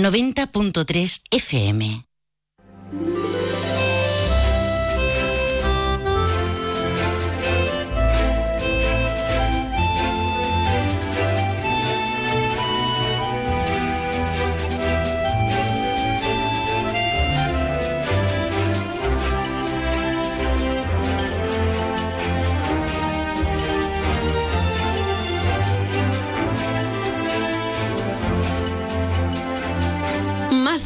90.3 0.00 1.20
FM. 1.30 2.11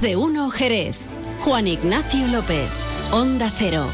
De 0.06 0.14
uno 0.14 0.50
Jerez. 0.50 1.08
Juan 1.40 1.66
Ignacio 1.66 2.28
López. 2.28 2.70
Onda 3.10 3.50
Cero. 3.52 3.88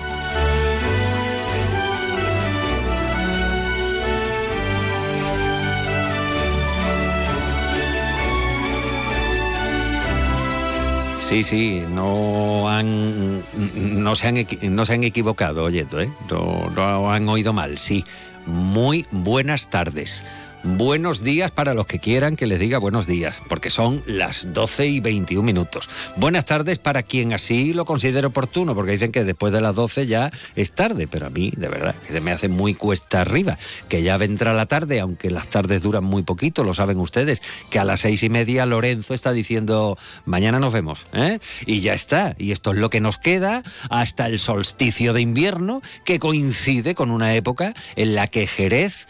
Sí, 11.23 11.43
sí, 11.43 11.83
no 11.89 12.69
han 12.69 13.43
no 13.75 14.15
se 14.15 14.29
han, 14.29 14.47
no 14.65 14.85
se 14.85 14.93
han 14.93 15.05
equivocado, 15.05 15.63
oyendo, 15.63 15.99
¿eh? 15.99 16.13
No, 16.31 16.69
no 16.77 17.11
han 17.11 17.27
oído 17.27 17.55
mal, 17.55 17.79
sí. 17.79 18.05
Muy 18.45 19.07
buenas 19.13 19.71
tardes. 19.71 20.25
Buenos 20.65 21.25
días 21.25 21.51
para 21.51 21.75
los 21.75 21.87
que 21.87 21.99
quieran 21.99 22.37
que 22.37 22.47
les 22.47 22.61
diga 22.61 22.79
buenos 22.79 23.09
días, 23.09 23.35
porque 23.49 23.69
son 23.69 24.01
las 24.07 24.55
12 24.55 24.87
y 24.87 25.01
21 25.01 25.45
minutos. 25.45 25.89
Buenas 26.17 26.45
tardes 26.45 26.79
para 26.79 27.03
quien 27.03 27.33
así 27.33 27.73
lo 27.73 27.85
considere 27.85 28.29
oportuno, 28.29 28.73
porque 28.73 28.93
dicen 28.93 29.11
que 29.11 29.25
después 29.25 29.53
de 29.53 29.61
las 29.61 29.75
12 29.75 30.07
ya 30.07 30.31
es 30.55 30.71
tarde, 30.71 31.09
pero 31.09 31.27
a 31.27 31.31
mí, 31.31 31.53
de 31.57 31.67
verdad, 31.69 31.97
se 32.09 32.21
me 32.21 32.31
hace 32.31 32.47
muy 32.47 32.75
cuesta 32.75 33.23
arriba, 33.23 33.59
que 33.89 34.05
ya 34.05 34.17
vendrá 34.19 34.55
la 34.55 34.67
tarde, 34.67 35.01
aunque 35.01 35.33
las 35.33 35.49
tardes 35.49 35.83
duran 35.83 36.05
muy 36.05 36.23
poquito, 36.23 36.63
lo 36.63 36.75
saben 36.75 37.01
ustedes, 37.01 37.43
que 37.69 37.81
a 37.81 37.85
las 37.85 37.99
seis 38.01 38.23
y 38.23 38.29
media 38.29 38.65
Lorenzo 38.65 39.15
está 39.15 39.33
diciendo, 39.33 39.99
mañana 40.27 40.61
nos 40.61 40.73
vemos, 40.73 41.07
¿eh? 41.13 41.41
Y 41.67 41.81
ya 41.81 41.93
está, 41.93 42.37
y 42.39 42.53
esto 42.53 42.71
es 42.71 42.79
lo 42.79 42.89
que 42.89 43.01
nos 43.01 43.19
queda 43.19 43.65
hasta 43.91 44.27
el 44.27 44.39
solsticio 44.39 45.13
de 45.13 45.23
invierno, 45.23 45.83
que 46.05 46.21
coincide 46.21 46.95
con 46.95 47.11
una 47.11 47.35
época 47.35 47.75
en 47.97 48.15
la 48.15 48.29
que 48.29 48.47
Jerez 48.47 49.09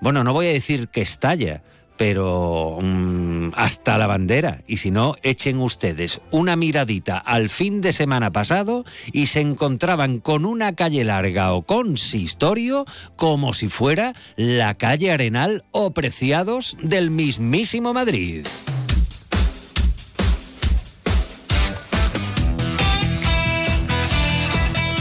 bueno, 0.00 0.24
no 0.24 0.32
voy 0.32 0.46
a 0.46 0.52
decir 0.52 0.88
que 0.88 1.00
estalla, 1.00 1.62
pero 2.00 2.78
mm, 2.80 3.50
hasta 3.56 3.98
la 3.98 4.06
bandera. 4.06 4.62
Y 4.66 4.78
si 4.78 4.90
no, 4.90 5.16
echen 5.22 5.58
ustedes 5.58 6.22
una 6.30 6.56
miradita 6.56 7.18
al 7.18 7.50
fin 7.50 7.82
de 7.82 7.92
semana 7.92 8.32
pasado 8.32 8.86
y 9.12 9.26
se 9.26 9.40
encontraban 9.40 10.18
con 10.18 10.46
una 10.46 10.74
calle 10.74 11.04
larga 11.04 11.52
o 11.52 11.60
consistorio 11.60 12.86
como 13.16 13.52
si 13.52 13.68
fuera 13.68 14.14
la 14.36 14.78
calle 14.78 15.12
Arenal 15.12 15.64
o 15.72 15.90
Preciados 15.90 16.78
del 16.80 17.10
mismísimo 17.10 17.92
Madrid. 17.92 18.46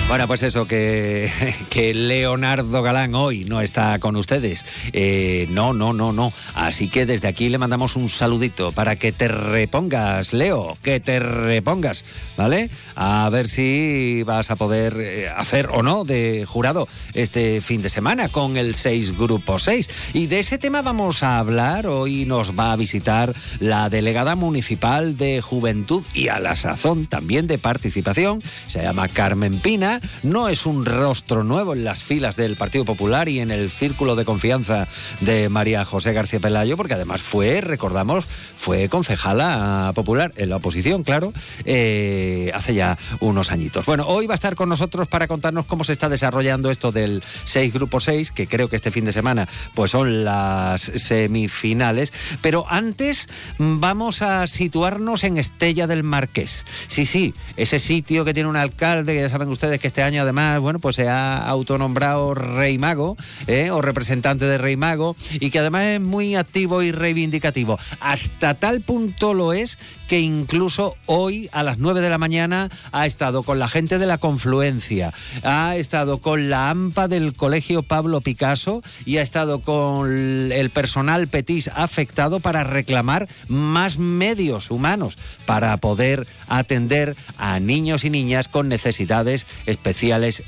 Bueno, 0.09 0.25
pues 0.25 0.41
eso, 0.41 0.65
que, 0.67 1.91
Leonardo 1.93 2.81
Galán 2.81 3.13
hoy 3.13 3.45
no 3.45 3.61
está 3.61 3.99
con 3.99 4.15
ustedes. 4.15 4.65
Eh, 4.91 5.45
no, 5.51 5.71
no, 5.71 5.93
no, 5.93 6.11
no. 6.11 6.33
Así 6.55 6.89
que 6.89 7.05
desde 7.05 7.27
aquí 7.27 7.47
le 7.47 7.59
mandamos 7.59 7.95
un 7.95 8.09
saludito 8.09 8.71
para 8.71 8.95
que 8.95 9.11
te 9.11 9.27
repongas, 9.27 10.33
Leo, 10.33 10.79
que 10.81 10.99
te 10.99 11.19
repongas, 11.19 12.03
¿vale? 12.35 12.71
A 12.95 13.29
ver 13.29 13.47
si 13.47 14.23
vas 14.23 14.49
a 14.49 14.55
poder 14.55 14.99
eh, 14.99 15.29
hacer 15.29 15.69
o 15.71 15.83
no 15.83 16.03
de 16.03 16.43
jurado 16.43 16.87
este 17.13 17.61
fin 17.61 17.83
de 17.83 17.89
semana 17.89 18.29
con 18.29 18.57
el 18.57 18.73
6 18.73 19.15
Grupo 19.15 19.59
6. 19.59 19.89
Y 20.15 20.25
de 20.25 20.39
ese 20.39 20.57
tema 20.57 20.81
vamos 20.81 21.21
a 21.21 21.37
hablar. 21.37 21.85
Hoy 21.85 22.25
nos 22.25 22.57
va 22.57 22.71
a 22.71 22.75
visitar 22.77 23.35
la 23.59 23.89
delegada 23.89 24.33
municipal 24.33 25.17
de 25.17 25.41
Juventud 25.41 26.03
y 26.15 26.29
a 26.29 26.39
la 26.39 26.55
sazón 26.55 27.05
también 27.05 27.45
de 27.45 27.59
participación. 27.59 28.41
Se 28.67 28.81
llama 28.81 29.07
Carmen 29.07 29.59
Pina. 29.59 29.98
No 30.23 30.49
es 30.49 30.65
un 30.65 30.85
rostro 30.85 31.43
nuevo 31.43 31.73
en 31.73 31.83
las 31.83 32.03
filas 32.03 32.35
del 32.35 32.55
Partido 32.55 32.85
Popular 32.85 33.29
y 33.29 33.39
en 33.39 33.51
el 33.51 33.69
círculo 33.69 34.15
de 34.15 34.25
confianza 34.25 34.87
de 35.21 35.49
María 35.49 35.85
José 35.85 36.13
García 36.13 36.39
Pelayo, 36.39 36.77
porque 36.77 36.93
además 36.93 37.21
fue, 37.21 37.61
recordamos, 37.61 38.25
fue 38.25 38.89
concejala 38.89 39.91
popular 39.95 40.31
en 40.35 40.49
la 40.49 40.57
oposición, 40.57 41.03
claro, 41.03 41.33
eh, 41.65 42.51
hace 42.53 42.73
ya 42.73 42.97
unos 43.19 43.51
añitos. 43.51 43.85
Bueno, 43.85 44.05
hoy 44.07 44.27
va 44.27 44.33
a 44.33 44.35
estar 44.35 44.55
con 44.55 44.69
nosotros 44.69 45.07
para 45.07 45.27
contarnos 45.27 45.65
cómo 45.65 45.83
se 45.83 45.91
está 45.91 46.09
desarrollando 46.09 46.71
esto 46.71 46.91
del 46.91 47.23
6 47.45 47.73
Grupo 47.73 47.99
6, 47.99 48.31
que 48.31 48.47
creo 48.47 48.69
que 48.69 48.75
este 48.75 48.91
fin 48.91 49.05
de 49.05 49.13
semana 49.13 49.47
pues 49.73 49.91
son 49.91 50.23
las 50.23 50.81
semifinales. 50.81 52.13
Pero 52.41 52.65
antes 52.69 53.27
vamos 53.57 54.21
a 54.21 54.47
situarnos 54.47 55.23
en 55.23 55.37
Estella 55.37 55.87
del 55.87 56.03
Marqués. 56.03 56.65
Sí, 56.87 57.05
sí, 57.05 57.33
ese 57.57 57.79
sitio 57.79 58.25
que 58.25 58.33
tiene 58.33 58.49
un 58.49 58.55
alcalde, 58.55 59.13
que 59.13 59.21
ya 59.21 59.29
saben 59.29 59.49
ustedes 59.49 59.79
que 59.79 59.87
este 59.89 60.03
año 60.03 60.21
además, 60.21 60.59
bueno, 60.59 60.79
pues 60.79 60.95
se 60.95 61.09
ha 61.09 61.37
autonombrado 61.37 62.35
Rey 62.35 62.77
Mago, 62.77 63.17
¿eh? 63.47 63.71
o 63.71 63.81
representante 63.81 64.45
de 64.45 64.59
Rey 64.59 64.77
Mago, 64.77 65.15
y 65.33 65.49
que 65.49 65.59
además 65.59 65.83
es 65.85 66.01
muy 66.01 66.35
activo 66.35 66.83
y 66.83 66.91
reivindicativo. 66.91 67.79
Hasta 67.99 68.53
tal 68.53 68.81
punto 68.81 69.33
lo 69.33 69.51
es 69.51 69.79
que 70.07 70.19
incluso 70.19 70.95
hoy 71.05 71.49
a 71.51 71.63
las 71.63 71.77
9 71.77 72.01
de 72.01 72.09
la 72.09 72.17
mañana 72.17 72.69
ha 72.91 73.05
estado 73.05 73.43
con 73.43 73.59
la 73.59 73.67
gente 73.67 73.97
de 73.97 74.05
la 74.05 74.17
confluencia, 74.19 75.13
ha 75.43 75.75
estado 75.75 76.19
con 76.19 76.49
la 76.49 76.69
AMPA 76.69 77.07
del 77.07 77.33
Colegio 77.33 77.83
Pablo 77.83 78.21
Picasso 78.21 78.81
y 79.05 79.17
ha 79.17 79.21
estado 79.21 79.61
con 79.61 80.51
el 80.51 80.69
personal 80.69 81.27
Petis 81.27 81.69
afectado 81.73 82.39
para 82.39 82.63
reclamar 82.63 83.27
más 83.47 83.97
medios 83.97 84.71
humanos 84.71 85.17
para 85.45 85.75
poder 85.77 86.27
atender 86.47 87.15
a 87.37 87.59
niños 87.59 88.03
y 88.03 88.09
niñas 88.09 88.47
con 88.47 88.67
necesidades 88.67 89.47
especiales 89.65 89.78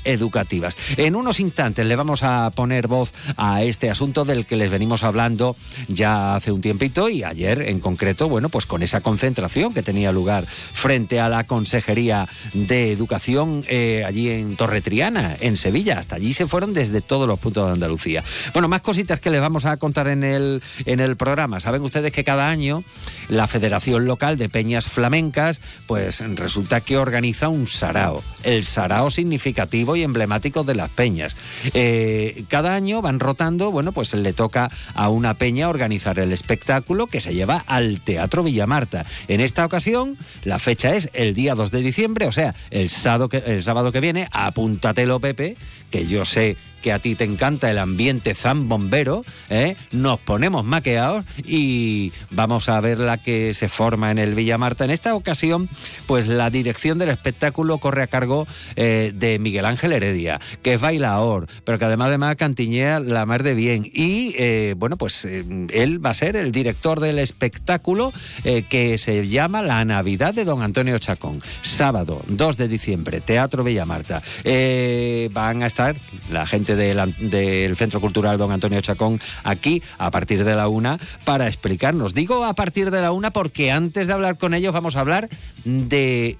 educativas. 0.04 0.76
En 0.96 1.16
unos 1.16 1.40
instantes 1.40 1.86
le 1.86 1.96
vamos 1.96 2.22
a 2.22 2.50
poner 2.54 2.86
voz 2.88 3.12
a 3.36 3.62
este 3.62 3.90
asunto 3.90 4.24
del 4.24 4.46
que 4.46 4.56
les 4.56 4.70
venimos 4.70 5.02
hablando 5.02 5.56
ya 5.88 6.36
hace 6.36 6.52
un 6.52 6.60
tiempito 6.60 7.08
y 7.08 7.24
ayer 7.24 7.62
en 7.62 7.80
concreto, 7.80 8.28
bueno, 8.28 8.48
pues 8.48 8.66
con 8.66 8.82
esa 8.82 9.00
concentración 9.00 9.74
que 9.74 9.82
tenía 9.82 10.12
lugar 10.12 10.46
frente 10.46 11.20
a 11.20 11.28
la 11.28 11.44
Consejería 11.44 12.28
de 12.52 12.92
Educación 12.92 13.64
eh, 13.68 14.04
allí 14.06 14.30
en 14.30 14.56
Torretriana, 14.56 15.36
en 15.40 15.56
Sevilla. 15.56 15.98
Hasta 15.98 16.16
allí 16.16 16.32
se 16.32 16.46
fueron 16.46 16.72
desde 16.72 17.00
todos 17.00 17.26
los 17.26 17.38
puntos 17.38 17.66
de 17.66 17.72
Andalucía. 17.72 18.24
Bueno, 18.52 18.68
más 18.68 18.80
cositas 18.80 19.20
que 19.20 19.30
les 19.30 19.40
vamos 19.40 19.64
a 19.64 19.76
contar 19.76 20.08
en 20.08 20.24
el, 20.24 20.62
en 20.84 21.00
el 21.00 21.16
programa. 21.16 21.60
Saben 21.60 21.82
ustedes 21.82 22.12
que 22.12 22.24
cada 22.24 22.48
año 22.48 22.84
la 23.28 23.46
Federación 23.46 24.06
Local 24.06 24.38
de 24.38 24.48
Peñas 24.48 24.86
Flamencas, 24.88 25.60
pues 25.86 26.20
resulta 26.36 26.80
que 26.80 26.96
organiza 26.96 27.48
un 27.48 27.66
sarao. 27.66 28.22
El 28.42 28.64
sarao 28.64 29.10
significativo 29.22 29.94
y 29.94 30.02
emblemático 30.02 30.64
de 30.64 30.74
las 30.74 30.90
peñas. 30.90 31.36
Eh, 31.74 32.44
cada 32.48 32.74
año 32.74 33.00
van 33.02 33.20
rotando, 33.20 33.70
bueno, 33.70 33.92
pues 33.92 34.12
le 34.14 34.32
toca 34.32 34.68
a 34.94 35.10
una 35.10 35.34
peña 35.34 35.68
organizar 35.68 36.18
el 36.18 36.32
espectáculo 36.32 37.06
que 37.06 37.20
se 37.20 37.32
lleva 37.32 37.62
al 37.68 38.00
Teatro 38.00 38.42
Villamarta. 38.42 39.06
En 39.28 39.40
esta 39.40 39.64
ocasión, 39.64 40.18
la 40.44 40.58
fecha 40.58 40.96
es 40.96 41.08
el 41.12 41.34
día 41.34 41.54
2 41.54 41.70
de 41.70 41.80
diciembre, 41.82 42.26
o 42.26 42.32
sea, 42.32 42.52
el 42.70 42.90
sábado 42.90 43.28
que, 43.28 43.36
el 43.38 43.62
sábado 43.62 43.92
que 43.92 44.00
viene, 44.00 44.26
apúntatelo, 44.32 45.20
Pepe, 45.20 45.54
que 45.90 46.04
yo 46.06 46.24
sé 46.24 46.56
que 46.82 46.92
a 46.92 46.98
ti 46.98 47.14
te 47.14 47.24
encanta 47.24 47.70
el 47.70 47.78
ambiente 47.78 48.34
zambombero, 48.34 49.24
¿eh? 49.48 49.76
nos 49.92 50.18
ponemos 50.20 50.64
maqueados 50.64 51.24
y 51.46 52.12
vamos 52.30 52.68
a 52.68 52.80
ver 52.80 52.98
la 52.98 53.18
que 53.18 53.54
se 53.54 53.68
forma 53.68 54.10
en 54.10 54.18
el 54.18 54.34
Villa 54.34 54.58
Marta. 54.58 54.84
En 54.84 54.90
esta 54.90 55.14
ocasión, 55.14 55.68
pues 56.06 56.26
la 56.26 56.50
dirección 56.50 56.98
del 56.98 57.10
espectáculo 57.10 57.78
corre 57.78 58.02
a 58.02 58.06
cargo 58.08 58.46
eh, 58.76 59.12
de 59.14 59.38
Miguel 59.38 59.64
Ángel 59.64 59.92
Heredia, 59.92 60.40
que 60.62 60.74
es 60.74 60.80
bailador, 60.80 61.46
pero 61.64 61.78
que 61.78 61.84
además 61.86 62.08
además 62.08 62.36
cantiñea 62.36 63.00
la 63.00 63.24
mar 63.24 63.42
de 63.42 63.54
bien. 63.54 63.88
Y 63.92 64.34
eh, 64.36 64.74
bueno, 64.76 64.96
pues 64.96 65.24
él 65.24 66.04
va 66.04 66.10
a 66.10 66.14
ser 66.14 66.36
el 66.36 66.52
director 66.52 67.00
del 67.00 67.18
espectáculo 67.18 68.12
que 68.42 68.98
se 68.98 69.26
llama 69.28 69.62
La 69.62 69.84
Navidad 69.84 70.34
de 70.34 70.44
Don 70.44 70.62
Antonio 70.62 70.98
Chacón. 70.98 71.40
Sábado 71.62 72.22
2 72.28 72.56
de 72.56 72.68
diciembre, 72.68 73.20
Teatro 73.20 73.62
Villa 73.62 73.84
Marta. 73.84 74.22
Eh, 74.44 75.28
van 75.32 75.62
a 75.62 75.66
estar 75.66 75.96
la 76.30 76.46
gente 76.46 76.71
del, 76.76 77.76
Centro 77.76 78.00
Cultural 78.00 78.38
Don 78.38 78.52
Antonio 78.52 78.80
Chacón 78.80 79.20
aquí 79.44 79.82
a 79.98 80.10
partir 80.10 80.44
de 80.44 80.54
la 80.54 80.68
una 80.68 80.98
para 81.24 81.46
explicarnos. 81.46 82.14
Digo 82.14 82.44
a 82.44 82.54
partir 82.54 82.90
de 82.90 83.00
la 83.00 83.12
una 83.12 83.32
porque 83.32 83.70
antes 83.70 84.06
de 84.06 84.12
hablar 84.12 84.38
con 84.38 84.54
ellos 84.54 84.72
vamos 84.72 84.96
a 84.96 85.00
hablar 85.00 85.28
de 85.64 86.38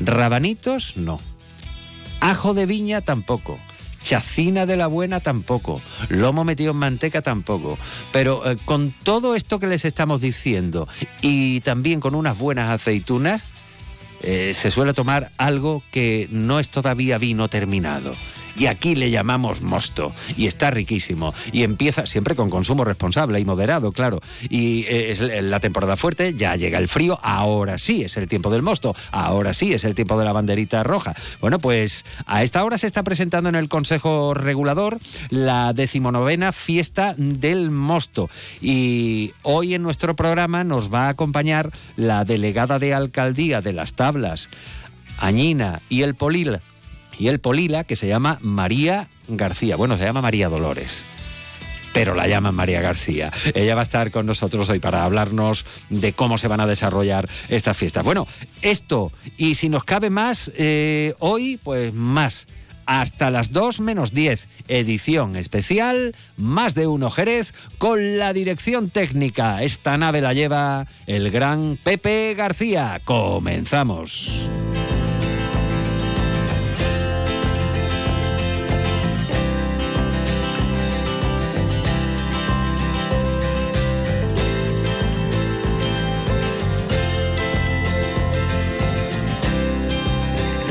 rabanitos, 0.00 0.96
no. 0.96 1.18
Ajo 2.20 2.54
de 2.54 2.66
viña 2.66 3.00
tampoco. 3.00 3.58
chacina 4.00 4.64
de 4.64 4.76
la 4.76 4.86
buena 4.86 5.20
tampoco, 5.20 5.82
lomo 6.08 6.44
metido 6.44 6.70
en 6.70 6.78
manteca 6.78 7.20
tampoco. 7.20 7.78
Pero 8.12 8.48
eh, 8.48 8.56
con 8.64 8.92
todo 8.92 9.34
esto 9.34 9.58
que 9.58 9.66
les 9.66 9.84
estamos 9.84 10.20
diciendo 10.20 10.88
y 11.20 11.60
también 11.60 12.00
con 12.00 12.14
unas 12.14 12.38
buenas 12.38 12.70
aceitunas, 12.70 13.42
eh, 14.22 14.52
se 14.54 14.70
suele 14.70 14.94
tomar 14.94 15.30
algo 15.36 15.82
que 15.92 16.28
no 16.30 16.58
es 16.58 16.70
todavía 16.70 17.18
vino 17.18 17.48
terminado 17.48 18.12
y 18.58 18.66
aquí 18.66 18.94
le 18.94 19.10
llamamos 19.10 19.62
mosto 19.62 20.12
y 20.36 20.46
está 20.46 20.70
riquísimo 20.70 21.34
y 21.52 21.62
empieza 21.62 22.06
siempre 22.06 22.34
con 22.34 22.50
consumo 22.50 22.84
responsable 22.84 23.40
y 23.40 23.44
moderado, 23.44 23.92
claro. 23.92 24.20
Y 24.48 24.84
eh, 24.84 25.10
es 25.10 25.20
la 25.20 25.60
temporada 25.60 25.96
fuerte, 25.96 26.34
ya 26.34 26.56
llega 26.56 26.78
el 26.78 26.88
frío, 26.88 27.18
ahora 27.22 27.78
sí 27.78 28.02
es 28.02 28.16
el 28.16 28.28
tiempo 28.28 28.50
del 28.50 28.62
mosto, 28.62 28.94
ahora 29.12 29.52
sí 29.52 29.72
es 29.72 29.84
el 29.84 29.94
tiempo 29.94 30.18
de 30.18 30.24
la 30.24 30.32
banderita 30.32 30.82
roja. 30.82 31.14
Bueno, 31.40 31.58
pues 31.58 32.04
a 32.26 32.42
esta 32.42 32.64
hora 32.64 32.78
se 32.78 32.86
está 32.86 33.02
presentando 33.02 33.48
en 33.48 33.54
el 33.54 33.68
Consejo 33.68 34.34
Regulador 34.34 34.98
la 35.30 35.72
decimonovena 35.72 36.52
fiesta 36.52 37.14
del 37.16 37.70
mosto 37.70 38.30
y 38.60 39.32
hoy 39.42 39.74
en 39.74 39.82
nuestro 39.82 40.16
programa 40.16 40.64
nos 40.64 40.92
va 40.92 41.06
a 41.06 41.10
acompañar 41.10 41.70
la 41.96 42.24
delegada 42.24 42.78
de 42.78 42.94
alcaldía 42.94 43.60
de 43.60 43.72
las 43.72 43.94
tablas, 43.94 44.48
Añina 45.18 45.82
y 45.88 46.02
el 46.02 46.14
Polil, 46.14 46.60
y 47.18 47.28
el 47.28 47.40
Polila, 47.40 47.84
que 47.84 47.96
se 47.96 48.08
llama 48.08 48.38
María 48.40 49.08
García. 49.28 49.76
Bueno, 49.76 49.96
se 49.96 50.04
llama 50.04 50.22
María 50.22 50.48
Dolores 50.48 51.04
pero 51.92 52.14
la 52.14 52.28
llaman 52.28 52.54
María 52.54 52.80
García. 52.80 53.32
Ella 53.54 53.74
va 53.74 53.80
a 53.80 53.82
estar 53.82 54.12
con 54.12 54.24
nosotros 54.24 54.68
hoy 54.68 54.78
para 54.78 55.04
hablarnos 55.04 55.66
de 55.90 56.12
cómo 56.12 56.38
se 56.38 56.46
van 56.46 56.60
a 56.60 56.66
desarrollar 56.66 57.28
estas 57.48 57.76
fiestas. 57.76 58.04
Bueno, 58.04 58.28
esto, 58.62 59.10
y 59.36 59.56
si 59.56 59.68
nos 59.68 59.82
cabe 59.82 60.08
más, 60.08 60.52
eh, 60.56 61.14
hoy, 61.18 61.58
pues 61.62 61.92
más. 61.92 62.46
Hasta 62.86 63.30
las 63.30 63.52
2 63.52 63.80
menos 63.80 64.14
10, 64.14 64.48
edición 64.68 65.36
especial, 65.36 66.14
más 66.36 66.74
de 66.74 66.86
uno 66.86 67.10
Jerez, 67.10 67.52
con 67.76 68.16
la 68.16 68.32
dirección 68.32 68.88
técnica. 68.88 69.62
Esta 69.62 69.98
nave 69.98 70.22
la 70.22 70.32
lleva 70.32 70.86
el 71.06 71.30
gran 71.30 71.78
Pepe 71.82 72.34
García. 72.34 73.00
Comenzamos. 73.04 74.48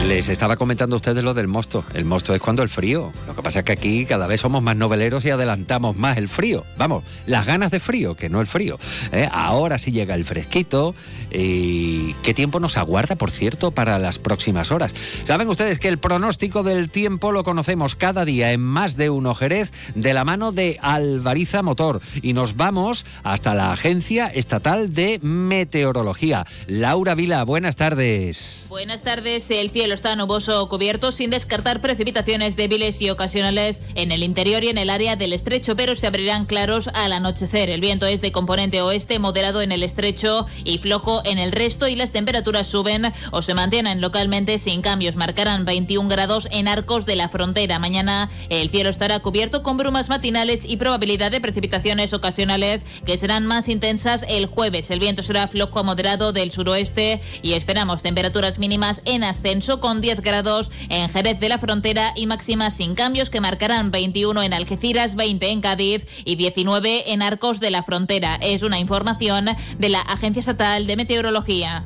Les 0.07 0.29
estaba 0.29 0.55
comentando 0.55 0.95
a 0.95 0.97
ustedes 0.97 1.21
lo 1.21 1.33
del 1.33 1.49
mosto. 1.49 1.83
El 1.93 2.05
mosto 2.05 2.33
es 2.33 2.41
cuando 2.41 2.63
el 2.63 2.69
frío. 2.69 3.11
Lo 3.27 3.35
que 3.35 3.41
pasa 3.43 3.59
es 3.59 3.65
que 3.65 3.73
aquí 3.73 4.05
cada 4.05 4.25
vez 4.25 4.39
somos 4.39 4.63
más 4.63 4.77
noveleros 4.77 5.25
y 5.25 5.31
adelantamos 5.31 5.97
más 5.97 6.17
el 6.17 6.29
frío. 6.29 6.63
Vamos, 6.77 7.03
las 7.25 7.45
ganas 7.45 7.71
de 7.71 7.81
frío, 7.81 8.15
que 8.15 8.29
no 8.29 8.39
el 8.39 8.47
frío. 8.47 8.79
¿eh? 9.11 9.27
Ahora 9.29 9.77
sí 9.77 9.91
llega 9.91 10.15
el 10.15 10.23
fresquito. 10.23 10.95
¿Y 11.29 12.13
qué 12.23 12.33
tiempo 12.33 12.61
nos 12.61 12.77
aguarda, 12.77 13.17
por 13.17 13.31
cierto, 13.31 13.71
para 13.71 13.99
las 13.99 14.17
próximas 14.17 14.71
horas? 14.71 14.95
Saben 15.25 15.49
ustedes 15.49 15.77
que 15.77 15.89
el 15.89 15.97
pronóstico 15.97 16.63
del 16.63 16.89
tiempo 16.89 17.33
lo 17.33 17.43
conocemos 17.43 17.95
cada 17.95 18.23
día 18.23 18.53
en 18.53 18.61
más 18.61 18.95
de 18.95 19.09
uno 19.09 19.35
Jerez 19.35 19.73
de 19.93 20.13
la 20.13 20.23
mano 20.23 20.53
de 20.53 20.79
Alvariza 20.81 21.63
Motor. 21.63 21.99
Y 22.21 22.31
nos 22.31 22.55
vamos 22.55 23.05
hasta 23.23 23.53
la 23.53 23.73
Agencia 23.73 24.27
Estatal 24.27 24.93
de 24.93 25.19
Meteorología. 25.21 26.47
Laura 26.65 27.13
Vila, 27.13 27.43
buenas 27.43 27.75
tardes. 27.75 28.65
Buenas 28.69 29.03
tardes. 29.03 29.51
El 29.51 29.69
cielo 29.69 29.96
está 29.97 30.15
nuboso 30.15 30.61
o 30.61 30.69
cubierto 30.69 31.11
sin 31.11 31.31
descartar 31.31 31.81
precipitaciones 31.81 32.55
débiles 32.55 33.01
y 33.01 33.09
ocasionales 33.09 33.81
en 33.95 34.11
el 34.11 34.21
interior 34.21 34.63
y 34.63 34.67
en 34.67 34.77
el 34.77 34.91
área 34.91 35.15
del 35.15 35.33
estrecho, 35.33 35.75
pero 35.75 35.95
se 35.95 36.05
abrirán 36.05 36.45
claros 36.45 36.87
al 36.93 37.13
anochecer. 37.13 37.71
El 37.71 37.81
viento 37.81 38.05
es 38.05 38.21
de 38.21 38.31
componente 38.31 38.79
oeste 38.83 39.17
moderado 39.17 39.63
en 39.63 39.71
el 39.71 39.81
estrecho 39.81 40.45
y 40.63 40.77
flojo 40.77 41.23
en 41.25 41.39
el 41.39 41.51
resto 41.51 41.87
y 41.87 41.95
las 41.95 42.11
temperaturas 42.11 42.67
suben 42.67 43.11
o 43.31 43.41
se 43.41 43.55
mantienen 43.55 43.99
localmente 43.99 44.59
sin 44.59 44.83
cambios. 44.83 45.15
Marcarán 45.15 45.65
21 45.65 46.07
grados 46.09 46.47
en 46.51 46.67
arcos 46.67 47.07
de 47.07 47.15
la 47.15 47.27
frontera. 47.27 47.79
Mañana 47.79 48.29
el 48.49 48.69
cielo 48.69 48.91
estará 48.91 49.19
cubierto 49.21 49.63
con 49.63 49.77
brumas 49.77 50.09
matinales 50.09 50.63
y 50.63 50.77
probabilidad 50.77 51.31
de 51.31 51.41
precipitaciones 51.41 52.13
ocasionales 52.13 52.85
que 53.03 53.17
serán 53.17 53.47
más 53.47 53.67
intensas 53.67 54.23
el 54.29 54.45
jueves. 54.45 54.91
El 54.91 54.99
viento 54.99 55.23
será 55.23 55.47
flojo 55.47 55.79
a 55.79 55.83
moderado 55.83 56.33
del 56.33 56.51
suroeste 56.51 57.19
y 57.41 57.53
esperamos 57.53 58.03
temperaturas 58.03 58.59
mínimas 58.59 59.01
en 59.05 59.23
ascenso 59.23 59.79
con 59.87 60.01
10 60.01 60.19
grados 60.19 60.69
en 60.89 61.07
Jerez 61.07 61.39
de 61.39 61.47
la 61.47 61.59
Frontera 61.59 62.11
y 62.13 62.25
máximas 62.25 62.75
sin 62.75 62.93
cambios 62.93 63.29
que 63.29 63.39
marcarán 63.39 63.89
21 63.89 64.43
en 64.43 64.53
Algeciras, 64.53 65.15
20 65.15 65.47
en 65.47 65.61
Cádiz 65.61 66.05
y 66.25 66.35
19 66.35 67.13
en 67.13 67.21
Arcos 67.21 67.61
de 67.61 67.71
la 67.71 67.83
Frontera. 67.83 68.35
Es 68.41 68.63
una 68.63 68.79
información 68.79 69.45
de 69.79 69.87
la 69.87 70.01
Agencia 70.01 70.41
Estatal 70.41 70.87
de 70.87 70.97
Meteorología. 70.97 71.85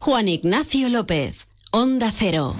Juan 0.00 0.28
Ignacio 0.28 0.88
López, 0.88 1.48
Onda 1.72 2.12
Cero. 2.12 2.54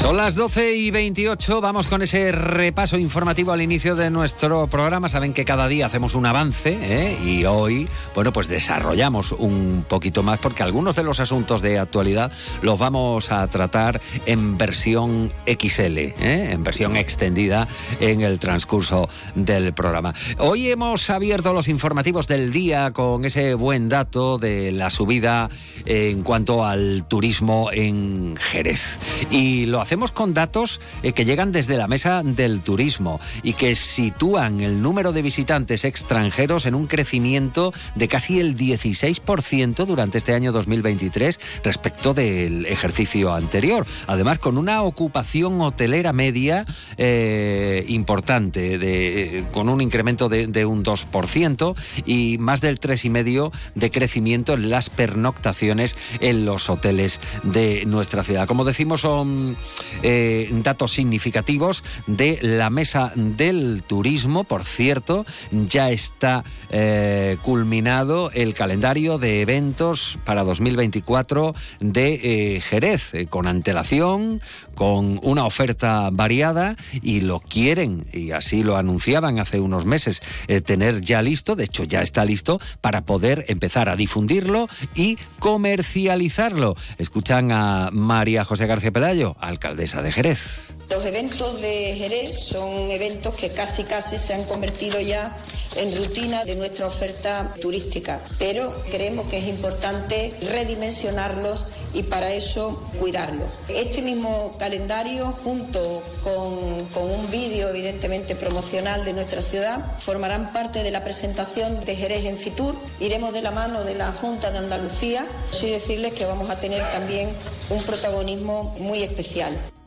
Son 0.00 0.16
las 0.16 0.34
12 0.34 0.76
y 0.76 0.90
28, 0.90 1.60
vamos 1.60 1.86
con 1.86 2.00
ese 2.00 2.32
repaso 2.32 2.96
informativo 2.96 3.52
al 3.52 3.60
inicio 3.60 3.94
de 3.94 4.08
nuestro 4.08 4.66
programa. 4.66 5.10
Saben 5.10 5.34
que 5.34 5.44
cada 5.44 5.68
día 5.68 5.84
hacemos 5.84 6.14
un 6.14 6.24
avance 6.24 6.78
¿eh? 6.80 7.18
y 7.22 7.44
hoy, 7.44 7.86
bueno, 8.14 8.32
pues 8.32 8.48
desarrollamos 8.48 9.32
un 9.32 9.84
poquito 9.86 10.22
más 10.22 10.38
porque 10.38 10.62
algunos 10.62 10.96
de 10.96 11.02
los 11.02 11.20
asuntos 11.20 11.60
de 11.60 11.78
actualidad 11.78 12.32
los 12.62 12.78
vamos 12.78 13.30
a 13.30 13.46
tratar 13.48 14.00
en 14.24 14.56
versión 14.56 15.34
XL, 15.46 15.98
¿eh? 15.98 16.48
en 16.50 16.64
versión 16.64 16.96
extendida 16.96 17.68
en 18.00 18.22
el 18.22 18.38
transcurso 18.38 19.06
del 19.34 19.74
programa. 19.74 20.14
Hoy 20.38 20.70
hemos 20.70 21.10
abierto 21.10 21.52
los 21.52 21.68
informativos 21.68 22.26
del 22.26 22.52
día 22.52 22.92
con 22.92 23.26
ese 23.26 23.52
buen 23.52 23.90
dato 23.90 24.38
de 24.38 24.72
la 24.72 24.88
subida 24.88 25.50
en 25.84 26.22
cuanto 26.22 26.64
al 26.64 27.06
turismo 27.06 27.68
en 27.70 28.34
Jerez. 28.38 28.98
Y 29.30 29.66
lo 29.66 29.82
hacemos 29.82 29.89
con 29.90 30.34
datos 30.34 30.80
eh, 31.02 31.12
que 31.12 31.24
llegan 31.24 31.50
desde 31.50 31.76
la 31.76 31.88
mesa 31.88 32.22
del 32.22 32.60
turismo 32.60 33.20
y 33.42 33.54
que 33.54 33.74
sitúan 33.74 34.60
el 34.60 34.82
número 34.82 35.12
de 35.12 35.20
visitantes 35.20 35.84
extranjeros 35.84 36.64
en 36.66 36.76
un 36.76 36.86
crecimiento 36.86 37.74
de 37.96 38.06
casi 38.06 38.38
el 38.38 38.56
16% 38.56 39.86
durante 39.86 40.18
este 40.18 40.32
año 40.32 40.52
2023 40.52 41.40
respecto 41.64 42.14
del 42.14 42.66
ejercicio 42.66 43.34
anterior. 43.34 43.84
Además, 44.06 44.38
con 44.38 44.58
una 44.58 44.84
ocupación 44.84 45.60
hotelera 45.60 46.12
media 46.12 46.66
eh, 46.96 47.84
importante, 47.88 48.78
de, 48.78 49.44
con 49.52 49.68
un 49.68 49.80
incremento 49.80 50.28
de, 50.28 50.46
de 50.46 50.64
un 50.64 50.84
2% 50.84 51.74
y 52.06 52.38
más 52.38 52.60
del 52.60 52.78
3,5% 52.78 53.50
de 53.74 53.90
crecimiento 53.90 54.54
en 54.54 54.70
las 54.70 54.88
pernoctaciones 54.88 55.96
en 56.20 56.44
los 56.44 56.70
hoteles 56.70 57.20
de 57.42 57.84
nuestra 57.86 58.22
ciudad. 58.22 58.46
Como 58.46 58.64
decimos, 58.64 59.00
son 59.00 59.56
eh, 60.02 60.48
datos 60.52 60.92
significativos 60.92 61.82
de 62.06 62.38
la 62.42 62.70
mesa 62.70 63.12
del 63.14 63.82
turismo. 63.86 64.44
Por 64.44 64.64
cierto, 64.64 65.26
ya 65.50 65.90
está 65.90 66.44
eh, 66.70 67.36
culminado 67.42 68.30
el 68.32 68.54
calendario 68.54 69.18
de 69.18 69.40
eventos 69.40 70.18
para 70.24 70.44
2024 70.44 71.54
de 71.80 72.20
eh, 72.56 72.60
Jerez, 72.60 73.12
con 73.28 73.46
antelación, 73.46 74.40
con 74.74 75.20
una 75.22 75.44
oferta 75.44 76.08
variada 76.12 76.76
y 77.02 77.20
lo 77.20 77.40
quieren, 77.40 78.06
y 78.12 78.32
así 78.32 78.62
lo 78.62 78.76
anunciaban 78.76 79.38
hace 79.38 79.60
unos 79.60 79.84
meses, 79.84 80.22
tener 80.64 81.00
ya 81.00 81.22
listo, 81.22 81.56
de 81.56 81.64
hecho 81.64 81.84
ya 81.84 82.02
está 82.02 82.24
listo, 82.24 82.60
para 82.80 83.02
poder 83.02 83.44
empezar 83.48 83.88
a 83.88 83.96
difundirlo 83.96 84.68
y 84.94 85.16
comercializarlo. 85.38 86.76
Escuchan 86.98 87.52
a 87.52 87.90
María 87.92 88.44
José 88.44 88.66
García 88.66 88.90
Pelayo, 88.90 89.36
alcalde 89.40 89.69
alcaldesa 89.70 90.02
de 90.02 90.12
Jerez. 90.12 90.62
Los 90.90 91.06
eventos 91.06 91.62
de 91.62 91.94
Jerez 91.96 92.40
son 92.40 92.90
eventos 92.90 93.34
que 93.36 93.50
casi 93.50 93.84
casi 93.84 94.18
se 94.18 94.34
han 94.34 94.42
convertido 94.42 95.00
ya 95.00 95.36
en 95.76 95.96
rutina 95.96 96.44
de 96.44 96.56
nuestra 96.56 96.88
oferta 96.88 97.54
turística, 97.60 98.20
pero 98.40 98.74
creemos 98.90 99.28
que 99.28 99.38
es 99.38 99.46
importante 99.46 100.34
redimensionarlos 100.50 101.66
y 101.94 102.02
para 102.02 102.32
eso 102.32 102.82
cuidarlos. 102.98 103.46
Este 103.68 104.02
mismo 104.02 104.56
calendario, 104.58 105.30
junto 105.30 106.02
con, 106.24 106.86
con 106.86 107.08
un 107.08 107.30
vídeo 107.30 107.68
evidentemente 107.68 108.34
promocional 108.34 109.04
de 109.04 109.12
nuestra 109.12 109.42
ciudad, 109.42 109.96
formarán 110.00 110.52
parte 110.52 110.82
de 110.82 110.90
la 110.90 111.04
presentación 111.04 111.84
de 111.84 111.94
Jerez 111.94 112.24
en 112.24 112.36
Fitur. 112.36 112.74
Iremos 112.98 113.32
de 113.32 113.42
la 113.42 113.52
mano 113.52 113.84
de 113.84 113.94
la 113.94 114.10
Junta 114.10 114.50
de 114.50 114.58
Andalucía. 114.58 115.24
Sí 115.52 115.70
decirles 115.70 116.14
que 116.14 116.24
vamos 116.24 116.50
a 116.50 116.58
tener 116.58 116.82
también 116.90 117.30
un 117.70 117.80
protagonismo 117.84 118.74
muy 118.80 119.04
especial. 119.04 119.56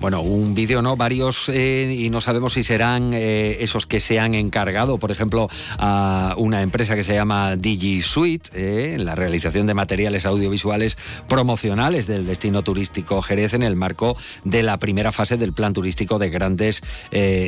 Bueno, 0.00 0.20
un 0.20 0.54
vídeo, 0.54 0.82
¿no? 0.82 0.96
Varios, 0.96 1.48
eh, 1.48 1.94
y 1.98 2.10
no 2.10 2.20
sabemos 2.20 2.54
si 2.54 2.62
serán 2.62 3.12
eh, 3.12 3.58
esos 3.60 3.86
que 3.86 4.00
se 4.00 4.18
han 4.18 4.34
encargado, 4.34 4.98
por 4.98 5.10
ejemplo, 5.10 5.48
a 5.78 6.34
una 6.38 6.62
empresa 6.62 6.96
que 6.96 7.04
se 7.04 7.14
llama 7.14 7.56
DigiSuite, 7.56 8.50
eh, 8.54 8.94
en 8.94 9.04
la 9.04 9.14
realización 9.14 9.66
de 9.66 9.74
materiales 9.74 10.26
audiovisuales 10.26 10.96
promocionales 11.28 12.06
del 12.06 12.26
destino 12.26 12.62
turístico 12.62 13.22
Jerez 13.22 13.54
en 13.54 13.62
el 13.62 13.76
marco 13.76 14.16
de 14.44 14.62
la 14.62 14.78
primera 14.78 15.12
fase 15.12 15.36
del 15.36 15.52
plan 15.52 15.72
turístico 15.72 16.18
de 16.18 16.30
grandes 16.30 16.82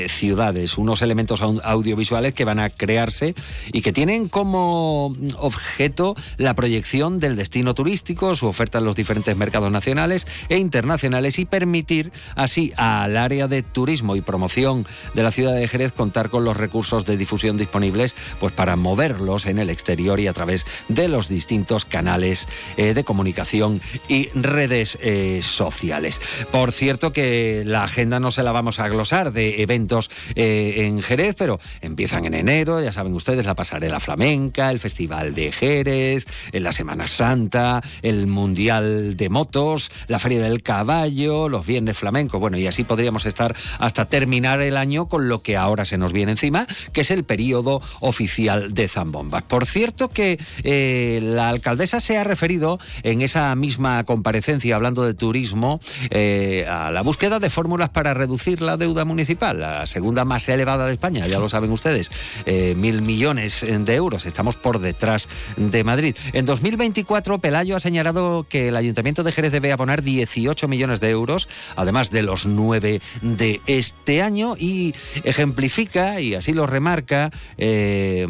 ciudades. 0.08 0.78
Unos 0.78 1.02
elementos 1.02 1.42
audiovisuales 1.42 2.34
que 2.34 2.44
van 2.44 2.58
a 2.58 2.70
crearse 2.70 3.34
y 3.72 3.82
que 3.82 3.92
tienen 3.92 4.28
como 4.28 5.14
objeto 5.38 6.16
la 6.36 6.54
proyección 6.54 7.18
del 7.18 7.36
destino 7.36 7.74
turístico, 7.74 8.34
su 8.34 8.46
oferta 8.46 8.78
en 8.78 8.84
los 8.84 8.96
diferentes 8.96 9.36
mercados 9.36 9.70
nacionales 9.70 10.26
e 10.48 10.58
internacionales 10.58 11.38
y 11.38 11.44
permitir 11.44 12.12
así 12.34 12.72
al 12.76 13.16
área 13.16 13.48
de 13.48 13.62
turismo 13.62 14.16
y 14.16 14.20
promoción 14.20 14.86
de 15.14 15.22
la 15.22 15.30
ciudad 15.30 15.54
de 15.54 15.68
Jerez 15.68 15.92
contar 15.92 16.30
con 16.30 16.44
los 16.44 16.56
recursos 16.56 17.04
de 17.04 17.16
difusión 17.16 17.56
disponibles 17.56 18.14
pues 18.40 18.52
para 18.52 18.76
moverlos 18.76 19.46
en 19.46 19.58
el 19.58 19.70
exterior 19.70 20.20
y 20.20 20.26
a 20.26 20.32
través 20.32 20.66
de 20.88 21.08
los 21.08 21.28
distintos 21.28 21.84
canales 21.84 22.48
eh, 22.76 22.94
de 22.94 23.04
comunicación 23.04 23.80
y 24.08 24.28
redes 24.34 24.98
eh, 25.00 25.40
sociales. 25.42 26.20
Por 26.50 26.72
cierto 26.72 27.12
que 27.12 27.62
la 27.64 27.84
agenda 27.84 28.20
no 28.20 28.30
se 28.30 28.42
la 28.42 28.52
vamos 28.52 28.78
a 28.78 28.88
glosar 28.88 29.32
de 29.32 29.62
eventos 29.62 30.10
eh, 30.34 30.86
en 30.86 31.00
Jerez, 31.02 31.34
pero 31.38 31.58
empiezan 31.80 32.24
en 32.26 32.34
enero, 32.34 32.82
ya 32.82 32.92
saben 32.92 33.14
ustedes, 33.14 33.46
la 33.46 33.54
pasarela 33.54 34.00
flamenca, 34.00 34.70
el 34.70 34.80
Festival 34.80 35.34
de 35.34 35.52
Jerez, 35.52 36.26
en 36.52 36.62
la 36.62 36.72
Semana 36.72 37.06
Santa, 37.06 37.82
el 38.02 38.26
Mundial 38.26 39.16
de 39.16 39.28
Motos, 39.28 39.90
la 40.06 40.18
Feria 40.18 40.42
del 40.42 40.62
Caballo, 40.62 41.48
los 41.48 41.66
Viernes 41.66 41.96
Flamencos 41.96 42.17
bueno, 42.26 42.58
y 42.58 42.66
así 42.66 42.84
podríamos 42.84 43.26
estar 43.26 43.54
hasta 43.78 44.06
terminar 44.06 44.60
el 44.60 44.76
año 44.76 45.06
con 45.06 45.28
lo 45.28 45.42
que 45.42 45.56
ahora 45.56 45.84
se 45.84 45.98
nos 45.98 46.12
viene 46.12 46.32
encima, 46.32 46.66
que 46.92 47.02
es 47.02 47.10
el 47.10 47.24
periodo 47.24 47.80
oficial 48.00 48.74
de 48.74 48.88
Zambombas. 48.88 49.44
Por 49.44 49.66
cierto 49.66 50.08
que 50.08 50.38
eh, 50.64 51.20
la 51.22 51.48
alcaldesa 51.48 52.00
se 52.00 52.18
ha 52.18 52.24
referido 52.24 52.80
en 53.02 53.22
esa 53.22 53.54
misma 53.54 54.04
comparecencia, 54.04 54.74
hablando 54.74 55.04
de 55.04 55.14
turismo, 55.14 55.80
eh, 56.10 56.66
a 56.68 56.90
la 56.90 57.02
búsqueda 57.02 57.38
de 57.38 57.50
fórmulas 57.50 57.90
para 57.90 58.14
reducir 58.14 58.62
la 58.62 58.76
deuda 58.76 59.04
municipal, 59.04 59.60
la 59.60 59.86
segunda 59.86 60.24
más 60.24 60.48
elevada 60.48 60.86
de 60.86 60.92
España, 60.92 61.26
ya 61.26 61.38
lo 61.38 61.48
saben 61.48 61.70
ustedes, 61.70 62.10
eh, 62.46 62.74
mil 62.76 63.02
millones 63.02 63.64
de 63.68 63.94
euros. 63.94 64.26
Estamos 64.26 64.56
por 64.56 64.80
detrás 64.80 65.28
de 65.56 65.84
Madrid. 65.84 66.16
En 66.32 66.46
2024, 66.46 67.38
Pelayo 67.38 67.76
ha 67.76 67.80
señalado 67.80 68.46
que 68.48 68.68
el 68.68 68.76
Ayuntamiento 68.76 69.22
de 69.22 69.32
Jerez 69.32 69.52
debe 69.52 69.72
abonar 69.72 70.02
18 70.02 70.68
millones 70.68 71.00
de 71.00 71.10
euros, 71.10 71.48
además 71.76 72.07
de 72.10 72.22
los 72.22 72.46
nueve 72.46 73.00
de 73.22 73.60
este 73.66 74.22
año 74.22 74.54
y 74.58 74.94
ejemplifica, 75.24 76.20
y 76.20 76.34
así 76.34 76.52
lo 76.52 76.66
remarca, 76.66 77.30
eh, 77.56 78.26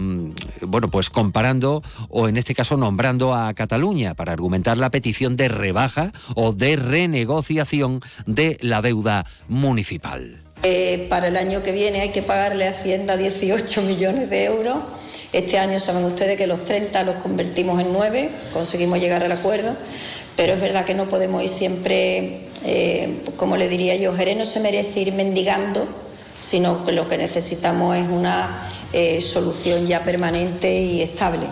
bueno, 0.62 0.88
pues 0.88 1.10
comparando 1.10 1.82
o 2.08 2.28
en 2.28 2.36
este 2.36 2.54
caso 2.54 2.76
nombrando 2.76 3.34
a 3.34 3.52
Cataluña 3.54 4.14
para 4.14 4.32
argumentar 4.32 4.78
la 4.78 4.90
petición 4.90 5.36
de 5.36 5.48
rebaja 5.48 6.12
o 6.34 6.52
de 6.52 6.76
renegociación 6.76 8.00
de 8.26 8.58
la 8.60 8.82
deuda 8.82 9.26
municipal. 9.48 10.47
Eh, 10.62 11.06
para 11.08 11.28
el 11.28 11.36
año 11.36 11.62
que 11.62 11.72
viene 11.72 12.00
hay 12.00 12.08
que 12.08 12.22
pagarle 12.22 12.66
a 12.66 12.70
Hacienda 12.70 13.16
18 13.16 13.82
millones 13.82 14.28
de 14.28 14.44
euros. 14.44 14.78
Este 15.32 15.58
año 15.58 15.78
saben 15.78 16.04
ustedes 16.04 16.36
que 16.36 16.46
los 16.46 16.64
30 16.64 17.02
los 17.02 17.22
convertimos 17.22 17.80
en 17.80 17.92
9, 17.92 18.30
conseguimos 18.52 18.98
llegar 18.98 19.22
al 19.22 19.32
acuerdo 19.32 19.76
pero 20.38 20.52
es 20.52 20.60
verdad 20.60 20.84
que 20.84 20.94
no 20.94 21.08
podemos 21.08 21.42
ir 21.42 21.48
siempre, 21.48 22.42
eh, 22.64 23.22
como 23.36 23.56
le 23.56 23.68
diría 23.68 23.96
yo, 23.96 24.14
Jerez 24.14 24.36
no 24.36 24.44
se 24.44 24.60
merece 24.60 25.00
ir 25.00 25.12
mendigando, 25.12 25.88
sino 26.40 26.84
que 26.84 26.92
lo 26.92 27.08
que 27.08 27.18
necesitamos 27.18 27.96
es 27.96 28.06
una 28.06 28.70
eh, 28.92 29.20
solución 29.20 29.88
ya 29.88 30.04
permanente 30.04 30.80
y 30.80 31.02
estable. 31.02 31.48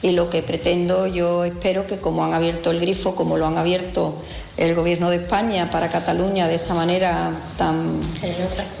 Y 0.00 0.12
lo 0.12 0.30
que 0.30 0.42
pretendo, 0.42 1.06
yo 1.06 1.44
espero 1.44 1.86
que 1.86 1.98
como 1.98 2.24
han 2.24 2.32
abierto 2.32 2.70
el 2.70 2.80
grifo, 2.80 3.14
como 3.14 3.36
lo 3.36 3.46
han 3.46 3.58
abierto 3.58 4.14
el 4.56 4.74
Gobierno 4.74 5.10
de 5.10 5.16
España 5.16 5.70
para 5.70 5.88
Cataluña 5.88 6.46
de 6.48 6.56
esa 6.56 6.74
manera 6.74 7.30
tan 7.56 8.00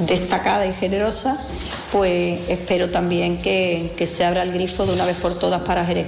destacada 0.00 0.66
y 0.66 0.72
generosa, 0.72 1.38
pues 1.92 2.40
espero 2.48 2.90
también 2.90 3.40
que, 3.40 3.92
que 3.96 4.06
se 4.06 4.24
abra 4.24 4.42
el 4.42 4.52
grifo 4.52 4.86
de 4.86 4.92
una 4.92 5.06
vez 5.06 5.16
por 5.16 5.38
todas 5.38 5.62
para 5.62 5.84
Jerez. 5.84 6.06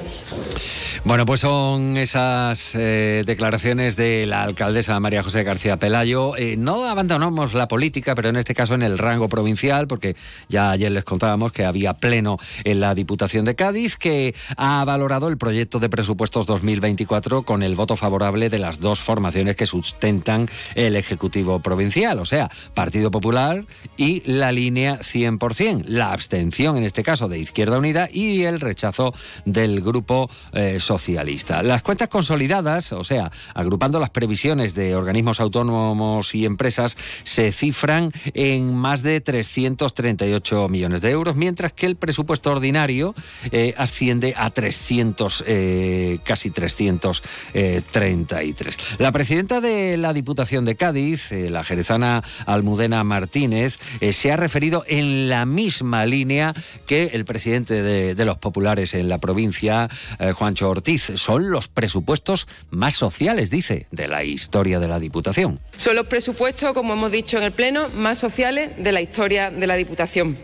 Bueno, 1.04 1.26
pues 1.26 1.40
son 1.40 1.97
esas 1.97 2.76
eh, 2.76 3.25
declaraciones 3.26 3.97
de 3.97 4.25
la 4.25 4.44
alcaldesa 4.44 5.00
María 5.00 5.25
José 5.25 5.42
García 5.42 5.76
Pelayo. 5.76 6.37
Eh, 6.37 6.56
no 6.56 6.85
abandonamos 6.85 7.54
la 7.54 7.66
política, 7.66 8.14
pero 8.14 8.28
en 8.28 8.37
este 8.37 8.54
caso 8.54 8.75
en 8.75 8.82
el 8.82 8.99
rango 8.99 9.28
provincial, 9.28 9.88
porque 9.88 10.14
ya 10.49 10.71
ayer 10.71 10.92
les 10.92 11.02
contábamos 11.02 11.50
que 11.50 11.64
había 11.64 11.94
pleno 11.94 12.38
en 12.62 12.78
la 12.78 12.94
Diputación 12.94 13.44
de 13.44 13.56
Cádiz, 13.56 13.97
que 13.97 14.37
ha 14.56 14.85
valorado 14.85 15.26
el 15.26 15.38
proyecto 15.38 15.80
de 15.80 15.88
presupuestos 15.88 16.47
2024 16.47 17.42
con 17.42 17.64
el 17.64 17.75
voto 17.75 17.97
favorable 17.97 18.49
de 18.49 18.61
las 18.61 18.78
dos 18.78 19.00
formaciones 19.00 19.56
que 19.56 19.66
sustentan 19.66 20.47
el 20.76 20.94
Ejecutivo 20.94 21.59
Provincial, 21.59 22.21
o 22.21 22.25
sea, 22.25 22.49
Partido 22.75 23.11
Popular 23.11 23.64
y 23.97 24.23
la 24.25 24.52
línea 24.52 25.00
100%. 25.00 25.82
La 25.85 26.12
abstención, 26.12 26.76
en 26.76 26.85
este 26.85 27.02
caso, 27.02 27.26
de 27.26 27.40
Izquierda 27.40 27.78
Unida 27.78 28.09
y 28.11 28.44
el 28.44 28.61
rechazo 28.61 29.12
del 29.44 29.80
Grupo 29.80 30.30
eh, 30.52 30.78
socialista. 30.93 31.63
Las 31.63 31.81
cuentas 31.81 32.09
consolidadas, 32.09 32.93
o 32.93 33.03
sea, 33.03 33.33
agrupando 33.55 33.99
las 33.99 34.11
previsiones 34.11 34.75
de 34.75 34.95
organismos 34.95 35.41
autónomos 35.41 36.35
y 36.35 36.45
empresas, 36.45 36.99
se 37.25 37.51
cifran 37.51 38.13
en 38.35 38.75
más 38.75 39.03
de 39.03 39.23
338 39.23 40.69
millones 40.69 41.01
de 41.01 41.11
euros, 41.11 41.35
mientras 41.35 41.73
que 41.73 41.87
el 41.87 41.97
presupuesto 41.97 42.51
ordinario 42.51 43.15
eh, 43.51 43.73
asciende 43.79 44.35
a 44.37 44.51
300, 44.51 45.45
eh, 45.47 46.19
casi 46.25 46.51
333. 46.51 48.99
La 48.99 49.13
presidenta 49.13 49.63
de 49.63 49.97
la 49.97 50.13
Diputación 50.13 50.67
de 50.67 50.77
Cádiz, 50.77 51.33
eh, 51.33 51.49
la 51.49 51.65
jerezana 51.65 52.23
Almudena 52.45 53.03
Martínez, 53.03 53.79
se 54.13 54.31
ha 54.31 54.37
referido 54.37 54.85
en 54.87 55.31
la 55.31 55.47
misma 55.47 56.05
línea 56.05 56.53
que 56.85 57.05
el 57.15 57.25
presidente 57.25 57.83
de, 57.83 58.15
de 58.15 58.25
los 58.27 58.37
populares 58.37 58.93
en 58.93 59.09
la 59.09 59.17
provincia, 59.19 59.89
Juancho 60.35 60.82
Son 61.15 61.51
los 61.51 61.69
presupuestos 61.69 62.49
más 62.71 62.95
sociales, 62.95 63.51
dice, 63.51 63.87
de 63.91 64.09
la 64.09 64.25
historia 64.25 64.81
de 64.81 64.89
la 64.89 64.99
Diputación. 64.99 65.61
Son 65.77 65.97
los 65.97 66.07
presupuestos, 66.07 66.73
como 66.73 66.93
hemos 66.95 67.12
dicho 67.12 67.39
en 67.39 67.45
el 67.45 67.53
Pleno, 67.53 67.89
más 67.91 68.19
sociales 68.19 68.71
de 68.77 68.93
la 68.93 69.01
historia 69.01 69.51
de 69.51 69.67
la 69.67 69.77
Diputación. 69.77 70.37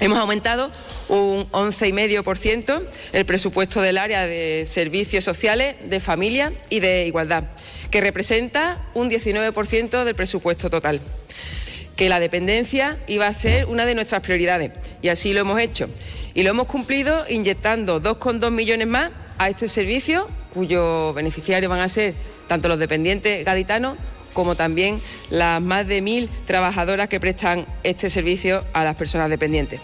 Hemos 0.00 0.18
aumentado 0.18 0.70
un 1.08 1.46
11,5% 1.50 2.82
el 3.12 3.24
presupuesto 3.26 3.82
del 3.82 3.98
área 3.98 4.26
de 4.26 4.64
servicios 4.66 5.24
sociales, 5.24 5.76
de 5.88 6.00
familia 6.00 6.52
y 6.70 6.80
de 6.80 7.06
igualdad, 7.06 7.44
que 7.90 8.00
representa 8.00 8.78
un 8.94 9.10
19% 9.10 10.04
del 10.04 10.14
presupuesto 10.14 10.70
total. 10.70 11.00
Que 11.96 12.08
la 12.08 12.18
dependencia 12.18 12.98
iba 13.08 13.26
a 13.26 13.34
ser 13.34 13.66
una 13.66 13.84
de 13.84 13.94
nuestras 13.94 14.22
prioridades 14.22 14.72
y 15.02 15.08
así 15.08 15.34
lo 15.34 15.40
hemos 15.40 15.60
hecho. 15.60 15.90
Y 16.32 16.44
lo 16.44 16.50
hemos 16.50 16.66
cumplido 16.66 17.26
inyectando 17.28 18.00
2,2 18.00 18.50
millones 18.50 18.86
más 18.86 19.10
a 19.40 19.48
este 19.48 19.68
servicio, 19.68 20.28
cuyos 20.52 21.14
beneficiarios 21.14 21.70
van 21.70 21.80
a 21.80 21.88
ser 21.88 22.12
tanto 22.46 22.68
los 22.68 22.78
dependientes 22.78 23.42
gaditanos 23.42 23.96
como 24.34 24.54
también 24.54 25.00
las 25.30 25.62
más 25.62 25.86
de 25.86 26.02
mil 26.02 26.28
trabajadoras 26.46 27.08
que 27.08 27.18
prestan 27.20 27.66
este 27.82 28.10
servicio 28.10 28.64
a 28.74 28.84
las 28.84 28.96
personas 28.96 29.30
dependientes. 29.30 29.80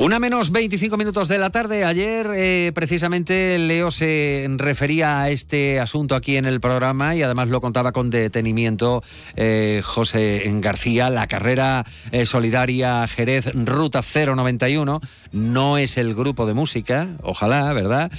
Una 0.00 0.18
menos 0.18 0.50
25 0.50 0.96
minutos 0.96 1.28
de 1.28 1.36
la 1.36 1.50
tarde. 1.50 1.84
Ayer, 1.84 2.30
eh, 2.34 2.72
precisamente, 2.74 3.58
Leo 3.58 3.90
se 3.90 4.46
refería 4.56 5.20
a 5.20 5.28
este 5.28 5.78
asunto 5.78 6.14
aquí 6.14 6.38
en 6.38 6.46
el 6.46 6.58
programa 6.58 7.14
y 7.14 7.20
además 7.20 7.50
lo 7.50 7.60
contaba 7.60 7.92
con 7.92 8.08
detenimiento 8.08 9.02
eh, 9.36 9.82
José 9.84 10.42
García. 10.62 11.10
La 11.10 11.26
carrera 11.26 11.84
eh, 12.12 12.24
solidaria 12.24 13.06
Jerez 13.08 13.50
Ruta 13.52 14.00
091 14.00 15.02
no 15.32 15.76
es 15.76 15.98
el 15.98 16.14
grupo 16.14 16.46
de 16.46 16.54
música, 16.54 17.08
ojalá, 17.22 17.70
¿verdad? 17.74 18.10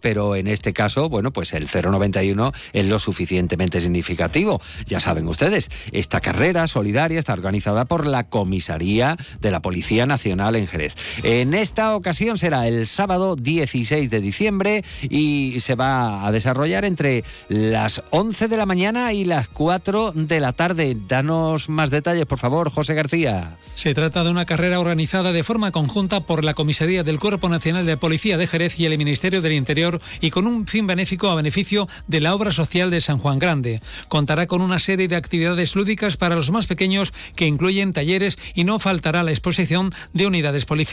pero 0.00 0.36
en 0.36 0.46
este 0.46 0.72
caso, 0.72 1.08
bueno, 1.08 1.32
pues 1.32 1.52
el 1.54 1.66
091 1.66 2.52
es 2.72 2.86
lo 2.86 3.00
suficientemente 3.00 3.80
significativo. 3.80 4.60
Ya 4.86 5.00
saben 5.00 5.26
ustedes, 5.26 5.70
esta 5.90 6.20
carrera 6.20 6.68
solidaria 6.68 7.18
está 7.18 7.32
organizada 7.32 7.84
por 7.84 8.06
la 8.06 8.28
Comisaría 8.28 9.16
de 9.40 9.50
la 9.50 9.60
Policía 9.60 10.06
Nacional 10.06 10.54
en 10.54 10.68
Jerez. 10.68 10.94
En 11.22 11.54
esta 11.54 11.94
ocasión 11.96 12.38
será 12.38 12.66
el 12.66 12.86
sábado 12.86 13.36
16 13.36 14.10
de 14.10 14.20
diciembre 14.20 14.84
y 15.02 15.60
se 15.60 15.74
va 15.74 16.26
a 16.26 16.32
desarrollar 16.32 16.84
entre 16.84 17.24
las 17.48 18.02
11 18.10 18.48
de 18.48 18.56
la 18.56 18.66
mañana 18.66 19.12
y 19.12 19.24
las 19.24 19.48
4 19.48 20.12
de 20.14 20.40
la 20.40 20.52
tarde. 20.52 20.96
Danos 21.08 21.68
más 21.68 21.90
detalles, 21.90 22.26
por 22.26 22.38
favor, 22.38 22.70
José 22.70 22.94
García. 22.94 23.56
Se 23.74 23.94
trata 23.94 24.24
de 24.24 24.30
una 24.30 24.44
carrera 24.44 24.80
organizada 24.80 25.32
de 25.32 25.44
forma 25.44 25.72
conjunta 25.72 26.20
por 26.20 26.44
la 26.44 26.54
Comisaría 26.54 27.02
del 27.02 27.18
Cuerpo 27.18 27.48
Nacional 27.48 27.86
de 27.86 27.96
Policía 27.96 28.36
de 28.36 28.46
Jerez 28.46 28.78
y 28.78 28.86
el 28.86 28.98
Ministerio 28.98 29.40
del 29.40 29.52
Interior 29.52 30.00
y 30.20 30.30
con 30.30 30.46
un 30.46 30.66
fin 30.66 30.86
benéfico 30.86 31.28
a 31.30 31.34
beneficio 31.34 31.88
de 32.06 32.20
la 32.20 32.34
obra 32.34 32.52
social 32.52 32.90
de 32.90 33.00
San 33.00 33.18
Juan 33.18 33.38
Grande. 33.38 33.80
Contará 34.08 34.46
con 34.46 34.60
una 34.60 34.78
serie 34.78 35.08
de 35.08 35.16
actividades 35.16 35.76
lúdicas 35.76 36.16
para 36.16 36.34
los 36.34 36.50
más 36.50 36.66
pequeños 36.66 37.12
que 37.36 37.46
incluyen 37.46 37.92
talleres 37.92 38.38
y 38.54 38.64
no 38.64 38.78
faltará 38.78 39.22
la 39.22 39.30
exposición 39.30 39.92
de 40.12 40.26
unidades 40.26 40.64
policiales. 40.64 40.89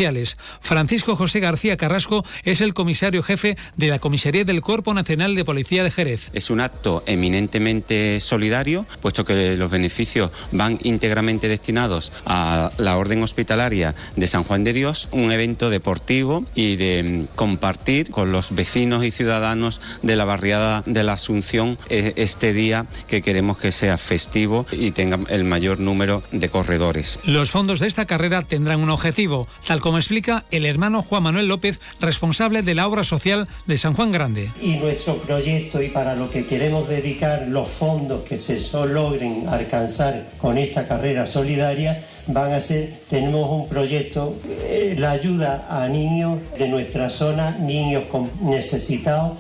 Francisco 0.62 1.16
José 1.16 1.40
García 1.40 1.76
Carrasco 1.76 2.24
es 2.44 2.62
el 2.62 2.76
comisario 2.76 3.24
jefe 3.24 3.58
de 3.78 3.88
la 3.88 3.98
Comisaría 3.98 4.44
del 4.44 4.62
Cuerpo 4.62 4.94
Nacional 4.94 5.34
de 5.34 5.44
Policía 5.44 5.84
de 5.84 5.90
Jerez. 5.90 6.30
Es 6.34 6.52
un 6.52 6.62
acto 6.62 7.04
eminentemente 7.08 8.20
solidario, 8.20 8.86
puesto 9.02 9.26
que 9.26 9.58
los 9.58 9.72
beneficios 9.72 10.30
van 10.52 10.78
íntegramente 10.84 11.48
destinados 11.48 12.12
a 12.28 12.72
la 12.78 12.98
Orden 12.98 13.24
Hospitalaria 13.24 13.96
de 14.16 14.28
San 14.28 14.44
Juan 14.44 14.64
de 14.64 14.74
Dios, 14.74 15.08
un 15.12 15.32
evento 15.32 15.72
deportivo 15.72 16.46
y 16.54 16.76
de 16.76 17.04
mm, 17.04 17.36
compartir 17.36 18.12
con 18.12 18.32
los 18.32 18.54
vecinos 18.54 19.04
y 19.04 19.10
ciudadanos 19.10 19.82
de 20.04 20.16
la 20.16 20.26
barriada 20.26 20.84
de 20.86 21.04
la 21.04 21.14
Asunción 21.14 21.80
eh, 21.90 22.14
este 22.18 22.54
día 22.54 22.86
que 23.08 23.24
queremos 23.24 23.58
que 23.58 23.72
sea 23.72 23.98
festivo 23.98 24.68
y 24.72 24.92
tenga 24.92 25.20
el 25.30 25.44
mayor 25.44 25.80
número 25.80 26.22
de 26.32 26.50
corredores. 26.50 27.18
Los 27.24 27.50
fondos 27.50 27.80
de 27.80 27.88
esta 27.88 28.06
carrera 28.06 28.44
tendrán 28.44 28.82
un 28.82 28.92
objetivo, 28.92 29.48
tal 29.66 29.80
como 29.80 29.87
explica 29.96 30.44
el 30.52 30.66
hermano 30.66 31.02
Juan 31.02 31.24
Manuel 31.24 31.48
López, 31.48 31.80
responsable 32.02 32.62
de 32.62 32.76
la 32.76 32.88
obra 32.88 33.04
social 33.04 33.48
de 33.66 33.78
San 33.78 33.94
Juan 33.94 34.12
Grande. 34.12 34.52
Y 34.62 34.78
nuestro 34.78 35.16
proyecto 35.18 35.82
y 35.82 35.90
para 35.90 36.16
lo 36.16 36.30
que 36.30 36.46
queremos 36.46 36.90
dedicar 36.90 37.48
los 37.48 37.70
fondos 37.70 38.24
que 38.24 38.38
se 38.38 38.60
logren 38.86 39.48
alcanzar 39.48 40.30
con 40.38 40.58
esta 40.58 40.88
carrera 40.88 41.28
solidaria 41.28 42.04
van 42.28 42.54
a 42.54 42.62
ser, 42.62 43.02
tenemos 43.10 43.50
un 43.50 43.70
proyecto, 43.70 44.36
eh, 44.50 44.96
la 44.98 45.12
ayuda 45.12 45.68
a 45.70 45.88
niños 45.88 46.40
de 46.58 46.68
nuestra 46.68 47.10
zona, 47.10 47.52
niños 47.52 48.04
necesitados 48.42 49.38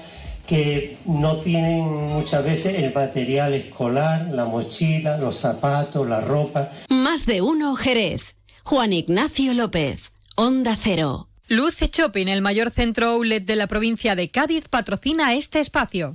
que 0.47 0.97
no 1.05 1.37
tienen 1.41 2.07
muchas 2.07 2.43
veces 2.43 2.75
el 2.75 2.93
material 2.93 3.53
escolar, 3.53 4.29
la 4.31 4.45
mochila, 4.45 5.17
los 5.17 5.37
zapatos, 5.37 6.07
la 6.07 6.21
ropa. 6.21 6.71
Más 6.89 7.25
de 7.25 7.41
uno 7.41 7.75
Jerez. 7.75 8.35
Juan 8.63 8.93
Ignacio 8.93 9.53
López. 9.53 10.11
Onda 10.39 10.77
Cero. 10.79 11.27
Luce 11.47 11.89
Shopping, 11.91 12.27
el 12.27 12.43
mayor 12.43 12.69
centro 12.69 13.07
outlet 13.07 13.43
de 13.43 13.55
la 13.55 13.65
provincia 13.65 14.13
de 14.13 14.29
Cádiz, 14.29 14.65
patrocina 14.69 15.33
este 15.33 15.59
espacio. 15.59 16.13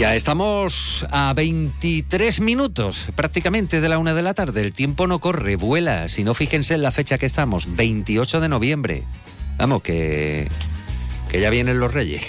Ya 0.00 0.16
estamos 0.16 1.04
a 1.10 1.34
23 1.34 2.40
minutos 2.40 3.10
prácticamente 3.16 3.82
de 3.82 3.88
la 3.90 3.98
una 3.98 4.14
de 4.14 4.22
la 4.22 4.32
tarde. 4.32 4.62
El 4.62 4.72
tiempo 4.72 5.06
no 5.06 5.18
corre, 5.18 5.56
vuela. 5.56 6.08
Si 6.08 6.24
no, 6.24 6.32
fíjense 6.32 6.72
en 6.72 6.80
la 6.80 6.90
fecha 6.90 7.18
que 7.18 7.26
estamos, 7.26 7.76
28 7.76 8.40
de 8.40 8.48
noviembre. 8.48 9.02
Vamos, 9.58 9.82
que, 9.82 10.48
que 11.30 11.38
ya 11.42 11.50
vienen 11.50 11.80
los 11.80 11.92
reyes. 11.92 12.22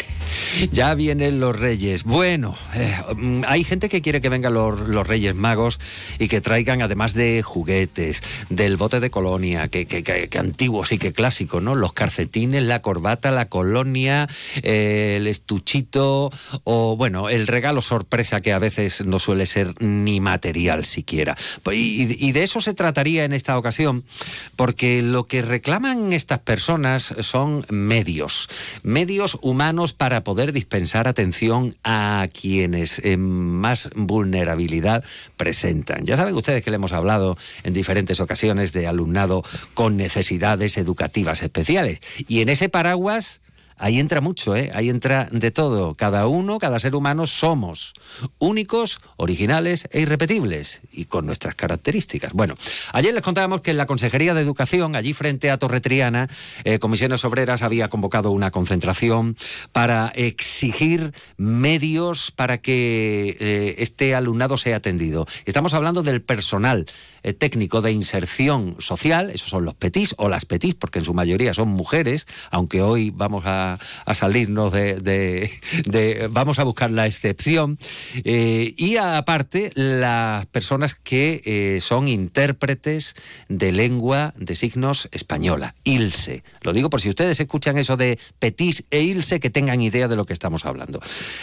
Ya 0.71 0.93
vienen 0.95 1.39
los 1.39 1.57
reyes. 1.57 2.03
Bueno, 2.03 2.55
eh, 2.73 2.95
mm, 3.15 3.43
hay 3.47 3.63
gente 3.63 3.89
que 3.89 4.01
quiere 4.01 4.21
que 4.21 4.29
vengan 4.29 4.53
los, 4.53 5.07
reyes 5.07 5.35
magos 5.35 5.79
y 6.19 6.27
que 6.27 6.41
traigan, 6.41 6.81
además 6.81 7.13
de 7.13 7.41
juguetes, 7.41 8.21
del 8.49 8.77
bote 8.77 8.99
de 8.99 9.09
colonia, 9.09 9.67
que, 9.67 9.85
que, 9.85 10.03
que, 10.03 10.37
antiguos 10.37 10.91
y 10.91 10.97
que 10.97 11.13
clásicos, 11.13 11.61
¿no? 11.61 11.75
Los 11.75 11.93
calcetines, 11.93 12.63
la 12.63 12.81
corbata, 12.81 13.31
la 13.31 13.49
colonia, 13.49 14.27
eh, 14.61 15.15
el 15.17 15.27
estuchito 15.27 16.31
o, 16.63 16.95
bueno, 16.95 17.29
el 17.29 17.47
regalo 17.47 17.81
sorpresa 17.81 18.41
que 18.41 18.53
a 18.53 18.59
veces 18.59 19.03
no 19.05 19.19
suele 19.19 19.45
ser 19.45 19.73
ni 19.81 20.19
material 20.19 20.85
siquiera. 20.85 21.37
Pues, 21.63 21.77
y, 21.77 22.17
y 22.19 22.31
de 22.31 22.43
eso 22.43 22.61
se 22.61 22.73
trataría 22.73 23.25
en 23.25 23.33
esta 23.33 23.57
ocasión, 23.57 24.03
porque 24.55 25.01
lo 25.01 25.25
que 25.25 25.41
reclaman 25.41 26.13
estas 26.13 26.39
personas 26.39 27.13
son 27.21 27.65
medios, 27.69 28.47
medios 28.83 29.37
humanos 29.41 29.93
para 29.93 30.20
poder 30.23 30.51
dispensar 30.53 31.07
atención 31.07 31.75
a 31.83 32.27
quienes 32.33 32.99
en 32.99 33.21
más 33.21 33.89
vulnerabilidad 33.95 35.03
presentan. 35.37 36.05
Ya 36.05 36.17
saben 36.17 36.35
ustedes 36.35 36.63
que 36.63 36.71
le 36.71 36.75
hemos 36.75 36.93
hablado 36.93 37.37
en 37.63 37.73
diferentes 37.73 38.19
ocasiones 38.19 38.73
de 38.73 38.87
alumnado 38.87 39.43
con 39.73 39.97
necesidades 39.97 40.77
educativas 40.77 41.41
especiales. 41.41 42.01
Y 42.27 42.41
en 42.41 42.49
ese 42.49 42.69
paraguas 42.69 43.41
ahí 43.81 43.99
entra 43.99 44.21
mucho, 44.21 44.55
¿eh? 44.55 44.69
ahí 44.73 44.89
entra 44.89 45.27
de 45.31 45.51
todo. 45.51 45.95
Cada 45.95 46.27
uno, 46.27 46.59
cada 46.59 46.79
ser 46.79 46.95
humano 46.95 47.25
somos 47.25 47.93
únicos, 48.37 48.99
originales 49.17 49.87
e 49.91 50.01
irrepetibles 50.01 50.81
y 50.91 51.05
con 51.05 51.25
nuestras 51.25 51.55
características. 51.55 52.31
Bueno, 52.33 52.53
ayer 52.93 53.13
les 53.13 53.23
contábamos 53.23 53.61
que 53.61 53.71
en 53.71 53.77
la 53.77 53.87
Consejería 53.87 54.33
de 54.33 54.41
Educación, 54.41 54.95
allí 54.95 55.13
frente 55.13 55.49
a 55.49 55.57
Torre 55.57 55.81
Triana, 55.81 56.29
eh, 56.63 56.77
Comisiones 56.77 57.25
Obreras 57.25 57.63
había 57.63 57.89
convocado 57.89 58.31
una 58.31 58.51
concentración 58.51 59.35
para 59.71 60.11
exigir 60.15 61.13
medios 61.37 62.31
para 62.31 62.59
que 62.59 63.35
eh, 63.39 63.75
este 63.79 64.13
alumnado 64.13 64.57
sea 64.57 64.77
atendido. 64.77 65.25
Estamos 65.45 65.73
hablando 65.73 66.03
del 66.03 66.21
personal 66.21 66.85
eh, 67.23 67.33
técnico 67.33 67.81
de 67.81 67.91
inserción 67.91 68.75
social, 68.79 69.29
esos 69.29 69.49
son 69.49 69.63
los 69.63 69.75
PETIS 69.75 70.15
o 70.17 70.27
las 70.27 70.45
PETIS, 70.45 70.75
porque 70.75 70.99
en 70.99 71.05
su 71.05 71.13
mayoría 71.13 71.53
son 71.53 71.69
mujeres, 71.69 72.25
aunque 72.49 72.81
hoy 72.81 73.11
vamos 73.11 73.43
a, 73.45 73.77
salirnos 74.13 74.73
de, 74.73 75.51
vamos 76.31 76.57
a 76.57 76.63
buscar 76.63 76.89
la 76.89 77.05
excepción, 77.05 77.77
eh, 78.23 78.73
y 78.75 78.97
aparte 78.97 79.71
las 79.75 80.47
personas 80.47 80.95
que 80.95 81.41
eh, 81.45 81.79
son 81.81 82.07
intérpretes 82.07 83.13
de 83.49 83.71
lengua 83.71 84.33
de 84.37 84.55
signos 84.55 85.07
española, 85.11 85.75
ILSE. 85.83 86.43
Lo 86.61 86.73
digo 86.73 86.89
por 86.89 87.01
si 87.01 87.09
ustedes 87.09 87.39
escuchan 87.39 87.77
eso 87.77 87.97
de 87.97 88.17
PETIS 88.39 88.85
e 88.89 89.01
ILSE, 89.01 89.39
que 89.39 89.49
tengan 89.49 89.81
idea 89.81 90.07
de 90.07 90.15
lo 90.15 90.25
que 90.25 90.33
estamos 90.33 90.65
hablando. 90.65 90.99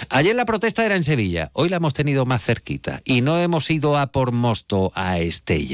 Ayer 0.09 0.35
la 0.35 0.45
protesta 0.45 0.85
era 0.85 0.97
en 0.97 1.05
Sevilla, 1.05 1.51
hoy 1.53 1.69
la 1.69 1.77
hemos 1.77 1.95
tenido 1.95 2.27
más 2.27 2.43
cerquita, 2.43 3.01
y 3.05 3.21
no 3.21 3.38
hemos 3.38 3.71
ido 3.71 3.97
a 3.97 4.09
por 4.09 4.33
mosto 4.33 4.91
a 4.95 5.19
Estella 5.19 5.68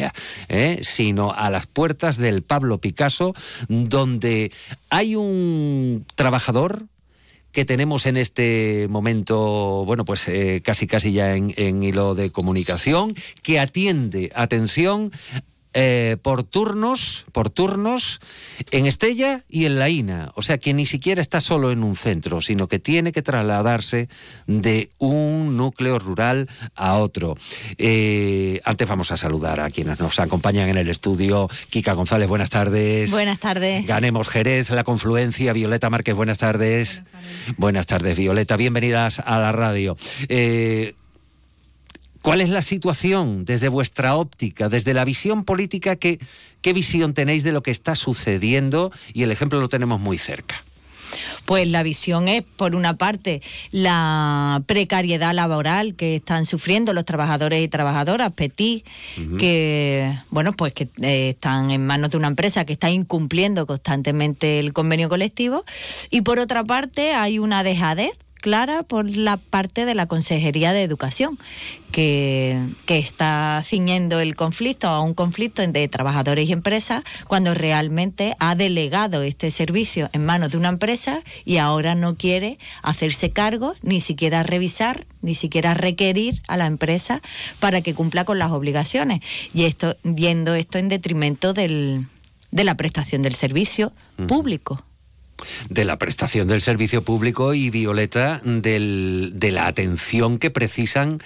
¿eh? 0.48 0.80
sino 0.82 1.32
a 1.32 1.50
las 1.50 1.66
puertas 1.66 2.16
del 2.16 2.42
Pablo 2.42 2.78
Picasso, 2.78 3.34
donde 3.68 4.52
hay 4.90 5.16
un 5.16 6.06
trabajador 6.14 6.86
que 7.54 7.64
tenemos 7.64 8.06
en 8.06 8.16
este 8.16 8.88
momento, 8.90 9.84
bueno, 9.86 10.04
pues 10.04 10.26
eh, 10.26 10.60
casi 10.64 10.88
casi 10.88 11.12
ya 11.12 11.36
en, 11.36 11.82
hilo 11.84 12.16
de 12.16 12.30
comunicación, 12.30 13.14
que 13.44 13.60
atiende, 13.60 14.32
atención, 14.34 15.12
eh, 15.74 16.16
por 16.22 16.44
turnos, 16.44 17.26
por 17.32 17.50
turnos, 17.50 18.20
en 18.70 18.86
Estella 18.86 19.44
y 19.48 19.66
en 19.66 19.78
La 19.78 19.88
Ina. 19.88 20.32
O 20.36 20.42
sea 20.42 20.58
que 20.58 20.72
ni 20.72 20.86
siquiera 20.86 21.20
está 21.20 21.40
solo 21.40 21.72
en 21.72 21.82
un 21.82 21.96
centro, 21.96 22.40
sino 22.40 22.68
que 22.68 22.78
tiene 22.78 23.12
que 23.12 23.22
trasladarse 23.22 24.08
de 24.46 24.90
un 24.98 25.56
núcleo 25.56 25.98
rural 25.98 26.48
a 26.74 26.94
otro. 26.94 27.36
Eh, 27.76 28.60
antes 28.64 28.88
vamos 28.88 29.10
a 29.12 29.16
saludar 29.16 29.60
a 29.60 29.70
quienes 29.70 29.98
nos 29.98 30.18
acompañan 30.20 30.68
en 30.68 30.78
el 30.78 30.88
estudio. 30.88 31.48
Kika 31.70 31.92
González, 31.94 32.28
buenas 32.28 32.50
tardes. 32.50 33.10
Buenas 33.10 33.40
tardes. 33.40 33.86
Ganemos 33.86 34.28
Jerez, 34.28 34.70
la 34.70 34.84
confluencia. 34.84 35.52
Violeta 35.52 35.90
Márquez, 35.90 36.14
buenas 36.14 36.38
tardes. 36.38 37.02
Buenas 37.56 37.86
tardes, 37.86 38.16
Violeta. 38.16 38.56
Bienvenidas 38.56 39.18
a 39.18 39.38
la 39.38 39.52
radio. 39.52 39.96
Eh, 40.28 40.94
¿Cuál 42.24 42.40
es 42.40 42.48
la 42.48 42.62
situación 42.62 43.44
desde 43.44 43.68
vuestra 43.68 44.16
óptica, 44.16 44.70
desde 44.70 44.94
la 44.94 45.04
visión 45.04 45.44
política? 45.44 45.96
¿qué, 45.96 46.18
¿Qué 46.62 46.72
visión 46.72 47.12
tenéis 47.12 47.44
de 47.44 47.52
lo 47.52 47.62
que 47.62 47.70
está 47.70 47.94
sucediendo? 47.94 48.90
Y 49.12 49.24
el 49.24 49.30
ejemplo 49.30 49.60
lo 49.60 49.68
tenemos 49.68 50.00
muy 50.00 50.16
cerca. 50.16 50.64
Pues 51.44 51.68
la 51.68 51.82
visión 51.82 52.26
es, 52.28 52.42
por 52.42 52.74
una 52.74 52.96
parte, 52.96 53.42
la 53.72 54.62
precariedad 54.64 55.34
laboral 55.34 55.96
que 55.96 56.16
están 56.16 56.46
sufriendo 56.46 56.94
los 56.94 57.04
trabajadores 57.04 57.62
y 57.62 57.68
trabajadoras 57.68 58.32
petit, 58.32 58.86
que 59.38 60.10
bueno, 60.30 60.54
pues 60.54 60.72
que 60.72 60.88
eh, 61.02 61.28
están 61.28 61.70
en 61.72 61.84
manos 61.84 62.12
de 62.12 62.16
una 62.16 62.28
empresa 62.28 62.64
que 62.64 62.72
está 62.72 62.88
incumpliendo 62.88 63.66
constantemente 63.66 64.60
el 64.60 64.72
convenio 64.72 65.10
colectivo, 65.10 65.66
y 66.10 66.22
por 66.22 66.38
otra 66.38 66.64
parte 66.64 67.12
hay 67.12 67.38
una 67.38 67.62
dejadez 67.62 68.16
clara 68.44 68.82
por 68.82 69.08
la 69.08 69.38
parte 69.38 69.86
de 69.86 69.94
la 69.94 70.04
Consejería 70.04 70.74
de 70.74 70.82
Educación, 70.82 71.38
que, 71.92 72.60
que, 72.84 72.98
está 72.98 73.62
ciñendo 73.64 74.20
el 74.20 74.34
conflicto 74.34 74.86
a 74.88 75.00
un 75.00 75.14
conflicto 75.14 75.62
entre 75.62 75.88
trabajadores 75.88 76.46
y 76.46 76.52
empresas, 76.52 77.04
cuando 77.26 77.54
realmente 77.54 78.36
ha 78.40 78.54
delegado 78.54 79.22
este 79.22 79.50
servicio 79.50 80.10
en 80.12 80.26
manos 80.26 80.52
de 80.52 80.58
una 80.58 80.68
empresa 80.68 81.22
y 81.46 81.56
ahora 81.56 81.94
no 81.94 82.16
quiere 82.16 82.58
hacerse 82.82 83.30
cargo, 83.30 83.76
ni 83.80 84.02
siquiera 84.02 84.42
revisar, 84.42 85.06
ni 85.22 85.34
siquiera 85.34 85.72
requerir 85.72 86.42
a 86.46 86.58
la 86.58 86.66
empresa 86.66 87.22
para 87.60 87.80
que 87.80 87.94
cumpla 87.94 88.26
con 88.26 88.38
las 88.38 88.52
obligaciones. 88.52 89.20
Y 89.54 89.64
esto, 89.64 89.96
viendo 90.02 90.54
esto 90.54 90.76
en 90.76 90.90
detrimento 90.90 91.54
del, 91.54 92.08
de 92.50 92.64
la 92.64 92.74
prestación 92.74 93.22
del 93.22 93.36
servicio 93.36 93.94
público 94.28 94.84
de 95.68 95.84
la 95.84 95.98
prestación 95.98 96.48
del 96.48 96.60
servicio 96.60 97.02
público 97.02 97.54
y 97.54 97.70
Violeta 97.70 98.40
del, 98.44 99.32
de 99.34 99.52
la 99.52 99.66
atención 99.66 100.38
que 100.38 100.50
precisan 100.50 101.18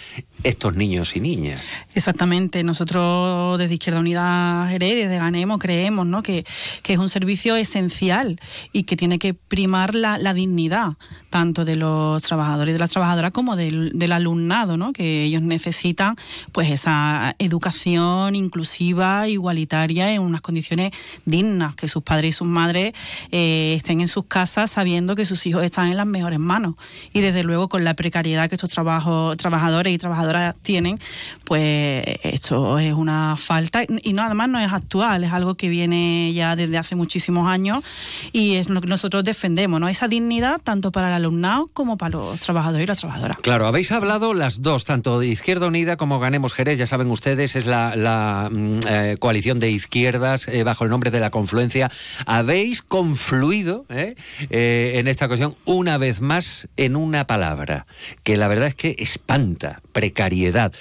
estos 0.44 0.76
niños 0.76 1.16
y 1.16 1.20
niñas. 1.20 1.68
Exactamente, 1.94 2.62
nosotros 2.62 3.58
desde 3.58 3.74
Izquierda 3.74 4.00
Unida 4.00 4.66
Jerez, 4.68 5.08
desde 5.08 5.18
Ganemos, 5.18 5.58
creemos 5.58 6.06
¿no? 6.06 6.22
que, 6.22 6.44
que, 6.82 6.92
es 6.92 6.98
un 6.98 7.08
servicio 7.08 7.56
esencial 7.56 8.40
y 8.72 8.84
que 8.84 8.96
tiene 8.96 9.18
que 9.18 9.34
primar 9.34 9.94
la, 9.94 10.18
la 10.18 10.34
dignidad 10.34 10.92
tanto 11.30 11.64
de 11.64 11.76
los 11.76 12.22
trabajadores 12.22 12.72
y 12.72 12.74
de 12.74 12.78
las 12.78 12.90
trabajadoras 12.90 13.32
como 13.32 13.56
del, 13.56 13.92
del, 13.94 14.12
alumnado, 14.12 14.76
¿no? 14.76 14.92
que 14.92 15.24
ellos 15.24 15.42
necesitan 15.42 16.14
pues 16.52 16.70
esa 16.70 17.34
educación 17.38 18.34
inclusiva, 18.34 19.28
igualitaria, 19.28 20.12
en 20.12 20.22
unas 20.22 20.40
condiciones 20.40 20.92
dignas, 21.24 21.74
que 21.74 21.88
sus 21.88 22.02
padres 22.02 22.30
y 22.30 22.32
sus 22.32 22.46
madres 22.46 22.94
eh, 23.30 23.74
estén 23.76 23.97
en 24.00 24.08
sus 24.08 24.26
casas 24.26 24.70
sabiendo 24.70 25.14
que 25.14 25.24
sus 25.24 25.46
hijos 25.46 25.62
están 25.62 25.88
en 25.88 25.96
las 25.96 26.06
mejores 26.06 26.38
manos. 26.38 26.74
Y 27.12 27.20
desde 27.20 27.42
luego 27.42 27.68
con 27.68 27.84
la 27.84 27.94
precariedad 27.94 28.48
que 28.48 28.54
estos 28.54 28.70
trabajos, 28.70 29.36
trabajadores 29.36 29.92
y 29.92 29.98
trabajadoras 29.98 30.56
tienen, 30.62 30.98
pues 31.44 32.04
esto 32.22 32.78
es 32.78 32.92
una 32.92 33.36
falta. 33.36 33.82
Y 34.02 34.12
no, 34.12 34.22
además 34.22 34.48
no 34.48 34.60
es 34.60 34.72
actual, 34.72 35.24
es 35.24 35.32
algo 35.32 35.56
que 35.56 35.68
viene 35.68 36.32
ya 36.32 36.56
desde 36.56 36.78
hace 36.78 36.96
muchísimos 36.96 37.48
años 37.48 37.84
y 38.32 38.56
es 38.56 38.68
lo 38.68 38.80
que 38.80 38.86
nosotros 38.86 39.24
defendemos, 39.24 39.80
¿no? 39.80 39.88
Esa 39.88 40.08
dignidad 40.08 40.60
tanto 40.62 40.92
para 40.92 41.08
el 41.08 41.14
alumnado 41.14 41.68
como 41.72 41.96
para 41.96 42.18
los 42.18 42.40
trabajadores 42.40 42.84
y 42.84 42.86
las 42.86 42.98
trabajadoras. 42.98 43.38
Claro, 43.38 43.66
habéis 43.66 43.92
hablado 43.92 44.34
las 44.34 44.62
dos, 44.62 44.84
tanto 44.84 45.18
de 45.18 45.28
Izquierda 45.28 45.66
Unida 45.66 45.96
como 45.96 46.18
Ganemos 46.18 46.52
Jerez, 46.52 46.78
ya 46.78 46.86
saben 46.86 47.10
ustedes, 47.10 47.56
es 47.56 47.66
la, 47.66 47.96
la 47.96 48.50
eh, 48.88 49.16
coalición 49.18 49.60
de 49.60 49.70
izquierdas 49.70 50.48
eh, 50.48 50.64
bajo 50.64 50.84
el 50.84 50.90
nombre 50.90 51.10
de 51.10 51.20
la 51.20 51.30
confluencia. 51.30 51.90
Habéis 52.26 52.82
confluido 52.82 53.84
¿eh? 53.88 54.14
Eh, 54.50 54.92
en 54.96 55.08
esta 55.08 55.26
ocasión, 55.26 55.56
una 55.64 55.98
vez 55.98 56.20
más, 56.20 56.68
en 56.76 56.96
una 56.96 57.26
palabra, 57.26 57.86
que 58.22 58.36
la 58.36 58.48
verdad 58.48 58.68
es 58.68 58.74
que 58.74 58.96
espanta, 58.98 59.80
precariedad. 59.92 60.72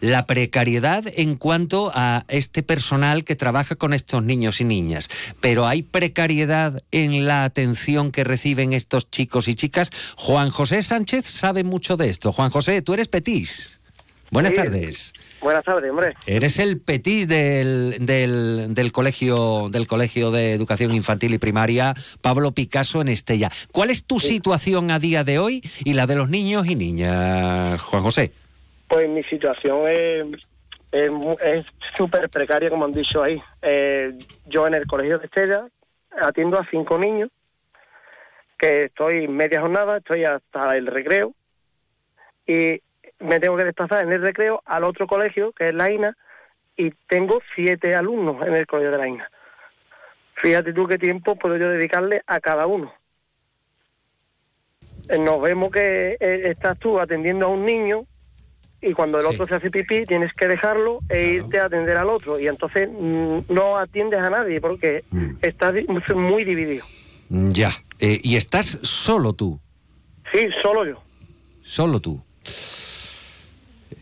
La 0.00 0.26
precariedad 0.26 1.04
en 1.16 1.36
cuanto 1.36 1.90
a 1.94 2.24
este 2.28 2.62
personal 2.62 3.24
que 3.24 3.36
trabaja 3.36 3.76
con 3.76 3.92
estos 3.92 4.22
niños 4.22 4.60
y 4.60 4.64
niñas, 4.64 5.08
pero 5.40 5.66
hay 5.66 5.82
precariedad 5.82 6.82
en 6.92 7.26
la 7.26 7.44
atención 7.44 8.12
que 8.12 8.24
reciben 8.24 8.72
estos 8.72 9.10
chicos 9.10 9.48
y 9.48 9.54
chicas. 9.54 9.90
Juan 10.16 10.50
José 10.50 10.82
Sánchez 10.82 11.26
sabe 11.26 11.64
mucho 11.64 11.96
de 11.96 12.08
esto. 12.10 12.32
Juan 12.32 12.50
José, 12.50 12.82
tú 12.82 12.94
eres 12.94 13.08
Petís. 13.08 13.80
Buenas 14.30 14.50
Sí. 14.50 14.56
tardes. 14.56 15.12
Buenas 15.40 15.64
tardes, 15.64 15.90
hombre. 15.90 16.14
Eres 16.26 16.58
el 16.58 16.80
petis 16.80 17.28
del, 17.28 17.96
del, 18.00 18.74
del 18.74 18.92
colegio 18.92 19.68
del 19.70 19.86
colegio 19.86 20.30
de 20.30 20.52
educación 20.52 20.94
infantil 20.94 21.34
y 21.34 21.38
primaria 21.38 21.94
Pablo 22.20 22.52
Picasso 22.52 23.00
en 23.00 23.08
Estella. 23.08 23.50
¿Cuál 23.72 23.90
es 23.90 24.06
tu 24.06 24.18
situación 24.18 24.90
a 24.90 24.98
día 24.98 25.24
de 25.24 25.38
hoy 25.38 25.62
y 25.84 25.92
la 25.92 26.06
de 26.06 26.16
los 26.16 26.28
niños 26.28 26.66
y 26.66 26.74
niñas, 26.74 27.80
Juan 27.80 28.02
José? 28.02 28.32
Pues 28.88 29.08
mi 29.08 29.22
situación 29.24 29.88
es 29.88 30.26
es 30.92 31.66
súper 31.96 32.28
precaria, 32.30 32.70
como 32.70 32.84
han 32.84 32.92
dicho 32.92 33.22
ahí. 33.22 33.42
Eh, 33.62 34.16
yo 34.46 34.66
en 34.66 34.74
el 34.74 34.86
colegio 34.86 35.18
de 35.18 35.26
Estella 35.26 35.66
atiendo 36.18 36.58
a 36.58 36.66
cinco 36.70 36.98
niños, 36.98 37.30
que 38.58 38.84
estoy 38.84 39.28
media 39.28 39.60
jornada, 39.60 39.98
estoy 39.98 40.24
hasta 40.24 40.76
el 40.76 40.86
recreo, 40.86 41.34
y 42.46 42.80
me 43.20 43.40
tengo 43.40 43.56
que 43.56 43.64
desplazar 43.64 44.04
en 44.04 44.12
el 44.12 44.22
recreo 44.22 44.62
al 44.64 44.84
otro 44.84 45.06
colegio, 45.06 45.52
que 45.52 45.68
es 45.70 45.74
la 45.74 45.90
INA, 45.90 46.16
y 46.76 46.90
tengo 47.08 47.40
siete 47.54 47.94
alumnos 47.94 48.46
en 48.46 48.54
el 48.54 48.66
colegio 48.66 48.90
de 48.92 48.98
la 48.98 49.08
INA. 49.08 49.30
Fíjate 50.34 50.72
tú 50.72 50.86
qué 50.86 50.98
tiempo 50.98 51.36
puedo 51.36 51.56
yo 51.56 51.70
dedicarle 51.70 52.22
a 52.26 52.40
cada 52.40 52.66
uno. 52.66 52.92
Eh, 55.08 55.18
Nos 55.18 55.40
vemos 55.40 55.70
que 55.70 56.16
eh, 56.20 56.50
estás 56.50 56.78
tú 56.78 57.00
atendiendo 57.00 57.46
a 57.46 57.48
un 57.48 57.64
niño 57.64 58.04
y 58.82 58.92
cuando 58.92 59.18
el 59.18 59.26
otro 59.26 59.46
se 59.46 59.54
hace 59.54 59.70
pipí 59.70 60.04
tienes 60.04 60.32
que 60.34 60.46
dejarlo 60.46 61.00
e 61.08 61.24
irte 61.24 61.58
a 61.58 61.64
atender 61.64 61.96
al 61.96 62.10
otro 62.10 62.38
y 62.38 62.46
entonces 62.46 62.88
mm, 62.92 63.38
no 63.48 63.78
atiendes 63.78 64.20
a 64.20 64.28
nadie 64.30 64.60
porque 64.60 65.02
estás 65.40 65.72
di- 65.74 65.86
muy 66.14 66.44
dividido. 66.44 66.84
Mm, 67.30 67.50
Ya. 67.52 67.70
Eh, 67.98 68.20
y 68.22 68.36
estás 68.36 68.78
solo 68.82 69.32
tú, 69.32 69.58
Sí, 70.30 70.48
solo 70.60 70.84
yo. 70.84 71.02
solo 71.62 71.98
tú. 71.98 72.20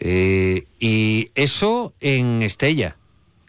Eh, 0.01 0.65
y 0.79 1.31
eso 1.35 1.95
en 2.01 2.43
Estella, 2.43 2.97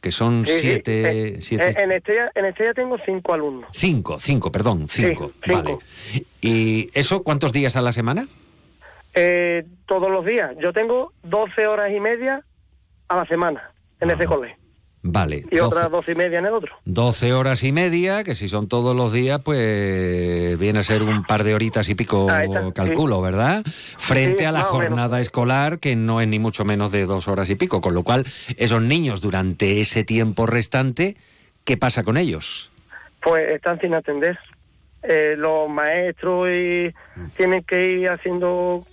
que 0.01 0.11
son 0.11 0.45
Sí, 0.45 0.53
sí. 0.53 0.59
siete, 0.61 1.01
Eh, 1.37 1.41
siete- 1.41 1.69
eh, 1.69 1.73
en 1.83 1.91
Estella, 1.91 2.31
en 2.35 2.45
Estella 2.45 2.73
tengo 2.73 2.97
cinco 3.05 3.33
alumnos. 3.33 3.69
cinco, 3.73 4.19
cinco, 4.19 4.51
perdón, 4.51 4.87
cinco. 4.87 5.31
cinco. 5.43 5.55
Vale. 5.63 5.77
¿Y 6.41 6.89
eso 6.93 7.23
cuántos 7.23 7.51
días 7.51 7.75
a 7.75 7.81
la 7.81 7.91
semana? 7.91 8.27
Eh, 9.13 9.63
todos 9.85 10.11
los 10.11 10.25
días. 10.25 10.55
Yo 10.59 10.73
tengo 10.73 11.13
12 11.23 11.67
horas 11.67 11.91
y 11.91 11.99
media 11.99 12.43
a 13.07 13.15
la 13.15 13.25
semana 13.25 13.71
en 14.01 14.11
ese 14.11 14.25
colegio 14.25 14.57
Vale. 15.07 15.45
y 15.51 15.57
12 15.57 15.61
otras 15.61 15.91
12 15.91 16.11
y 16.11 16.15
media 16.15 16.39
en 16.39 16.47
el 16.47 16.53
otro. 16.53 16.75
12 16.85 17.33
horas 17.33 17.63
y 17.63 17.71
media, 17.71 18.23
que 18.23 18.33
si 18.33 18.49
son 18.49 18.67
todos 18.67 18.95
los 18.95 19.13
días, 19.13 19.39
pues 19.43 20.57
viene 20.57 20.79
a 20.79 20.83
ser 20.83 21.03
un 21.03 21.23
par 21.23 21.43
de 21.43 21.53
horitas 21.53 21.87
y 21.89 21.93
pico, 21.95 22.27
está, 22.31 22.71
calculo, 22.73 23.21
¿verdad? 23.21 23.63
Frente 23.97 24.39
Sí, 24.39 24.45
a 24.45 24.51
la 24.51 24.59
menos. 24.59 24.71
jornada 24.71 25.19
escolar, 25.21 25.77
que 25.77 25.95
no 25.95 26.21
es 26.21 26.27
ni 26.27 26.39
mucho 26.39 26.65
menos 26.65 26.91
de 26.91 27.05
dos 27.05 27.27
horas 27.27 27.47
y 27.51 27.55
pico, 27.55 27.81
con 27.81 27.93
lo 27.93 28.01
cual 28.01 28.25
esos 28.57 28.81
niños 28.81 29.21
durante 29.21 29.79
ese 29.79 30.03
tiempo 30.03 30.47
restante, 30.47 31.17
¿qué 31.65 31.77
pasa 31.77 32.01
con 32.03 32.17
ellos? 32.17 32.71
Pues 33.21 33.47
están 33.51 33.79
sin 33.79 33.93
atender. 33.93 34.39
Eh, 35.03 35.35
los 35.37 35.69
maestros 35.69 36.49
y 36.49 36.91
tienen 37.37 37.63
que 37.63 37.91
ir 37.91 38.09
haciendo 38.09 38.87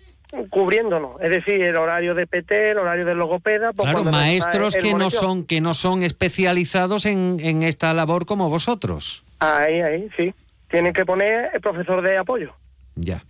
cubriéndonos, 0.50 1.20
es 1.20 1.30
decir, 1.30 1.62
el 1.62 1.76
horario 1.76 2.14
de 2.14 2.26
PT, 2.26 2.70
el 2.70 2.78
horario 2.78 3.04
de 3.04 3.14
logopeda. 3.14 3.72
pues 3.72 3.90
Claro, 3.90 4.04
maestros 4.10 4.74
que 4.76 4.94
no 4.94 5.10
son 5.10 5.44
que 5.44 5.60
no 5.60 5.74
son 5.74 6.02
especializados 6.02 7.04
en, 7.06 7.38
en 7.40 7.62
esta 7.62 7.92
labor 7.94 8.26
como 8.26 8.48
vosotros. 8.48 9.24
Ahí, 9.40 9.80
ahí, 9.80 10.08
sí. 10.16 10.34
Tienen 10.70 10.92
que 10.92 11.04
poner 11.04 11.50
el 11.52 11.60
profesor 11.60 12.00
de 12.02 12.16
apoyo. 12.16 12.54
Ya. 12.94 13.24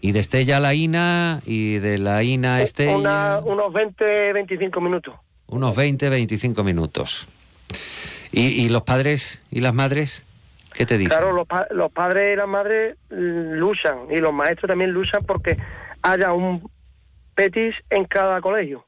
Y 0.00 0.12
de 0.12 0.20
Estella 0.20 0.56
a 0.56 0.60
la 0.60 0.72
INA 0.72 1.42
y 1.44 1.74
de 1.78 1.98
la 1.98 2.22
INA 2.22 2.56
a 2.56 2.62
Estella... 2.62 2.96
Una- 2.96 3.38
unos 3.40 3.72
20, 3.72 4.32
25 4.32 4.80
minutos. 4.80 5.14
Unos 5.46 5.76
20, 5.76 6.08
25 6.08 6.64
minutos. 6.64 7.28
¿Y, 8.32 8.46
y 8.62 8.68
los 8.70 8.82
padres 8.82 9.42
y 9.50 9.60
las 9.60 9.74
madres? 9.74 10.24
¿Qué 10.72 10.86
te 10.86 10.96
dicen? 10.96 11.18
Claro, 11.18 11.32
los, 11.32 11.46
pa- 11.46 11.66
los 11.72 11.92
padres 11.92 12.32
y 12.32 12.36
las 12.36 12.48
madres 12.48 12.96
mm, 13.10 13.54
luchan 13.58 13.98
y 14.10 14.18
los 14.18 14.32
maestros 14.32 14.68
también 14.68 14.92
luchan 14.92 15.22
porque 15.26 15.58
haya 16.02 16.32
un 16.32 16.70
petis 17.34 17.74
en 17.90 18.04
cada 18.04 18.40
colegio. 18.40 18.84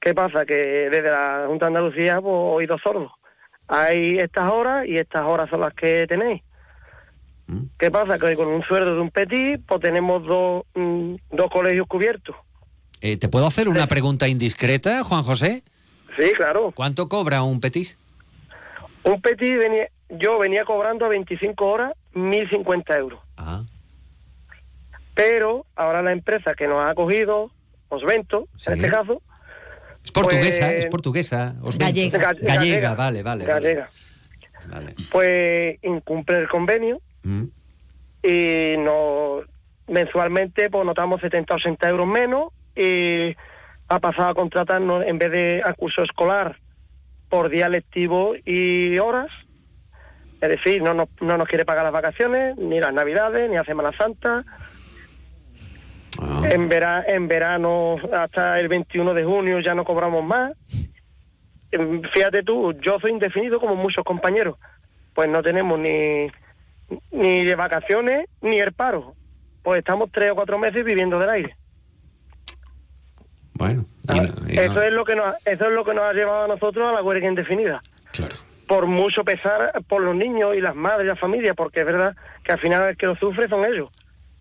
¿Qué 0.00 0.14
pasa? 0.14 0.46
Que 0.46 0.88
desde 0.90 1.10
la 1.10 1.44
Junta 1.46 1.66
de 1.66 1.68
Andalucía, 1.68 2.20
pues, 2.20 2.34
oído 2.34 2.78
sordos. 2.78 3.12
Hay 3.66 4.18
estas 4.18 4.50
horas 4.50 4.86
y 4.86 4.96
estas 4.96 5.24
horas 5.24 5.50
son 5.50 5.60
las 5.60 5.74
que 5.74 6.06
tenéis. 6.06 6.42
¿Qué 7.78 7.90
pasa? 7.90 8.18
Que 8.18 8.36
con 8.36 8.48
un 8.48 8.62
sueldo 8.62 8.94
de 8.94 9.00
un 9.00 9.10
petit, 9.10 9.60
pues 9.66 9.80
tenemos 9.80 10.22
dos, 10.24 10.64
mm, 10.74 11.14
dos 11.30 11.50
colegios 11.50 11.86
cubiertos. 11.86 12.36
Eh, 13.00 13.16
¿Te 13.16 13.28
puedo 13.28 13.46
hacer 13.46 13.68
una 13.68 13.86
pregunta 13.86 14.28
indiscreta, 14.28 15.02
Juan 15.02 15.22
José? 15.22 15.62
Sí, 16.16 16.32
claro. 16.36 16.72
¿Cuánto 16.74 17.08
cobra 17.08 17.42
un 17.42 17.60
petis? 17.60 17.98
Un 19.04 19.22
petit, 19.22 19.56
venía, 19.56 19.88
yo 20.10 20.38
venía 20.38 20.64
cobrando 20.64 21.06
a 21.06 21.08
25 21.08 21.64
horas 21.66 21.92
1.050 22.14 22.98
euros. 22.98 23.20
Ah. 23.36 23.62
Pero 25.18 25.66
ahora 25.74 26.00
la 26.00 26.12
empresa 26.12 26.54
que 26.54 26.68
nos 26.68 26.80
ha 26.80 26.90
acogido, 26.90 27.50
Osvento, 27.88 28.46
en 28.68 28.74
este 28.74 28.88
caso... 28.88 29.20
Es 30.04 30.12
portuguesa, 30.12 30.66
pues- 30.66 30.78
es 30.78 30.86
portuguesa. 30.86 31.54
os 31.60 31.76
Gallega. 31.76 32.18
vento. 32.18 32.18
Gallega. 32.46 32.54
Gallega, 32.54 32.94
vale, 32.94 33.22
vale. 33.24 33.44
vale. 33.44 33.52
Gallega. 33.74 33.90
Vale. 34.70 34.94
Pues 35.10 35.78
incumple 35.82 36.38
el 36.38 36.48
convenio 36.48 37.00
Mm. 37.24 37.44
y 38.22 38.76
no 38.78 39.40
mensualmente 39.88 40.70
pues 40.70 40.86
notamos 40.86 41.20
70 41.20 41.52
o 41.54 41.56
80 41.56 41.88
euros 41.88 42.06
menos 42.06 42.52
y 42.76 43.34
ha 43.88 43.98
pasado 43.98 44.28
a 44.28 44.34
contratarnos 44.34 45.04
en 45.04 45.18
vez 45.18 45.32
de 45.32 45.62
a 45.64 45.74
curso 45.74 46.02
escolar 46.04 46.60
por 47.28 47.48
día 47.48 47.68
lectivo 47.68 48.34
y 48.44 48.98
horas. 48.98 49.32
Es 50.40 50.48
decir, 50.48 50.80
no 50.80 50.94
nos, 50.94 51.08
no 51.20 51.36
nos 51.36 51.48
quiere 51.48 51.64
pagar 51.64 51.82
las 51.82 51.92
vacaciones, 51.92 52.56
ni 52.56 52.78
las 52.78 52.92
navidades, 52.94 53.50
ni 53.50 53.56
la 53.56 53.64
Semana 53.64 53.90
Santa. 53.92 54.44
En, 56.50 56.68
vera- 56.68 57.04
en 57.06 57.28
verano 57.28 57.96
hasta 58.12 58.58
el 58.58 58.68
21 58.68 59.14
de 59.14 59.24
junio 59.24 59.60
ya 59.60 59.74
no 59.74 59.84
cobramos 59.84 60.24
más. 60.24 60.52
Em, 61.70 62.02
Fíjate 62.02 62.42
tú, 62.42 62.72
yo 62.80 62.98
soy 62.98 63.12
indefinido 63.12 63.60
como 63.60 63.76
muchos 63.76 64.04
compañeros. 64.04 64.56
Pues 65.14 65.28
no 65.28 65.42
tenemos 65.42 65.78
ni, 65.78 66.28
ni 67.10 67.44
de 67.44 67.54
vacaciones 67.54 68.26
ni 68.40 68.58
el 68.58 68.72
paro. 68.72 69.14
Pues 69.62 69.78
estamos 69.80 70.10
tres 70.12 70.32
o 70.32 70.34
cuatro 70.34 70.58
meses 70.58 70.84
viviendo 70.84 71.18
del 71.18 71.30
aire. 71.30 71.56
Bueno, 73.54 73.86
no- 74.06 74.14
no- 74.14 74.46
Eso 74.48 74.82
es 74.82 74.92
lo 74.92 75.04
que 75.04 75.16
nos, 75.16 75.34
eso 75.44 75.66
es 75.66 75.72
lo 75.72 75.84
que 75.84 75.94
nos 75.94 76.04
ha 76.04 76.12
llevado 76.12 76.44
a 76.44 76.48
nosotros 76.48 76.88
a 76.88 76.92
la 76.92 77.02
huelga 77.02 77.28
indefinida. 77.28 77.82
Por 78.66 78.86
mucho 78.86 79.24
pesar 79.24 79.72
por 79.88 80.02
los 80.02 80.14
niños 80.14 80.54
y 80.56 80.60
las 80.60 80.74
madres 80.74 81.04
y 81.04 81.08
las 81.08 81.18
familias, 81.18 81.56
porque 81.56 81.80
es 81.80 81.86
verdad 81.86 82.14
que 82.44 82.52
al 82.52 82.58
final 82.58 82.88
el 82.88 82.96
que 82.96 83.06
lo 83.06 83.16
sufre 83.16 83.48
son 83.48 83.64
ellos. 83.64 83.92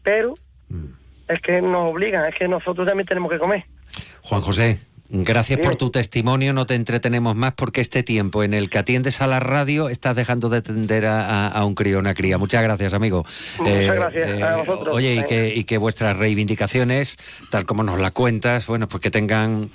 Pero 0.04 0.36
es 1.28 1.40
que 1.40 1.62
nos 1.62 1.92
obligan, 1.92 2.28
es 2.28 2.36
que 2.36 2.48
nosotros 2.48 2.88
también 2.88 3.08
tenemos 3.08 3.32
que 3.32 3.40
comer. 3.40 3.66
Juan 4.22 4.42
José, 4.42 4.80
gracias 5.10 5.60
por 5.60 5.76
tu 5.76 5.90
testimonio. 5.90 6.54
No 6.54 6.66
te 6.66 6.76
entretenemos 6.76 7.36
más 7.36 7.54
porque 7.54 7.82
este 7.82 8.04
tiempo 8.04 8.44
en 8.44 8.54
el 8.54 8.70
que 8.70 8.78
atiendes 8.78 9.22
a 9.22 9.28
la 9.28 9.40
radio 9.40 9.90
estás 9.90 10.16
dejando 10.16 10.50
de 10.50 10.58
atender 10.58 11.06
a, 11.06 11.26
a- 11.26 11.48
a 11.48 11.66
un 11.66 11.76
crío, 11.76 12.00
una 12.00 12.14
cría. 12.14 12.38
Muchas 12.38 12.62
gracias, 12.64 12.94
amigo. 12.94 13.26
Eh, 13.66 13.88
Muchas 13.88 13.96
gracias 13.96 14.42
a 14.42 14.56
vosotros. 14.58 14.96
Oye, 14.96 15.16
y 15.16 15.24
que, 15.24 15.54
y 15.56 15.64
que 15.64 15.78
vuestras 15.78 16.18
reivindicaciones, 16.18 17.18
tal 17.50 17.66
como 17.66 17.84
nos 17.84 18.00
la 18.00 18.12
cuentas, 18.12 18.68
bueno, 18.68 18.88
pues 18.88 19.02
que 19.02 19.12
tengan, 19.12 19.70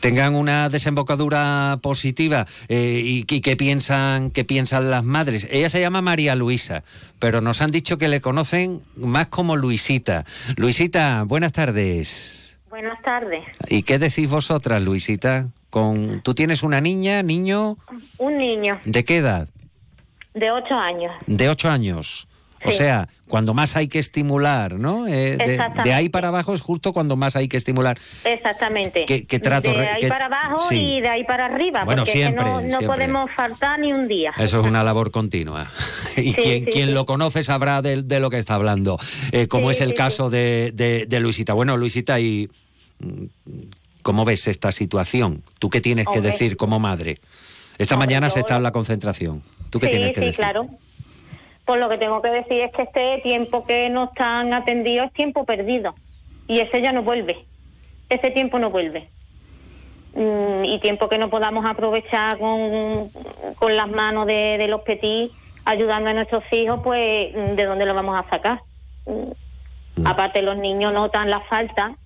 tengan 0.00 0.34
una 0.34 0.68
desembocadura 0.68 1.78
positiva 1.82 2.46
eh, 2.68 3.00
y, 3.04 3.24
y 3.28 3.40
que 3.40 3.56
piensan, 3.56 4.30
que 4.30 4.44
piensan 4.44 4.90
las 4.90 5.04
madres. 5.04 5.46
Ella 5.50 5.68
se 5.68 5.80
llama 5.80 6.02
María 6.02 6.34
Luisa, 6.34 6.84
pero 7.18 7.40
nos 7.40 7.60
han 7.62 7.70
dicho 7.70 7.98
que 7.98 8.08
le 8.08 8.20
conocen 8.20 8.80
más 8.96 9.28
como 9.28 9.56
Luisita. 9.56 10.24
Luisita, 10.56 11.22
buenas 11.24 11.52
tardes. 11.52 12.43
Buenas 12.74 13.00
tardes. 13.02 13.44
¿Y 13.68 13.84
qué 13.84 14.00
decís 14.00 14.28
vosotras, 14.28 14.82
Luisita? 14.82 15.46
Con, 15.70 16.22
¿Tú 16.22 16.34
tienes 16.34 16.64
una 16.64 16.80
niña, 16.80 17.22
niño? 17.22 17.78
Un 18.18 18.36
niño 18.36 18.80
¿De 18.84 19.04
qué 19.04 19.18
edad? 19.18 19.48
de 20.34 20.50
8 20.50 20.74
años. 20.74 21.12
De 21.28 21.48
ocho 21.48 21.70
años. 21.70 22.26
O 22.66 22.70
sea, 22.72 23.08
cuando 23.28 23.52
más 23.54 23.76
hay 23.76 23.86
que 23.88 23.98
estimular, 23.98 24.74
¿no? 24.78 25.06
Eh, 25.06 25.36
de, 25.84 25.92
ahí 25.92 26.08
para 26.08 26.28
abajo 26.28 26.54
es 26.54 26.62
justo 26.62 26.92
cuando 26.94 27.14
más 27.14 27.36
hay 27.36 27.46
que 27.46 27.58
estimular. 27.58 27.98
Exactamente. 28.24 29.04
¿Qué- 29.06 29.26
qué 29.26 29.38
trato 29.38 29.70
de 29.72 29.86
ahí 29.86 30.08
para 30.08 30.26
abajo 30.26 30.60
sí. 30.70 30.76
y 30.96 31.00
de 31.02 31.08
ahí 31.10 31.24
para 31.24 31.44
arriba. 31.46 31.84
Bueno, 31.84 32.00
porque 32.02 32.12
que 32.12 32.18
siempre, 32.24 32.44
no, 32.44 32.54
no 32.62 32.66
siempre. 32.66 32.86
podemos 32.88 33.30
faltar 33.30 33.78
ni 33.78 33.92
un 33.92 34.08
día. 34.08 34.32
Eso 34.38 34.60
es 34.60 34.66
una 34.66 34.82
labor 34.82 35.10
continua. 35.12 35.70
Y 36.16 36.32
Sí, 36.32 36.34
quien, 36.34 36.64
quien 36.64 36.94
lo 36.94 37.04
conoce 37.06 37.42
sabrá 37.42 37.82
de, 37.82 38.02
de 38.02 38.18
lo 38.18 38.30
que 38.30 38.38
está 38.38 38.54
hablando, 38.54 38.98
Eh, 39.30 39.46
como 39.46 39.70
es 39.70 39.80
el 39.82 39.92
caso 39.94 40.30
de, 40.30 40.72
de- 40.74 41.20
Luisita. 41.20 41.52
Bueno, 41.52 41.76
Luisita, 41.76 42.18
¿y 42.18 42.48
cómo 44.02 44.24
ves 44.24 44.46
esta 44.48 44.72
situación? 44.72 45.42
¿Tú 45.58 45.70
qué 45.70 45.80
tienes 45.80 46.06
que 46.08 46.20
decir 46.20 46.56
como 46.56 46.78
madre? 46.78 47.18
Esta 47.78 47.94
Hombre, 47.94 48.06
mañana 48.06 48.30
se 48.30 48.40
está 48.40 48.56
en 48.56 48.62
la 48.62 48.72
concentración. 48.72 49.42
¿Tú 49.70 49.80
qué 49.80 49.86
sí, 49.86 49.92
tienes 49.92 50.12
que 50.12 50.20
sí, 50.20 50.26
decir? 50.26 50.36
claro. 50.36 50.68
Pues 51.64 51.80
lo 51.80 51.88
que 51.88 51.96
tengo 51.96 52.20
que 52.20 52.28
decir 52.28 52.60
es 52.60 52.72
que 52.72 52.82
este 52.82 53.20
tiempo 53.22 53.64
que 53.64 53.88
no 53.88 54.04
están 54.04 54.52
atendidos 54.52 55.06
es 55.06 55.12
tiempo 55.14 55.44
perdido. 55.44 55.94
Y 56.46 56.60
ese 56.60 56.82
ya 56.82 56.92
no 56.92 57.02
vuelve. 57.02 57.46
Ese 58.10 58.30
tiempo 58.30 58.58
no 58.58 58.70
vuelve. 58.70 59.08
Mm, 60.14 60.64
y 60.64 60.78
tiempo 60.80 61.08
que 61.08 61.18
no 61.18 61.30
podamos 61.30 61.64
aprovechar 61.64 62.38
con, 62.38 63.10
con 63.56 63.76
las 63.76 63.88
manos 63.88 64.26
de, 64.26 64.56
de 64.58 64.68
los 64.68 64.82
petís 64.82 65.32
ayudando 65.64 66.10
a 66.10 66.14
nuestros 66.14 66.44
hijos, 66.52 66.80
pues 66.84 67.34
mm, 67.34 67.54
¿de 67.56 67.64
dónde 67.64 67.86
lo 67.86 67.94
vamos 67.94 68.18
a 68.18 68.28
sacar? 68.28 68.60
Mm. 69.06 70.06
Aparte 70.06 70.42
los 70.42 70.56
niños 70.56 70.92
notan 70.92 71.30
la 71.30 71.40
falta 71.40 71.96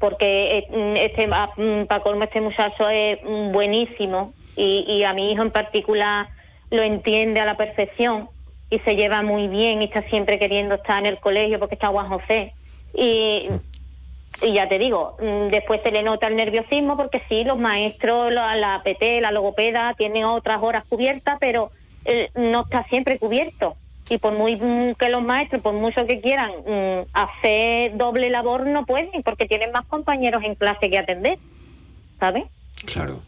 porque 0.00 0.58
eh, 0.58 0.66
mm, 0.70 0.96
este 0.96 1.28
para 1.28 2.02
colmo 2.02 2.24
este 2.24 2.40
muchacho 2.40 2.88
es 2.88 3.18
mm, 3.22 3.52
buenísimo 3.52 4.32
y, 4.56 5.04
a 5.04 5.14
mi 5.14 5.30
hijo 5.30 5.42
en 5.42 5.52
particular 5.52 6.28
lo 6.70 6.82
entiende 6.82 7.40
a 7.40 7.44
la 7.44 7.56
perfección 7.56 8.28
y 8.68 8.78
se 8.80 8.96
lleva 8.96 9.22
muy 9.22 9.48
bien 9.48 9.80
y 9.80 9.86
está 9.86 10.02
siempre 10.02 10.38
queriendo 10.38 10.74
estar 10.74 10.98
en 10.98 11.06
el 11.06 11.18
colegio 11.18 11.58
porque 11.58 11.76
está 11.76 11.88
Juan 11.88 12.08
José. 12.08 12.52
Y, 12.94 13.48
ya 14.42 14.68
te 14.68 14.78
digo 14.78 15.16
mm, 15.20 15.48
después 15.50 15.80
se 15.82 15.90
le 15.90 16.02
nota 16.02 16.28
el 16.28 16.36
nerviosismo 16.36 16.96
porque 16.96 17.22
sí 17.28 17.44
los 17.44 17.58
maestros 17.58 18.32
la, 18.32 18.56
la 18.56 18.80
PT 18.82 19.20
la 19.20 19.32
logopeda 19.32 19.94
tienen 19.98 20.24
otras 20.24 20.62
horas 20.62 20.84
cubiertas 20.88 21.36
pero 21.40 21.70
eh, 22.04 22.30
no 22.34 22.62
está 22.62 22.84
siempre 22.84 23.18
cubierto 23.18 23.76
y 24.10 24.18
por 24.18 24.34
muy 24.34 24.56
mm, 24.56 24.94
que 24.98 25.08
los 25.08 25.22
maestros, 25.22 25.62
por 25.62 25.72
mucho 25.72 26.06
que 26.06 26.20
quieran 26.20 26.50
mm, 26.66 27.06
hacer 27.12 27.96
doble 27.96 28.28
labor, 28.28 28.66
no 28.66 28.84
pueden 28.84 29.22
porque 29.24 29.46
tienen 29.46 29.72
más 29.72 29.86
compañeros 29.86 30.42
en 30.44 30.56
clase 30.56 30.90
que 30.90 30.98
atender, 30.98 31.38
¿sabes? 32.18 32.44
Claro. 32.84 33.22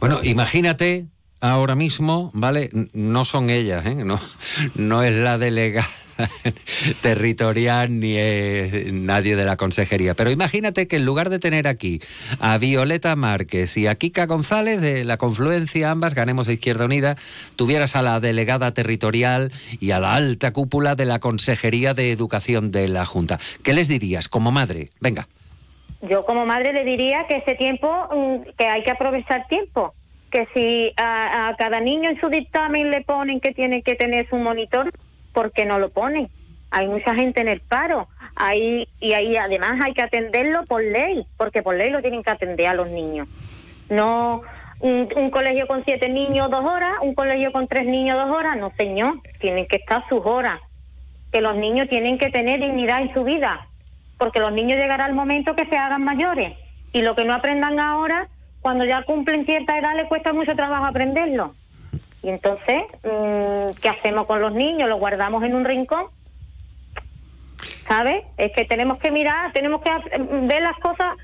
Bueno, 0.00 0.20
imagínate 0.22 1.06
ahora 1.40 1.74
mismo, 1.74 2.30
¿vale? 2.32 2.70
No 2.92 3.24
son 3.24 3.50
ellas, 3.50 3.84
¿eh? 3.84 3.96
No, 3.96 4.20
no 4.76 5.02
es 5.02 5.12
la 5.12 5.38
delegada 5.38 5.86
territorial 7.02 8.00
ni 8.00 8.16
es 8.16 8.92
nadie 8.92 9.36
de 9.36 9.44
la 9.44 9.56
consejería. 9.56 10.14
Pero 10.14 10.30
imagínate 10.30 10.88
que 10.88 10.96
en 10.96 11.04
lugar 11.04 11.30
de 11.30 11.38
tener 11.38 11.66
aquí 11.66 12.00
a 12.40 12.58
Violeta 12.58 13.14
Márquez 13.16 13.76
y 13.76 13.86
a 13.86 13.94
Kika 13.94 14.26
González 14.26 14.80
de 14.80 15.04
la 15.04 15.16
confluencia, 15.16 15.90
ambas 15.90 16.14
ganemos 16.14 16.46
de 16.46 16.54
Izquierda 16.54 16.84
Unida, 16.84 17.16
tuvieras 17.56 17.96
a 17.96 18.02
la 18.02 18.20
delegada 18.20 18.72
territorial 18.72 19.52
y 19.80 19.90
a 19.90 20.00
la 20.00 20.14
alta 20.14 20.52
cúpula 20.52 20.94
de 20.94 21.06
la 21.06 21.18
Consejería 21.18 21.94
de 21.94 22.12
Educación 22.12 22.72
de 22.72 22.88
la 22.88 23.04
Junta. 23.04 23.38
¿Qué 23.62 23.72
les 23.72 23.88
dirías 23.88 24.28
como 24.28 24.52
madre? 24.52 24.90
Venga. 25.00 25.28
Yo 26.02 26.22
como 26.24 26.44
madre 26.46 26.72
le 26.72 26.84
diría 26.84 27.26
que 27.26 27.38
ese 27.38 27.54
tiempo, 27.54 27.88
mm, 28.12 28.50
que 28.56 28.66
hay 28.66 28.82
que 28.84 28.90
aprovechar 28.90 29.46
tiempo, 29.48 29.94
que 30.30 30.46
si 30.54 30.92
a, 30.96 31.48
a 31.48 31.56
cada 31.56 31.80
niño 31.80 32.10
en 32.10 32.20
su 32.20 32.28
dictamen 32.28 32.90
le 32.90 33.02
ponen 33.02 33.40
que 33.40 33.52
tiene 33.52 33.82
que 33.82 33.94
tener 33.94 34.28
su 34.28 34.36
monitor, 34.36 34.92
¿por 35.36 35.52
qué 35.52 35.66
no 35.66 35.78
lo 35.78 35.90
ponen? 35.90 36.30
Hay 36.70 36.88
mucha 36.88 37.14
gente 37.14 37.42
en 37.42 37.48
el 37.48 37.60
paro, 37.60 38.08
hay, 38.36 38.88
y 39.00 39.12
ahí 39.12 39.36
además 39.36 39.78
hay 39.84 39.92
que 39.92 40.00
atenderlo 40.00 40.64
por 40.64 40.82
ley, 40.82 41.26
porque 41.36 41.62
por 41.62 41.76
ley 41.76 41.90
lo 41.90 42.00
tienen 42.00 42.22
que 42.22 42.30
atender 42.30 42.68
a 42.68 42.74
los 42.74 42.88
niños. 42.88 43.28
No 43.90 44.40
un, 44.80 45.10
un 45.14 45.30
colegio 45.30 45.66
con 45.66 45.84
siete 45.84 46.08
niños 46.08 46.50
dos 46.50 46.64
horas, 46.64 46.94
un 47.02 47.14
colegio 47.14 47.52
con 47.52 47.68
tres 47.68 47.84
niños 47.84 48.16
dos 48.16 48.34
horas, 48.34 48.56
no 48.56 48.72
señor, 48.78 49.20
tienen 49.38 49.66
que 49.66 49.76
estar 49.76 50.08
sus 50.08 50.24
horas, 50.24 50.58
que 51.30 51.42
los 51.42 51.54
niños 51.54 51.86
tienen 51.90 52.16
que 52.16 52.30
tener 52.30 52.58
dignidad 52.58 53.02
en 53.02 53.12
su 53.12 53.22
vida, 53.22 53.68
porque 54.16 54.40
los 54.40 54.54
niños 54.54 54.78
llegará 54.78 55.04
el 55.04 55.14
momento 55.14 55.54
que 55.54 55.66
se 55.66 55.76
hagan 55.76 56.02
mayores 56.02 56.54
y 56.94 57.02
lo 57.02 57.14
que 57.14 57.26
no 57.26 57.34
aprendan 57.34 57.78
ahora, 57.78 58.28
cuando 58.62 58.86
ya 58.86 59.02
cumplen 59.02 59.44
cierta 59.44 59.78
edad 59.78 59.96
les 59.96 60.06
cuesta 60.06 60.32
mucho 60.32 60.56
trabajo 60.56 60.86
aprenderlo. 60.86 61.54
Y 62.26 62.28
entonces, 62.28 62.82
mm, 63.04 63.70
¿qué 63.80 63.88
hacemos 63.88 64.26
con 64.26 64.40
los 64.40 64.52
niños? 64.52 64.88
¿Los 64.88 64.98
guardamos 64.98 65.44
en 65.44 65.54
un 65.54 65.64
rincón? 65.64 66.06
¿Sabes? 67.86 68.24
Es 68.36 68.50
que 68.50 68.64
tenemos 68.64 68.98
que 68.98 69.12
mirar, 69.12 69.52
tenemos 69.52 69.80
que 69.80 69.90
mm, 69.92 70.48
ver 70.48 70.60
las 70.60 70.76
cosas 70.78 71.16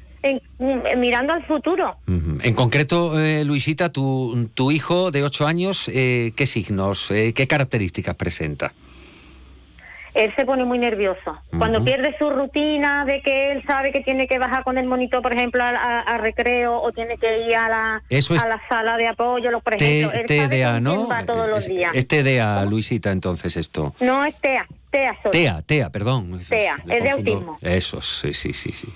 mm, 0.60 1.00
mirando 1.00 1.32
al 1.32 1.44
futuro. 1.44 1.96
En 2.06 2.54
concreto, 2.54 3.18
eh, 3.18 3.44
Luisita, 3.44 3.90
tu, 3.90 4.70
hijo 4.70 5.10
de 5.10 5.24
ocho 5.24 5.48
años, 5.48 5.90
eh, 5.92 6.32
¿qué 6.36 6.46
signos, 6.46 7.10
eh, 7.10 7.32
qué 7.34 7.48
características 7.48 8.14
presenta? 8.14 8.72
Él 10.14 10.32
se 10.36 10.44
pone 10.44 10.64
muy 10.64 10.78
nervioso. 10.78 11.38
Cuando 11.56 11.82
pierde 11.84 12.14
su 12.18 12.30
rutina 12.30 13.04
de 13.04 13.22
que 13.22 13.52
él 13.52 13.62
sabe 13.66 13.92
que 13.92 14.00
tiene 14.00 14.26
que 14.26 14.38
bajar 14.38 14.62
con 14.64 14.78
el 14.78 14.86
monitor, 14.86 15.22
por 15.22 15.34
ejemplo, 15.34 15.62
a, 15.64 16.18
recreo 16.18 16.80
o 16.80 16.92
tiene 16.92 17.16
que 17.16 17.46
ir 17.46 17.56
a 17.56 17.68
la, 17.68 17.94
a 17.96 18.48
la 18.48 18.62
sala 18.68 18.96
de 18.96 19.08
apoyo, 19.08 19.50
por 19.60 19.74
ejemplo. 19.74 20.12
él 20.12 20.26
TDA, 20.26 20.80
¿no? 20.80 21.08
Va 21.08 21.24
todos 21.24 21.48
los 21.48 21.66
días. 21.66 21.92
Es 21.94 22.06
TDA, 22.06 22.64
Luisita, 22.64 23.10
entonces 23.10 23.56
esto. 23.56 23.94
No, 24.00 24.24
es 24.24 24.36
TEA. 24.36 24.66
TEA, 24.90 25.16
TEA, 25.30 25.62
TEA, 25.62 25.90
perdón. 25.90 26.40
TEA, 26.46 26.76
es 26.86 27.02
de 27.02 27.10
autismo. 27.10 27.58
Eso, 27.62 28.02
sí, 28.02 28.34
sí, 28.34 28.52
sí, 28.52 28.72
sí. 28.72 28.88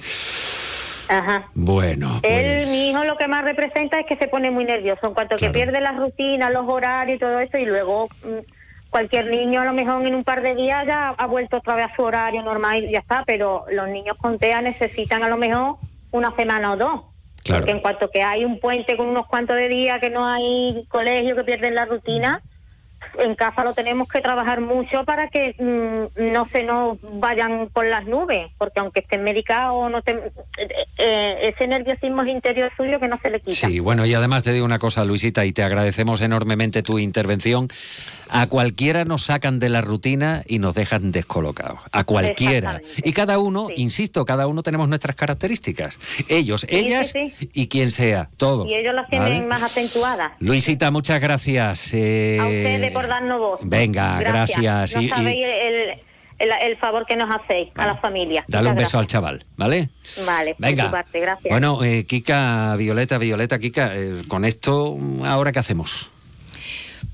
Ajá. 1.09 1.49
Bueno. 1.55 2.21
Él, 2.23 2.63
pues. 2.65 2.69
mi 2.69 2.91
hijo 2.91 3.05
lo 3.05 3.17
que 3.17 3.29
más 3.29 3.45
representa 3.45 4.01
es 4.01 4.07
que 4.07 4.17
se 4.17 4.29
pone 4.29 4.51
muy 4.51 4.65
nervioso 4.65 5.07
en 5.07 5.15
cuanto 5.15 5.37
que 5.37 5.51
pierde 5.51 5.81
la 5.81 5.93
rutina, 5.93 6.51
los 6.51 6.69
horarios 6.69 7.17
y 7.17 7.21
todo 7.21 7.39
eso 7.41 7.57
y 7.59 7.65
luego 7.65 8.09
mm, 8.25 8.56
cualquier 8.97 9.27
niño 9.27 9.61
a 9.61 9.67
lo 9.67 9.75
mejor 9.75 10.07
en 10.07 10.15
un 10.15 10.25
par 10.25 10.41
de 10.41 10.55
días 10.55 10.87
ya 10.87 11.11
ha 11.11 11.27
vuelto 11.27 11.59
otra 11.59 11.75
vez 11.75 11.85
a 11.93 11.95
su 11.95 12.01
horario 12.01 12.43
normal 12.43 12.83
y 12.83 12.93
ya 12.93 13.01
está, 13.01 13.25
pero 13.27 13.67
los 13.71 13.89
niños 13.91 14.17
con 14.17 14.39
TEA 14.39 14.63
necesitan 14.63 15.23
a 15.23 15.29
lo 15.29 15.37
mejor 15.37 15.77
una 16.13 16.35
semana 16.35 16.73
o 16.73 16.79
dos. 16.79 17.01
Porque 17.47 17.73
en 17.73 17.81
cuanto 17.81 18.11
que 18.11 18.23
hay 18.23 18.47
un 18.47 18.59
puente 18.59 18.97
con 18.97 19.07
unos 19.09 19.27
cuantos 19.27 19.55
de 19.55 19.69
días 19.69 20.01
que 20.01 20.09
no 20.09 20.25
hay 20.25 20.87
colegio 20.89 21.37
que 21.37 21.45
pierden 21.45 21.75
la 21.75 21.85
rutina, 21.85 22.41
en 23.19 23.35
casa 23.35 23.65
lo 23.65 23.75
tenemos 23.75 24.09
que 24.09 24.21
trabajar 24.21 24.61
mucho 24.61 25.05
para 25.05 25.29
que 25.29 25.55
mm, 25.59 26.33
no 26.33 26.47
se 26.49 26.63
nos 26.63 26.99
vayan 27.19 27.69
por 27.73 27.87
las 27.87 28.07
nubes, 28.07 28.49
porque 28.59 28.81
aunque 28.81 29.01
estén 29.01 29.23
medicados, 29.23 29.91
no 29.91 29.99
eh, 29.99 30.33
eh, 30.99 31.53
ese 31.55 31.67
nerviosismo 31.67 32.25
interior 32.25 32.71
suyo 32.77 33.01
que 33.01 33.09
no 33.09 33.19
se 33.23 33.31
le 33.31 33.41
quita. 33.41 33.69
Sí, 33.69 33.81
bueno, 33.81 34.07
y 34.07 34.15
además 34.15 34.43
te 34.43 34.53
digo 34.53 34.65
una 34.65 34.79
cosa, 34.79 35.05
Luisita, 35.05 35.45
y 35.45 35.53
te 35.53 35.63
agradecemos 35.63 36.21
enormemente 36.21 36.83
tu 36.83 36.99
intervención. 36.99 37.69
A 38.29 38.49
cualquiera 38.49 39.05
nos 39.05 39.23
sacan 39.23 39.59
de 39.59 39.69
la 39.69 39.83
rutina 39.83 40.43
y 40.47 40.59
nos 40.59 40.75
dejan 40.75 41.13
descolocados. 41.13 41.79
A 41.93 42.05
cualquiera. 42.05 42.81
Y 42.97 43.13
cada 43.13 43.39
uno, 43.39 43.69
insisto, 43.75 44.25
cada 44.25 44.47
uno 44.49 44.63
tenemos 44.63 44.89
nuestras 44.89 45.15
características. 45.15 45.99
Ellos, 46.29 46.67
ellas 46.69 47.15
y 47.53 47.69
quien 47.69 47.91
sea, 47.91 48.29
todo. 48.37 48.67
Y 48.67 48.75
ellos 48.75 48.95
las 48.95 49.09
tienen 49.09 49.47
más 49.47 49.63
acentuadas. 49.63 50.33
Luisita, 50.41 50.91
muchas 50.91 51.21
gracias. 51.21 51.95
Eh... 51.95 52.39
A 52.41 52.47
ustedes 52.47 52.81
por 52.97 53.09
darnos 53.09 53.39
voz. 53.39 53.61
Venga, 53.63 54.19
gracias. 54.21 54.95
No 54.97 55.09
sabéis 55.09 55.47
el, 56.39 56.77
favor 56.77 57.07
que 57.07 57.17
nos 57.17 57.31
hacéis 57.35 57.69
a 57.77 57.87
la 57.87 57.97
familia. 57.97 58.45
Dale 58.49 58.71
un 58.71 58.77
beso 58.77 58.99
al 58.99 59.07
chaval, 59.07 59.45
¿vale? 59.57 59.89
Vale, 60.27 60.55
Venga. 60.59 61.05
gracias. 61.13 61.51
Bueno, 61.51 61.83
eh, 61.83 62.05
Kika, 62.05 62.77
Violeta, 62.77 63.19
Violeta, 63.19 63.59
Kika, 63.59 63.91
eh, 63.95 64.23
con 64.29 64.45
esto, 64.45 64.99
¿ahora 65.25 65.53
qué 65.53 65.59
hacemos? 65.59 66.11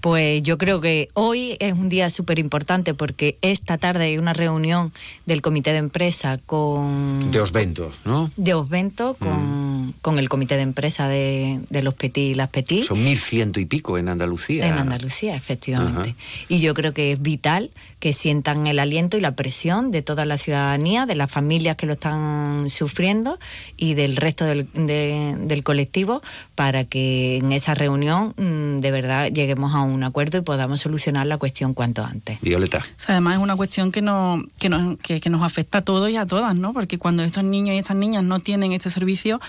Pues 0.02 0.42
yo 0.42 0.58
creo 0.58 0.80
que 0.80 1.10
hoy 1.14 1.56
es 1.60 1.74
un 1.74 1.88
día 1.88 2.10
súper 2.10 2.40
importante 2.40 2.92
porque 2.92 3.38
esta 3.40 3.78
tarde 3.78 4.06
hay 4.06 4.18
una 4.18 4.32
reunión 4.32 4.92
del 5.26 5.42
comité 5.42 5.70
de 5.70 5.78
empresa 5.78 6.40
con... 6.44 7.30
De 7.30 7.40
Osventos, 7.40 7.94
¿no? 8.04 8.28
De 8.36 8.52
Osventos 8.52 9.16
con, 9.16 9.28
mm. 9.30 9.61
Con, 10.00 10.18
el 10.18 10.28
comité 10.28 10.56
de 10.56 10.62
empresa 10.62 11.08
de, 11.08 11.60
los 11.82 11.94
Petit 11.94 12.30
y 12.30 12.34
las 12.34 12.48
Petit. 12.48 12.84
Son 12.84 13.02
mil 13.02 13.18
ciento 13.18 13.60
y 13.60 13.66
pico 13.66 13.98
en 13.98 14.08
Andalucía. 14.08 14.66
En 14.66 14.78
Andalucía, 14.78 15.36
efectivamente. 15.36 16.14
Y 16.48 16.60
yo 16.60 16.74
creo 16.74 16.92
que 16.92 17.12
es 17.12 17.22
vital 17.22 17.70
que 17.98 18.12
sientan 18.12 18.66
el 18.66 18.78
aliento 18.78 19.16
y 19.16 19.20
la 19.20 19.36
presión 19.36 19.90
de 19.90 20.02
toda 20.02 20.24
la 20.24 20.38
ciudadanía, 20.38 21.06
de 21.06 21.14
las 21.14 21.30
familias 21.30 21.76
que 21.76 21.86
lo 21.86 21.92
están 21.92 22.68
sufriendo 22.70 23.38
y 23.76 23.94
del 23.94 24.16
resto 24.16 24.44
del, 24.44 24.66
del 24.72 25.62
colectivo 25.62 26.22
para 26.54 26.84
que 26.84 27.36
en 27.36 27.52
esa 27.52 27.74
reunión 27.74 28.34
mm, 28.36 28.80
de 28.80 28.90
verdad 28.90 29.30
lleguemos 29.30 29.74
a 29.74 29.82
un 29.82 30.02
acuerdo 30.02 30.38
y 30.38 30.40
podamos 30.40 30.80
solucionar 30.80 31.26
la 31.26 31.38
cuestión 31.38 31.74
cuanto 31.74 32.04
antes. 32.04 32.40
Violeta. 32.40 32.80
además 33.08 33.36
es 33.36 33.42
una 33.42 33.56
cuestión 33.56 33.92
que, 33.92 34.02
no, 34.02 34.44
que, 34.58 34.68
nos, 34.68 34.98
que, 34.98 35.30
nos 35.30 35.42
afecta 35.42 35.78
a 35.78 35.82
todos 35.82 36.10
y 36.10 36.16
a 36.16 36.26
todas, 36.26 36.54
¿no? 36.54 36.72
Porque 36.72 36.98
cuando 36.98 37.22
estos 37.22 37.44
niños 37.44 37.74
y 37.74 37.78
estas 37.78 37.96
niñas 37.96 38.24
no 38.24 38.40
tienen 38.40 38.72
este 38.72 38.90
servicio, 38.90 39.40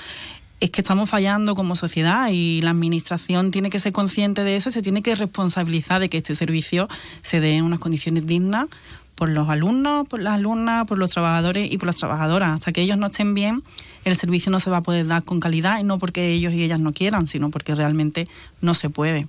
es 0.64 0.70
que 0.70 0.80
estamos 0.80 1.10
fallando 1.10 1.56
como 1.56 1.76
sociedad 1.76 2.30
y 2.32 2.62
la 2.62 2.70
administración 2.70 3.52
tiene 3.52 3.70
que 3.70 3.80
ser 3.80 3.92
consciente 3.92 4.46
de 4.46 4.56
eso 4.56 4.70
y 4.70 4.72
se 4.72 4.82
tiene 4.82 5.02
que 5.02 5.14
responsabilizar 5.14 6.00
de 6.00 6.08
que 6.08 6.20
este 6.20 6.36
servicio 6.36 6.88
se 7.22 7.42
dé 7.42 7.58
en 7.58 7.66
unas 7.66 7.80
condiciones 7.80 8.26
dignas 8.26 8.68
por 9.16 9.28
los 9.28 9.50
alumnos, 9.50 10.08
por 10.08 10.22
las 10.22 10.36
alumnas, 10.36 10.88
por 10.88 10.98
los 10.98 11.12
trabajadores 11.12 11.70
y 11.70 11.78
por 11.78 11.88
las 11.88 11.98
trabajadoras. 11.98 12.52
Hasta 12.52 12.72
que 12.72 12.82
ellos 12.82 12.98
no 12.98 13.08
estén 13.08 13.34
bien, 13.34 13.62
el 14.06 14.16
servicio 14.16 14.54
no 14.54 14.62
se 14.62 14.70
va 14.70 14.78
a 14.78 14.82
poder 14.82 15.06
dar 15.06 15.24
con 15.24 15.42
calidad 15.42 15.80
y 15.80 15.84
no 15.84 16.00
porque 16.00 16.30
ellos 16.30 16.54
y 16.54 16.64
ellas 16.64 16.80
no 16.80 16.94
quieran, 16.94 17.28
sino 17.28 17.50
porque 17.50 17.76
realmente 17.76 18.30
no 18.62 18.74
se 18.74 18.90
puede. 18.90 19.28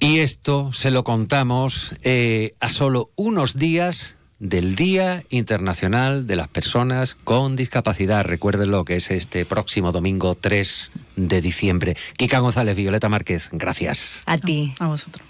Y 0.00 0.18
esto 0.18 0.70
se 0.74 0.90
lo 0.90 1.02
contamos 1.02 1.94
eh, 2.02 2.52
a 2.60 2.68
solo 2.68 3.08
unos 3.16 3.56
días 3.56 4.16
del 4.40 4.74
Día 4.74 5.22
Internacional 5.28 6.26
de 6.26 6.34
las 6.34 6.48
Personas 6.48 7.14
con 7.14 7.54
Discapacidad. 7.54 8.24
Recuérdenlo 8.24 8.84
que 8.84 8.96
es 8.96 9.10
este 9.12 9.44
próximo 9.44 9.92
domingo 9.92 10.34
3 10.34 10.90
de 11.16 11.40
diciembre. 11.40 11.96
Kika 12.16 12.40
González, 12.40 12.76
Violeta 12.76 13.08
Márquez, 13.08 13.50
gracias. 13.52 14.22
A 14.26 14.38
ti. 14.38 14.74
A 14.80 14.88
vosotros. 14.88 15.29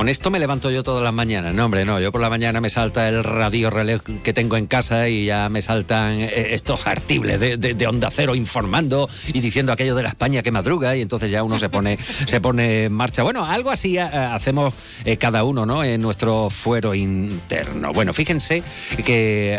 Con 0.00 0.08
esto 0.08 0.30
me 0.30 0.38
levanto 0.38 0.70
yo 0.70 0.82
todas 0.82 1.02
las 1.02 1.12
mañanas. 1.12 1.52
No, 1.52 1.66
hombre, 1.66 1.84
no. 1.84 2.00
Yo 2.00 2.10
por 2.10 2.22
la 2.22 2.30
mañana 2.30 2.58
me 2.58 2.70
salta 2.70 3.06
el 3.06 3.22
radio 3.22 3.68
relé 3.68 4.00
que 4.24 4.32
tengo 4.32 4.56
en 4.56 4.66
casa 4.66 5.10
y 5.10 5.26
ya 5.26 5.50
me 5.50 5.60
saltan 5.60 6.22
eh, 6.22 6.54
estos 6.54 6.86
artibles 6.86 7.38
de, 7.38 7.86
onda 7.86 8.10
cero 8.10 8.34
informando 8.34 9.10
y 9.26 9.40
diciendo 9.40 9.72
aquello 9.72 9.94
de 9.94 10.04
la 10.04 10.08
España 10.08 10.42
que 10.42 10.52
madruga 10.52 10.96
y 10.96 11.02
entonces 11.02 11.30
ya 11.30 11.42
uno 11.42 11.58
se 11.58 11.68
pone, 11.68 11.98
se 11.98 12.40
pone 12.40 12.84
en 12.84 12.94
marcha. 12.94 13.22
Bueno, 13.22 13.44
algo 13.44 13.70
así 13.70 13.98
eh, 13.98 14.00
hacemos 14.00 14.72
eh, 15.04 15.18
cada 15.18 15.44
uno, 15.44 15.66
¿no? 15.66 15.84
En 15.84 16.00
nuestro 16.00 16.48
fuero 16.48 16.94
interno. 16.94 17.92
Bueno, 17.92 18.14
fíjense 18.14 18.62
que 19.04 19.54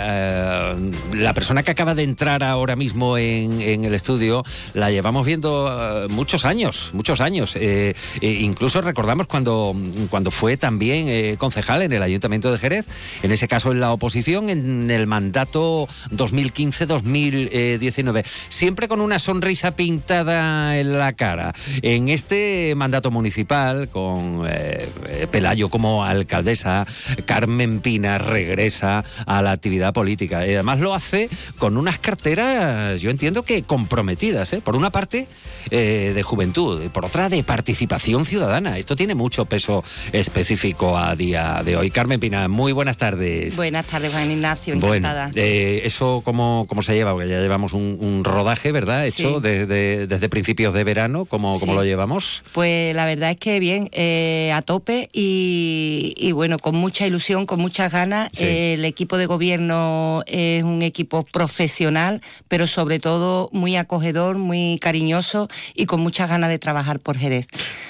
la 1.13 1.33
persona 1.35 1.61
que 1.61 1.69
acaba 1.69 1.93
de 1.93 2.01
entrar 2.01 2.43
ahora 2.43 2.75
mismo 2.75 3.15
en, 3.19 3.85
el 3.85 3.93
estudio 3.93 4.43
la 4.73 4.89
llevamos 4.89 5.23
viendo 5.23 6.07
muchos 6.09 6.45
años, 6.45 6.89
muchos 6.95 7.21
años. 7.21 7.55
incluso 8.21 8.81
recordamos 8.81 9.27
cuando, 9.27 9.75
cuando 10.09 10.30
fue 10.31 10.57
también 10.57 11.07
eh, 11.07 11.35
concejal 11.37 11.83
en 11.83 11.93
el 11.93 12.01
Ayuntamiento 12.01 12.51
de 12.51 12.57
Jerez, 12.57 12.87
en 13.21 13.31
ese 13.31 13.47
caso 13.47 13.71
en 13.71 13.79
la 13.79 13.91
oposición, 13.91 14.49
en 14.49 14.89
el 14.89 15.05
mandato 15.07 15.87
2015-2019, 16.09 18.25
siempre 18.49 18.87
con 18.87 19.01
una 19.01 19.19
sonrisa 19.19 19.75
pintada 19.75 20.79
en 20.79 20.97
la 20.97 21.13
cara. 21.13 21.53
En 21.81 22.09
este 22.09 22.73
mandato 22.75 23.11
municipal, 23.11 23.89
con 23.89 24.43
eh, 24.47 24.87
Pelayo 25.29 25.69
como 25.69 26.03
alcaldesa, 26.03 26.87
Carmen 27.25 27.81
Pina 27.81 28.17
regresa 28.17 29.03
a 29.25 29.41
la 29.41 29.51
actividad 29.51 29.93
política. 29.93 30.47
Y 30.47 30.53
además 30.53 30.79
lo 30.79 30.93
hace 30.93 31.29
con 31.57 31.75
unas 31.77 31.99
carteras, 31.99 33.01
yo 33.01 33.11
entiendo 33.11 33.43
que 33.43 33.63
comprometidas, 33.63 34.53
¿eh? 34.53 34.61
por 34.63 34.75
una 34.75 34.91
parte 34.91 35.27
de 35.69 36.23
juventud, 36.23 36.83
y 36.83 36.89
por 36.89 37.05
otra 37.05 37.29
de 37.29 37.43
participación 37.43 38.25
ciudadana. 38.25 38.77
Esto 38.77 38.95
tiene 38.95 39.15
mucho 39.15 39.45
peso 39.45 39.83
específico 40.21 40.97
a 40.97 41.15
día 41.15 41.61
de 41.65 41.75
hoy. 41.75 41.91
Carmen 41.91 42.19
Pina, 42.19 42.47
muy 42.47 42.71
buenas 42.71 42.97
tardes. 42.97 43.55
Buenas 43.55 43.85
tardes, 43.87 44.11
Juan 44.11 44.31
Ignacio, 44.31 44.73
encantada. 44.73 45.29
Bueno, 45.33 45.47
eh, 45.47 45.81
¿Eso 45.83 46.21
cómo, 46.23 46.65
cómo 46.69 46.81
se 46.81 46.93
lleva? 46.93 47.11
Porque 47.11 47.27
ya 47.27 47.39
llevamos 47.39 47.73
un, 47.73 48.21
rodaje, 48.23 48.71
¿verdad? 48.71 49.05
Hecho 49.05 49.39
desde, 49.39 50.05
desde 50.05 50.29
principios 50.29 50.73
de 50.73 50.83
verano, 50.83 51.25
¿cómo, 51.25 51.59
lo 51.65 51.83
llevamos? 51.83 52.43
Pues 52.53 52.95
la 52.95 53.05
verdad 53.05 53.31
es 53.31 53.37
que 53.37 53.59
bien, 53.59 53.89
eh, 53.91 54.51
a 54.53 54.61
tope 54.61 55.09
y, 55.11 56.31
bueno, 56.33 56.59
con 56.59 56.75
mucha 56.75 57.07
ilusión, 57.07 57.45
con 57.45 57.59
muchas 57.59 57.91
ganas. 57.91 58.29
el 58.37 58.85
equipo 58.85 59.17
de 59.17 59.25
gobierno 59.25 60.23
es 60.27 60.63
un 60.63 60.81
equipo 60.83 61.23
profesional, 61.23 62.21
pero 62.47 62.67
sobre 62.67 62.99
todo 62.99 63.49
muy 63.51 63.75
acogedor, 63.75 64.37
muy 64.37 64.77
cariñoso 64.79 65.47
y 65.73 65.85
con 65.85 66.01
muchas 66.01 66.29
ganas 66.29 66.49
de 66.49 66.59
trabajar 66.59 66.99
por 66.99 67.17
Jerez. 67.17 67.47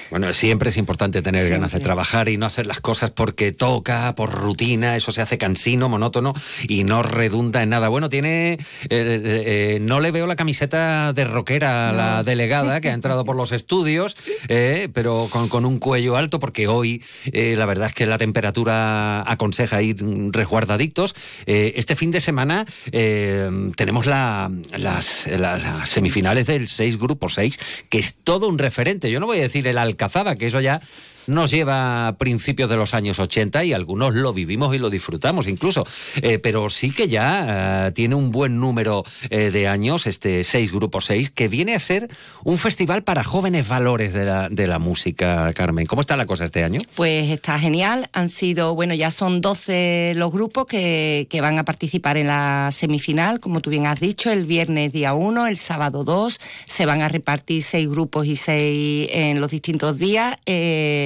Bueno, 0.10 0.34
siempre 0.34 0.70
es 0.70 0.78
importante 0.78 1.22
tener 1.22 1.50
ganas 1.50 1.72
de 1.72 1.80
trabajar 1.80 2.21
y 2.28 2.38
no 2.38 2.46
hacer 2.46 2.68
las 2.68 2.80
cosas 2.80 3.12
porque 3.12 3.52
toca, 3.52 4.14
por 4.16 4.32
rutina, 4.32 4.96
eso 4.96 5.12
se 5.12 5.22
hace 5.22 5.38
cansino, 5.38 5.90
monótono 5.90 6.34
y 6.68 6.84
no 6.84 7.04
redunda 7.04 7.64
en 7.64 7.70
nada. 7.70 7.90
Bueno, 7.90 8.10
tiene, 8.10 8.54
eh, 8.54 8.60
eh, 8.90 9.80
no 9.82 10.00
le 10.00 10.12
veo 10.12 10.28
la 10.28 10.36
camiseta 10.36 11.14
de 11.14 11.26
rockera 11.26 11.90
a 11.90 11.94
la 11.94 12.24
delegada 12.24 12.82
que 12.82 12.90
ha 12.90 12.94
entrado 12.94 13.26
por 13.26 13.36
los 13.36 13.52
estudios, 13.52 14.16
eh, 14.48 14.90
pero 14.94 15.28
con, 15.30 15.50
con, 15.50 15.66
un 15.66 15.80
cuello 15.80 16.18
alto 16.18 16.40
porque 16.40 16.68
hoy 16.68 17.04
la 17.34 17.66
verdad 17.66 17.90
es 17.90 17.94
que 17.94 18.06
la 18.06 18.18
temperatura 18.18 19.30
aconseja 19.30 19.82
ir 19.82 19.98
resguardadictos. 20.32 21.16
este 21.46 21.96
fin 21.96 22.12
de 22.12 22.20
semana 22.20 22.66
tenemos 22.92 24.06
la, 24.06 24.52
las, 24.78 25.28
las, 25.28 25.90
semifinales 25.90 26.48
del 26.48 26.68
6 26.68 26.98
Grupo 26.98 27.30
6, 27.30 27.60
que 27.90 28.00
es 28.00 28.16
todo 28.16 28.48
un 28.48 28.58
referente. 28.58 29.10
Yo 29.12 29.20
no 29.20 29.28
voy 29.28 29.40
a 29.40 29.42
decir 29.42 29.68
el 29.68 29.78
Alcazaba, 29.78 30.36
que 30.36 30.48
eso 30.48 30.62
ya 30.62 30.82
nos 31.28 31.52
lleva 31.52 32.08
a 32.08 32.18
principios 32.18 32.70
de 32.70 32.78
los 32.78 32.94
años 32.94 33.20
80 33.20 33.64
y 33.64 33.74
algunos 33.74 34.14
lo 34.14 34.34
vivimos 34.34 34.76
y 34.76 34.80
lo 34.80 34.90
disfrutamos 34.90 35.48
incluso, 35.48 35.86
eh, 36.22 36.40
pero 36.40 36.70
sí 36.70 36.92
que 36.92 37.08
ya 37.08 37.88
eh, 37.88 37.92
tiene 37.92 38.16
un 38.16 38.32
buen 38.32 38.60
número 38.60 39.04
eh, 39.30 39.52
de 39.52 39.68
años, 39.68 40.08
este 40.08 40.44
6 40.44 40.72
Grupo 40.72 41.02
6, 41.02 41.32
que 41.32 41.48
viene 41.48 41.76
a 41.76 41.80
ser 41.80 42.10
un 42.44 42.58
festival 42.58 43.04
para 43.04 43.24
jóvenes 43.24 43.68
valores 43.68 44.14
de 44.14 44.26
la, 44.26 44.50
de 44.50 44.68
la 44.68 44.80
música, 44.80 45.52
Carmen. 45.54 45.86
¿Cómo 45.86 46.02
está 46.02 46.18
la 46.18 46.26
cosa 46.26 46.46
este 46.46 46.64
año? 46.64 46.82
Pues 46.96 47.30
está 47.32 47.60
genial, 47.60 48.10
han 48.14 48.30
sido, 48.30 48.76
bueno, 48.76 48.94
ya 48.94 49.12
son 49.12 49.42
12 49.42 50.14
los 50.16 50.32
grupos 50.32 50.66
que, 50.66 51.28
que 51.30 51.42
van 51.42 51.60
a 51.60 51.66
participar 51.66 52.18
en 52.18 52.28
la 52.28 52.70
semifinal, 52.72 53.40
como 53.40 53.62
tú 53.62 53.70
bien 53.70 53.88
has 53.88 54.00
dicho, 54.00 54.32
el 54.32 54.46
viernes 54.46 54.92
día 54.92 55.14
1, 55.14 55.48
el 55.48 55.58
sábado 55.58 56.04
2, 56.04 56.40
se 56.66 56.86
van 56.86 57.02
a 57.02 57.10
repartir 57.10 57.64
seis 57.64 57.90
grupos 57.90 58.26
y 58.26 58.36
seis 58.36 59.10
en 59.12 59.40
los 59.42 59.52
distintos 59.52 60.00
días. 60.00 60.38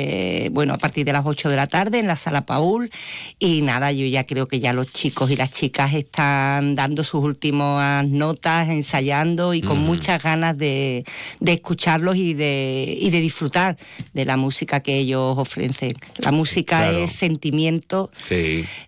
Eh, 0.07 0.49
bueno, 0.51 0.73
a 0.73 0.77
partir 0.77 1.03
de 1.03 1.13
las 1.13 1.25
8 1.25 1.49
de 1.49 1.55
la 1.55 1.65
tarde 1.65 1.97
en 1.97 2.05
la 2.05 2.15
sala 2.15 2.45
Paul. 2.45 2.91
Y 3.39 3.61
nada, 3.61 3.91
yo 3.91 4.05
ya 4.05 4.23
creo 4.25 4.47
que 4.47 4.59
ya 4.59 4.71
los 4.71 4.87
chicos 4.87 5.31
y 5.31 5.35
las 5.35 5.49
chicas 5.49 5.93
están 5.95 6.75
dando 6.75 7.03
sus 7.03 7.23
últimas 7.23 8.07
notas, 8.07 8.69
ensayando 8.69 9.53
y 9.55 9.61
con 9.61 9.79
muchas 9.79 10.21
ganas 10.21 10.57
de, 10.57 11.03
escucharlos 11.43 12.17
y 12.17 12.35
de, 12.35 12.95
y 12.99 13.09
de 13.09 13.19
disfrutar 13.19 13.77
de 14.13 14.25
la 14.25 14.37
música 14.37 14.81
que 14.81 14.95
ellos 14.95 15.37
ofrecen. 15.37 15.95
La 16.17 16.31
música 16.31 16.91
es 16.91 17.11
sentimiento, 17.11 18.11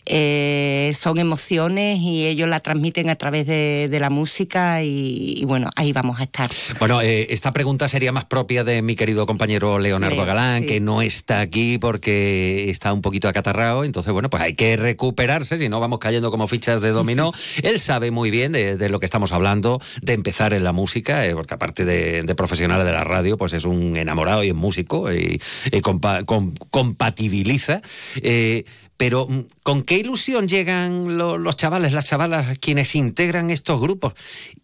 eh, 0.06 0.92
son 0.96 1.18
emociones 1.18 1.98
y 2.00 2.28
ellos 2.28 2.48
la 2.48 2.60
transmiten 2.60 3.10
a 3.10 3.16
través 3.16 3.48
de, 3.48 3.98
la 3.98 4.12
música 4.12 4.84
y, 4.84 5.44
bueno, 5.46 5.72
ahí 5.76 5.92
vamos 5.92 6.20
a 6.20 6.24
estar. 6.24 6.48
Bueno, 6.78 7.02
eh, 7.02 7.28
esta 7.32 7.52
pregunta 7.52 7.88
sería 7.88 8.12
más 8.12 8.26
propia 8.26 8.64
de 8.64 8.84
mi 8.84 8.96
querido 8.96 9.26
compañero 9.26 9.80
Leonardo 9.80 10.24
Galán, 10.24 10.68
que 10.68 10.80
no 10.80 11.02
es 11.02 11.07
está 11.08 11.40
aquí 11.40 11.78
porque 11.78 12.70
está 12.70 12.94
un 12.94 13.02
poquito 13.02 13.28
acatarrado, 13.28 13.84
entonces 13.84 14.14
bueno, 14.14 14.30
pues 14.30 14.44
hay 14.44 14.54
que 14.54 14.78
recuperarse, 14.78 15.58
si 15.58 15.70
no 15.70 15.80
vamos 15.80 16.00
cayendo 16.00 16.30
como 16.32 16.48
fichas 16.48 16.82
de 16.82 16.90
dominó. 16.90 17.34
Él 17.64 17.80
sabe 17.80 18.12
muy 18.12 18.30
bien 18.30 18.52
de, 18.52 18.90
lo 18.90 19.00
que 19.00 19.06
estamos 19.06 19.32
hablando, 19.32 19.82
de 20.02 20.14
empezar 20.14 20.54
en 20.54 20.64
la 20.64 20.72
música, 20.72 21.26
eh, 21.26 21.34
porque 21.34 21.54
aparte 21.54 21.86
de, 21.86 22.36
profesional 22.36 22.86
de 22.86 22.92
la 22.92 23.04
radio, 23.04 23.38
pues 23.38 23.54
es 23.54 23.66
un 23.66 23.98
enamorado 23.98 24.44
y 24.44 24.50
es 24.50 24.56
músico 24.56 25.12
y, 25.12 25.40
compatibiliza. 26.70 27.82
Eh, 28.22 28.66
pero 28.98 29.28
mm, 29.28 29.42
¿con 29.64 29.84
qué 29.84 29.98
ilusión 30.00 30.48
llegan 30.48 31.18
los 31.18 31.56
chavales, 31.56 31.94
las 31.94 32.06
chavalas, 32.06 32.58
quienes 32.60 32.96
integran 32.96 33.50
estos 33.50 33.80
grupos? 33.80 34.14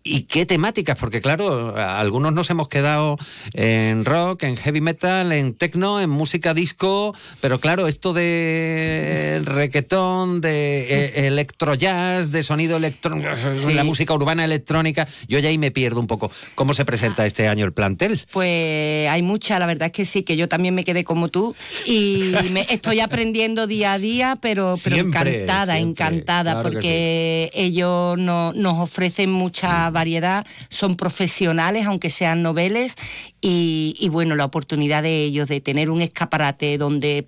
¿Y 0.03 0.23
qué 0.23 0.45
temáticas? 0.45 0.97
Porque 0.99 1.21
claro, 1.21 1.75
algunos 1.77 2.33
nos 2.33 2.49
hemos 2.49 2.67
quedado 2.67 3.17
en 3.53 4.03
rock, 4.03 4.43
en 4.43 4.57
heavy 4.57 4.81
metal, 4.81 5.31
en 5.31 5.53
techno, 5.53 6.01
en 6.01 6.09
música 6.09 6.53
disco, 6.53 7.15
pero 7.39 7.59
claro, 7.59 7.87
esto 7.87 8.11
de 8.11 9.41
requetón, 9.45 10.41
de 10.41 10.81
eh, 10.81 11.27
electro 11.27 11.75
jazz, 11.75 12.31
de 12.31 12.43
sonido 12.43 12.77
electrónico, 12.77 13.29
la 13.71 13.83
música 13.83 14.13
urbana 14.13 14.43
electrónica, 14.43 15.07
yo 15.27 15.39
ya 15.39 15.49
ahí 15.49 15.57
me 15.57 15.71
pierdo 15.71 15.99
un 15.99 16.07
poco. 16.07 16.31
¿Cómo 16.55 16.73
se 16.73 16.83
presenta 16.83 17.25
este 17.25 17.47
año 17.47 17.65
el 17.65 17.73
plantel? 17.73 18.25
Pues 18.31 19.07
hay 19.09 19.21
mucha, 19.21 19.59
la 19.59 19.67
verdad 19.67 19.85
es 19.85 19.91
que 19.91 20.05
sí, 20.05 20.23
que 20.23 20.35
yo 20.35 20.49
también 20.49 20.75
me 20.75 20.83
quedé 20.83 21.03
como 21.03 21.29
tú 21.29 21.55
y 21.85 22.33
me 22.51 22.65
estoy 22.69 22.99
aprendiendo 22.99 23.67
día 23.67 23.93
a 23.93 23.99
día 23.99 24.22
pero, 24.41 24.75
pero 24.83 24.95
encantada, 24.95 25.79
encantada, 25.79 26.61
porque 26.61 27.49
ellos 27.53 28.17
no, 28.17 28.53
nos 28.53 28.79
ofrecen 28.79 29.31
mucha 29.31 29.89
variedad, 29.89 30.45
son 30.69 30.95
profesionales, 30.95 31.85
aunque 31.85 32.09
sean 32.09 32.41
noveles, 32.41 32.95
y, 33.41 33.95
y, 33.99 34.09
bueno, 34.09 34.35
la 34.35 34.45
oportunidad 34.45 35.03
de 35.03 35.23
ellos 35.23 35.49
de 35.49 35.61
tener 35.61 35.89
un 35.89 36.01
escaparate 36.01 36.77
donde 36.77 37.23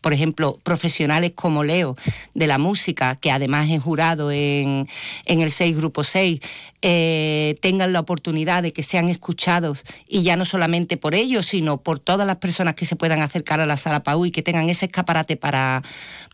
por 0.00 0.12
ejemplo, 0.12 0.58
profesionales 0.62 1.32
como 1.34 1.64
Leo 1.64 1.96
de 2.34 2.46
la 2.46 2.58
música, 2.58 3.16
que 3.16 3.30
además 3.30 3.68
es 3.70 3.82
jurado 3.82 4.30
en, 4.30 4.88
en 5.26 5.40
el 5.40 5.50
6 5.50 5.76
Grupo 5.76 6.04
6, 6.04 6.40
eh, 6.82 7.58
tengan 7.60 7.92
la 7.92 8.00
oportunidad 8.00 8.62
de 8.62 8.72
que 8.72 8.82
sean 8.82 9.10
escuchados 9.10 9.84
y 10.08 10.22
ya 10.22 10.36
no 10.36 10.46
solamente 10.46 10.96
por 10.96 11.14
ellos, 11.14 11.44
sino 11.44 11.76
por 11.82 11.98
todas 11.98 12.26
las 12.26 12.36
personas 12.36 12.74
que 12.74 12.86
se 12.86 12.96
puedan 12.96 13.20
acercar 13.20 13.60
a 13.60 13.66
la 13.66 13.76
sala 13.76 14.02
Pau 14.02 14.24
y 14.24 14.30
que 14.30 14.42
tengan 14.42 14.70
ese 14.70 14.86
escaparate 14.86 15.36
para, 15.36 15.82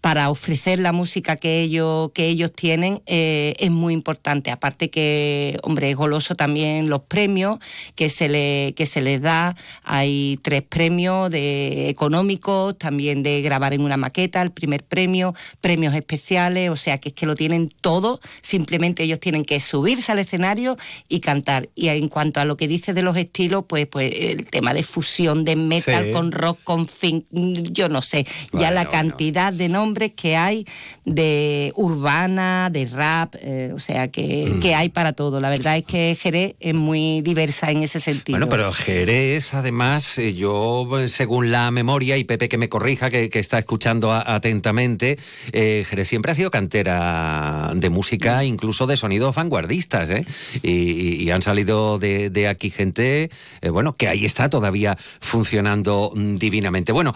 para 0.01 0.31
ofrecer 0.31 0.79
la 0.79 0.93
música 0.93 1.35
que 1.35 1.63
ellos, 1.63 2.13
que 2.13 2.29
ellos 2.29 2.53
tienen, 2.53 3.03
eh, 3.07 3.55
es 3.59 3.73
muy 3.73 3.93
importante. 3.93 4.53
Aparte 4.53 4.89
que, 4.89 5.59
hombre, 5.65 5.91
es 5.91 5.97
goloso 5.97 6.37
también 6.37 6.89
los 6.89 7.01
premios 7.01 7.59
que 7.97 8.09
se, 8.09 8.29
le, 8.29 8.73
que 8.77 8.87
se 8.87 9.01
les 9.01 9.21
da. 9.21 9.57
Hay 9.83 10.39
tres 10.43 10.63
premios 10.63 11.29
de 11.31 11.89
económicos, 11.89 12.79
también 12.79 13.25
de 13.25 13.43
grabar 13.57 13.73
en 13.73 13.81
una 13.81 13.97
maqueta, 13.97 14.43
el 14.43 14.51
primer 14.51 14.85
premio, 14.85 15.35
premios 15.63 15.95
especiales, 15.95 16.69
o 16.69 16.77
sea 16.77 16.99
que 16.99 17.09
es 17.09 17.15
que 17.15 17.25
lo 17.25 17.35
tienen 17.35 17.71
todo, 17.81 18.21
simplemente 18.43 19.03
ellos 19.03 19.19
tienen 19.19 19.45
que 19.45 19.61
subirse 19.61 20.13
al 20.13 20.19
escenario 20.19 20.77
y 21.09 21.21
cantar. 21.21 21.71
Y 21.75 21.89
en 21.89 22.09
cuanto 22.09 22.41
a 22.41 22.45
lo 22.45 22.59
que 22.59 22.69
dice 22.69 22.93
de 22.93 23.01
los 23.01 23.17
estilos, 23.17 23.65
pues, 23.67 23.87
pues 23.87 24.13
el 24.15 24.47
tema 24.47 24.75
de 24.75 24.83
fusión 24.83 25.45
de 25.45 25.57
metal 25.57 26.11
con 26.13 26.33
rock, 26.33 26.59
con 26.65 26.87
fin, 26.87 27.27
yo 27.31 27.89
no 27.89 28.03
sé, 28.03 28.27
ya 28.53 28.71
la 28.71 28.89
cantidad 28.91 29.53
de 29.53 29.69
nombres 29.71 30.13
que 30.13 30.37
hay 30.37 30.67
de 31.07 31.73
urbana, 31.77 32.69
de 32.71 32.85
rap, 32.87 33.37
eh, 33.41 33.71
o 33.73 33.79
sea 33.79 34.09
que, 34.09 34.53
mm. 34.53 34.61
que 34.61 34.75
hay 34.75 34.91
para 34.91 35.15
todo. 35.15 35.41
La 35.41 35.49
verdad 35.49 35.79
es 35.79 35.85
que 35.85 36.15
Jerez 36.21 36.57
es 36.61 36.75
muy 36.75 37.23
diversa 37.23 37.71
en 37.71 37.83
ese 37.83 38.01
sentido. 38.01 38.39
Bueno, 38.39 38.51
pero 38.51 38.71
Jerez, 38.73 39.55
además, 39.55 40.19
eh, 40.19 40.35
yo, 40.35 40.87
según 41.07 41.51
la 41.51 41.71
memoria, 41.71 42.19
y 42.19 42.25
Pepe 42.25 42.49
que 42.49 42.59
me 42.59 42.69
corrija, 42.69 43.11
que, 43.11 43.31
está 43.47 43.59
escuchando 43.61 44.13
atentamente, 44.13 45.19
eh, 45.53 45.85
Jerez 45.89 46.09
siempre 46.09 46.33
ha 46.33 46.35
sido 46.35 46.51
cantera 46.51 47.71
de 47.75 47.91
música, 47.91 48.45
incluso 48.45 48.87
de 48.87 48.97
sonidos 48.97 49.35
vanguardistas, 49.35 50.11
¿eh? 50.11 50.25
y, 50.63 51.31
han 51.31 51.43
salido 51.43 51.99
de, 51.99 52.49
aquí 52.49 52.71
gente, 52.71 53.31
eh, 53.61 53.71
bueno, 53.71 53.95
que 53.95 54.09
ahí 54.09 54.25
está 54.25 54.49
todavía 54.49 54.97
funcionando 55.21 56.13
mm, 56.15 56.37
divinamente. 56.37 56.93
Bueno, 56.93 57.15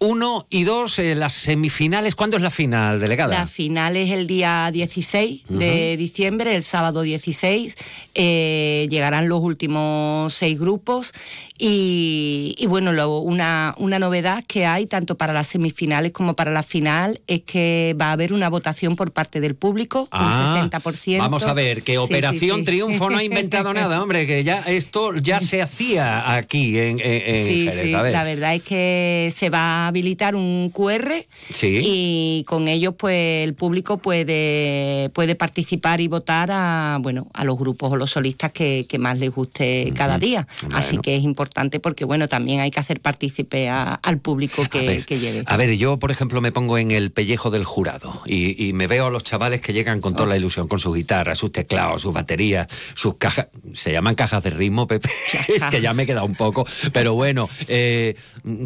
uno 0.00 0.46
y 0.48 0.64
dos, 0.64 0.98
eh, 0.98 1.14
las 1.14 1.34
semifinales. 1.34 2.14
¿Cuándo 2.14 2.38
es 2.38 2.42
la 2.42 2.50
final, 2.50 3.00
delegada? 3.00 3.38
La 3.38 3.46
final 3.46 3.98
es 3.98 4.10
el 4.10 4.26
día 4.26 4.70
16 4.72 5.44
de 5.48 5.96
diciembre, 5.98 6.54
el 6.56 6.62
sábado 6.62 7.02
16. 7.02 7.76
Eh, 8.14 8.88
llegarán 8.90 9.28
los 9.28 9.42
últimos 9.42 10.32
seis 10.32 10.58
grupos. 10.58 11.12
Y, 11.62 12.56
bueno, 12.68 12.90
una, 13.20 13.74
una 13.76 13.98
novedad 13.98 14.42
que 14.48 14.64
hay 14.64 14.86
tanto 14.86 15.18
para 15.18 15.34
las 15.34 15.48
semifinales 15.48 16.12
como 16.12 16.34
para 16.34 16.50
la 16.50 16.62
final 16.62 17.20
es 17.26 17.42
que 17.42 17.94
va 18.00 18.06
a 18.06 18.12
haber 18.12 18.32
una 18.32 18.48
votación 18.48 18.96
por 18.96 19.12
parte 19.12 19.40
del 19.42 19.54
público, 19.54 20.08
un 20.10 20.18
60%. 20.18 21.16
Ah, 21.16 21.18
vamos 21.18 21.44
a 21.44 21.52
ver, 21.52 21.82
que 21.82 21.98
Operación 21.98 22.64
Triunfo 22.64 23.10
no 23.10 23.18
ha 23.18 23.22
inventado 23.22 23.74
nada, 23.74 24.02
hombre, 24.02 24.26
que 24.26 24.42
ya 24.42 24.60
esto 24.60 25.14
ya 25.16 25.38
se 25.38 25.60
hacía 25.60 26.32
aquí 26.34 26.78
en, 26.78 26.98
en, 26.98 27.46
Sí, 27.46 27.68
sí, 27.70 27.90
la 27.90 28.24
verdad 28.24 28.54
es 28.54 28.62
que 28.62 29.30
se 29.34 29.50
va 29.50 29.89
habilitar 29.90 30.34
un 30.34 30.70
QR 30.74 31.12
y 31.62 32.44
con 32.46 32.68
ellos 32.68 32.94
pues 32.96 33.44
el 33.44 33.54
público 33.54 33.98
puede, 33.98 35.10
puede 35.10 35.34
participar 35.34 36.00
y 36.00 36.08
votar 36.08 36.50
a 36.52 36.98
bueno 37.00 37.28
a 37.34 37.44
los 37.44 37.58
grupos 37.58 37.92
o 37.92 37.96
los 37.96 38.10
solistas 38.10 38.52
que, 38.52 38.86
más 38.98 39.18
les 39.18 39.30
guste 39.30 39.92
cada 39.94 40.18
día. 40.18 40.46
Así 40.72 40.98
que 40.98 41.16
es 41.16 41.22
importante 41.22 41.80
porque 41.80 42.04
bueno 42.04 42.28
también 42.28 42.60
hay 42.60 42.70
que 42.70 42.80
hacer 42.80 43.00
partícipe 43.00 43.68
al 43.68 44.18
público 44.18 44.64
que, 44.68 45.04
lleve. 45.08 45.42
A 45.46 45.56
ver, 45.56 45.76
yo 45.76 45.98
por 45.98 46.10
ejemplo 46.10 46.40
me 46.40 46.52
pongo 46.52 46.78
en 46.78 46.90
el 46.90 47.10
pellejo 47.10 47.50
del 47.50 47.64
jurado 47.64 48.22
y, 48.26 48.70
me 48.70 48.86
veo 48.86 49.06
a 49.06 49.10
los 49.10 49.24
chavales 49.24 49.60
que 49.60 49.72
llegan 49.72 50.00
con 50.00 50.14
toda 50.14 50.28
la 50.28 50.36
ilusión, 50.36 50.68
con 50.68 50.78
su 50.78 50.92
guitarra, 50.92 51.34
sus 51.34 51.52
teclados, 51.52 52.02
sus 52.02 52.14
baterías, 52.14 52.68
sus 52.94 53.16
cajas, 53.16 53.48
se 53.74 53.92
llaman 53.92 54.14
cajas 54.14 54.42
de 54.42 54.50
ritmo, 54.50 54.86
Pepe, 54.86 55.10
es 55.48 55.64
que 55.64 55.80
ya 55.80 55.92
me 55.92 56.04
he 56.04 56.06
quedado 56.06 56.26
un 56.26 56.36
poco, 56.36 56.64
pero 56.92 57.14
bueno, 57.14 57.48
eh, 57.68 58.14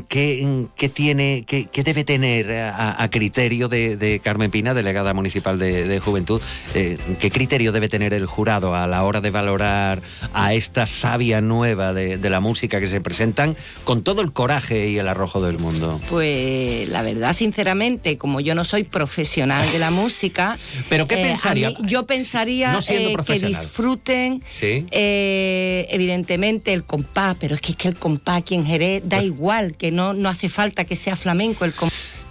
¿qué, 0.09 0.67
¿qué 0.77 0.89
tiene? 0.89 1.14
Tiene, 1.15 1.45
qué, 1.47 1.69
debe 1.85 2.03
tener 2.03 2.53
a, 2.53 3.09
criterio 3.11 3.69
de, 3.69 4.21
Carmen 4.23 4.51
Pina, 4.51 4.75
delegada 4.75 5.15
municipal 5.15 5.59
de, 5.59 6.01
Juventud, 6.01 6.43
eh, 6.75 6.99
qué 7.21 7.31
criterio 7.31 7.71
debe 7.71 7.89
tener 7.89 8.13
el 8.15 8.27
jurado 8.27 8.75
a 8.75 8.87
la 8.89 9.05
hora 9.05 9.21
de 9.21 9.31
valorar 9.31 10.03
a 10.33 10.55
esta 10.55 10.87
savia 10.87 11.41
nueva 11.41 11.93
de, 11.93 12.19
la 12.25 12.41
música 12.41 12.81
que 12.81 12.87
se 12.87 13.01
presentan 13.01 13.57
con 13.85 14.03
todo 14.03 14.23
el 14.23 14.33
coraje 14.33 14.89
y 14.89 14.99
el 14.99 15.07
arrojo 15.07 15.41
del 15.41 15.59
mundo? 15.59 16.01
Pues 16.11 16.89
la 16.89 17.03
verdad, 17.03 17.33
sinceramente, 17.33 18.17
como 18.17 18.41
yo 18.41 18.57
no 18.57 18.65
soy 18.65 18.83
profesional 18.83 19.71
de 19.71 19.79
la 19.79 19.91
música, 19.93 20.59
pero 20.89 21.07
qué 21.07 21.21
eh, 21.21 21.27
pensaría? 21.27 21.73
yo 21.83 22.07
pensaría 22.07 22.79
eh, 22.89 23.17
que 23.25 23.39
disfruten, 23.39 24.43
evidentemente 24.91 26.73
el 26.73 26.83
compás, 26.85 27.37
pero 27.39 27.55
es 27.55 27.61
que, 27.61 27.73
es 27.73 27.77
que 27.77 27.89
el 27.89 27.95
compás 27.95 28.39
aquí 28.39 28.57
en 28.57 28.65
Jerez 28.65 29.03
da 29.05 29.19
pues 29.19 29.27
igual, 29.27 29.77
que 29.77 29.93
no, 29.93 30.13
no 30.15 30.29
hace 30.29 30.49
falta 30.49 30.85
que 30.85 30.97
sea 31.05 31.17
flamenco 31.17 31.67
el. 31.67 31.75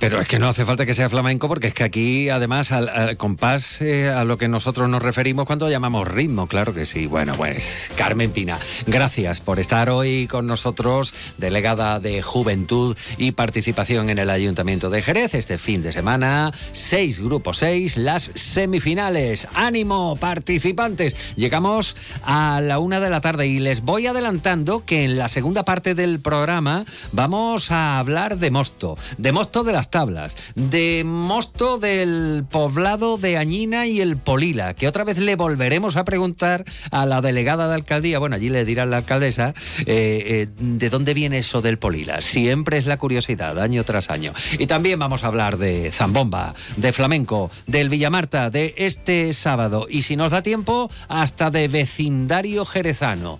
Pero 0.03 0.19
es 0.19 0.27
que 0.27 0.37
no 0.37 0.49
hace 0.49 0.65
falta 0.65 0.85
que 0.85 0.93
sea 0.93 1.07
flamenco 1.07 1.47
porque 1.47 1.67
es 1.67 1.73
que 1.73 1.85
aquí 1.85 2.27
además 2.27 2.73
al, 2.73 3.15
compás 3.15 3.81
eh, 3.81 4.09
a 4.09 4.25
lo 4.25 4.37
que 4.37 4.49
nosotros 4.49 4.89
nos 4.89 5.01
referimos 5.01 5.45
cuando 5.45 5.69
llamamos 5.69 6.05
ritmo, 6.09 6.47
claro 6.47 6.73
que 6.73 6.83
sí. 6.83 7.07
Bueno, 7.07 7.35
pues 7.37 7.89
Carmen 7.95 8.31
Pina, 8.31 8.59
gracias 8.85 9.39
por 9.39 9.61
estar 9.61 9.89
hoy 9.89 10.27
con 10.27 10.45
nosotros, 10.45 11.13
delegada 11.37 12.01
de 12.01 12.21
Juventud 12.21 12.97
y 13.17 13.31
Participación 13.31 14.09
en 14.09 14.19
el 14.19 14.29
Ayuntamiento 14.29 14.89
de 14.89 15.01
Jerez. 15.01 15.35
Este 15.35 15.57
fin 15.57 15.81
de 15.81 15.93
semana, 15.93 16.51
seis 16.73 17.21
grupos, 17.21 17.59
seis, 17.59 17.95
las 17.95 18.29
semifinales. 18.35 19.47
Ánimo, 19.53 20.17
participantes. 20.17 21.15
Llegamos 21.37 21.95
a 22.25 22.59
la 22.59 22.79
una 22.79 22.99
de 22.99 23.09
la 23.09 23.21
tarde 23.21 23.47
y 23.47 23.59
les 23.59 23.79
voy 23.79 24.07
adelantando 24.07 24.83
que 24.85 25.05
en 25.05 25.17
la 25.17 25.29
segunda 25.29 25.63
parte 25.63 25.95
del 25.95 26.19
programa 26.19 26.83
vamos 27.13 27.71
a 27.71 27.99
hablar 27.99 28.37
de 28.37 28.51
Mosto, 28.51 28.97
de 29.17 29.31
Mosto 29.31 29.63
de 29.63 29.71
las 29.71 29.92
tablas, 29.93 30.35
de 30.55 31.03
Mosto 31.05 31.77
del 31.77 32.45
poblado 32.49 33.19
de 33.19 33.37
Añina 33.37 33.85
y 33.85 34.01
el 34.01 34.17
Polila, 34.17 34.73
que 34.73 34.87
otra 34.87 35.03
vez 35.03 35.19
le 35.19 35.35
volveremos 35.35 35.97
a 35.97 36.03
preguntar 36.03 36.65
a 36.89 37.05
la 37.05 37.21
delegada 37.21 37.67
de 37.67 37.75
alcaldía, 37.75 38.17
bueno, 38.17 38.35
allí 38.35 38.49
le 38.49 38.65
dirá 38.65 38.87
la 38.87 38.97
alcaldesa, 38.97 39.53
eh, 39.81 39.85
eh, 39.85 40.47
de 40.57 40.89
dónde 40.89 41.13
viene 41.13 41.37
eso 41.37 41.61
del 41.61 41.77
Polila. 41.77 42.21
Siempre 42.21 42.79
es 42.79 42.87
la 42.87 42.97
curiosidad, 42.97 43.59
año 43.59 43.83
tras 43.83 44.09
año. 44.09 44.33
Y 44.57 44.65
también 44.65 44.97
vamos 44.97 45.23
a 45.23 45.27
hablar 45.27 45.59
de 45.59 45.91
Zambomba, 45.91 46.55
de 46.75 46.91
flamenco, 46.91 47.51
del 47.67 47.89
Villamarta, 47.89 48.49
de 48.49 48.73
este 48.77 49.31
sábado, 49.35 49.85
y 49.87 50.01
si 50.01 50.15
nos 50.15 50.31
da 50.31 50.41
tiempo, 50.41 50.89
hasta 51.07 51.51
de 51.51 51.67
vecindario 51.67 52.65
jerezano. 52.65 53.37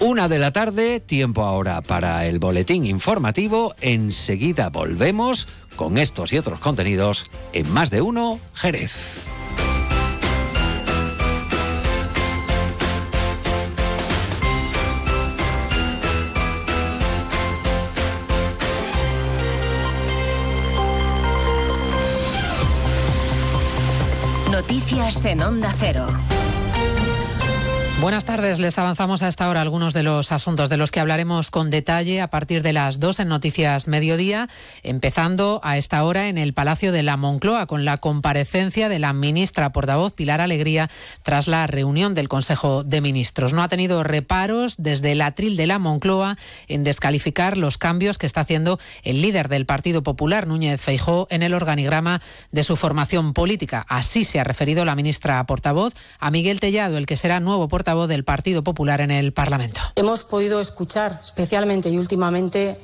Una 0.00 0.28
de 0.28 0.38
la 0.38 0.52
tarde, 0.52 1.00
tiempo 1.00 1.44
ahora 1.44 1.80
para 1.80 2.26
el 2.26 2.40
boletín 2.40 2.84
informativo. 2.84 3.74
Enseguida 3.80 4.68
volvemos 4.68 5.48
con 5.76 5.98
estos 5.98 6.32
y 6.32 6.38
otros 6.38 6.60
contenidos 6.60 7.24
en 7.52 7.70
más 7.72 7.90
de 7.90 8.02
uno 8.02 8.40
Jerez. 8.54 9.24
Noticias 24.50 25.24
en 25.24 25.42
Onda 25.42 25.74
Cero. 25.76 26.06
Buenas 28.04 28.26
tardes, 28.26 28.58
les 28.58 28.78
avanzamos 28.78 29.22
a 29.22 29.28
esta 29.28 29.48
hora 29.48 29.62
algunos 29.62 29.94
de 29.94 30.02
los 30.02 30.30
asuntos 30.30 30.68
de 30.68 30.76
los 30.76 30.90
que 30.90 31.00
hablaremos 31.00 31.50
con 31.50 31.70
detalle 31.70 32.20
a 32.20 32.28
partir 32.28 32.62
de 32.62 32.74
las 32.74 33.00
dos 33.00 33.18
en 33.18 33.28
Noticias 33.28 33.88
Mediodía, 33.88 34.50
empezando 34.82 35.58
a 35.64 35.78
esta 35.78 36.04
hora 36.04 36.28
en 36.28 36.36
el 36.36 36.52
Palacio 36.52 36.92
de 36.92 37.02
la 37.02 37.16
Moncloa 37.16 37.64
con 37.64 37.86
la 37.86 37.96
comparecencia 37.96 38.90
de 38.90 38.98
la 38.98 39.14
ministra 39.14 39.72
portavoz 39.72 40.12
Pilar 40.12 40.42
Alegría 40.42 40.90
tras 41.22 41.48
la 41.48 41.66
reunión 41.66 42.12
del 42.12 42.28
Consejo 42.28 42.84
de 42.84 43.00
Ministros. 43.00 43.54
No 43.54 43.62
ha 43.62 43.68
tenido 43.68 44.02
reparos 44.02 44.74
desde 44.76 45.12
el 45.12 45.22
atril 45.22 45.56
de 45.56 45.66
la 45.66 45.78
Moncloa 45.78 46.36
en 46.68 46.84
descalificar 46.84 47.56
los 47.56 47.78
cambios 47.78 48.18
que 48.18 48.26
está 48.26 48.42
haciendo 48.42 48.78
el 49.02 49.22
líder 49.22 49.48
del 49.48 49.64
Partido 49.64 50.02
Popular, 50.02 50.46
Núñez 50.46 50.78
Feijó, 50.78 51.26
en 51.30 51.42
el 51.42 51.54
organigrama 51.54 52.20
de 52.52 52.64
su 52.64 52.76
formación 52.76 53.32
política. 53.32 53.86
Así 53.88 54.24
se 54.24 54.40
ha 54.40 54.44
referido 54.44 54.84
la 54.84 54.94
ministra 54.94 55.42
portavoz 55.46 55.94
a 56.18 56.30
Miguel 56.30 56.60
Tellado, 56.60 56.98
el 56.98 57.06
que 57.06 57.16
será 57.16 57.40
nuevo 57.40 57.66
portavoz 57.66 57.93
del 58.06 58.24
Partido 58.24 58.62
Popular 58.62 59.00
en 59.00 59.10
el 59.10 59.32
Parlamento. 59.32 59.80
Hemos 59.96 60.24
podido 60.24 60.60
escuchar 60.60 61.20
especialmente 61.22 61.90
y 61.90 61.98
últimamente 61.98 62.78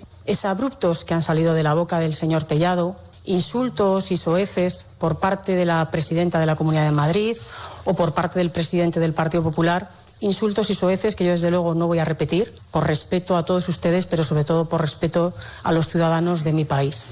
abruptos 0.45 1.05
que 1.05 1.15
han 1.15 1.23
salido 1.23 1.55
de 1.55 1.65
la 1.65 1.75
boca 1.75 1.99
del 1.99 2.15
señor 2.15 2.45
Tellado, 2.45 2.95
insultos 3.25 4.13
y 4.13 4.17
soeces 4.17 4.87
por 4.99 5.19
parte 5.19 5.57
de 5.57 5.67
la 5.67 5.91
presidenta 5.91 6.39
de 6.39 6.47
la 6.47 6.57
Comunidad 6.57 6.85
de 6.85 6.93
Madrid 6.93 7.37
o 7.85 7.95
por 7.95 8.15
parte 8.15 8.39
del 8.39 8.51
presidente 8.51 9.01
del 9.01 9.13
Partido 9.13 9.43
Popular 9.43 9.89
insultos 10.21 10.71
y 10.71 10.75
soeces 10.75 11.17
que 11.17 11.25
yo 11.25 11.33
desde 11.33 11.51
luego 11.51 11.75
no 11.75 11.87
voy 11.87 11.99
a 11.99 12.05
repetir, 12.05 12.53
por 12.71 12.87
respeto 12.87 13.37
a 13.37 13.45
todos 13.45 13.69
ustedes, 13.69 14.07
pero 14.07 14.23
sobre 14.23 14.45
todo 14.45 14.69
por 14.69 14.81
respeto 14.81 15.33
a 15.63 15.73
los 15.73 15.89
ciudadanos 15.89 16.45
de 16.45 16.53
mi 16.53 16.65
país. 16.65 17.07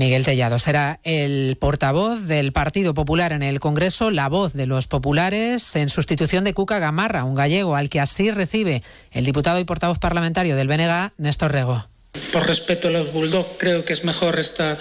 Miguel 0.00 0.24
Tellado 0.24 0.58
será 0.58 0.98
el 1.04 1.58
portavoz 1.60 2.26
del 2.26 2.52
Partido 2.52 2.94
Popular 2.94 3.34
en 3.34 3.42
el 3.42 3.60
Congreso, 3.60 4.10
la 4.10 4.30
voz 4.30 4.54
de 4.54 4.64
los 4.64 4.86
populares, 4.86 5.76
en 5.76 5.90
sustitución 5.90 6.42
de 6.42 6.54
Cuca 6.54 6.78
Gamarra, 6.78 7.24
un 7.24 7.34
gallego 7.34 7.76
al 7.76 7.90
que 7.90 8.00
así 8.00 8.30
recibe 8.30 8.82
el 9.12 9.26
diputado 9.26 9.60
y 9.60 9.64
portavoz 9.64 9.98
parlamentario 9.98 10.56
del 10.56 10.68
BNG, 10.68 11.12
Néstor 11.18 11.52
Rego. 11.52 11.86
Por 12.32 12.46
respeto 12.46 12.88
a 12.88 12.90
los 12.90 13.12
Bulldog, 13.12 13.58
creo 13.58 13.84
que 13.84 13.92
es 13.92 14.02
mejor 14.02 14.40
esta, 14.40 14.78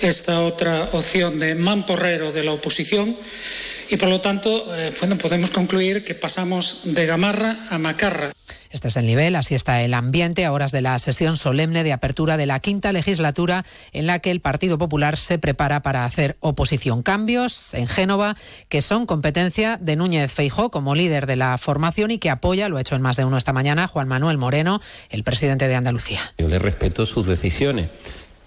esta 0.00 0.40
otra 0.42 0.90
opción 0.92 1.40
de 1.40 1.56
mamporrero 1.56 2.30
de 2.30 2.44
la 2.44 2.52
oposición. 2.52 3.16
Y 3.92 3.98
por 3.98 4.08
lo 4.08 4.22
tanto, 4.22 4.74
eh, 4.74 4.90
bueno, 5.00 5.16
podemos 5.16 5.50
concluir 5.50 6.02
que 6.02 6.14
pasamos 6.14 6.80
de 6.84 7.04
Gamarra 7.04 7.58
a 7.68 7.76
Macarra. 7.76 8.32
Este 8.70 8.88
es 8.88 8.96
el 8.96 9.04
nivel, 9.04 9.36
así 9.36 9.54
está 9.54 9.82
el 9.82 9.92
ambiente 9.92 10.46
a 10.46 10.52
horas 10.52 10.72
de 10.72 10.80
la 10.80 10.98
sesión 10.98 11.36
solemne 11.36 11.84
de 11.84 11.92
apertura 11.92 12.38
de 12.38 12.46
la 12.46 12.58
quinta 12.60 12.90
legislatura 12.92 13.66
en 13.92 14.06
la 14.06 14.20
que 14.20 14.30
el 14.30 14.40
Partido 14.40 14.78
Popular 14.78 15.18
se 15.18 15.38
prepara 15.38 15.82
para 15.82 16.06
hacer 16.06 16.38
oposición. 16.40 17.02
Cambios 17.02 17.74
en 17.74 17.86
Génova 17.86 18.34
que 18.70 18.80
son 18.80 19.04
competencia 19.04 19.76
de 19.76 19.94
Núñez 19.94 20.32
Feijó 20.32 20.70
como 20.70 20.94
líder 20.94 21.26
de 21.26 21.36
la 21.36 21.58
formación 21.58 22.12
y 22.12 22.18
que 22.18 22.30
apoya, 22.30 22.70
lo 22.70 22.78
ha 22.78 22.80
hecho 22.80 22.96
en 22.96 23.02
más 23.02 23.18
de 23.18 23.26
uno 23.26 23.36
esta 23.36 23.52
mañana, 23.52 23.88
Juan 23.88 24.08
Manuel 24.08 24.38
Moreno, 24.38 24.80
el 25.10 25.22
presidente 25.22 25.68
de 25.68 25.74
Andalucía. 25.74 26.32
Yo 26.38 26.48
le 26.48 26.58
respeto 26.58 27.04
sus 27.04 27.26
decisiones 27.26 27.90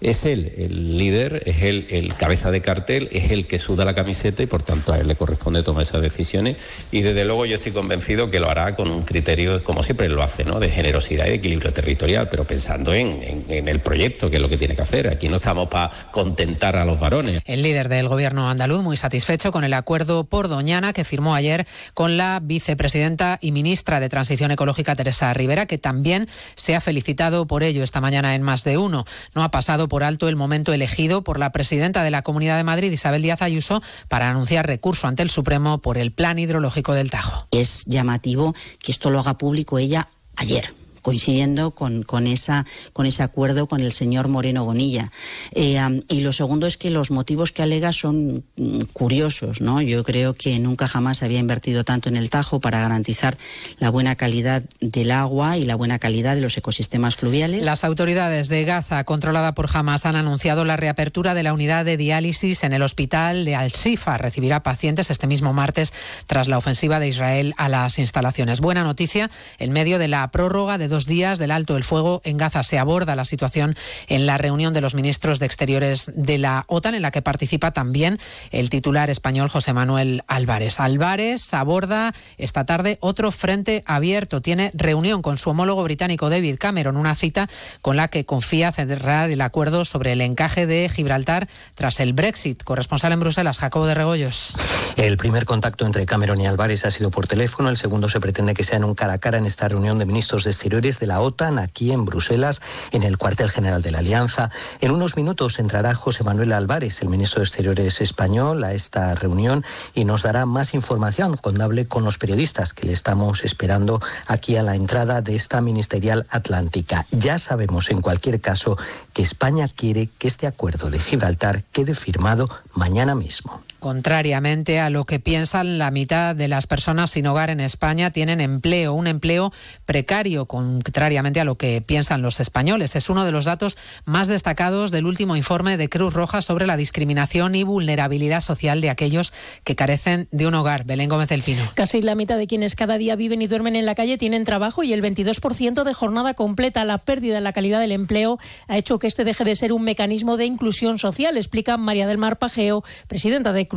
es 0.06 0.24
él 0.24 0.52
el 0.56 0.98
líder, 0.98 1.42
es 1.46 1.62
él 1.62 1.86
el 1.90 2.14
cabeza 2.14 2.50
de 2.50 2.60
cartel, 2.60 3.08
es 3.10 3.30
el 3.32 3.46
que 3.46 3.58
suda 3.58 3.84
la 3.84 3.94
camiseta 3.94 4.42
y 4.42 4.46
por 4.46 4.62
tanto 4.62 4.92
a 4.92 4.98
él 4.98 5.08
le 5.08 5.16
corresponde 5.16 5.62
tomar 5.62 5.82
esas 5.82 6.00
decisiones 6.00 6.86
y 6.92 7.02
desde 7.02 7.24
luego 7.24 7.44
yo 7.44 7.54
estoy 7.54 7.72
convencido 7.72 8.30
que 8.30 8.38
lo 8.38 8.48
hará 8.48 8.74
con 8.74 8.90
un 8.90 9.02
criterio, 9.02 9.62
como 9.64 9.82
siempre 9.82 10.08
lo 10.08 10.22
hace, 10.22 10.44
¿no? 10.44 10.60
de 10.60 10.70
generosidad 10.70 11.26
y 11.26 11.30
de 11.30 11.34
equilibrio 11.34 11.72
territorial, 11.72 12.28
pero 12.28 12.44
pensando 12.44 12.94
en, 12.94 13.44
en 13.48 13.68
el 13.68 13.80
proyecto, 13.80 14.30
que 14.30 14.36
es 14.36 14.42
lo 14.42 14.48
que 14.48 14.56
tiene 14.56 14.76
que 14.76 14.82
hacer. 14.82 15.08
Aquí 15.08 15.28
no 15.28 15.36
estamos 15.36 15.68
para 15.68 15.90
contentar 16.12 16.76
a 16.76 16.84
los 16.84 17.00
varones. 17.00 17.40
El 17.44 17.62
líder 17.62 17.88
del 17.88 18.08
gobierno 18.08 18.48
andaluz 18.48 18.82
muy 18.82 18.96
satisfecho 18.96 19.50
con 19.50 19.64
el 19.64 19.72
acuerdo 19.72 20.24
por 20.24 20.48
Doñana 20.48 20.92
que 20.92 21.04
firmó 21.04 21.34
ayer 21.34 21.66
con 21.94 22.16
la 22.16 22.40
vicepresidenta 22.42 23.38
y 23.40 23.52
ministra 23.52 24.00
de 24.00 24.08
Transición 24.08 24.50
Ecológica 24.50 24.94
Teresa 24.94 25.32
Rivera, 25.34 25.66
que 25.66 25.78
también 25.78 26.28
se 26.54 26.76
ha 26.76 26.80
felicitado 26.80 27.46
por 27.46 27.62
ello 27.62 27.82
esta 27.82 28.00
mañana 28.00 28.34
en 28.34 28.42
más 28.42 28.62
de 28.64 28.78
uno. 28.78 29.04
No 29.34 29.42
ha 29.42 29.50
pasado 29.50 29.88
por 29.88 29.95
alto 30.02 30.28
el 30.28 30.36
momento 30.36 30.72
elegido 30.72 31.22
por 31.22 31.38
la 31.38 31.52
presidenta 31.52 32.02
de 32.02 32.10
la 32.10 32.22
Comunidad 32.22 32.56
de 32.56 32.64
Madrid, 32.64 32.92
Isabel 32.92 33.22
Díaz 33.22 33.42
Ayuso, 33.42 33.82
para 34.08 34.30
anunciar 34.30 34.66
recurso 34.66 35.06
ante 35.06 35.22
el 35.22 35.30
Supremo 35.30 35.78
por 35.78 35.98
el 35.98 36.12
plan 36.12 36.38
hidrológico 36.38 36.94
del 36.94 37.10
Tajo. 37.10 37.46
Es 37.50 37.84
llamativo 37.86 38.54
que 38.78 38.92
esto 38.92 39.10
lo 39.10 39.20
haga 39.20 39.38
público 39.38 39.78
ella 39.78 40.08
ayer 40.36 40.85
coincidiendo 41.06 41.70
con, 41.70 42.02
con, 42.02 42.26
esa, 42.26 42.66
con 42.92 43.06
ese 43.06 43.22
acuerdo 43.22 43.68
con 43.68 43.80
el 43.80 43.92
señor 43.92 44.26
Moreno 44.26 44.64
Bonilla. 44.64 45.12
Eh, 45.52 45.78
y 46.08 46.22
lo 46.22 46.32
segundo 46.32 46.66
es 46.66 46.76
que 46.76 46.90
los 46.90 47.12
motivos 47.12 47.52
que 47.52 47.62
alega 47.62 47.92
son 47.92 48.42
mm, 48.56 48.80
curiosos. 48.92 49.60
¿no? 49.60 49.80
Yo 49.80 50.02
creo 50.02 50.34
que 50.34 50.58
nunca 50.58 50.88
jamás 50.88 51.22
había 51.22 51.38
invertido 51.38 51.84
tanto 51.84 52.08
en 52.08 52.16
el 52.16 52.28
Tajo 52.28 52.58
para 52.58 52.80
garantizar 52.80 53.38
la 53.78 53.90
buena 53.90 54.16
calidad 54.16 54.64
del 54.80 55.12
agua 55.12 55.56
y 55.56 55.64
la 55.64 55.76
buena 55.76 56.00
calidad 56.00 56.34
de 56.34 56.40
los 56.40 56.56
ecosistemas 56.56 57.14
fluviales. 57.14 57.64
Las 57.64 57.84
autoridades 57.84 58.48
de 58.48 58.64
Gaza, 58.64 59.04
controlada 59.04 59.54
por 59.54 59.68
Hamas, 59.72 60.06
han 60.06 60.16
anunciado 60.16 60.64
la 60.64 60.76
reapertura 60.76 61.34
de 61.34 61.44
la 61.44 61.52
unidad 61.52 61.84
de 61.84 61.96
diálisis 61.96 62.64
en 62.64 62.72
el 62.72 62.82
hospital 62.82 63.44
de 63.44 63.54
Al-Shifa. 63.54 64.18
Recibirá 64.18 64.64
pacientes 64.64 65.12
este 65.12 65.28
mismo 65.28 65.52
martes 65.52 65.92
tras 66.26 66.48
la 66.48 66.58
ofensiva 66.58 66.98
de 66.98 67.06
Israel 67.06 67.54
a 67.58 67.68
las 67.68 68.00
instalaciones. 68.00 68.60
Buena 68.60 68.82
noticia 68.82 69.30
en 69.60 69.72
medio 69.72 70.00
de 70.00 70.08
la 70.08 70.28
prórroga 70.32 70.78
de 70.78 70.88
dos 70.88 70.95
días 71.04 71.38
del 71.38 71.50
alto 71.50 71.76
el 71.76 71.84
fuego 71.84 72.22
en 72.24 72.38
Gaza. 72.38 72.62
Se 72.62 72.78
aborda 72.78 73.14
la 73.14 73.26
situación 73.26 73.76
en 74.08 74.24
la 74.24 74.38
reunión 74.38 74.72
de 74.72 74.80
los 74.80 74.94
ministros 74.94 75.38
de 75.38 75.44
Exteriores 75.44 76.10
de 76.14 76.38
la 76.38 76.64
OTAN, 76.68 76.94
en 76.94 77.02
la 77.02 77.10
que 77.10 77.20
participa 77.20 77.72
también 77.72 78.18
el 78.50 78.70
titular 78.70 79.10
español 79.10 79.50
José 79.50 79.74
Manuel 79.74 80.22
Álvarez. 80.28 80.80
Álvarez 80.80 81.52
aborda 81.52 82.14
esta 82.38 82.64
tarde 82.64 82.96
otro 83.00 83.30
frente 83.32 83.84
abierto. 83.86 84.40
Tiene 84.40 84.70
reunión 84.72 85.20
con 85.20 85.36
su 85.36 85.50
homólogo 85.50 85.82
británico 85.82 86.30
David 86.30 86.56
Cameron, 86.58 86.96
una 86.96 87.14
cita 87.14 87.48
con 87.82 87.96
la 87.96 88.08
que 88.08 88.24
confía 88.24 88.72
cerrar 88.72 89.30
el 89.30 89.40
acuerdo 89.40 89.84
sobre 89.84 90.12
el 90.12 90.20
encaje 90.20 90.66
de 90.66 90.88
Gibraltar 90.88 91.48
tras 91.74 92.00
el 92.00 92.12
Brexit. 92.12 92.62
Corresponsal 92.62 93.12
en 93.12 93.20
Bruselas, 93.20 93.58
Jacobo 93.58 93.86
de 93.86 93.94
Regoyos. 93.94 94.54
El 94.96 95.16
primer 95.16 95.44
contacto 95.44 95.84
entre 95.84 96.06
Cameron 96.06 96.40
y 96.40 96.46
Álvarez 96.46 96.84
ha 96.84 96.90
sido 96.90 97.10
por 97.10 97.26
teléfono. 97.26 97.68
El 97.68 97.76
segundo 97.76 98.08
se 98.08 98.20
pretende 98.20 98.54
que 98.54 98.64
sea 98.64 98.76
en 98.76 98.84
un 98.84 98.94
cara 98.94 99.14
a 99.14 99.18
cara 99.18 99.38
en 99.38 99.46
esta 99.46 99.68
reunión 99.68 99.98
de 99.98 100.06
ministros 100.06 100.44
de 100.44 100.50
Exteriores 100.50 100.85
de 100.86 101.08
la 101.08 101.20
OTAN 101.20 101.58
aquí 101.58 101.90
en 101.90 102.04
Bruselas, 102.04 102.62
en 102.92 103.02
el 103.02 103.18
cuartel 103.18 103.50
general 103.50 103.82
de 103.82 103.90
la 103.90 103.98
Alianza. 103.98 104.50
En 104.80 104.92
unos 104.92 105.16
minutos 105.16 105.58
entrará 105.58 105.94
José 105.94 106.22
Manuel 106.22 106.52
Álvarez, 106.52 107.02
el 107.02 107.08
ministro 107.08 107.40
de 107.40 107.46
Exteriores 107.46 108.00
español, 108.00 108.62
a 108.62 108.72
esta 108.72 109.14
reunión 109.16 109.64
y 109.94 110.04
nos 110.04 110.22
dará 110.22 110.46
más 110.46 110.74
información 110.74 111.36
cuando 111.36 111.64
hable 111.64 111.88
con 111.88 112.04
los 112.04 112.18
periodistas 112.18 112.72
que 112.72 112.86
le 112.86 112.92
estamos 112.92 113.44
esperando 113.44 114.00
aquí 114.28 114.56
a 114.56 114.62
la 114.62 114.76
entrada 114.76 115.22
de 115.22 115.34
esta 115.34 115.60
ministerial 115.60 116.24
atlántica. 116.30 117.06
Ya 117.10 117.38
sabemos 117.38 117.90
en 117.90 118.00
cualquier 118.00 118.40
caso 118.40 118.78
que 119.12 119.22
España 119.22 119.68
quiere 119.68 120.08
que 120.18 120.28
este 120.28 120.46
acuerdo 120.46 120.88
de 120.88 121.00
Gibraltar 121.00 121.64
quede 121.72 121.96
firmado 121.96 122.48
mañana 122.74 123.16
mismo. 123.16 123.65
Contrariamente 123.86 124.80
a 124.80 124.90
lo 124.90 125.04
que 125.04 125.20
piensan, 125.20 125.78
la 125.78 125.92
mitad 125.92 126.34
de 126.34 126.48
las 126.48 126.66
personas 126.66 127.12
sin 127.12 127.24
hogar 127.28 127.50
en 127.50 127.60
España 127.60 128.10
tienen 128.10 128.40
empleo, 128.40 128.92
un 128.94 129.06
empleo 129.06 129.52
precario, 129.84 130.46
contrariamente 130.46 131.38
a 131.38 131.44
lo 131.44 131.54
que 131.54 131.80
piensan 131.82 132.20
los 132.20 132.40
españoles. 132.40 132.96
Es 132.96 133.10
uno 133.10 133.24
de 133.24 133.30
los 133.30 133.44
datos 133.44 133.78
más 134.04 134.26
destacados 134.26 134.90
del 134.90 135.06
último 135.06 135.36
informe 135.36 135.76
de 135.76 135.88
Cruz 135.88 136.14
Roja 136.14 136.42
sobre 136.42 136.66
la 136.66 136.76
discriminación 136.76 137.54
y 137.54 137.62
vulnerabilidad 137.62 138.40
social 138.40 138.80
de 138.80 138.90
aquellos 138.90 139.32
que 139.62 139.76
carecen 139.76 140.26
de 140.32 140.48
un 140.48 140.54
hogar. 140.54 140.84
Belén 140.84 141.08
Gómez 141.08 141.28
del 141.28 141.42
Pino. 141.42 141.62
Casi 141.74 142.02
la 142.02 142.16
mitad 142.16 142.38
de 142.38 142.48
quienes 142.48 142.74
cada 142.74 142.98
día 142.98 143.14
viven 143.14 143.40
y 143.40 143.46
duermen 143.46 143.76
en 143.76 143.86
la 143.86 143.94
calle 143.94 144.18
tienen 144.18 144.44
trabajo 144.44 144.82
y 144.82 144.94
el 144.94 145.00
22% 145.00 145.84
de 145.84 145.94
jornada 145.94 146.34
completa. 146.34 146.84
La 146.84 146.98
pérdida 146.98 147.38
en 147.38 147.44
la 147.44 147.52
calidad 147.52 147.78
del 147.78 147.92
empleo 147.92 148.40
ha 148.66 148.78
hecho 148.78 148.98
que 148.98 149.06
este 149.06 149.22
deje 149.22 149.44
de 149.44 149.54
ser 149.54 149.72
un 149.72 149.84
mecanismo 149.84 150.36
de 150.36 150.46
inclusión 150.46 150.98
social, 150.98 151.36
explica 151.36 151.76
María 151.76 152.08
del 152.08 152.18
Mar 152.18 152.40
Pajeo, 152.40 152.82
presidenta 153.06 153.52
de 153.52 153.68
Cruz 153.68 153.75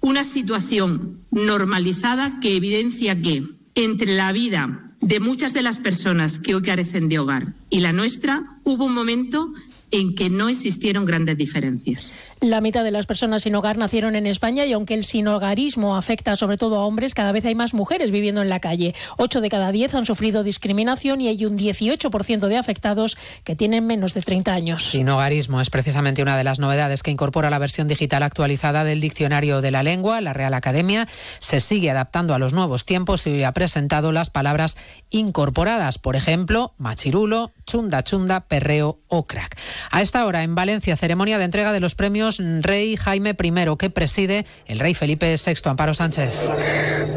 Una 0.00 0.24
situación 0.24 1.18
normalizada 1.30 2.38
que 2.40 2.56
evidencia 2.56 3.20
que 3.20 3.44
entre 3.74 4.14
la 4.14 4.32
vida 4.32 4.92
de 5.00 5.18
muchas 5.18 5.52
de 5.52 5.62
las 5.62 5.78
personas 5.78 6.38
que 6.38 6.54
hoy 6.54 6.62
carecen 6.62 7.08
de 7.08 7.18
hogar 7.18 7.48
y 7.70 7.80
la 7.80 7.92
nuestra, 7.92 8.42
hubo 8.62 8.84
un 8.84 8.94
momento 8.94 9.52
en 9.90 10.14
que 10.14 10.30
no 10.30 10.48
existieron 10.48 11.04
grandes 11.04 11.36
diferencias. 11.36 12.12
La 12.42 12.60
mitad 12.60 12.82
de 12.82 12.90
las 12.90 13.06
personas 13.06 13.44
sin 13.44 13.54
hogar 13.54 13.76
nacieron 13.76 14.16
en 14.16 14.26
España 14.26 14.66
y 14.66 14.72
aunque 14.72 14.94
el 14.94 15.04
sinhogarismo 15.04 15.94
afecta 15.94 16.34
sobre 16.34 16.56
todo 16.56 16.80
a 16.80 16.84
hombres, 16.84 17.14
cada 17.14 17.30
vez 17.30 17.44
hay 17.44 17.54
más 17.54 17.72
mujeres 17.72 18.10
viviendo 18.10 18.42
en 18.42 18.48
la 18.48 18.58
calle. 18.58 18.96
Ocho 19.16 19.40
de 19.40 19.48
cada 19.48 19.70
diez 19.70 19.94
han 19.94 20.06
sufrido 20.06 20.42
discriminación 20.42 21.20
y 21.20 21.28
hay 21.28 21.44
un 21.44 21.56
18% 21.56 22.48
de 22.48 22.56
afectados 22.56 23.16
que 23.44 23.54
tienen 23.54 23.86
menos 23.86 24.12
de 24.12 24.22
30 24.22 24.52
años. 24.52 24.82
Sinhogarismo 24.82 25.60
es 25.60 25.70
precisamente 25.70 26.20
una 26.20 26.36
de 26.36 26.42
las 26.42 26.58
novedades 26.58 27.04
que 27.04 27.12
incorpora 27.12 27.48
la 27.48 27.60
versión 27.60 27.86
digital 27.86 28.24
actualizada 28.24 28.82
del 28.82 29.00
Diccionario 29.00 29.60
de 29.60 29.70
la 29.70 29.84
Lengua. 29.84 30.20
La 30.20 30.32
Real 30.32 30.54
Academia 30.54 31.06
se 31.38 31.60
sigue 31.60 31.92
adaptando 31.92 32.34
a 32.34 32.40
los 32.40 32.52
nuevos 32.52 32.84
tiempos 32.84 33.24
y 33.28 33.34
hoy 33.34 33.44
ha 33.44 33.52
presentado 33.52 34.10
las 34.10 34.30
palabras 34.30 34.76
incorporadas, 35.10 35.98
por 35.98 36.16
ejemplo, 36.16 36.74
machirulo, 36.78 37.52
chunda 37.66 38.02
chunda, 38.02 38.40
perreo 38.40 38.98
o 39.06 39.28
crack. 39.28 39.56
A 39.92 40.02
esta 40.02 40.26
hora 40.26 40.42
en 40.42 40.56
Valencia, 40.56 40.96
ceremonia 40.96 41.38
de 41.38 41.44
entrega 41.44 41.72
de 41.72 41.78
los 41.78 41.94
premios 41.94 42.31
Rey 42.38 42.96
Jaime 42.96 43.30
I, 43.30 43.76
que 43.78 43.90
preside 43.90 44.46
el 44.66 44.78
rey 44.78 44.94
Felipe 44.94 45.34
VI. 45.36 45.54
Amparo 45.64 45.94
Sánchez. 45.94 46.48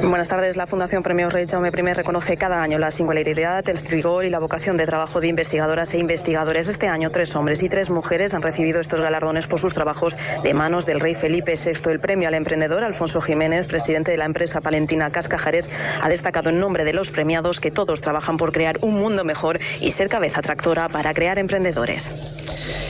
Buenas 0.01 0.27
tardes. 0.27 0.57
La 0.57 0.67
Fundación 0.67 1.03
Premios 1.03 1.33
Rey 1.33 1.45
Jaime 1.47 1.69
I 1.69 1.93
reconoce 1.93 2.37
cada 2.37 2.61
año 2.61 2.77
la 2.79 2.91
singularidad, 2.91 3.67
el 3.69 3.77
rigor 3.89 4.25
y 4.25 4.29
la 4.29 4.39
vocación 4.39 4.77
de 4.77 4.85
trabajo 4.85 5.21
de 5.21 5.27
investigadoras 5.27 5.93
e 5.93 5.99
investigadores. 5.99 6.67
Este 6.67 6.87
año, 6.87 7.11
tres 7.11 7.35
hombres 7.35 7.63
y 7.63 7.69
tres 7.69 7.89
mujeres 7.89 8.33
han 8.33 8.41
recibido 8.41 8.79
estos 8.79 9.01
galardones 9.01 9.47
por 9.47 9.59
sus 9.59 9.73
trabajos 9.73 10.17
de 10.43 10.53
manos 10.53 10.85
del 10.85 10.99
rey 10.99 11.15
Felipe 11.15 11.53
VI. 11.53 11.91
El 11.91 11.99
premio 11.99 12.27
al 12.27 12.33
emprendedor 12.33 12.83
Alfonso 12.83 13.21
Jiménez, 13.21 13.67
presidente 13.67 14.11
de 14.11 14.17
la 14.17 14.25
empresa 14.25 14.61
palentina 14.61 15.11
Cascajares, 15.11 15.69
ha 16.01 16.09
destacado 16.09 16.49
en 16.49 16.59
nombre 16.59 16.83
de 16.83 16.93
los 16.93 17.11
premiados 17.11 17.59
que 17.59 17.71
todos 17.71 18.01
trabajan 18.01 18.37
por 18.37 18.51
crear 18.51 18.79
un 18.81 18.95
mundo 18.95 19.23
mejor 19.23 19.59
y 19.79 19.91
ser 19.91 20.09
cabeza 20.09 20.41
tractora 20.41 20.89
para 20.89 21.13
crear 21.13 21.39
emprendedores. 21.39 22.13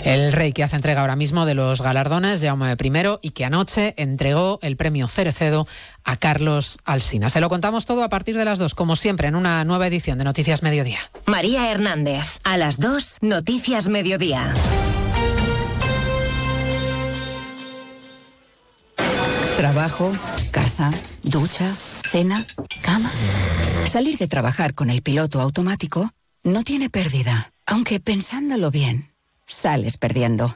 El 0.04 0.34
rey 0.34 0.54
que 0.54 0.64
hace 0.64 0.76
entrega 0.76 1.02
ahora 1.02 1.16
mismo 1.16 1.46
de 1.46 1.56
los 1.56 1.82
galardones, 1.82 2.15
Jaume 2.22 2.72
I, 2.72 3.04
y 3.22 3.32
que 3.32 3.46
anoche 3.46 3.94
entregó 3.98 4.60
el 4.62 4.78
premio 4.78 5.08
Cerecedo 5.08 5.68
a 6.04 6.18
Carlos 6.18 6.80
Alsina. 6.86 7.30
Se 7.30 7.42
lo 7.42 7.50
contamos 7.50 7.86
todo 7.86 8.04
a 8.04 8.10
partir 8.10 8.38
de 8.38 8.46
las 8.46 8.60
dos, 8.60 8.76
como 8.76 8.96
siempre, 8.96 9.28
en 9.28 9.36
una 9.36 9.64
nueva 9.64 9.88
edición 9.88 10.18
de 10.18 10.24
Noticias 10.24 10.64
Mediodía. 10.64 11.00
María 11.26 11.72
Hernández, 11.72 12.40
a 12.44 12.58
las 12.58 12.80
dos, 12.80 13.18
Noticias 13.22 13.90
Mediodía. 13.90 14.54
Trabajo, 19.58 20.12
casa, 20.52 20.92
ducha, 21.24 21.70
cena, 21.70 22.46
cama. 22.82 23.12
Salir 23.86 24.18
de 24.18 24.28
trabajar 24.28 24.74
con 24.74 24.90
el 24.90 25.02
piloto 25.02 25.42
automático 25.42 26.10
no 26.44 26.64
tiene 26.64 26.90
pérdida, 26.90 27.52
aunque 27.66 28.00
pensándolo 28.00 28.70
bien 28.70 29.16
sales 29.46 29.98
perdiendo. 29.98 30.56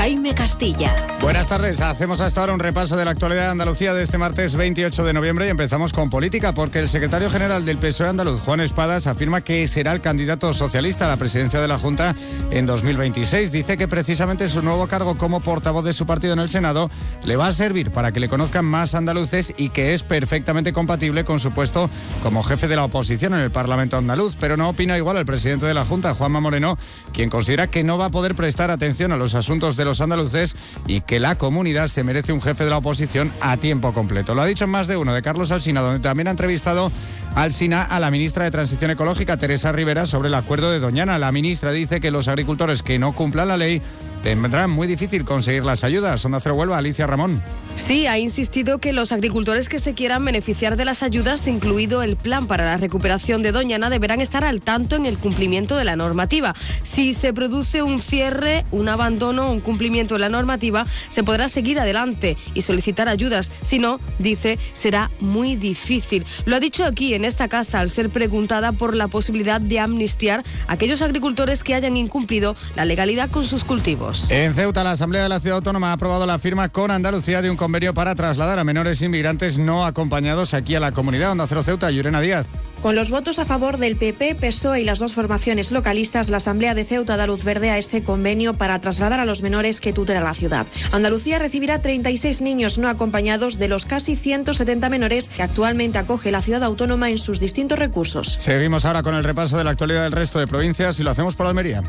Jaime 0.00 0.34
Castilla. 0.34 1.10
Buenas 1.20 1.46
tardes. 1.46 1.82
Hacemos 1.82 2.22
hasta 2.22 2.40
ahora 2.40 2.54
un 2.54 2.60
repaso 2.60 2.96
de 2.96 3.04
la 3.04 3.10
actualidad 3.10 3.42
de 3.42 3.48
Andalucía 3.48 3.92
de 3.92 4.02
este 4.02 4.16
martes 4.16 4.56
28 4.56 5.04
de 5.04 5.12
noviembre 5.12 5.46
y 5.46 5.50
empezamos 5.50 5.92
con 5.92 6.08
política 6.08 6.54
porque 6.54 6.78
el 6.78 6.88
secretario 6.88 7.28
general 7.28 7.66
del 7.66 7.76
PSOE 7.76 8.08
andaluz, 8.08 8.40
Juan 8.40 8.60
Espadas, 8.60 9.06
afirma 9.06 9.42
que 9.42 9.68
será 9.68 9.92
el 9.92 10.00
candidato 10.00 10.54
socialista 10.54 11.04
a 11.04 11.08
la 11.08 11.18
presidencia 11.18 11.60
de 11.60 11.68
la 11.68 11.78
Junta 11.78 12.14
en 12.50 12.64
2026. 12.64 13.52
Dice 13.52 13.76
que 13.76 13.88
precisamente 13.88 14.48
su 14.48 14.62
nuevo 14.62 14.88
cargo 14.88 15.18
como 15.18 15.40
portavoz 15.40 15.84
de 15.84 15.92
su 15.92 16.06
partido 16.06 16.32
en 16.32 16.38
el 16.38 16.48
Senado 16.48 16.90
le 17.22 17.36
va 17.36 17.48
a 17.48 17.52
servir 17.52 17.90
para 17.90 18.10
que 18.10 18.20
le 18.20 18.30
conozcan 18.30 18.64
más 18.64 18.94
andaluces 18.94 19.52
y 19.58 19.68
que 19.68 19.92
es 19.92 20.02
perfectamente 20.02 20.72
compatible 20.72 21.24
con 21.26 21.40
su 21.40 21.50
puesto 21.50 21.90
como 22.22 22.42
jefe 22.42 22.68
de 22.68 22.76
la 22.76 22.84
oposición 22.84 23.34
en 23.34 23.40
el 23.40 23.50
Parlamento 23.50 23.98
andaluz. 23.98 24.36
Pero 24.40 24.56
no 24.56 24.70
opina 24.70 24.96
igual 24.96 25.18
el 25.18 25.26
presidente 25.26 25.66
de 25.66 25.74
la 25.74 25.84
Junta, 25.84 26.14
Juanma 26.14 26.40
Moreno, 26.40 26.78
quien 27.12 27.28
considera 27.28 27.66
que 27.66 27.84
no 27.84 27.98
va 27.98 28.06
a 28.06 28.10
poder 28.10 28.34
prestar 28.34 28.70
atención 28.70 29.12
a 29.12 29.18
los 29.18 29.34
asuntos 29.34 29.76
de 29.76 29.89
los 29.90 30.00
andaluces 30.00 30.56
y 30.86 31.00
que 31.00 31.20
la 31.20 31.36
comunidad 31.36 31.88
se 31.88 32.04
merece 32.04 32.32
un 32.32 32.40
jefe 32.40 32.64
de 32.64 32.70
la 32.70 32.78
oposición 32.78 33.32
a 33.40 33.56
tiempo 33.56 33.92
completo. 33.92 34.34
Lo 34.34 34.42
ha 34.42 34.46
dicho 34.46 34.66
más 34.66 34.86
de 34.86 34.96
uno 34.96 35.12
de 35.12 35.22
Carlos 35.22 35.50
Alsina, 35.50 35.80
donde 35.80 36.00
también 36.00 36.28
ha 36.28 36.30
entrevistado 36.30 36.90
Alsina 37.34 37.82
a 37.82 38.00
la 38.00 38.10
ministra 38.10 38.44
de 38.44 38.50
Transición 38.50 38.90
Ecológica, 38.90 39.36
Teresa 39.36 39.72
Rivera, 39.72 40.06
sobre 40.06 40.28
el 40.28 40.34
acuerdo 40.34 40.70
de 40.70 40.80
Doñana. 40.80 41.18
La 41.18 41.32
ministra 41.32 41.72
dice 41.72 42.00
que 42.00 42.10
los 42.10 42.28
agricultores 42.28 42.82
que 42.82 42.98
no 42.98 43.14
cumplan 43.14 43.48
la 43.48 43.56
ley 43.56 43.80
tendrán 44.22 44.70
muy 44.70 44.86
difícil 44.86 45.24
conseguir 45.24 45.64
las 45.64 45.84
ayudas. 45.84 46.24
Onda 46.24 46.40
Cero 46.40 46.56
Huelva, 46.56 46.76
Alicia 46.76 47.06
Ramón. 47.06 47.42
Sí, 47.76 48.06
ha 48.06 48.18
insistido 48.18 48.78
que 48.78 48.92
los 48.92 49.12
agricultores 49.12 49.68
que 49.68 49.78
se 49.78 49.94
quieran 49.94 50.24
beneficiar 50.24 50.76
de 50.76 50.84
las 50.84 51.02
ayudas, 51.02 51.46
incluido 51.46 52.02
el 52.02 52.16
plan 52.16 52.46
para 52.46 52.64
la 52.64 52.76
recuperación 52.76 53.42
de 53.42 53.52
Doñana, 53.52 53.88
deberán 53.88 54.20
estar 54.20 54.44
al 54.44 54.60
tanto 54.60 54.96
en 54.96 55.06
el 55.06 55.16
cumplimiento 55.16 55.76
de 55.76 55.84
la 55.84 55.96
normativa. 55.96 56.54
Si 56.82 57.14
se 57.14 57.32
produce 57.32 57.82
un 57.82 58.02
cierre, 58.02 58.66
un 58.70 58.88
abandono, 58.88 59.50
un 59.50 59.60
cumplimiento 59.60 60.16
de 60.16 60.20
la 60.20 60.28
normativa, 60.28 60.86
se 61.08 61.22
podrá 61.22 61.48
seguir 61.48 61.78
adelante 61.78 62.36
y 62.52 62.62
solicitar 62.62 63.08
ayudas. 63.08 63.50
Si 63.62 63.78
no, 63.78 64.00
dice, 64.18 64.58
será 64.74 65.10
muy 65.20 65.56
difícil. 65.56 66.26
Lo 66.44 66.56
ha 66.56 66.60
dicho 66.60 66.84
aquí 66.84 67.14
en 67.14 67.19
esta 67.24 67.48
casa 67.48 67.80
al 67.80 67.90
ser 67.90 68.10
preguntada 68.10 68.72
por 68.72 68.94
la 68.94 69.08
posibilidad 69.08 69.60
de 69.60 69.78
amnistiar 69.78 70.44
a 70.66 70.72
aquellos 70.74 71.02
agricultores 71.02 71.64
que 71.64 71.74
hayan 71.74 71.96
incumplido 71.96 72.56
la 72.76 72.84
legalidad 72.84 73.30
con 73.30 73.46
sus 73.46 73.64
cultivos. 73.64 74.30
En 74.30 74.54
Ceuta, 74.54 74.84
la 74.84 74.92
Asamblea 74.92 75.22
de 75.22 75.28
la 75.28 75.40
Ciudad 75.40 75.56
Autónoma 75.56 75.90
ha 75.90 75.94
aprobado 75.94 76.26
la 76.26 76.38
firma 76.38 76.68
con 76.68 76.90
Andalucía 76.90 77.42
de 77.42 77.50
un 77.50 77.56
convenio 77.56 77.94
para 77.94 78.14
trasladar 78.14 78.58
a 78.58 78.64
menores 78.64 79.02
inmigrantes 79.02 79.58
no 79.58 79.84
acompañados 79.84 80.54
aquí 80.54 80.74
a 80.74 80.80
la 80.80 80.92
comunidad. 80.92 81.32
Onda 81.32 81.46
Cero 81.46 81.62
Ceuta, 81.62 81.90
Llurena 81.90 82.20
Díaz. 82.20 82.46
Con 82.80 82.96
los 82.96 83.10
votos 83.10 83.38
a 83.38 83.44
favor 83.44 83.76
del 83.76 83.96
PP, 83.96 84.36
PSOE 84.36 84.80
y 84.80 84.84
las 84.84 85.00
dos 85.00 85.12
formaciones 85.12 85.70
localistas, 85.70 86.30
la 86.30 86.38
Asamblea 86.38 86.74
de 86.74 86.84
Ceuta 86.84 87.18
da 87.18 87.26
luz 87.26 87.44
verde 87.44 87.68
a 87.68 87.76
este 87.76 88.02
convenio 88.02 88.54
para 88.54 88.80
trasladar 88.80 89.20
a 89.20 89.26
los 89.26 89.42
menores 89.42 89.82
que 89.82 89.92
tutela 89.92 90.22
la 90.22 90.32
ciudad. 90.32 90.66
Andalucía 90.90 91.38
recibirá 91.38 91.82
36 91.82 92.40
niños 92.40 92.78
no 92.78 92.88
acompañados 92.88 93.58
de 93.58 93.68
los 93.68 93.84
casi 93.84 94.16
170 94.16 94.88
menores 94.88 95.28
que 95.28 95.42
actualmente 95.42 95.98
acoge 95.98 96.30
la 96.30 96.40
ciudad 96.40 96.64
autónoma 96.64 97.10
en 97.10 97.18
sus 97.18 97.38
distintos 97.38 97.78
recursos. 97.78 98.32
Seguimos 98.32 98.86
ahora 98.86 99.02
con 99.02 99.14
el 99.14 99.24
repaso 99.24 99.58
de 99.58 99.64
la 99.64 99.72
actualidad 99.72 100.04
del 100.04 100.12
resto 100.12 100.38
de 100.38 100.46
provincias 100.46 100.98
y 101.00 101.02
lo 101.02 101.10
hacemos 101.10 101.36
por 101.36 101.46
Almería. 101.46 101.82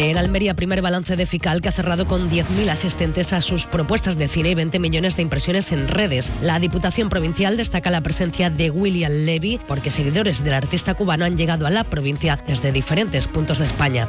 En 0.00 0.16
Almería, 0.16 0.54
primer 0.54 0.80
balance 0.80 1.14
de 1.14 1.26
FICAL 1.26 1.60
que 1.60 1.68
ha 1.68 1.72
cerrado 1.72 2.06
con 2.06 2.30
10.000 2.30 2.70
asistentes 2.70 3.34
a 3.34 3.42
sus 3.42 3.66
propuestas 3.66 4.16
de 4.16 4.28
cine 4.28 4.48
y 4.48 4.54
20 4.54 4.78
millones 4.78 5.14
de 5.14 5.20
impresiones 5.20 5.72
en 5.72 5.88
redes. 5.88 6.32
La 6.40 6.58
Diputación 6.58 7.10
Provincial 7.10 7.58
destaca 7.58 7.90
la 7.90 8.00
presencia 8.00 8.48
de 8.48 8.70
William 8.70 9.12
Levy 9.12 9.60
porque 9.68 9.90
seguidores 9.90 10.42
del 10.42 10.54
artista 10.54 10.94
cubano 10.94 11.26
han 11.26 11.36
llegado 11.36 11.66
a 11.66 11.70
la 11.70 11.84
provincia 11.84 12.42
desde 12.46 12.72
diferentes 12.72 13.26
puntos 13.26 13.58
de 13.58 13.66
España. 13.66 14.08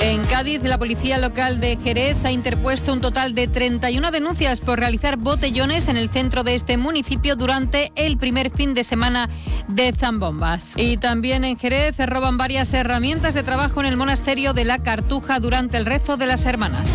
En 0.00 0.24
Cádiz, 0.24 0.62
la 0.62 0.78
policía 0.78 1.18
local 1.18 1.60
de 1.60 1.78
Jerez 1.82 2.16
ha 2.24 2.30
interpuesto 2.30 2.92
un 2.92 3.00
total 3.00 3.34
de 3.34 3.48
31 3.48 4.10
denuncias 4.10 4.60
por 4.60 4.78
realizar 4.78 5.16
botellones 5.16 5.88
en 5.88 5.96
el 5.96 6.10
centro 6.10 6.44
de 6.44 6.54
este 6.54 6.76
municipio 6.76 7.34
durante 7.34 7.92
el 7.94 8.18
primer 8.18 8.50
fin 8.50 8.74
de 8.74 8.84
semana 8.84 9.28
de 9.68 9.92
zambombas. 9.92 10.74
Y 10.76 10.98
también 10.98 11.44
en 11.44 11.58
Jerez 11.58 11.96
se 11.96 12.06
roban 12.06 12.36
varias 12.36 12.72
herramientas 12.74 13.34
de 13.34 13.42
trabajo 13.42 13.80
en 13.80 13.86
el 13.86 13.96
monasterio 13.96 14.52
de 14.52 14.64
la 14.64 14.78
Cartuja 14.82 15.40
durante 15.40 15.76
el 15.78 15.86
rezo 15.86 16.16
de 16.16 16.26
las 16.26 16.44
hermanas. 16.44 16.88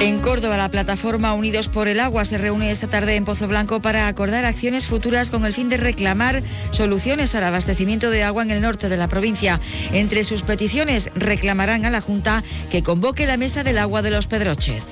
En 0.00 0.18
Córdoba, 0.20 0.56
la 0.56 0.70
plataforma 0.70 1.34
Unidos 1.34 1.68
por 1.68 1.86
el 1.86 2.00
Agua 2.00 2.24
se 2.24 2.38
reúne 2.38 2.70
esta 2.70 2.88
tarde 2.88 3.16
en 3.16 3.26
Pozo 3.26 3.46
Blanco 3.48 3.82
para 3.82 4.08
acordar 4.08 4.46
acciones 4.46 4.86
futuras 4.86 5.30
con 5.30 5.44
el 5.44 5.52
fin 5.52 5.68
de 5.68 5.76
reclamar 5.76 6.42
soluciones 6.70 7.34
al 7.34 7.44
abastecimiento 7.44 8.08
de 8.08 8.22
agua 8.22 8.42
en 8.42 8.50
el 8.50 8.62
norte 8.62 8.88
de 8.88 8.96
la 8.96 9.08
provincia. 9.08 9.60
Entre 9.92 10.24
sus 10.24 10.42
peticiones 10.42 11.10
reclamarán 11.14 11.84
a 11.84 11.90
la 11.90 12.00
Junta 12.00 12.42
que 12.70 12.82
convoque 12.82 13.26
la 13.26 13.36
mesa 13.36 13.62
del 13.62 13.76
agua 13.76 14.00
de 14.00 14.10
los 14.10 14.26
Pedroches. 14.26 14.90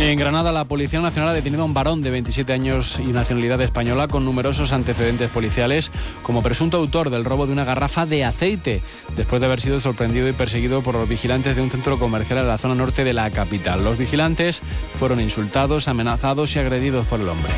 En 0.00 0.16
Granada, 0.16 0.52
la 0.52 0.64
Policía 0.64 1.00
Nacional 1.00 1.30
ha 1.30 1.34
detenido 1.34 1.62
a 1.62 1.66
un 1.66 1.74
varón 1.74 2.02
de 2.02 2.10
27 2.10 2.52
años 2.52 3.00
y 3.00 3.08
nacionalidad 3.08 3.60
española 3.60 4.06
con 4.06 4.24
numerosos 4.24 4.72
antecedentes 4.72 5.28
policiales 5.28 5.90
como 6.22 6.40
presunto 6.40 6.76
autor 6.76 7.10
del 7.10 7.24
robo 7.24 7.46
de 7.46 7.52
una 7.52 7.64
garrafa 7.64 8.06
de 8.06 8.24
aceite, 8.24 8.80
después 9.16 9.40
de 9.40 9.46
haber 9.46 9.60
sido 9.60 9.80
sorprendido 9.80 10.28
y 10.28 10.32
perseguido 10.32 10.82
por 10.82 10.94
los 10.94 11.08
vigilantes 11.08 11.56
de 11.56 11.62
un 11.62 11.70
centro 11.70 11.98
comercial 11.98 12.38
en 12.38 12.46
la 12.46 12.58
zona 12.58 12.76
norte 12.76 13.02
de 13.02 13.12
la 13.12 13.28
capital. 13.30 13.82
Los 13.82 13.98
vigilantes 13.98 14.62
fueron 14.94 15.20
insultados, 15.20 15.88
amenazados 15.88 16.54
y 16.54 16.60
agredidos 16.60 17.04
por 17.06 17.20
el 17.20 17.28
hombre. 17.28 17.52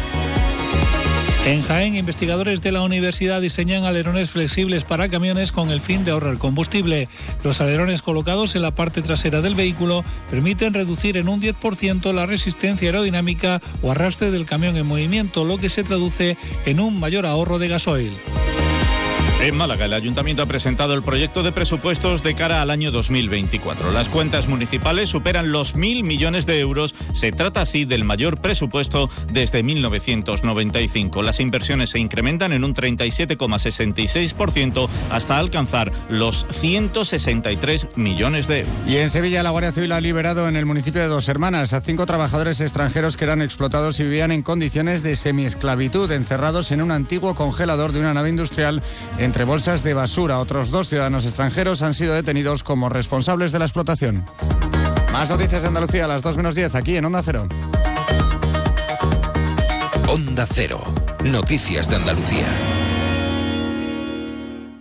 En 1.50 1.64
Jaén, 1.64 1.96
investigadores 1.96 2.62
de 2.62 2.70
la 2.70 2.82
universidad 2.82 3.40
diseñan 3.40 3.82
alerones 3.82 4.30
flexibles 4.30 4.84
para 4.84 5.08
camiones 5.08 5.50
con 5.50 5.72
el 5.72 5.80
fin 5.80 6.04
de 6.04 6.12
ahorrar 6.12 6.38
combustible. 6.38 7.08
Los 7.42 7.60
alerones 7.60 8.02
colocados 8.02 8.54
en 8.54 8.62
la 8.62 8.72
parte 8.76 9.02
trasera 9.02 9.40
del 9.40 9.56
vehículo 9.56 10.04
permiten 10.30 10.74
reducir 10.74 11.16
en 11.16 11.28
un 11.28 11.40
10% 11.40 12.12
la 12.12 12.26
resistencia 12.26 12.86
aerodinámica 12.86 13.60
o 13.82 13.90
arrastre 13.90 14.30
del 14.30 14.46
camión 14.46 14.76
en 14.76 14.86
movimiento, 14.86 15.44
lo 15.44 15.58
que 15.58 15.70
se 15.70 15.82
traduce 15.82 16.36
en 16.66 16.78
un 16.78 17.00
mayor 17.00 17.26
ahorro 17.26 17.58
de 17.58 17.66
gasoil. 17.66 18.12
En 19.42 19.56
Málaga, 19.56 19.86
el 19.86 19.94
ayuntamiento 19.94 20.42
ha 20.42 20.46
presentado 20.46 20.92
el 20.92 21.02
proyecto 21.02 21.42
de 21.42 21.50
presupuestos 21.50 22.22
de 22.22 22.34
cara 22.34 22.60
al 22.60 22.68
año 22.68 22.90
2024. 22.90 23.90
Las 23.90 24.10
cuentas 24.10 24.48
municipales 24.48 25.08
superan 25.08 25.50
los 25.50 25.74
mil 25.74 26.04
millones 26.04 26.44
de 26.44 26.60
euros. 26.60 26.94
Se 27.14 27.32
trata 27.32 27.62
así 27.62 27.86
del 27.86 28.04
mayor 28.04 28.42
presupuesto 28.42 29.08
desde 29.32 29.62
1995. 29.62 31.22
Las 31.22 31.40
inversiones 31.40 31.88
se 31.88 31.98
incrementan 31.98 32.52
en 32.52 32.64
un 32.64 32.74
37,66% 32.74 34.90
hasta 35.10 35.38
alcanzar 35.38 35.90
los 36.10 36.46
163 36.50 37.96
millones 37.96 38.46
de 38.46 38.60
euros. 38.60 38.74
Y 38.86 38.98
en 38.98 39.08
Sevilla, 39.08 39.42
la 39.42 39.48
Guardia 39.48 39.72
Civil 39.72 39.92
ha 39.92 40.02
liberado 40.02 40.48
en 40.48 40.56
el 40.56 40.66
municipio 40.66 41.00
de 41.00 41.08
Dos 41.08 41.30
Hermanas 41.30 41.72
a 41.72 41.80
cinco 41.80 42.04
trabajadores 42.04 42.60
extranjeros 42.60 43.16
que 43.16 43.24
eran 43.24 43.40
explotados 43.40 44.00
y 44.00 44.04
vivían 44.04 44.32
en 44.32 44.42
condiciones 44.42 45.02
de 45.02 45.16
semiesclavitud, 45.16 46.12
encerrados 46.12 46.72
en 46.72 46.82
un 46.82 46.90
antiguo 46.90 47.34
congelador 47.34 47.92
de 47.92 48.00
una 48.00 48.12
nave 48.12 48.28
industrial 48.28 48.82
entre 49.30 49.44
bolsas 49.44 49.84
de 49.84 49.94
basura. 49.94 50.40
Otros 50.40 50.72
dos 50.72 50.88
ciudadanos 50.88 51.24
extranjeros 51.24 51.82
han 51.82 51.94
sido 51.94 52.14
detenidos 52.14 52.64
como 52.64 52.88
responsables 52.88 53.52
de 53.52 53.60
la 53.60 53.64
explotación. 53.64 54.24
Más 55.12 55.30
noticias 55.30 55.62
de 55.62 55.68
Andalucía 55.68 56.06
a 56.06 56.08
las 56.08 56.22
2 56.22 56.36
menos 56.36 56.56
10 56.56 56.74
aquí 56.74 56.96
en 56.96 57.04
Onda 57.04 57.22
Cero. 57.22 57.46
Onda 60.08 60.48
Cero. 60.52 60.82
Noticias 61.22 61.88
de 61.88 61.94
Andalucía. 61.94 62.69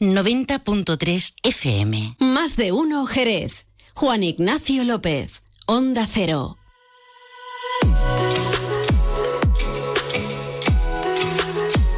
90.3 0.00 1.34
FM. 1.42 2.16
Más 2.20 2.56
de 2.56 2.72
uno 2.72 3.04
Jerez. 3.04 3.66
Juan 3.92 4.22
Ignacio 4.22 4.82
López. 4.84 5.42
Onda 5.66 6.06
Cero. 6.10 6.56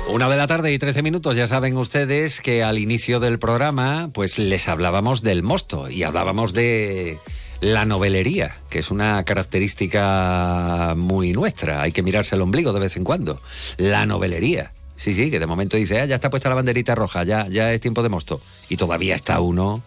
Una 0.08 0.28
de 0.28 0.36
la 0.36 0.48
tarde 0.48 0.72
y 0.72 0.80
13 0.80 1.04
minutos, 1.04 1.36
ya 1.36 1.46
saben 1.46 1.76
ustedes 1.76 2.40
que 2.40 2.64
al 2.64 2.80
inicio 2.80 3.20
del 3.20 3.38
programa 3.38 4.10
pues 4.12 4.36
les 4.40 4.68
hablábamos 4.68 5.22
del 5.22 5.44
mosto 5.44 5.88
y 5.88 6.02
hablábamos 6.02 6.52
de 6.54 7.18
la 7.60 7.84
novelería, 7.84 8.58
que 8.68 8.80
es 8.80 8.90
una 8.90 9.22
característica 9.22 10.94
muy 10.96 11.32
nuestra, 11.32 11.82
hay 11.82 11.92
que 11.92 12.02
mirarse 12.02 12.34
el 12.34 12.42
ombligo 12.42 12.72
de 12.72 12.80
vez 12.80 12.96
en 12.96 13.04
cuando. 13.04 13.40
La 13.76 14.06
novelería. 14.06 14.72
Sí, 15.02 15.14
sí, 15.14 15.32
que 15.32 15.40
de 15.40 15.48
momento 15.48 15.76
dice, 15.76 15.98
ah, 15.98 16.04
ya 16.06 16.14
está 16.14 16.30
puesta 16.30 16.48
la 16.48 16.54
banderita 16.54 16.94
roja, 16.94 17.24
ya, 17.24 17.48
ya 17.48 17.72
es 17.72 17.80
tiempo 17.80 18.04
de 18.04 18.08
mosto. 18.08 18.40
Y 18.68 18.76
todavía 18.76 19.16
está 19.16 19.40
uno 19.40 19.82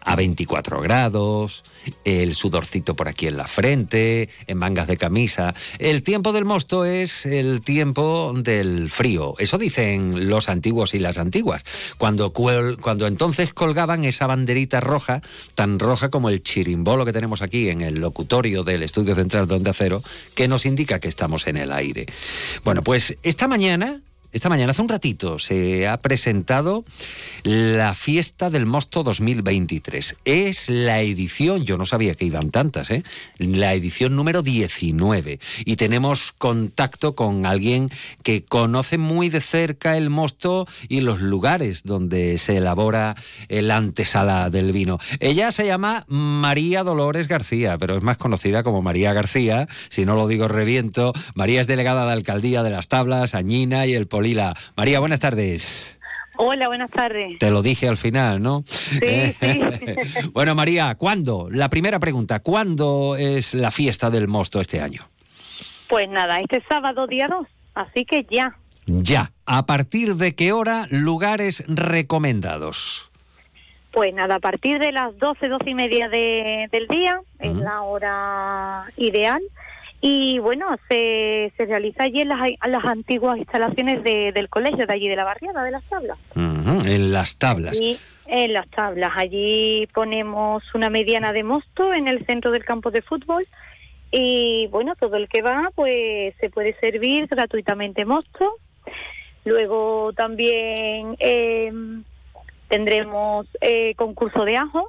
a 0.00 0.16
24 0.16 0.80
grados, 0.80 1.64
el 2.06 2.34
sudorcito 2.34 2.96
por 2.96 3.08
aquí 3.08 3.26
en 3.26 3.36
la 3.36 3.46
frente, 3.46 4.30
en 4.46 4.56
mangas 4.56 4.86
de 4.86 4.96
camisa. 4.96 5.54
El 5.78 6.02
tiempo 6.02 6.32
del 6.32 6.46
mosto 6.46 6.86
es 6.86 7.26
el 7.26 7.60
tiempo 7.60 8.32
del 8.34 8.88
frío. 8.88 9.34
Eso 9.36 9.58
dicen 9.58 10.30
los 10.30 10.48
antiguos 10.48 10.94
y 10.94 10.98
las 10.98 11.18
antiguas. 11.18 11.62
Cuando, 11.98 12.32
cuando 12.32 13.06
entonces 13.06 13.52
colgaban 13.52 14.06
esa 14.06 14.26
banderita 14.26 14.80
roja, 14.80 15.20
tan 15.54 15.78
roja 15.78 16.08
como 16.08 16.30
el 16.30 16.42
chirimbolo 16.42 17.04
que 17.04 17.12
tenemos 17.12 17.42
aquí 17.42 17.68
en 17.68 17.82
el 17.82 17.96
locutorio 17.96 18.64
del 18.64 18.82
Estudio 18.82 19.14
Central 19.14 19.46
de 19.46 19.56
Onda 19.56 19.74
Cero, 19.74 20.02
que 20.34 20.48
nos 20.48 20.64
indica 20.64 21.00
que 21.00 21.08
estamos 21.08 21.46
en 21.46 21.58
el 21.58 21.70
aire. 21.70 22.06
Bueno, 22.64 22.82
pues 22.82 23.18
esta 23.22 23.46
mañana 23.46 24.00
esta 24.32 24.48
mañana, 24.48 24.70
hace 24.70 24.80
un 24.80 24.88
ratito, 24.88 25.38
se 25.38 25.86
ha 25.86 25.98
presentado 25.98 26.84
la 27.42 27.92
fiesta 27.92 28.48
del 28.48 28.64
Mosto 28.64 29.02
2023. 29.02 30.16
Es 30.24 30.70
la 30.70 31.02
edición, 31.02 31.64
yo 31.64 31.76
no 31.76 31.84
sabía 31.84 32.14
que 32.14 32.24
iban 32.24 32.50
tantas, 32.50 32.90
¿eh? 32.90 33.02
la 33.36 33.74
edición 33.74 34.16
número 34.16 34.42
19. 34.42 35.38
Y 35.66 35.76
tenemos 35.76 36.32
contacto 36.32 37.14
con 37.14 37.44
alguien 37.44 37.90
que 38.22 38.42
conoce 38.42 38.96
muy 38.96 39.28
de 39.28 39.42
cerca 39.42 39.98
el 39.98 40.08
Mosto 40.08 40.66
y 40.88 41.02
los 41.02 41.20
lugares 41.20 41.82
donde 41.84 42.38
se 42.38 42.56
elabora 42.56 43.16
el 43.48 43.70
antesala 43.70 44.48
del 44.48 44.72
vino. 44.72 44.98
Ella 45.20 45.52
se 45.52 45.66
llama 45.66 46.04
María 46.08 46.84
Dolores 46.84 47.28
García, 47.28 47.76
pero 47.76 47.96
es 47.96 48.02
más 48.02 48.16
conocida 48.16 48.62
como 48.62 48.80
María 48.80 49.12
García, 49.12 49.68
si 49.90 50.06
no 50.06 50.16
lo 50.16 50.26
digo 50.26 50.48
reviento. 50.48 51.12
María 51.34 51.60
es 51.60 51.66
delegada 51.66 52.06
de 52.06 52.12
alcaldía 52.12 52.62
de 52.62 52.70
Las 52.70 52.88
Tablas, 52.88 53.34
Añina 53.34 53.86
y 53.86 53.94
el 53.94 54.06
Lila. 54.22 54.54
María, 54.76 55.00
buenas 55.00 55.20
tardes. 55.20 55.98
Hola, 56.36 56.68
buenas 56.68 56.90
tardes. 56.90 57.38
Te 57.38 57.50
lo 57.50 57.62
dije 57.62 57.88
al 57.88 57.96
final, 57.96 58.42
¿no? 58.42 58.64
Sí, 58.66 59.32
sí. 59.38 59.60
bueno, 60.32 60.54
María, 60.54 60.94
¿cuándo? 60.94 61.48
La 61.50 61.68
primera 61.68 61.98
pregunta, 61.98 62.40
¿cuándo 62.40 63.16
es 63.16 63.54
la 63.54 63.70
fiesta 63.70 64.10
del 64.10 64.28
mosto 64.28 64.60
este 64.60 64.80
año? 64.80 65.02
Pues 65.88 66.08
nada, 66.08 66.40
este 66.40 66.62
sábado 66.68 67.06
día 67.06 67.28
2, 67.28 67.46
así 67.74 68.04
que 68.06 68.26
ya. 68.30 68.56
Ya. 68.86 69.32
¿A 69.44 69.66
partir 69.66 70.16
de 70.16 70.34
qué 70.34 70.52
hora 70.52 70.86
lugares 70.90 71.64
recomendados? 71.68 73.10
Pues 73.92 74.14
nada, 74.14 74.36
a 74.36 74.40
partir 74.40 74.78
de 74.78 74.90
las 74.90 75.16
12, 75.18 75.48
12 75.48 75.70
y 75.70 75.74
media 75.74 76.08
del 76.08 76.88
día, 76.88 77.20
es 77.38 77.54
la 77.54 77.82
hora 77.82 78.84
ideal. 78.96 79.42
Y 80.04 80.40
bueno, 80.40 80.66
se, 80.88 81.52
se 81.56 81.64
realiza 81.64 82.02
allí 82.02 82.22
en 82.22 82.28
las, 82.28 82.40
las 82.66 82.84
antiguas 82.84 83.38
instalaciones 83.38 84.02
del 84.02 84.48
colegio, 84.48 84.84
de 84.84 84.92
allí 84.92 85.08
de 85.08 85.14
la 85.14 85.22
barriada, 85.22 85.62
de 85.62 85.70
las 85.70 85.84
tablas. 85.84 86.18
en 86.34 87.12
las 87.12 87.36
tablas. 87.36 87.80
Y 87.80 87.96
en 88.26 88.52
las 88.52 88.68
tablas. 88.68 89.12
Allí 89.14 89.86
ponemos 89.94 90.74
una 90.74 90.90
mediana 90.90 91.32
de 91.32 91.44
mosto 91.44 91.94
en 91.94 92.08
el 92.08 92.26
centro 92.26 92.50
del 92.50 92.64
campo 92.64 92.90
de 92.90 93.00
fútbol. 93.00 93.46
Y 94.10 94.66
bueno, 94.72 94.96
todo 94.96 95.14
el 95.16 95.28
que 95.28 95.40
va, 95.40 95.70
pues 95.76 96.34
se 96.40 96.50
puede 96.50 96.74
servir 96.80 97.28
gratuitamente 97.28 98.04
mosto. 98.04 98.56
Luego 99.44 100.12
también 100.14 101.14
em, 101.20 102.02
tendremos 102.66 103.46
eh, 103.60 103.94
concurso 103.94 104.44
de 104.44 104.56
ajo, 104.56 104.84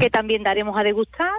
que 0.00 0.08
también 0.08 0.42
daremos 0.42 0.80
a 0.80 0.82
degustar 0.82 1.34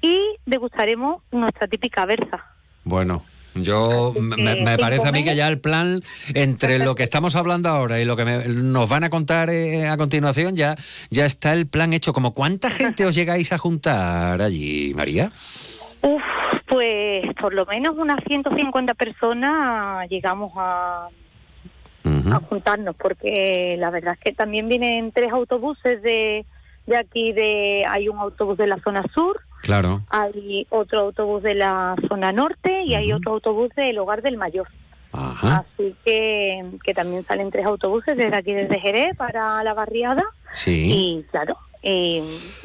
y 0.00 0.36
degustaremos 0.46 1.22
nuestra 1.30 1.66
típica 1.66 2.06
versa. 2.06 2.44
Bueno, 2.84 3.22
yo 3.54 4.14
me, 4.20 4.78
parece 4.78 5.08
a 5.08 5.12
mí 5.12 5.24
que 5.24 5.34
ya 5.34 5.48
el 5.48 5.60
plan 5.60 6.02
entre 6.34 6.78
lo 6.78 6.94
que 6.94 7.02
estamos 7.02 7.34
hablando 7.36 7.68
ahora 7.68 8.00
y 8.00 8.04
lo 8.04 8.16
que 8.16 8.24
nos 8.24 8.88
van 8.88 9.04
a 9.04 9.10
contar 9.10 9.50
eh, 9.50 9.88
a 9.88 9.96
continuación 9.96 10.56
ya 10.56 10.76
ya 11.10 11.26
está 11.26 11.52
el 11.52 11.66
plan 11.66 11.92
hecho. 11.92 12.12
Como 12.12 12.34
cuánta 12.34 12.70
gente 12.70 13.06
os 13.06 13.14
llegáis 13.14 13.52
a 13.52 13.58
juntar 13.58 14.40
allí, 14.40 14.92
María? 14.94 15.30
Uf, 16.02 16.22
pues 16.66 17.34
por 17.40 17.54
lo 17.54 17.66
menos 17.66 17.96
unas 17.96 18.22
150 18.24 18.94
personas 18.94 20.08
llegamos 20.08 20.52
a, 20.56 21.08
a 22.04 22.40
juntarnos 22.48 22.94
porque 22.96 23.76
la 23.78 23.90
verdad 23.90 24.14
es 24.14 24.20
que 24.20 24.32
también 24.32 24.68
vienen 24.68 25.12
tres 25.12 25.32
autobuses 25.32 26.00
de 26.02 26.46
de 26.86 26.96
aquí 26.96 27.32
de 27.32 27.84
hay 27.86 28.08
un 28.08 28.18
autobús 28.18 28.56
de 28.56 28.66
la 28.66 28.78
zona 28.80 29.04
sur 29.12 29.40
Claro. 29.62 30.02
Hay 30.08 30.66
otro 30.70 31.00
autobús 31.00 31.42
de 31.42 31.54
la 31.54 31.96
zona 32.08 32.32
norte 32.32 32.82
y 32.82 32.94
hay 32.94 33.12
otro 33.12 33.32
autobús 33.32 33.70
del 33.74 33.98
Hogar 33.98 34.22
del 34.22 34.36
Mayor. 34.36 34.68
Así 35.12 35.96
que, 36.04 36.64
que 36.84 36.94
también 36.94 37.24
salen 37.26 37.50
tres 37.50 37.66
autobuses 37.66 38.16
desde 38.16 38.36
aquí, 38.36 38.52
desde 38.52 38.78
Jerez, 38.78 39.16
para 39.16 39.62
la 39.64 39.74
barriada. 39.74 40.22
Sí. 40.52 40.90
Y 40.92 41.22
claro, 41.30 41.56
eh, 41.82 42.22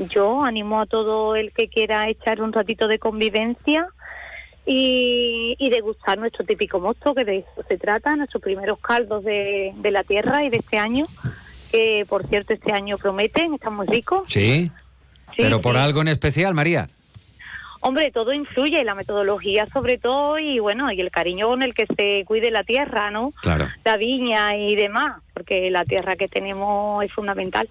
yo 0.10 0.44
animo 0.44 0.82
a 0.82 0.86
todo 0.86 1.36
el 1.36 1.52
que 1.52 1.70
quiera 1.70 2.10
echar 2.10 2.42
un 2.42 2.52
ratito 2.52 2.88
de 2.88 3.00
convivencia 3.00 3.88
y, 4.66 5.56
y 5.58 5.70
degustar 5.70 6.18
nuestro 6.18 6.46
típico 6.46 6.80
mosto, 6.80 7.16
que 7.16 7.26
de 7.26 7.38
eso 7.40 7.66
se 7.68 7.78
trata, 7.78 8.16
nuestros 8.16 8.44
primeros 8.44 8.80
caldos 8.80 9.24
de, 9.24 9.74
de 9.78 9.92
la 9.92 10.04
tierra 10.04 10.44
y 10.44 10.50
de 10.50 10.58
este 10.58 10.78
año, 10.78 11.08
que 11.72 12.06
por 12.08 12.28
cierto 12.28 12.54
este 12.54 12.74
año 12.74 12.98
prometen, 12.98 13.54
están 13.54 13.76
muy 13.76 13.88
ricos. 13.88 14.24
Sí. 14.28 14.70
¿Pero 15.38 15.62
por 15.62 15.78
algo 15.78 16.02
en 16.02 16.10
especial, 16.10 16.54
María? 16.54 16.88
Hombre, 17.86 18.12
todo 18.12 18.32
influye, 18.32 18.82
la 18.86 18.96
metodología 18.96 19.68
sobre 19.74 19.98
todo 19.98 20.40
y 20.40 20.58
bueno, 20.60 20.90
y 20.90 21.02
el 21.02 21.12
cariño 21.12 21.50
con 21.50 21.64
el 21.64 21.74
que 21.74 21.86
se 21.98 22.24
cuide 22.26 22.50
la 22.50 22.64
tierra, 22.64 23.12
¿no? 23.12 23.34
Claro. 23.42 23.68
La 23.84 23.98
viña 23.98 24.56
y 24.56 24.78
demás, 24.78 25.22
porque 25.34 25.70
la 25.70 25.84
tierra 25.84 26.16
que 26.16 26.30
tenemos 26.30 27.04
es 27.04 27.12
fundamental. 27.12 27.68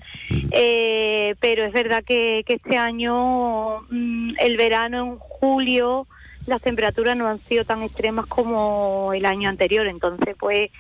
Eh, 0.51 1.35
pero 1.41 1.65
es 1.65 1.73
verdad 1.73 2.05
que, 2.05 2.45
este 2.47 2.77
año, 2.77 3.81
mm, 3.89 4.35
el 4.39 4.59
verano 4.59 4.99
en 4.99 5.17
julio, 5.17 6.07
las 6.45 6.61
temperaturas 6.61 7.17
no 7.17 7.27
han 7.27 7.39
sido 7.39 7.65
tan 7.65 7.81
extremas 7.81 8.27
como 8.27 9.15
el 9.15 9.25
año 9.25 9.49
anterior, 9.49 9.87
entonces 9.87 10.37
pues 10.39 10.71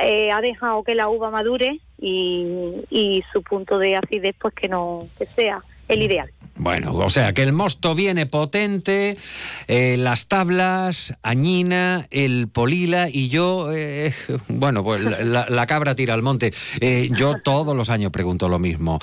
eh, 0.00 0.30
ha 0.30 0.40
dejado 0.40 0.84
que 0.84 0.94
la 0.94 1.08
uva 1.08 1.30
madure 1.30 1.80
y, 2.00 2.84
y 2.88 3.24
su 3.32 3.42
punto 3.42 3.80
de 3.80 3.96
acidez 3.96 4.36
pues 4.38 4.54
que 4.54 4.68
no 4.68 5.08
que 5.18 5.26
sea 5.26 5.64
el 5.90 6.02
ideal. 6.02 6.32
Bueno, 6.56 6.94
o 6.94 7.08
sea 7.08 7.32
que 7.32 7.42
el 7.42 7.52
mosto 7.52 7.94
viene 7.94 8.26
potente, 8.26 9.16
eh, 9.66 9.96
las 9.96 10.28
tablas, 10.28 11.14
añina, 11.22 12.06
el 12.10 12.48
polila 12.48 13.08
y 13.08 13.28
yo, 13.28 13.72
eh, 13.72 14.12
bueno, 14.48 14.84
pues 14.84 15.00
la, 15.00 15.66
cabra 15.66 15.94
tira 15.94 16.14
al 16.14 16.22
monte. 16.22 16.52
Eh, 16.80 17.08
yo 17.16 17.34
todos 17.42 17.74
los 17.74 17.88
años 17.88 18.12
pregunto 18.12 18.48
lo 18.48 18.58
mismo. 18.58 18.98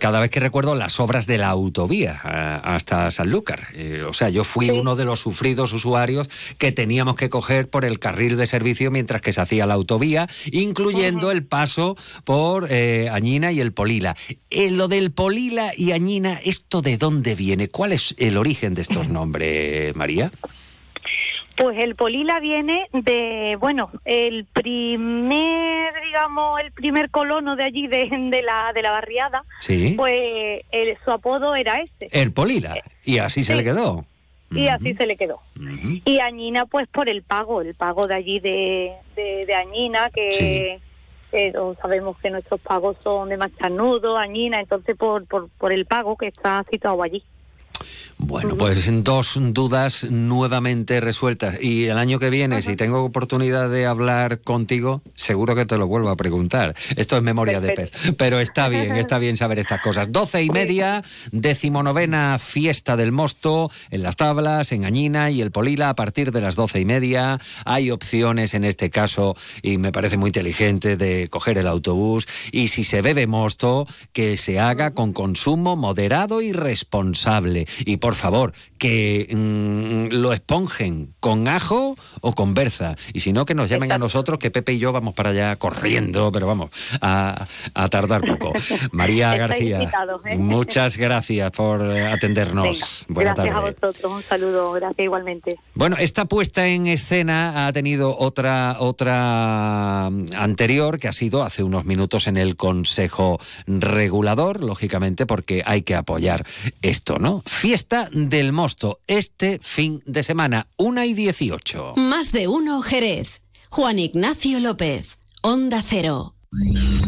Cada 0.00 0.20
vez 0.20 0.30
que 0.30 0.40
recuerdo 0.40 0.74
las 0.74 0.98
obras 1.00 1.26
de 1.26 1.38
la 1.38 1.48
autovía 1.48 2.20
hasta 2.64 3.10
Sanlúcar. 3.10 3.68
o 4.08 4.12
sea, 4.12 4.28
yo 4.28 4.44
fui 4.44 4.70
uno 4.70 4.96
de 4.96 5.04
los 5.04 5.20
sufridos 5.20 5.72
usuarios 5.72 6.30
que 6.58 6.72
teníamos 6.72 7.16
que 7.16 7.28
coger 7.28 7.68
por 7.68 7.84
el 7.84 7.98
carril 7.98 8.36
de 8.36 8.46
servicio 8.46 8.90
mientras 8.90 9.20
que 9.20 9.32
se 9.32 9.40
hacía 9.40 9.66
la 9.66 9.74
autovía, 9.74 10.28
incluyendo 10.50 11.30
el 11.30 11.44
paso 11.44 11.96
por 12.24 12.68
Añina 12.72 13.52
y 13.52 13.60
el 13.60 13.72
Polila. 13.72 14.16
lo 14.50 14.88
del 14.88 15.10
Polila 15.10 15.72
y 15.76 15.92
Añina 15.92 16.38
es 16.44 16.51
¿Esto 16.52 16.82
de 16.82 16.98
dónde 16.98 17.34
viene? 17.34 17.70
¿Cuál 17.70 17.92
es 17.92 18.14
el 18.18 18.36
origen 18.36 18.74
de 18.74 18.82
estos 18.82 19.08
nombres, 19.18 19.96
María? 19.96 20.30
Pues 21.56 21.82
el 21.82 21.94
polila 21.94 22.40
viene 22.40 22.88
de, 22.92 23.56
bueno, 23.58 23.90
el 24.04 24.44
primer, 24.44 25.94
digamos, 26.04 26.60
el 26.60 26.70
primer 26.72 27.08
colono 27.08 27.56
de 27.56 27.64
allí, 27.64 27.86
de, 27.86 28.42
la, 28.44 28.74
de 28.74 28.82
la 28.82 28.90
barriada, 28.90 29.44
¿Sí? 29.60 29.94
pues 29.96 30.60
su 31.02 31.10
apodo 31.10 31.54
era 31.54 31.80
ese. 31.80 32.08
El 32.10 32.32
polila, 32.32 32.82
y 33.02 33.16
así 33.16 33.42
se 33.42 33.54
le 33.54 33.64
quedó. 33.64 34.04
Y 34.50 34.68
así 34.68 34.92
se 34.92 35.06
le 35.06 35.16
quedó. 35.16 35.40
Y 36.04 36.18
Añina, 36.18 36.66
pues 36.66 36.86
por 36.86 37.08
el 37.08 37.22
pago, 37.22 37.62
el 37.62 37.74
pago 37.74 38.06
de 38.06 38.14
allí 38.14 38.40
de, 38.40 38.92
de, 39.16 39.54
Añina, 39.54 40.10
que 40.10 40.80
pero 41.32 41.74
sabemos 41.80 42.18
que 42.18 42.30
nuestros 42.30 42.60
pagos 42.60 42.98
son 43.00 43.30
de 43.30 43.38
Machanudo, 43.38 44.18
Añina, 44.18 44.60
entonces 44.60 44.94
por, 44.94 45.26
por, 45.26 45.48
por 45.48 45.72
el 45.72 45.86
pago 45.86 46.14
que 46.16 46.26
está 46.26 46.62
situado 46.70 47.02
allí. 47.02 47.24
Bueno, 48.24 48.56
pues 48.56 48.88
dos 49.02 49.36
dudas 49.36 50.04
nuevamente 50.08 51.00
resueltas. 51.00 51.60
Y 51.60 51.86
el 51.86 51.98
año 51.98 52.20
que 52.20 52.30
viene, 52.30 52.62
si 52.62 52.76
tengo 52.76 53.02
oportunidad 53.04 53.68
de 53.68 53.84
hablar 53.84 54.40
contigo, 54.40 55.02
seguro 55.16 55.56
que 55.56 55.66
te 55.66 55.76
lo 55.76 55.88
vuelvo 55.88 56.08
a 56.08 56.16
preguntar. 56.16 56.74
Esto 56.96 57.16
es 57.16 57.22
memoria 57.22 57.60
de 57.60 57.72
pez. 57.72 57.90
Pero 58.16 58.38
está 58.38 58.68
bien, 58.68 58.94
está 58.96 59.18
bien 59.18 59.36
saber 59.36 59.58
estas 59.58 59.80
cosas. 59.80 60.12
Doce 60.12 60.42
y 60.42 60.50
media, 60.50 61.02
decimonovena 61.32 62.38
fiesta 62.38 62.96
del 62.96 63.10
mosto 63.10 63.70
en 63.90 64.04
las 64.04 64.16
tablas, 64.16 64.70
en 64.70 64.84
Añina 64.84 65.30
y 65.30 65.40
el 65.40 65.50
Polila 65.50 65.88
a 65.88 65.96
partir 65.96 66.30
de 66.30 66.40
las 66.40 66.54
doce 66.54 66.78
y 66.78 66.84
media. 66.84 67.40
Hay 67.64 67.90
opciones 67.90 68.54
en 68.54 68.64
este 68.64 68.90
caso, 68.90 69.34
y 69.62 69.78
me 69.78 69.90
parece 69.90 70.16
muy 70.16 70.28
inteligente, 70.28 70.96
de 70.96 71.28
coger 71.28 71.58
el 71.58 71.66
autobús. 71.66 72.28
Y 72.52 72.68
si 72.68 72.84
se 72.84 73.02
bebe 73.02 73.26
mosto, 73.26 73.88
que 74.12 74.36
se 74.36 74.60
haga 74.60 74.92
con 74.94 75.12
consumo 75.12 75.74
moderado 75.74 76.40
y 76.40 76.52
responsable. 76.52 77.66
Y 77.84 77.96
por 77.96 78.11
favor, 78.14 78.52
que 78.78 79.28
mm, 79.30 80.14
lo 80.14 80.32
esponjen 80.32 81.14
con 81.20 81.48
ajo 81.48 81.96
o 82.20 82.32
con 82.32 82.54
berza. 82.54 82.96
Y 83.12 83.20
si 83.20 83.32
no, 83.32 83.44
que 83.44 83.54
nos 83.54 83.68
llamen 83.68 83.92
a 83.92 83.98
nosotros, 83.98 84.38
que 84.38 84.50
Pepe 84.50 84.74
y 84.74 84.78
yo 84.78 84.92
vamos 84.92 85.14
para 85.14 85.30
allá 85.30 85.56
corriendo, 85.56 86.30
pero 86.32 86.46
vamos, 86.46 86.70
a, 87.00 87.46
tardar 87.90 88.22
poco. 88.22 88.52
María 88.92 89.36
García, 89.36 89.82
¿eh? 90.24 90.36
muchas 90.36 90.96
gracias 90.96 91.50
por 91.52 91.82
atendernos. 91.82 93.06
Buenas 93.08 93.34
gracias 93.36 93.56
a 93.56 93.60
vosotros, 93.60 94.12
un 94.12 94.22
saludo, 94.22 94.72
gracias 94.72 95.04
igualmente. 95.04 95.58
Bueno, 95.74 95.96
esta 95.98 96.24
puesta 96.24 96.66
en 96.66 96.86
escena 96.86 97.66
ha 97.66 97.72
tenido 97.72 98.16
otra, 98.16 98.76
otra 98.78 100.08
mm, 100.10 100.26
anterior, 100.36 100.98
que 100.98 101.08
ha 101.08 101.12
sido 101.12 101.42
hace 101.42 101.62
unos 101.62 101.84
minutos 101.84 102.26
en 102.26 102.36
el 102.36 102.56
Consejo 102.56 103.38
Regulador, 103.66 104.62
lógicamente, 104.62 105.26
porque 105.26 105.62
hay 105.64 105.82
que 105.82 105.94
apoyar 105.94 106.44
esto, 106.82 107.18
¿no? 107.18 107.42
Fiesta 107.46 108.01
del 108.10 108.52
Mosto 108.52 109.00
este 109.06 109.58
fin 109.62 110.02
de 110.06 110.22
semana, 110.22 110.66
1 110.76 111.04
y 111.04 111.14
18. 111.14 111.94
Más 111.96 112.32
de 112.32 112.48
uno 112.48 112.82
Jerez. 112.82 113.42
Juan 113.70 113.98
Ignacio 113.98 114.60
López, 114.60 115.18
Onda 115.40 115.82
Cero. 115.86 116.34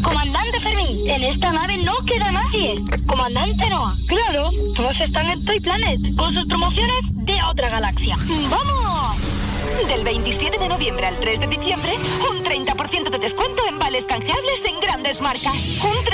Comandante 0.03 0.59
Fermín, 0.61 1.11
en 1.11 1.25
esta 1.25 1.53
nave 1.53 1.77
no 1.79 1.93
queda 2.07 2.33
nadie. 2.33 2.77
Comandante 3.07 3.69
Noah, 3.69 3.95
claro, 4.09 4.51
todos 4.75 4.99
están 4.99 5.27
en 5.29 5.45
Toy 5.45 5.61
Planet, 5.61 6.01
con 6.17 6.33
sus 6.33 6.47
promociones 6.47 7.01
de 7.27 7.37
otra 7.51 7.69
galaxia. 7.69 8.17
¡Vamos! 8.49 9.19
Del 9.89 10.03
27 10.05 10.59
de 10.59 10.69
noviembre 10.69 11.07
al 11.07 11.21
3 11.21 11.41
de 11.41 11.47
diciembre, 11.47 11.93
un 12.31 12.43
30% 12.43 13.11
de 13.11 13.19
descuento 13.19 13.67
en 13.69 13.79
vales 13.79 14.05
canjeables 14.09 14.61
en 14.65 14.81
grandes 14.81 15.21
marcas. 15.21 15.55
¡Un 15.83 15.93
30%! 15.93 16.14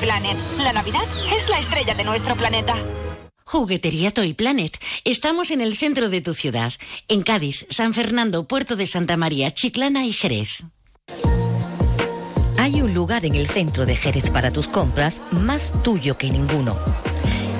Planet. 0.00 0.36
La 0.62 0.72
Navidad 0.72 1.02
es 1.04 1.48
la 1.48 1.58
estrella 1.58 1.94
de 1.94 2.04
nuestro 2.04 2.34
planeta. 2.36 2.74
Juguetería 3.44 4.12
Toy 4.12 4.34
Planet. 4.34 4.78
Estamos 5.04 5.50
en 5.50 5.60
el 5.60 5.76
centro 5.76 6.08
de 6.08 6.20
tu 6.20 6.34
ciudad, 6.34 6.72
en 7.08 7.22
Cádiz, 7.22 7.66
San 7.70 7.94
Fernando, 7.94 8.46
Puerto 8.46 8.76
de 8.76 8.86
Santa 8.86 9.16
María, 9.16 9.50
Chiclana 9.50 10.04
y 10.06 10.12
Jerez. 10.12 10.64
Hay 12.58 12.82
un 12.82 12.92
lugar 12.92 13.24
en 13.24 13.34
el 13.34 13.48
centro 13.48 13.86
de 13.86 13.96
Jerez 13.96 14.30
para 14.30 14.52
tus 14.52 14.68
compras 14.68 15.22
más 15.30 15.72
tuyo 15.82 16.18
que 16.18 16.30
ninguno. 16.30 16.78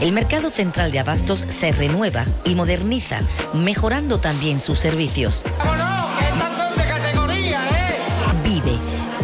El 0.01 0.12
mercado 0.12 0.51
central 0.51 0.93
de 0.93 1.01
abastos 1.01 1.45
se 1.49 1.72
renueva 1.72 2.24
y 2.45 2.55
moderniza, 2.55 3.20
mejorando 3.55 4.20
también 4.20 4.61
sus 4.61 4.78
servicios. 4.78 5.43
Vive, 5.64 6.68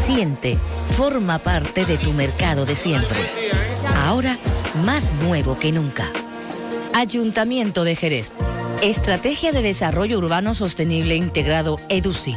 siente, 0.05 0.59
forma 0.99 1.39
parte 1.39 1.87
de 1.87 1.97
tu 1.97 2.13
mercado 2.13 2.67
de 2.67 2.77
siempre. 2.77 3.19
Ahora 3.97 4.37
más 4.85 5.15
nuevo 5.23 5.57
que 5.57 5.73
nunca. 5.73 6.11
Ayuntamiento 6.95 7.85
de 7.85 7.97
Jerez. 7.97 8.31
Estrategia 8.83 9.51
de 9.51 9.63
Desarrollo 9.63 10.19
Urbano 10.19 10.53
Sostenible 10.53 11.17
Integrado 11.17 11.79
EDUSI. 11.89 12.37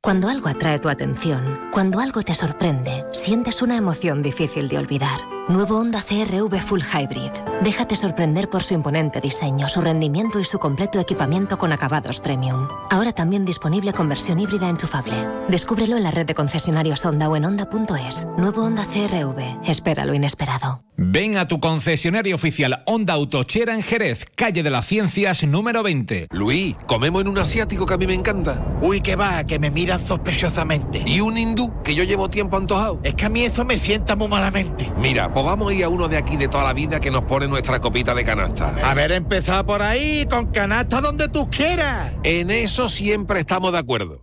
Cuando 0.00 0.30
algo 0.30 0.48
atrae 0.48 0.78
tu 0.78 0.88
atención, 0.88 1.68
cuando 1.70 2.00
algo 2.00 2.22
te 2.22 2.34
sorprende, 2.34 3.04
sientes 3.12 3.60
una 3.60 3.76
emoción 3.76 4.22
difícil 4.22 4.68
de 4.68 4.78
olvidar. 4.78 5.18
Nuevo 5.46 5.78
Honda 5.78 6.02
CRV 6.02 6.58
Full 6.58 6.80
Hybrid. 6.80 7.30
Déjate 7.60 7.96
sorprender 7.96 8.48
por 8.48 8.62
su 8.62 8.72
imponente 8.72 9.20
diseño, 9.20 9.68
su 9.68 9.82
rendimiento 9.82 10.40
y 10.40 10.44
su 10.44 10.58
completo 10.58 10.98
equipamiento 10.98 11.58
con 11.58 11.70
acabados 11.70 12.18
premium. 12.20 12.66
Ahora 12.90 13.12
también 13.12 13.44
disponible 13.44 13.92
con 13.92 14.08
versión 14.08 14.40
híbrida 14.40 14.70
enchufable. 14.70 15.12
Descúbrelo 15.50 15.98
en 15.98 16.02
la 16.02 16.10
red 16.10 16.24
de 16.24 16.34
concesionarios 16.34 17.04
Honda 17.04 17.28
o 17.28 17.36
en 17.36 17.44
Honda.es. 17.44 18.26
Nuevo 18.38 18.64
Honda 18.64 18.86
CRV. 18.86 19.68
Espera 19.68 20.06
lo 20.06 20.14
inesperado. 20.14 20.82
Ven 20.96 21.36
a 21.38 21.48
tu 21.48 21.58
concesionario 21.58 22.36
oficial 22.36 22.84
Honda 22.86 23.14
Autochera 23.14 23.74
en 23.74 23.82
Jerez, 23.82 24.26
calle 24.36 24.62
de 24.62 24.70
las 24.70 24.86
Ciencias 24.86 25.42
número 25.42 25.82
20. 25.82 26.28
Luis, 26.30 26.76
comemos 26.86 27.22
en 27.22 27.28
un 27.28 27.38
asiático 27.38 27.84
que 27.84 27.94
a 27.94 27.96
mí 27.96 28.06
me 28.06 28.14
encanta. 28.14 28.64
Uy, 28.80 29.00
que 29.00 29.16
va, 29.16 29.42
que 29.42 29.58
me 29.58 29.72
miran 29.72 30.00
sospechosamente. 30.00 31.02
Y 31.04 31.20
un 31.20 31.36
hindú 31.36 31.82
que 31.82 31.96
yo 31.96 32.04
llevo 32.04 32.30
tiempo 32.30 32.56
antojado. 32.56 33.00
Es 33.02 33.14
que 33.16 33.24
a 33.24 33.28
mí 33.28 33.42
eso 33.42 33.64
me 33.64 33.76
sienta 33.76 34.14
muy 34.14 34.28
malamente. 34.28 34.92
Mira, 34.96 35.33
pues 35.34 35.44
vamos 35.44 35.70
a 35.70 35.74
ir 35.74 35.84
a 35.84 35.88
uno 35.88 36.06
de 36.06 36.16
aquí 36.16 36.36
de 36.36 36.48
toda 36.48 36.62
la 36.62 36.72
vida 36.72 37.00
que 37.00 37.10
nos 37.10 37.24
pone 37.24 37.48
nuestra 37.48 37.80
copita 37.80 38.14
de 38.14 38.24
canasta. 38.24 38.68
A 38.82 38.94
ver, 38.94 39.10
empezar 39.10 39.66
por 39.66 39.82
ahí, 39.82 40.26
con 40.30 40.52
canasta 40.52 41.00
donde 41.00 41.28
tú 41.28 41.50
quieras. 41.50 42.12
En 42.22 42.52
eso 42.52 42.88
siempre 42.88 43.40
estamos 43.40 43.72
de 43.72 43.78
acuerdo. 43.78 44.20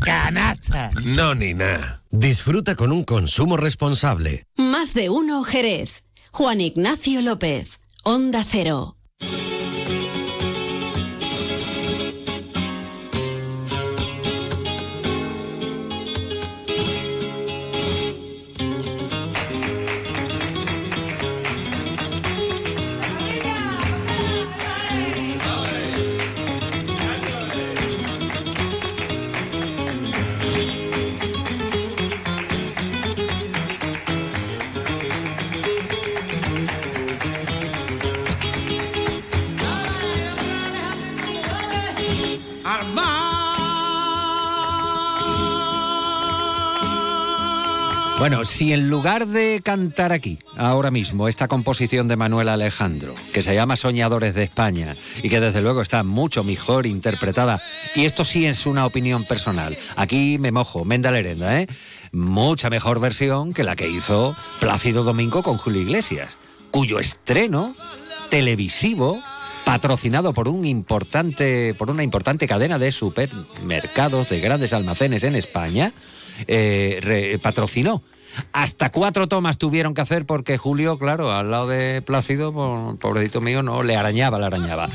Canasta. 0.00 0.90
No, 1.02 1.34
ni 1.34 1.54
nada. 1.54 2.02
Disfruta 2.10 2.74
con 2.74 2.92
un 2.92 3.04
consumo 3.04 3.56
responsable. 3.56 4.44
Más 4.56 4.92
de 4.92 5.08
uno 5.08 5.42
Jerez. 5.42 6.04
Juan 6.32 6.60
Ignacio 6.60 7.22
López. 7.22 7.80
Onda 8.04 8.44
Cero. 8.46 8.95
Si 48.46 48.72
en 48.72 48.88
lugar 48.88 49.26
de 49.26 49.60
cantar 49.62 50.12
aquí, 50.12 50.38
ahora 50.56 50.90
mismo, 50.90 51.28
esta 51.28 51.48
composición 51.48 52.08
de 52.08 52.16
Manuel 52.16 52.48
Alejandro, 52.48 53.14
que 53.32 53.42
se 53.42 53.54
llama 53.54 53.76
Soñadores 53.76 54.34
de 54.34 54.44
España 54.44 54.94
y 55.22 55.28
que 55.28 55.40
desde 55.40 55.62
luego 55.62 55.82
está 55.82 56.02
mucho 56.02 56.44
mejor 56.44 56.86
interpretada, 56.86 57.60
y 57.94 58.04
esto 58.04 58.24
sí 58.24 58.46
es 58.46 58.66
una 58.66 58.86
opinión 58.86 59.24
personal, 59.24 59.76
aquí 59.96 60.38
me 60.38 60.52
mojo, 60.52 60.84
Menda 60.84 61.10
Lerenda, 61.10 61.60
¿eh? 61.60 61.66
Mucha 62.12 62.70
mejor 62.70 63.00
versión 63.00 63.52
que 63.52 63.64
la 63.64 63.76
que 63.76 63.88
hizo 63.88 64.36
Plácido 64.60 65.02
Domingo 65.02 65.42
con 65.42 65.58
Julio 65.58 65.82
Iglesias, 65.82 66.36
cuyo 66.70 66.98
estreno 66.98 67.74
televisivo 68.30 69.20
patrocinado 69.64 70.32
por 70.32 70.48
un 70.48 70.64
importante 70.64 71.74
por 71.74 71.90
una 71.90 72.04
importante 72.04 72.46
cadena 72.46 72.78
de 72.78 72.92
supermercados 72.92 74.28
de 74.28 74.40
grandes 74.40 74.72
almacenes 74.72 75.24
en 75.24 75.34
España 75.34 75.92
eh, 76.46 77.38
patrocinó 77.42 78.02
hasta 78.52 78.90
cuatro 78.90 79.28
tomas 79.28 79.58
tuvieron 79.58 79.94
que 79.94 80.00
hacer 80.00 80.26
porque 80.26 80.58
Julio, 80.58 80.98
claro, 80.98 81.32
al 81.32 81.50
lado 81.50 81.66
de 81.68 82.02
Plácido, 82.02 82.96
pobrecito 83.00 83.40
mío, 83.40 83.62
no 83.62 83.82
le 83.82 83.96
arañaba, 83.96 84.38
le 84.38 84.46
arañaba. 84.46 84.88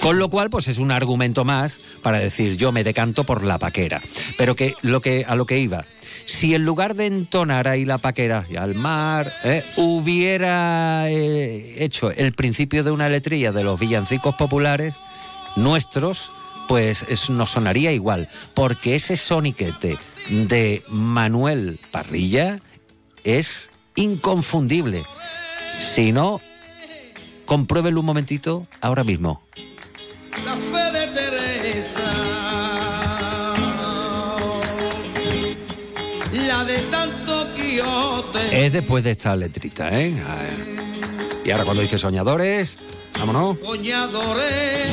Con 0.00 0.18
lo 0.18 0.28
cual, 0.28 0.50
pues 0.50 0.68
es 0.68 0.78
un 0.78 0.90
argumento 0.90 1.44
más 1.44 1.80
para 2.02 2.18
decir 2.18 2.56
yo 2.56 2.72
me 2.72 2.84
decanto 2.84 3.24
por 3.24 3.42
la 3.42 3.58
paquera. 3.58 4.00
Pero 4.36 4.54
que, 4.54 4.74
lo 4.82 5.00
que 5.00 5.24
a 5.26 5.34
lo 5.34 5.46
que 5.46 5.58
iba, 5.58 5.84
si 6.26 6.54
en 6.54 6.64
lugar 6.64 6.94
de 6.94 7.06
entonar 7.06 7.68
ahí 7.68 7.84
la 7.84 7.98
paquera 7.98 8.46
y 8.48 8.56
al 8.56 8.74
mar, 8.74 9.32
eh, 9.44 9.64
hubiera 9.76 11.08
eh, 11.08 11.82
hecho 11.84 12.10
el 12.10 12.32
principio 12.34 12.84
de 12.84 12.90
una 12.90 13.08
letrilla 13.08 13.52
de 13.52 13.64
los 13.64 13.78
villancicos 13.78 14.34
populares 14.34 14.94
nuestros, 15.56 16.30
pues 16.68 17.30
nos 17.30 17.50
sonaría 17.50 17.92
igual, 17.92 18.28
porque 18.54 18.94
ese 18.94 19.16
soniquete 19.16 19.98
de 20.28 20.82
Manuel 20.88 21.78
Parrilla 21.90 22.60
es 23.24 23.70
inconfundible. 23.96 25.04
Si 25.80 26.12
no, 26.12 26.40
compruébelo 27.46 28.00
un 28.00 28.06
momentito 28.06 28.66
ahora 28.80 29.02
mismo. 29.02 29.42
La 30.44 30.54
fe 30.54 30.98
de 30.98 31.06
Teresa, 31.08 32.02
la 36.46 36.64
de 36.64 36.78
tanto 36.82 37.54
Quijote. 37.54 38.66
Es 38.66 38.72
después 38.72 39.02
de 39.02 39.10
esta 39.12 39.34
letrita, 39.34 39.88
¿eh? 39.98 40.14
Y 41.44 41.50
ahora 41.50 41.64
cuando 41.64 41.82
dice 41.82 41.98
soñadores, 41.98 42.78
vámonos. 43.18 43.58
Soñadores, 43.64 44.88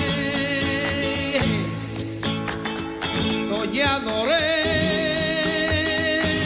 soñadores. 3.50 4.52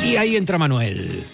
Y 0.06 0.18
ahí 0.18 0.36
entra 0.36 0.58
Manuel. 0.58 1.26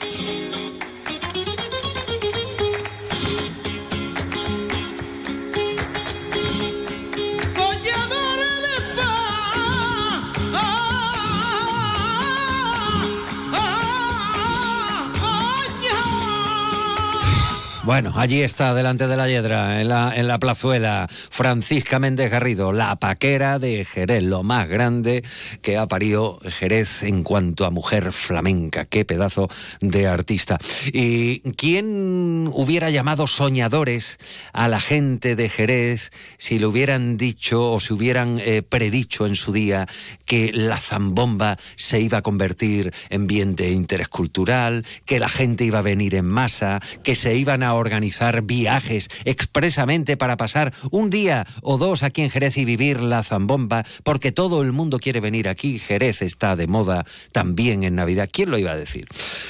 Bueno, 17.84 18.13
allí 18.15 18.43
está, 18.43 18.75
delante 18.75 19.07
de 19.07 19.17
la 19.17 19.27
hiedra, 19.27 19.82
en 19.82 19.89
la, 19.89 20.15
en 20.15 20.27
la 20.27 20.38
plazuela, 20.38 21.07
Francisca 21.09 21.97
Méndez 21.97 22.29
Garrido, 22.29 22.71
la 22.71 22.95
paquera 22.97 23.57
de 23.57 23.86
Jerez, 23.86 24.21
lo 24.21 24.43
más 24.43 24.69
grande 24.69 25.23
que 25.63 25.77
ha 25.77 25.88
parido 25.88 26.39
Jerez 26.43 27.01
en 27.01 27.23
cuanto 27.23 27.65
a 27.65 27.71
mujer 27.71 28.11
flamenca. 28.11 28.86
Qué 28.86 29.03
pedazo 29.03 29.49
de 29.79 30.05
artista. 30.05 30.59
¿Y 30.93 31.39
quién 31.53 32.51
hubiera 32.53 32.91
llamado 32.91 33.25
soñadores 33.25 34.19
a 34.53 34.67
la 34.67 34.79
gente 34.79 35.36
de 35.36 35.49
Jerez 35.49 36.11
si 36.38 36.59
le 36.59 36.67
hubieran 36.67 37.17
dicho 37.17 37.71
o 37.71 37.79
si 37.79 37.93
hubieran 37.93 38.39
eh, 38.39 38.61
predicho 38.61 39.25
en 39.25 39.36
su 39.36 39.51
día 39.53 39.88
que 40.25 40.51
la 40.53 40.77
zambomba 40.77 41.57
se 41.77 41.99
iba 41.99 42.19
a 42.19 42.21
convertir 42.21 42.93
en 43.09 43.25
bien 43.25 43.55
de 43.55 43.71
interés 43.71 44.07
cultural, 44.07 44.86
que 45.03 45.19
la 45.19 45.29
gente 45.29 45.65
iba 45.65 45.79
a 45.79 45.82
venir 45.82 46.13
en 46.13 46.25
masa, 46.25 46.79
que 47.03 47.15
se 47.15 47.36
iban 47.36 47.63
a 47.63 47.70
organizar 47.74 48.41
viajes 48.43 49.09
expresamente 49.26 50.17
para 50.17 50.38
pasar 50.38 50.74
un 50.91 51.09
día 51.09 51.45
o 51.61 51.78
dos 51.78 52.03
aquí 52.03 52.22
en 52.22 52.30
Jerez 52.30 52.57
y 52.57 52.65
vivir 52.65 53.01
la 53.01 53.24
zambomba, 53.24 53.86
porque 54.03 54.32
todo 54.32 54.61
el 54.61 54.72
mundo 54.72 54.99
quiere 54.99 55.19
venir 55.19 55.47
aquí. 55.47 55.80
Jerez 55.80 56.22
está 56.22 56.55
de 56.55 56.67
moda 56.67 57.05
también 57.32 57.84
en 57.84 57.95
Navidad. 57.95 58.30
¿Quién 58.32 58.51
lo 58.51 58.57
iba 58.57 58.72
a 58.72 58.76
decir? 58.78 59.05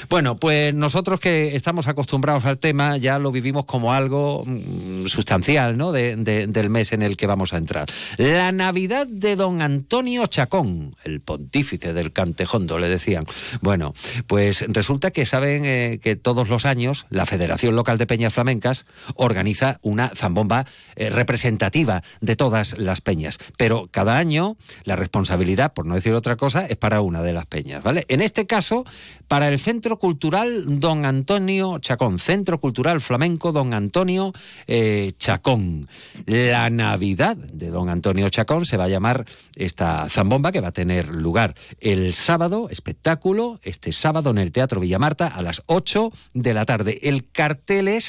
Bueno, 0.08 0.36
pues 0.36 0.74
nosotros 0.74 1.20
que 1.20 1.54
estamos 1.56 1.86
acostumbrados 1.88 2.44
al 2.44 2.58
tema 2.58 2.96
ya 2.96 3.18
lo 3.18 3.32
vivimos 3.32 3.64
como 3.64 3.92
algo 3.92 4.44
mm, 4.46 5.06
sustancial, 5.06 5.76
¿no? 5.76 5.92
De- 5.92 6.16
de- 6.16 6.46
del 6.46 6.70
mes 6.70 6.92
en 6.92 7.02
el 7.02 7.16
que 7.16 7.26
vamos 7.26 7.52
a 7.52 7.56
entrar. 7.58 7.86
La 8.16 8.52
Navidad 8.52 9.06
de 9.06 9.36
don 9.36 9.62
Antonio 9.62 10.26
Chacón, 10.26 10.96
el 11.04 11.20
pontífice 11.20 11.92
del 11.92 12.12
Cantejondo, 12.12 12.78
le 12.78 12.88
decían. 12.88 13.24
Bueno, 13.60 13.94
pues 14.26 14.64
resulta 14.68 15.10
que 15.10 15.26
saben 15.26 15.64
eh, 15.64 16.00
que 16.02 16.16
todos 16.16 16.48
los 16.48 16.66
años 16.66 17.06
la 17.10 17.26
Federación 17.26 17.76
Local 17.76 17.98
de 17.98 18.06
Peñas 18.12 18.34
Flamencas 18.34 18.84
organiza 19.14 19.78
una 19.80 20.12
zambomba 20.14 20.66
eh, 20.96 21.08
representativa 21.08 22.02
de 22.20 22.36
todas 22.36 22.76
las 22.76 23.00
peñas. 23.00 23.38
Pero 23.56 23.88
cada 23.90 24.18
año 24.18 24.58
la 24.84 24.96
responsabilidad, 24.96 25.72
por 25.72 25.86
no 25.86 25.94
decir 25.94 26.12
otra 26.12 26.36
cosa, 26.36 26.66
es 26.66 26.76
para 26.76 27.00
una 27.00 27.22
de 27.22 27.32
las 27.32 27.46
peñas, 27.46 27.82
¿vale? 27.82 28.04
En 28.08 28.20
este 28.20 28.46
caso, 28.46 28.84
para 29.28 29.48
el 29.48 29.58
Centro 29.58 29.98
Cultural 29.98 30.78
Don 30.78 31.06
Antonio 31.06 31.78
Chacón, 31.78 32.18
Centro 32.18 32.60
Cultural 32.60 33.00
Flamenco 33.00 33.50
Don 33.50 33.72
Antonio 33.72 34.34
eh, 34.66 35.12
Chacón. 35.16 35.88
La 36.26 36.68
Navidad 36.68 37.38
de 37.38 37.70
Don 37.70 37.88
Antonio 37.88 38.28
Chacón 38.28 38.66
se 38.66 38.76
va 38.76 38.84
a 38.84 38.88
llamar 38.88 39.24
esta 39.56 40.06
zambomba 40.10 40.52
que 40.52 40.60
va 40.60 40.68
a 40.68 40.72
tener 40.72 41.08
lugar 41.08 41.54
el 41.80 42.12
sábado, 42.12 42.68
espectáculo, 42.68 43.58
este 43.62 43.90
sábado 43.92 44.28
en 44.28 44.36
el 44.36 44.52
Teatro 44.52 44.80
Villamarta 44.80 45.28
a 45.28 45.40
las 45.40 45.62
8 45.64 46.12
de 46.34 46.52
la 46.52 46.66
tarde. 46.66 46.98
El 47.02 47.30
cartel 47.30 47.88
es 47.88 48.01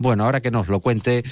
bueno, 0.00 0.24
ahora 0.24 0.40
que 0.40 0.50
nos 0.50 0.68
lo 0.68 0.80
cuente 0.80 1.22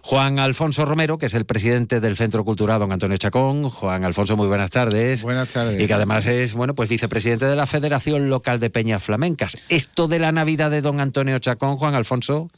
Juan 0.00 0.38
Alfonso 0.38 0.86
Romero, 0.86 1.18
que 1.18 1.26
es 1.26 1.34
el 1.34 1.44
presidente 1.44 2.00
del 2.00 2.16
Centro 2.16 2.42
Cultural 2.42 2.80
Don 2.80 2.90
Antonio 2.90 3.18
Chacón. 3.18 3.68
Juan 3.68 4.02
Alfonso, 4.02 4.34
muy 4.34 4.46
buenas 4.46 4.70
tardes. 4.70 5.22
Buenas 5.22 5.50
tardes. 5.50 5.78
Y 5.78 5.86
que 5.86 5.92
además 5.92 6.24
es, 6.24 6.54
bueno, 6.54 6.74
pues 6.74 6.88
vicepresidente 6.88 7.44
de 7.44 7.54
la 7.54 7.66
Federación 7.66 8.30
Local 8.30 8.60
de 8.60 8.70
Peñas 8.70 9.02
Flamencas. 9.02 9.58
Esto 9.68 10.08
de 10.08 10.20
la 10.20 10.32
Navidad 10.32 10.70
de 10.70 10.80
Don 10.80 11.00
Antonio 11.00 11.38
Chacón, 11.38 11.76
Juan 11.76 11.94
Alfonso, 11.94 12.50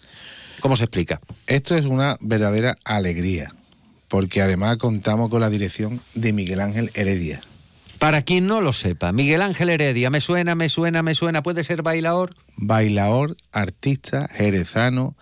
¿cómo 0.60 0.76
se 0.76 0.84
explica? 0.84 1.20
Esto 1.48 1.74
es 1.74 1.84
una 1.84 2.16
verdadera 2.20 2.78
alegría, 2.84 3.52
porque 4.06 4.42
además 4.42 4.76
contamos 4.76 5.30
con 5.30 5.40
la 5.40 5.50
dirección 5.50 6.00
de 6.14 6.32
Miguel 6.32 6.60
Ángel 6.60 6.92
Heredia. 6.94 7.40
Para 7.98 8.22
quien 8.22 8.46
no 8.46 8.60
lo 8.60 8.72
sepa, 8.72 9.12
Miguel 9.12 9.40
Ángel 9.42 9.70
Heredia, 9.70 10.10
me 10.10 10.20
suena, 10.20 10.54
me 10.54 10.68
suena, 10.68 11.02
me 11.02 11.14
suena, 11.14 11.42
¿puede 11.42 11.64
ser 11.64 11.82
bailador? 11.82 12.34
Bailador, 12.56 13.36
artista, 13.52 14.28
jerezano, 14.32 15.16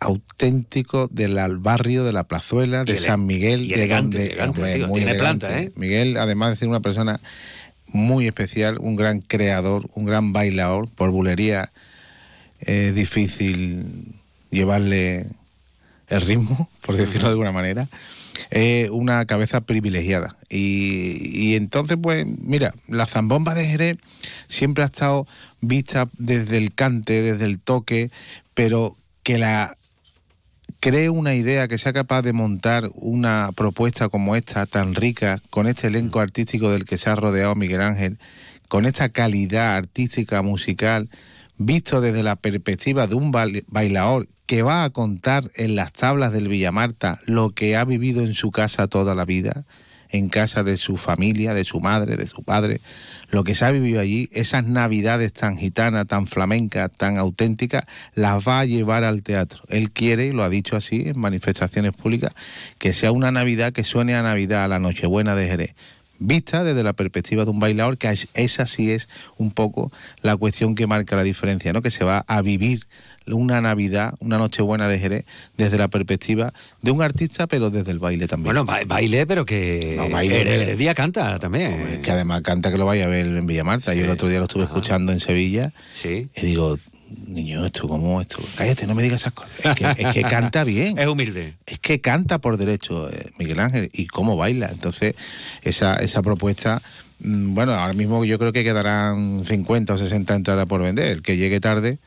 auténtico 0.00 1.08
del 1.10 1.36
barrio 1.58 2.04
de 2.04 2.12
la 2.12 2.24
Plazuela, 2.24 2.84
de 2.84 2.98
San 2.98 3.24
Miguel. 3.26 3.62
y 3.64 3.68
de 3.68 3.74
elegante, 3.76 4.18
donde- 4.18 4.32
elegante, 4.32 4.60
hombre, 4.60 4.74
tío, 4.74 4.88
muy 4.88 4.96
tiene 5.00 5.10
elegante. 5.12 5.46
planta, 5.46 5.62
¿eh? 5.62 5.72
Miguel, 5.76 6.16
además 6.16 6.50
de 6.50 6.56
ser 6.56 6.68
una 6.68 6.80
persona 6.80 7.20
muy 7.86 8.26
especial, 8.26 8.78
un 8.80 8.96
gran 8.96 9.20
creador, 9.20 9.88
un 9.94 10.04
gran 10.04 10.32
bailador, 10.32 10.90
por 10.90 11.10
bulería 11.10 11.72
es 12.58 12.94
difícil 12.94 14.14
llevarle 14.50 15.26
el 16.08 16.20
ritmo, 16.22 16.68
por 16.84 16.96
decirlo 16.96 17.28
de 17.28 17.32
alguna 17.32 17.52
manera. 17.52 17.88
Es 18.50 18.90
una 18.90 19.24
cabeza 19.26 19.60
privilegiada. 19.62 20.36
Y, 20.48 21.18
y 21.32 21.54
entonces, 21.56 21.96
pues, 22.00 22.26
mira, 22.26 22.72
la 22.88 23.06
zambomba 23.06 23.54
de 23.54 23.66
Jerez 23.66 23.96
siempre 24.48 24.84
ha 24.84 24.86
estado 24.86 25.26
vista 25.60 26.08
desde 26.18 26.58
el 26.58 26.74
cante, 26.74 27.22
desde 27.22 27.44
el 27.44 27.60
toque, 27.60 28.10
pero 28.54 28.96
que 29.22 29.38
la 29.38 29.76
cree 30.80 31.08
una 31.08 31.34
idea, 31.34 31.66
que 31.68 31.78
sea 31.78 31.92
capaz 31.92 32.22
de 32.22 32.32
montar 32.32 32.90
una 32.94 33.50
propuesta 33.56 34.08
como 34.08 34.36
esta, 34.36 34.66
tan 34.66 34.94
rica, 34.94 35.40
con 35.50 35.66
este 35.66 35.86
elenco 35.86 36.20
artístico 36.20 36.70
del 36.70 36.84
que 36.84 36.98
se 36.98 37.08
ha 37.08 37.14
rodeado 37.14 37.54
Miguel 37.54 37.80
Ángel, 37.80 38.18
con 38.68 38.84
esta 38.84 39.08
calidad 39.08 39.76
artística, 39.76 40.42
musical, 40.42 41.08
visto 41.56 42.00
desde 42.00 42.22
la 42.22 42.36
perspectiva 42.36 43.06
de 43.06 43.14
un 43.14 43.32
bail- 43.32 43.64
bailador 43.68 44.28
que 44.46 44.62
va 44.62 44.84
a 44.84 44.90
contar 44.90 45.50
en 45.54 45.74
las 45.74 45.92
tablas 45.92 46.32
del 46.32 46.48
Villamarta 46.48 47.20
lo 47.24 47.50
que 47.50 47.76
ha 47.76 47.84
vivido 47.84 48.22
en 48.22 48.34
su 48.34 48.50
casa 48.50 48.88
toda 48.88 49.14
la 49.14 49.24
vida, 49.24 49.64
en 50.10 50.28
casa 50.28 50.62
de 50.62 50.76
su 50.76 50.96
familia, 50.96 51.54
de 51.54 51.64
su 51.64 51.80
madre, 51.80 52.16
de 52.16 52.26
su 52.28 52.42
padre, 52.42 52.80
lo 53.30 53.42
que 53.42 53.54
se 53.54 53.64
ha 53.64 53.70
vivido 53.72 54.00
allí, 54.00 54.28
esas 54.32 54.64
navidades 54.64 55.32
tan 55.32 55.56
gitanas, 55.56 56.06
tan 56.06 56.26
flamencas, 56.28 56.90
tan 56.92 57.18
auténticas, 57.18 57.84
las 58.14 58.46
va 58.46 58.60
a 58.60 58.64
llevar 58.64 59.02
al 59.02 59.22
teatro. 59.22 59.62
Él 59.68 59.90
quiere, 59.90 60.26
y 60.26 60.32
lo 60.32 60.44
ha 60.44 60.48
dicho 60.50 60.76
así 60.76 61.04
en 61.06 61.18
manifestaciones 61.18 61.94
públicas, 61.94 62.32
que 62.78 62.92
sea 62.92 63.10
una 63.10 63.32
Navidad 63.32 63.72
que 63.72 63.82
suene 63.82 64.14
a 64.14 64.22
Navidad, 64.22 64.64
a 64.64 64.68
la 64.68 64.78
Nochebuena 64.78 65.34
de 65.34 65.48
Jerez. 65.48 65.74
Vista 66.20 66.62
desde 66.62 66.84
la 66.84 66.92
perspectiva 66.92 67.44
de 67.44 67.50
un 67.50 67.58
bailador, 67.58 67.98
que 67.98 68.08
es- 68.08 68.28
esa 68.34 68.66
sí 68.66 68.92
es 68.92 69.08
un 69.36 69.50
poco 69.50 69.90
la 70.22 70.36
cuestión 70.36 70.76
que 70.76 70.86
marca 70.86 71.16
la 71.16 71.24
diferencia, 71.24 71.72
¿no? 71.72 71.82
Que 71.82 71.90
se 71.90 72.04
va 72.04 72.24
a 72.28 72.40
vivir 72.40 72.82
una 73.26 73.60
Navidad, 73.60 74.14
una 74.20 74.36
Nochebuena 74.38 74.86
de 74.88 74.98
Jerez, 74.98 75.24
desde 75.56 75.78
la 75.78 75.88
perspectiva 75.88 76.52
de 76.82 76.90
un 76.90 77.00
artista, 77.02 77.46
pero 77.46 77.70
desde 77.70 77.90
el 77.90 77.98
baile 77.98 78.26
también. 78.26 78.46
Bueno, 78.54 78.64
ba- 78.64 78.80
baile, 78.86 79.26
pero 79.26 79.44
que 79.46 79.94
No, 79.96 80.08
baile, 80.10 80.40
pero- 80.44 80.62
Heredia 80.62 80.94
canta 80.94 81.38
también. 81.38 81.72
Es 81.88 81.98
que 82.00 82.10
además 82.10 82.42
canta 82.42 82.70
que 82.70 82.78
lo 82.78 82.86
vaya 82.86 83.04
a 83.06 83.08
ver 83.08 83.26
en 83.26 83.46
Villamarta. 83.46 83.94
Yo 83.94 84.04
el 84.04 84.10
otro 84.10 84.28
día 84.28 84.38
lo 84.38 84.44
estuve 84.44 84.64
escuchando 84.64 85.12
en 85.12 85.20
Sevilla. 85.20 85.72
Sí. 85.94 86.28
Y 86.36 86.40
digo, 86.46 86.78
niño, 87.26 87.64
esto, 87.64 87.88
¿cómo 87.88 88.20
esto? 88.20 88.36
Cállate, 88.58 88.86
no 88.86 88.94
me 88.94 89.02
digas 89.02 89.20
esas 89.22 89.32
cosas. 89.32 89.52
Es 89.64 89.74
que, 89.74 90.02
es 90.06 90.12
que 90.12 90.22
canta 90.22 90.64
bien. 90.64 90.98
Es 90.98 91.06
humilde. 91.06 91.54
Es 91.66 91.78
que 91.78 92.00
canta 92.00 92.38
por 92.38 92.56
derecho 92.58 93.10
eh, 93.10 93.30
Miguel 93.38 93.60
Ángel 93.60 93.90
y 93.92 94.06
cómo 94.06 94.36
baila. 94.36 94.68
Entonces, 94.70 95.14
esa, 95.62 95.94
esa 95.94 96.22
propuesta, 96.22 96.82
mm, 97.20 97.54
bueno, 97.54 97.72
ahora 97.72 97.92
mismo 97.94 98.24
yo 98.24 98.38
creo 98.38 98.52
que 98.52 98.64
quedarán 98.64 99.42
50 99.44 99.94
o 99.94 99.98
60 99.98 100.34
entradas 100.34 100.66
por 100.66 100.82
vender. 100.82 101.10
El 101.12 101.22
que 101.22 101.36
llegue 101.36 101.60
tarde 101.60 101.98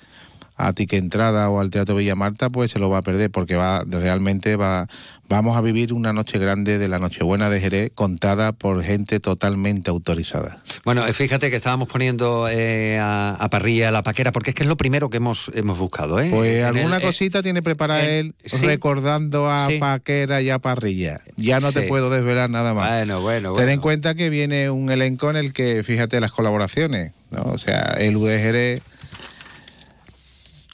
a 0.57 0.73
Tique 0.73 0.97
Entrada 0.97 1.49
o 1.49 1.59
al 1.59 1.69
Teatro 1.69 1.95
Villamarta, 1.95 2.49
pues 2.49 2.71
se 2.71 2.79
lo 2.79 2.89
va 2.89 2.97
a 2.99 3.01
perder 3.03 3.29
porque 3.31 3.55
va 3.55 3.83
realmente 3.87 4.55
va 4.55 4.87
vamos 5.29 5.57
a 5.57 5.61
vivir 5.61 5.91
una 5.93 6.13
noche 6.13 6.39
grande 6.39 6.77
de 6.77 6.87
la 6.87 6.99
Nochebuena 6.99 7.49
de 7.49 7.59
Jerez 7.59 7.91
contada 7.93 8.53
por 8.53 8.81
gente 8.81 9.19
totalmente 9.19 9.89
autorizada. 9.89 10.59
Bueno, 10.85 11.05
eh, 11.05 11.11
fíjate 11.11 11.49
que 11.49 11.57
estábamos 11.57 11.89
poniendo 11.89 12.47
eh, 12.49 12.97
a, 12.97 13.31
a 13.37 13.49
parrilla 13.49 13.91
la 13.91 14.03
paquera, 14.03 14.31
porque 14.31 14.51
es 14.51 14.55
que 14.55 14.63
es 14.63 14.69
lo 14.69 14.77
primero 14.77 15.09
que 15.09 15.17
hemos, 15.17 15.51
hemos 15.53 15.77
buscado. 15.77 16.21
¿eh? 16.21 16.29
Pues 16.31 16.59
En 16.59 16.63
alguna 16.65 16.95
el- 16.97 17.03
eh, 17.03 17.05
cosita 17.05 17.43
tiene 17.43 17.61
preparada 17.61 18.05
él 18.05 18.35
sí. 18.45 18.65
recordando 18.65 19.51
a 19.51 19.67
Sí. 19.67 19.79
Paquera 19.79 20.41
y 20.41 20.49
a 20.49 20.59
Parrilla. 20.59 21.19
Ya 21.35 21.59
no 21.59 21.73
te 21.73 21.81
puedo 21.83 22.09
desvelar 22.09 22.49
nada 22.49 22.73
más. 22.73 22.89
Bueno, 22.89 23.19
bueno, 23.21 23.53
Ten 23.53 23.67
en 23.69 23.81
cuenta 23.81 24.15
que 24.15 24.29
viene 24.29 24.69
un 24.69 24.89
elenco 24.91 25.29
en 25.29 25.35
el 25.35 25.51
que, 25.51 25.83
fíjate, 25.83 26.21
las 26.21 26.31
colaboraciones, 26.31 27.11
¿no? 27.31 27.41
O 27.51 27.57
sea, 27.57 27.95
el 27.99 28.15
UD 28.15 28.29
Jerez, 28.39 28.81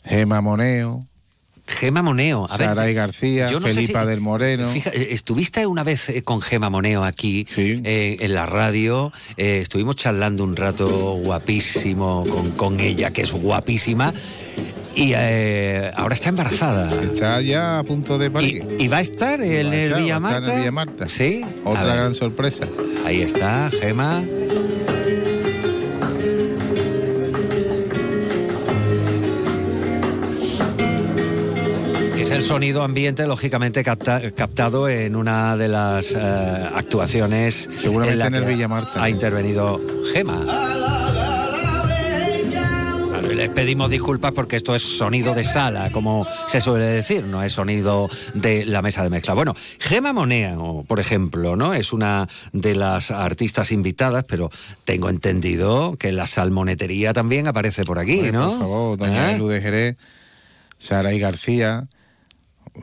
Gema 0.06 0.42
Moneo, 0.42 1.06
Gema 1.66 2.02
Moneo. 2.02 2.46
A 2.50 2.58
ver, 2.58 2.68
Saray 2.68 2.94
García, 2.94 3.50
no 3.52 3.62
Felipa 3.62 4.02
si- 4.04 4.08
del 4.10 4.20
Moreno. 4.22 4.68
Fija- 4.70 4.92
eh, 4.94 5.08
estuviste 5.12 5.66
una 5.66 5.84
vez 5.84 6.10
eh, 6.10 6.22
con 6.22 6.42
Gema 6.42 6.70
Moneo 6.70 7.06
aquí 7.06 7.46
eh, 7.58 8.18
en 8.20 8.34
la 8.34 8.46
radio. 8.46 9.14
eh, 9.38 9.60
estuvimos 9.62 9.96
charlando 9.96 10.44
un 10.44 10.56
rato 10.58 10.88
guapísimo 11.24 12.26
con, 12.30 12.52
con 12.52 12.80
ella, 12.82 13.12
que 13.12 13.22
es 13.22 13.32
guapísima. 13.32 14.14
Y 14.96 15.14
eh, 15.16 15.90
ahora 15.96 16.14
está 16.14 16.30
embarazada. 16.30 17.02
Está 17.02 17.42
ya 17.42 17.80
a 17.80 17.84
punto 17.84 18.20
de 18.20 18.30
parir. 18.30 18.64
¿Y, 18.78 18.84
y 18.84 18.88
va 18.90 18.98
a 18.98 19.02
estar 19.02 19.42
en 19.42 19.74
el 19.74 19.94
Villa 19.96 20.20
Marta? 20.20 20.52
el 20.54 20.60
Villa 20.60 20.72
Marta. 20.72 21.10
Sí. 21.10 21.44
Otra 21.64 21.86
gran 21.96 22.14
sorpresa. 22.14 22.68
Ahí 23.06 23.22
está, 23.22 23.72
Gema. 23.72 24.22
El 32.34 32.44
sonido 32.44 32.84
ambiente, 32.84 33.28
lógicamente 33.28 33.84
capta- 33.84 34.32
captado 34.32 34.90
en 34.90 35.16
una 35.16 35.56
de 35.56 35.68
las 35.68 36.12
eh, 36.12 36.70
actuaciones. 36.76 37.70
Seguramente 37.78 38.18
la 38.18 38.28
en 38.28 38.36
el 38.36 38.44
que 38.46 38.50
Villa 38.50 38.68
Marta. 38.68 39.04
Ha 39.04 39.10
intervenido 39.10 39.80
Gema. 40.14 40.42
Les 43.36 43.50
pedimos 43.50 43.90
disculpas 43.90 44.32
porque 44.32 44.56
esto 44.56 44.76
es 44.76 44.84
sonido 44.84 45.34
de 45.34 45.44
sala, 45.44 45.90
como 45.92 46.26
se 46.48 46.62
suele 46.62 46.86
decir, 46.86 47.24
no 47.24 47.42
es 47.42 47.52
sonido 47.54 48.08
de 48.36 48.64
la 48.64 48.82
mesa 48.84 49.04
de 49.04 49.10
mezcla. 49.10 49.34
Bueno, 49.34 49.56
Gema 49.80 50.14
Moneo, 50.14 50.86
por 50.88 51.00
ejemplo, 51.00 51.56
¿no? 51.56 51.74
Es 51.74 51.94
una 51.94 52.30
de 52.52 52.76
las 52.76 53.10
artistas 53.12 53.72
invitadas, 53.72 54.24
pero 54.28 54.52
tengo 54.86 55.10
entendido 55.10 55.96
que 55.98 56.12
la 56.12 56.28
salmonetería 56.28 57.12
también 57.12 57.48
aparece 57.48 57.84
por 57.84 57.98
aquí, 58.00 58.32
¿no? 58.32 58.52
Por 58.52 58.60
favor, 58.60 58.98
doña 58.98 59.32
¿Eh? 59.32 59.36
Elu 59.36 59.48
de 59.48 59.62
Jerez, 59.62 59.98
Saray 60.78 61.20
García, 61.20 61.88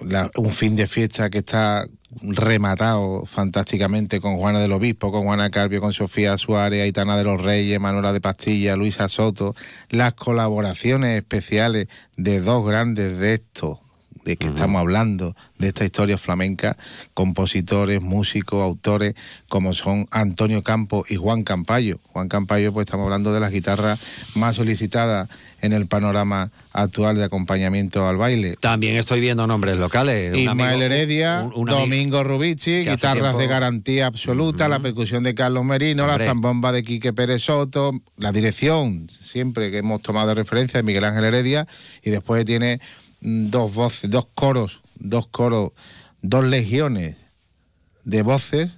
la- 0.00 0.30
un 0.36 0.50
fin 0.50 0.76
de 0.76 0.86
fiesta 0.86 1.30
que 1.30 1.38
está 1.38 1.86
rematado 2.22 3.24
fantásticamente 3.26 4.20
con 4.20 4.36
Juana 4.36 4.58
del 4.58 4.72
Obispo, 4.72 5.12
con 5.12 5.24
Juana 5.24 5.50
Carpio, 5.50 5.80
con 5.80 5.92
Sofía 5.92 6.36
Suárez, 6.38 6.82
Aitana 6.82 7.16
de 7.16 7.24
los 7.24 7.40
Reyes, 7.40 7.80
Manuela 7.80 8.12
de 8.12 8.20
Pastilla, 8.20 8.76
Luisa 8.76 9.08
Soto, 9.08 9.54
las 9.90 10.14
colaboraciones 10.14 11.16
especiales 11.16 11.86
de 12.16 12.40
dos 12.40 12.66
grandes 12.66 13.18
de 13.18 13.34
estos 13.34 13.78
de 14.24 14.36
que 14.36 14.48
estamos 14.48 14.80
hablando, 14.80 15.34
de 15.58 15.68
esta 15.68 15.84
historia 15.84 16.18
flamenca, 16.18 16.76
compositores, 17.14 18.02
músicos, 18.02 18.62
autores, 18.62 19.14
como 19.48 19.72
son 19.72 20.06
Antonio 20.10 20.62
Campo 20.62 21.06
y 21.08 21.16
Juan 21.16 21.42
Campayo. 21.42 22.00
Juan 22.12 22.28
Campayo, 22.28 22.70
pues 22.72 22.84
estamos 22.84 23.04
hablando 23.04 23.32
de 23.32 23.40
las 23.40 23.50
guitarras 23.50 23.98
más 24.34 24.56
solicitadas 24.56 25.30
en 25.62 25.72
el 25.72 25.86
panorama 25.86 26.50
actual 26.72 27.16
de 27.16 27.24
acompañamiento 27.24 28.06
al 28.08 28.16
baile. 28.16 28.56
También 28.60 28.96
estoy 28.96 29.20
viendo 29.20 29.46
nombres 29.46 29.78
locales. 29.78 30.36
Ismael 30.36 30.82
Heredia, 30.82 31.42
un- 31.42 31.52
un 31.54 31.68
amigo 31.70 31.80
Domingo 31.80 32.24
Rubici, 32.24 32.84
guitarras 32.84 33.36
de 33.36 33.46
garantía 33.46 34.06
absoluta, 34.06 34.68
la 34.68 34.80
percusión 34.80 35.22
de 35.22 35.34
Carlos 35.34 35.64
Merino, 35.64 36.04
Hombre. 36.04 36.18
la 36.18 36.24
zambomba 36.24 36.72
de 36.72 36.82
Quique 36.82 37.12
Pérez 37.12 37.42
Soto, 37.42 37.92
la 38.16 38.32
dirección, 38.32 39.08
siempre 39.22 39.70
que 39.70 39.78
hemos 39.78 40.02
tomado 40.02 40.28
de 40.28 40.34
referencia 40.34 40.78
de 40.78 40.82
Miguel 40.82 41.04
Ángel 41.04 41.24
Heredia, 41.24 41.66
y 42.02 42.10
después 42.10 42.44
tiene 42.44 42.80
mm, 43.20 43.50
dos 43.50 43.74
voces, 43.74 44.10
dos 44.10 44.26
coros, 44.34 44.80
dos 44.96 45.26
coros, 45.26 45.72
dos 46.22 46.44
legiones 46.44 47.16
de 48.04 48.22
voces 48.22 48.70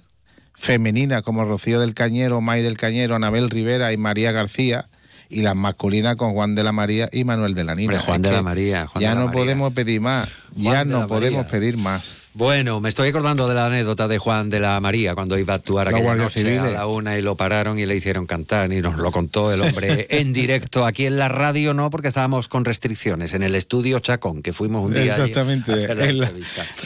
femeninas 0.55 1.21
como 1.23 1.43
Rocío 1.45 1.79
del 1.79 1.93
Cañero, 1.93 2.39
May 2.41 2.61
del 2.61 2.77
Cañero, 2.77 3.15
Anabel 3.15 3.49
Rivera 3.49 3.91
y 3.93 3.97
María 3.97 4.31
García, 4.31 4.87
y 5.33 5.41
las 5.41 5.55
masculinas 5.55 6.15
con 6.15 6.33
Juan 6.33 6.55
de 6.55 6.63
la 6.63 6.71
María 6.71 7.09
y 7.11 7.23
Manuel 7.23 7.53
de 7.55 7.63
la 7.63 7.75
Nina. 7.75 7.99
Juan 7.99 8.21
Es 8.21 8.29
de 8.29 8.31
la 8.31 8.41
María, 8.41 8.87
Juan 8.87 9.01
ya 9.01 9.09
de 9.09 9.15
la 9.15 9.19
no 9.21 9.27
María. 9.27 9.41
podemos 9.41 9.73
pedir 9.73 10.01
más, 10.01 10.29
Juan 10.53 10.63
ya 10.63 10.85
no 10.85 11.07
podemos 11.07 11.37
María. 11.45 11.51
pedir 11.51 11.77
más. 11.77 12.22
Bueno, 12.35 12.79
me 12.79 12.89
estoy 12.89 13.09
acordando 13.09 13.47
de 13.47 13.53
la 13.53 13.67
anécdota 13.67 14.07
de 14.07 14.17
Juan 14.17 14.49
de 14.49 14.59
la 14.59 14.79
María 14.79 15.13
cuando 15.13 15.37
iba 15.37 15.53
a 15.53 15.57
actuar 15.57 15.91
Los 15.91 15.95
aquella 15.95 16.15
noche 16.15 16.39
a 16.39 16.43
civiles. 16.43 16.73
la 16.73 16.87
una 16.87 17.15
y 17.17 17.21
lo 17.21 17.37
pararon 17.37 17.77
y 17.77 17.85
le 17.85 17.95
hicieron 17.95 18.25
cantar 18.25 18.73
y 18.73 18.81
nos 18.81 18.97
lo 18.97 19.11
contó 19.11 19.53
el 19.53 19.61
hombre 19.61 20.07
en 20.09 20.33
directo. 20.33 20.87
Aquí 20.87 21.05
en 21.05 21.17
la 21.17 21.29
radio 21.29 21.75
no, 21.75 21.91
porque 21.91 22.07
estábamos 22.07 22.47
con 22.47 22.65
restricciones 22.65 23.35
en 23.35 23.43
el 23.43 23.53
estudio 23.53 23.99
Chacón, 23.99 24.41
que 24.41 24.51
fuimos 24.51 24.83
un 24.83 24.93
día 24.93 25.15
Exactamente, 25.15 25.73
a 25.73 25.75
hacer 25.75 25.97
la 25.97 26.05
en 26.05 26.19
la, 26.19 26.31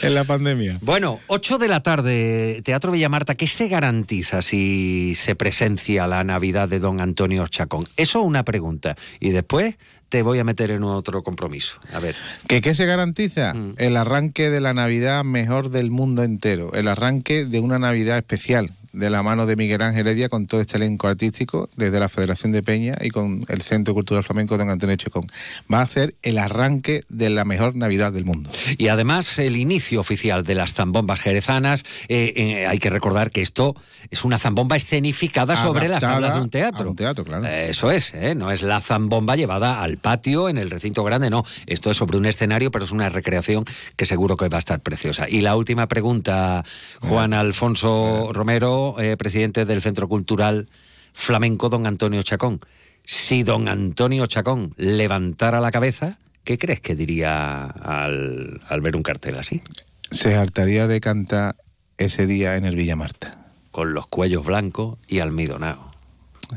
en 0.02 0.14
la 0.14 0.24
pandemia. 0.24 0.78
Bueno, 0.82 1.20
8 1.28 1.56
de 1.56 1.68
la 1.68 1.82
tarde, 1.82 2.60
Teatro 2.62 2.92
Villamarta, 2.92 3.34
¿qué 3.34 3.46
se 3.46 3.68
garantiza 3.68 4.42
si 4.42 5.14
se 5.14 5.34
presencia 5.34 6.06
la 6.06 6.24
Navidad 6.24 6.68
de 6.68 6.78
don 6.78 7.00
Antonio 7.00 7.46
Chacón? 7.46 7.88
Eso 7.96 8.20
una 8.20 8.44
pregunta. 8.44 8.96
Y 9.18 9.30
después 9.30 9.76
te 10.08 10.22
voy 10.22 10.38
a 10.38 10.44
meter 10.44 10.70
en 10.70 10.82
otro 10.82 11.22
compromiso. 11.22 11.80
A 11.92 12.00
ver. 12.00 12.16
¿Que 12.46 12.60
qué 12.60 12.74
se 12.74 12.86
garantiza? 12.86 13.54
Mm. 13.54 13.74
El 13.76 13.96
arranque 13.96 14.50
de 14.50 14.60
la 14.60 14.74
Navidad 14.74 15.24
mejor 15.24 15.70
del 15.70 15.90
mundo 15.90 16.22
entero, 16.22 16.72
el 16.72 16.88
arranque 16.88 17.44
de 17.44 17.60
una 17.60 17.78
Navidad 17.78 18.18
especial, 18.18 18.72
de 18.92 19.10
la 19.10 19.22
mano 19.22 19.46
de 19.46 19.56
Miguel 19.56 19.82
Ángel 19.82 20.06
Heredia 20.06 20.28
con 20.28 20.46
todo 20.46 20.60
este 20.60 20.76
elenco 20.76 21.08
artístico, 21.08 21.68
desde 21.76 22.00
la 22.00 22.08
Federación 22.08 22.52
de 22.52 22.62
Peña 22.62 22.96
y 23.00 23.10
con 23.10 23.44
el 23.48 23.62
Centro 23.62 23.94
Cultural 23.94 24.24
Flamenco 24.24 24.56
Don 24.56 24.70
Antonio 24.70 24.96
Chacón. 24.96 25.26
Va 25.72 25.82
a 25.82 25.86
ser 25.86 26.14
el 26.22 26.38
arranque 26.38 27.04
de 27.08 27.30
la 27.30 27.44
mejor 27.44 27.76
Navidad 27.76 28.12
del 28.12 28.24
mundo. 28.24 28.50
Y 28.76 28.88
además 28.88 29.38
el 29.38 29.56
inicio 29.56 30.00
oficial 30.00 30.44
de 30.44 30.54
las 30.54 30.74
zambombas 30.74 31.20
jerezanas, 31.20 31.84
eh, 32.08 32.32
eh, 32.36 32.66
hay 32.66 32.78
que 32.78 32.90
recordar 32.90 33.30
que 33.30 33.42
esto 33.42 33.74
es 34.10 34.24
una 34.24 34.38
zambomba 34.38 34.76
escenificada 34.76 35.56
sobre 35.56 35.88
las 35.88 36.00
tablas 36.00 36.34
de 36.34 36.40
un 36.40 36.50
teatro. 36.50 36.90
un 36.90 36.96
teatro, 36.96 37.24
claro. 37.24 37.46
Eh, 37.46 37.70
Eso 37.70 37.90
es, 37.90 38.14
¿eh? 38.14 38.34
no 38.34 38.50
es 38.50 38.62
la 38.62 38.80
zambomba 38.80 39.36
llevada 39.36 39.82
al 39.82 39.98
patio 39.98 40.48
en 40.48 40.58
el 40.58 40.70
recinto 40.70 41.04
grande, 41.04 41.30
no. 41.30 41.44
Esto 41.66 41.90
es 41.90 41.96
sobre 41.96 42.16
un 42.16 42.26
escenario, 42.26 42.70
pero 42.70 42.84
es 42.84 42.92
una 42.92 43.08
recreación 43.08 43.64
que 43.96 44.06
seguro 44.06 44.36
que 44.36 44.48
va 44.48 44.56
a 44.56 44.60
estar 44.60 44.80
preciosa. 44.80 45.28
Y 45.28 45.40
la 45.40 45.56
última 45.56 45.88
pregunta, 45.88 46.64
Juan 47.00 47.34
Alfonso 47.34 48.30
Romero, 48.32 48.77
eh, 48.98 49.16
presidente 49.16 49.64
del 49.64 49.82
Centro 49.82 50.08
Cultural 50.08 50.68
Flamenco 51.12 51.68
Don 51.68 51.86
Antonio 51.86 52.22
Chacón. 52.22 52.60
Si 53.04 53.42
don 53.42 53.68
Antonio 53.68 54.26
Chacón 54.26 54.74
levantara 54.76 55.60
la 55.60 55.70
cabeza, 55.70 56.18
¿qué 56.44 56.58
crees 56.58 56.80
que 56.80 56.94
diría 56.94 57.64
al, 57.64 58.60
al 58.68 58.80
ver 58.80 58.96
un 58.96 59.02
cartel 59.02 59.38
así? 59.38 59.62
Se 60.10 60.36
hartaría 60.36 60.86
de 60.86 61.00
cantar 61.00 61.56
ese 61.96 62.26
día 62.26 62.56
en 62.56 62.64
el 62.64 62.76
Villa 62.76 62.96
Marta. 62.96 63.46
Con 63.70 63.94
los 63.94 64.06
cuellos 64.06 64.46
blancos 64.46 64.98
y 65.06 65.20
almidonado. 65.20 65.90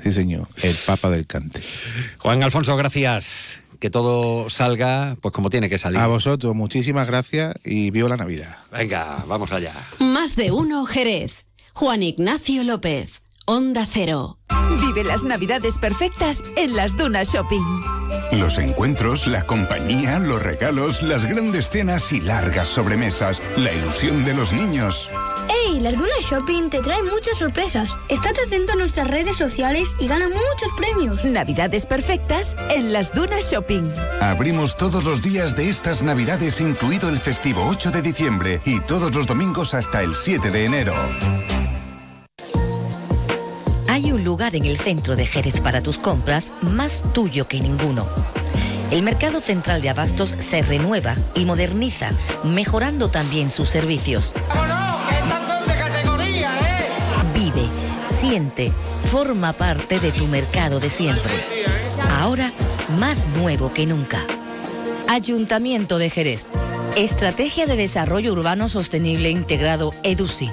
Sí, 0.03 0.11
señor, 0.11 0.47
el 0.61 0.75
Papa 0.85 1.09
del 1.09 1.27
Cante. 1.27 1.61
Juan 2.17 2.43
Alfonso, 2.43 2.75
gracias. 2.77 3.61
Que 3.79 3.89
todo 3.89 4.49
salga 4.49 5.17
pues 5.21 5.33
como 5.33 5.49
tiene 5.49 5.67
que 5.67 5.77
salir. 5.77 5.99
A 5.99 6.07
vosotros, 6.07 6.55
muchísimas 6.55 7.07
gracias 7.07 7.55
y 7.63 7.89
viva 7.89 8.09
la 8.09 8.17
Navidad. 8.17 8.57
Venga, 8.71 9.25
vamos 9.27 9.51
allá. 9.51 9.73
Más 9.99 10.35
de 10.35 10.51
uno 10.51 10.85
Jerez. 10.85 11.45
Juan 11.81 12.03
Ignacio 12.03 12.63
López. 12.63 13.23
Onda 13.47 13.87
Cero. 13.89 14.37
Vive 14.81 15.03
las 15.03 15.23
navidades 15.23 15.79
perfectas 15.79 16.43
en 16.55 16.75
las 16.75 16.95
Dunas 16.95 17.33
Shopping. 17.33 17.63
Los 18.33 18.59
encuentros, 18.59 19.25
la 19.25 19.47
compañía, 19.47 20.19
los 20.19 20.43
regalos, 20.43 21.01
las 21.01 21.25
grandes 21.25 21.71
cenas 21.71 22.13
y 22.13 22.21
largas 22.21 22.67
sobremesas, 22.67 23.41
la 23.57 23.73
ilusión 23.73 24.23
de 24.25 24.35
los 24.35 24.53
niños. 24.53 25.09
¡Ey! 25.65 25.79
Las 25.79 25.97
Dunas 25.97 26.21
Shopping 26.29 26.69
te 26.69 26.81
traen 26.81 27.07
muchas 27.09 27.39
sorpresas. 27.39 27.89
Estate 28.09 28.41
atento 28.45 28.73
a 28.73 28.75
nuestras 28.75 29.07
redes 29.07 29.35
sociales 29.35 29.87
y 29.99 30.07
gana 30.07 30.27
muchos 30.27 30.69
premios. 30.77 31.25
Navidades 31.25 31.87
perfectas 31.87 32.55
en 32.69 32.93
las 32.93 33.11
Dunas 33.11 33.51
Shopping. 33.51 33.89
Abrimos 34.19 34.77
todos 34.77 35.03
los 35.03 35.23
días 35.23 35.55
de 35.55 35.69
estas 35.69 36.03
navidades, 36.03 36.61
incluido 36.61 37.09
el 37.09 37.17
festivo 37.17 37.65
8 37.65 37.89
de 37.89 38.03
diciembre 38.03 38.61
y 38.65 38.81
todos 38.81 39.15
los 39.15 39.25
domingos 39.25 39.73
hasta 39.73 40.03
el 40.03 40.13
7 40.13 40.51
de 40.51 40.65
enero. 40.65 40.93
Lugar 44.31 44.55
en 44.55 44.65
el 44.65 44.77
centro 44.77 45.17
de 45.17 45.27
Jerez 45.27 45.59
para 45.59 45.83
tus 45.83 45.97
compras 45.97 46.53
más 46.61 47.03
tuyo 47.11 47.49
que 47.49 47.59
ninguno. 47.59 48.07
El 48.89 49.03
Mercado 49.03 49.41
Central 49.41 49.81
de 49.81 49.89
Abastos 49.89 50.37
se 50.39 50.61
renueva 50.61 51.15
y 51.35 51.43
moderniza, 51.43 52.11
mejorando 52.45 53.09
también 53.09 53.49
sus 53.49 53.67
servicios. 53.67 54.33
Vive, 57.35 57.69
siente, 58.05 58.71
forma 59.11 59.51
parte 59.51 59.99
de 59.99 60.13
tu 60.13 60.25
mercado 60.27 60.79
de 60.79 60.89
siempre. 60.89 61.33
Ahora 62.21 62.53
más 63.01 63.27
nuevo 63.35 63.69
que 63.69 63.85
nunca. 63.85 64.19
Ayuntamiento 65.09 65.97
de 65.97 66.09
Jerez. 66.09 66.45
Estrategia 66.95 67.65
de 67.65 67.75
Desarrollo 67.75 68.31
Urbano 68.31 68.69
Sostenible 68.69 69.29
Integrado 69.29 69.93
EDUSI. 70.03 70.49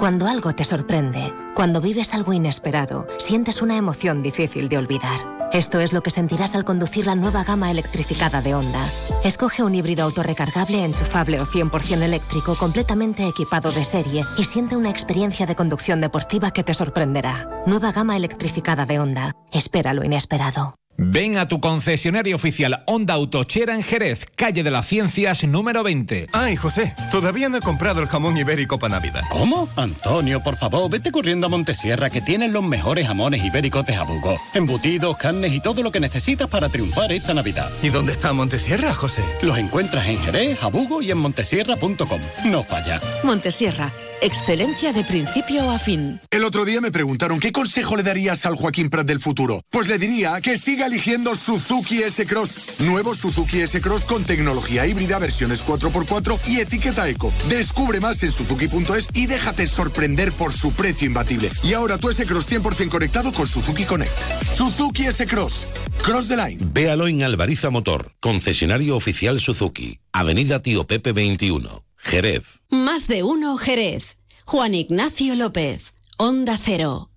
Cuando 0.00 0.26
algo 0.26 0.52
te 0.52 0.64
sorprende, 0.64 1.32
cuando 1.54 1.80
vives 1.80 2.12
algo 2.12 2.32
inesperado, 2.34 3.06
sientes 3.18 3.62
una 3.62 3.76
emoción 3.78 4.22
difícil 4.22 4.68
de 4.68 4.76
olvidar. 4.76 5.20
Esto 5.52 5.80
es 5.80 5.92
lo 5.92 6.02
que 6.02 6.10
sentirás 6.10 6.54
al 6.54 6.64
conducir 6.64 7.06
la 7.06 7.14
nueva 7.14 7.44
gama 7.44 7.70
electrificada 7.70 8.42
de 8.42 8.54
Honda. 8.54 8.86
Escoge 9.24 9.62
un 9.62 9.74
híbrido 9.74 10.04
autorrecargable, 10.04 10.84
enchufable 10.84 11.40
o 11.40 11.46
100% 11.46 12.02
eléctrico 12.02 12.56
completamente 12.56 13.26
equipado 13.26 13.72
de 13.72 13.84
serie 13.84 14.24
y 14.36 14.44
siente 14.44 14.76
una 14.76 14.90
experiencia 14.90 15.46
de 15.46 15.56
conducción 15.56 16.00
deportiva 16.00 16.50
que 16.50 16.64
te 16.64 16.74
sorprenderá. 16.74 17.62
Nueva 17.66 17.92
gama 17.92 18.16
electrificada 18.16 18.86
de 18.86 19.00
Honda. 19.00 19.34
Espera 19.50 19.92
lo 19.92 20.04
inesperado. 20.04 20.76
Ven 20.96 21.38
a 21.38 21.48
tu 21.48 21.60
concesionario 21.60 22.36
oficial 22.36 22.82
Honda 22.86 23.14
Autochera 23.14 23.74
en 23.74 23.82
Jerez, 23.82 24.26
calle 24.36 24.62
de 24.62 24.70
las 24.70 24.86
Ciencias 24.86 25.44
número 25.44 25.82
20. 25.82 26.26
Ay, 26.34 26.56
José, 26.56 26.94
todavía 27.10 27.48
no 27.48 27.56
he 27.56 27.60
comprado 27.60 28.02
el 28.02 28.08
jamón 28.08 28.36
ibérico 28.36 28.78
para 28.78 28.96
Navidad. 28.96 29.22
¿Cómo? 29.30 29.66
Antonio, 29.76 30.42
por 30.42 30.56
favor, 30.58 30.90
vete 30.90 31.10
corriendo 31.10 31.46
a 31.46 31.50
Montesierra 31.50 32.10
que 32.10 32.20
tienen 32.20 32.52
los 32.52 32.62
mejores 32.62 33.06
jamones 33.06 33.42
ibéricos 33.42 33.86
de 33.86 33.94
Jabugo. 33.94 34.36
Embutidos, 34.52 35.16
carnes 35.16 35.54
y 35.54 35.60
todo 35.60 35.82
lo 35.82 35.90
que 35.90 36.00
necesitas 36.00 36.48
para 36.48 36.68
triunfar 36.68 37.10
esta 37.12 37.32
Navidad. 37.32 37.70
¿Y 37.82 37.88
dónde 37.88 38.12
está 38.12 38.34
Montesierra, 38.34 38.92
José? 38.92 39.24
Los 39.40 39.56
encuentras 39.56 40.06
en 40.06 40.18
Jerez, 40.18 40.58
Jabugo 40.58 41.00
y 41.00 41.10
en 41.12 41.18
montesierra.com. 41.18 42.20
No 42.44 42.62
falla. 42.62 43.00
Montesierra, 43.24 43.90
excelencia 44.20 44.92
de 44.92 45.02
principio 45.04 45.70
a 45.70 45.78
fin. 45.78 46.20
El 46.30 46.44
otro 46.44 46.66
día 46.66 46.82
me 46.82 46.92
preguntaron 46.92 47.40
qué 47.40 47.52
consejo 47.52 47.96
le 47.96 48.02
darías 48.02 48.44
al 48.44 48.54
Joaquín 48.56 48.90
Prat 48.90 49.06
del 49.06 49.20
futuro. 49.20 49.62
Pues 49.70 49.88
le 49.88 49.96
diría 49.96 50.38
que 50.42 50.58
siga 50.58 50.89
eligiendo 50.90 51.36
Suzuki 51.36 52.02
S-Cross. 52.02 52.80
Nuevo 52.80 53.14
Suzuki 53.14 53.60
S-Cross 53.60 54.04
con 54.04 54.24
tecnología 54.24 54.86
híbrida, 54.86 55.18
versiones 55.18 55.64
4x4 55.64 56.38
y 56.48 56.60
etiqueta 56.60 57.08
eco. 57.08 57.32
Descubre 57.48 58.00
más 58.00 58.22
en 58.24 58.32
suzuki.es 58.32 59.08
y 59.14 59.26
déjate 59.26 59.66
sorprender 59.68 60.32
por 60.32 60.52
su 60.52 60.72
precio 60.72 61.06
imbatible. 61.06 61.50
Y 61.62 61.74
ahora 61.74 61.98
tu 61.98 62.08
S-Cross 62.08 62.48
100% 62.50 62.88
conectado 62.88 63.32
con 63.32 63.46
Suzuki 63.46 63.84
Connect. 63.84 64.12
Suzuki 64.52 65.06
S-Cross. 65.06 65.66
Cross 66.02 66.28
the 66.28 66.36
line. 66.36 66.58
Véalo 66.72 67.06
en 67.06 67.22
Alvariza 67.22 67.70
Motor, 67.70 68.12
concesionario 68.18 68.96
oficial 68.96 69.38
Suzuki. 69.38 70.00
Avenida 70.12 70.60
Tío 70.60 70.88
Pepe 70.88 71.12
21, 71.12 71.84
Jerez. 71.98 72.42
Más 72.68 73.06
de 73.06 73.22
uno 73.22 73.56
Jerez. 73.58 74.18
Juan 74.44 74.74
Ignacio 74.74 75.36
López. 75.36 75.92
Onda 76.16 76.58
Cero. 76.60 77.09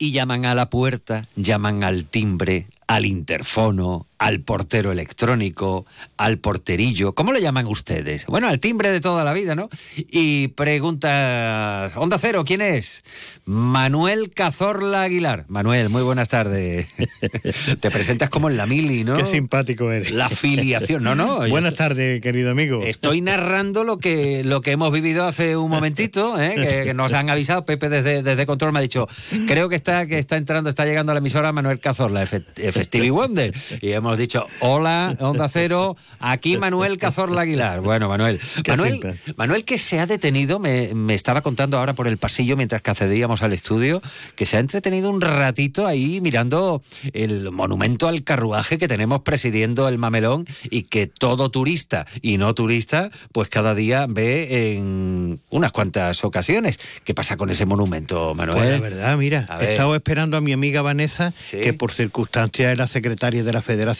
Y 0.00 0.12
llaman 0.12 0.46
a 0.46 0.54
la 0.54 0.70
puerta, 0.70 1.28
llaman 1.36 1.84
al 1.84 2.06
timbre, 2.06 2.68
al 2.86 3.04
interfono, 3.04 4.06
al 4.20 4.40
portero 4.42 4.92
electrónico, 4.92 5.86
al 6.18 6.36
porterillo. 6.38 7.14
¿Cómo 7.14 7.32
le 7.32 7.40
llaman 7.40 7.66
ustedes? 7.66 8.26
Bueno, 8.26 8.48
al 8.48 8.60
timbre 8.60 8.90
de 8.90 9.00
toda 9.00 9.24
la 9.24 9.32
vida, 9.32 9.54
¿no? 9.54 9.70
Y 9.96 10.48
pregunta, 10.48 11.90
Onda 11.96 12.18
Cero, 12.18 12.44
¿quién 12.44 12.60
es? 12.60 13.02
Manuel 13.46 14.30
Cazorla 14.30 15.02
Aguilar. 15.04 15.46
Manuel, 15.48 15.88
muy 15.88 16.02
buenas 16.02 16.28
tardes. 16.28 16.88
Te 17.80 17.90
presentas 17.90 18.28
como 18.28 18.50
en 18.50 18.58
la 18.58 18.66
mili, 18.66 19.04
¿no? 19.04 19.16
Qué 19.16 19.24
simpático 19.24 19.90
eres. 19.90 20.12
La 20.12 20.28
filiación, 20.28 21.02
no, 21.02 21.14
no. 21.14 21.38
Buenas 21.48 21.74
tardes, 21.74 22.20
querido 22.20 22.50
amigo. 22.50 22.82
Estoy 22.84 23.22
narrando 23.22 23.84
lo 23.84 23.96
que, 23.98 24.44
lo 24.44 24.60
que 24.60 24.72
hemos 24.72 24.92
vivido 24.92 25.26
hace 25.26 25.56
un 25.56 25.70
momentito, 25.70 26.38
¿eh? 26.38 26.54
que, 26.56 26.84
que 26.84 26.94
nos 26.94 27.14
han 27.14 27.30
avisado. 27.30 27.64
Pepe 27.64 27.88
desde, 27.88 28.22
desde 28.22 28.44
Control 28.44 28.72
me 28.72 28.80
ha 28.80 28.82
dicho, 28.82 29.08
creo 29.46 29.70
que 29.70 29.76
está, 29.76 30.06
que 30.06 30.18
está 30.18 30.36
entrando, 30.36 30.68
está 30.68 30.84
llegando 30.84 31.12
a 31.12 31.14
la 31.14 31.20
emisora 31.20 31.52
Manuel 31.52 31.80
Cazorla, 31.80 32.22
Efe- 32.24 32.84
Stevie 32.84 33.10
Wonder. 33.10 33.54
Y 33.80 33.92
hemos 33.92 34.09
dicho, 34.18 34.46
hola, 34.60 35.16
Onda 35.20 35.48
Cero, 35.48 35.96
aquí 36.18 36.56
Manuel 36.56 36.98
Cazorla 36.98 37.42
Aguilar. 37.42 37.80
Bueno, 37.80 38.08
Manuel. 38.08 38.40
Manuel. 38.66 39.18
Manuel 39.36 39.64
que 39.64 39.78
se 39.78 40.00
ha 40.00 40.06
detenido, 40.06 40.58
me, 40.58 40.94
me 40.94 41.14
estaba 41.14 41.42
contando 41.42 41.78
ahora 41.78 41.94
por 41.94 42.06
el 42.08 42.18
pasillo 42.18 42.56
mientras 42.56 42.82
que 42.82 42.90
accedíamos 42.90 43.42
al 43.42 43.52
estudio, 43.52 44.02
que 44.36 44.46
se 44.46 44.56
ha 44.56 44.60
entretenido 44.60 45.10
un 45.10 45.20
ratito 45.20 45.86
ahí 45.86 46.20
mirando 46.20 46.82
el 47.12 47.50
monumento 47.50 48.08
al 48.08 48.22
carruaje 48.24 48.78
que 48.78 48.88
tenemos 48.88 49.20
presidiendo 49.22 49.88
el 49.88 49.98
Mamelón 49.98 50.46
y 50.70 50.82
que 50.84 51.06
todo 51.06 51.50
turista 51.50 52.06
y 52.22 52.38
no 52.38 52.54
turista, 52.54 53.10
pues 53.32 53.48
cada 53.48 53.74
día 53.74 54.06
ve 54.08 54.74
en 54.74 55.40
unas 55.50 55.72
cuantas 55.72 56.24
ocasiones. 56.24 56.78
¿Qué 57.04 57.14
pasa 57.14 57.36
con 57.36 57.50
ese 57.50 57.66
monumento, 57.66 58.34
Manuel? 58.34 58.58
Pues 58.58 58.70
la 58.70 58.78
verdad, 58.80 59.16
mira, 59.18 59.46
he 59.60 59.72
estado 59.72 59.94
esperando 59.94 60.36
a 60.36 60.40
mi 60.40 60.52
amiga 60.52 60.82
Vanessa, 60.82 61.32
Sí. 61.48 61.58
que 61.60 61.72
por 61.72 61.92
circunstancias 61.92 62.72
es 62.72 62.78
la 62.78 62.86
secretaria 62.86 63.42
de 63.44 63.52
la 63.52 63.62
federación, 63.62 63.90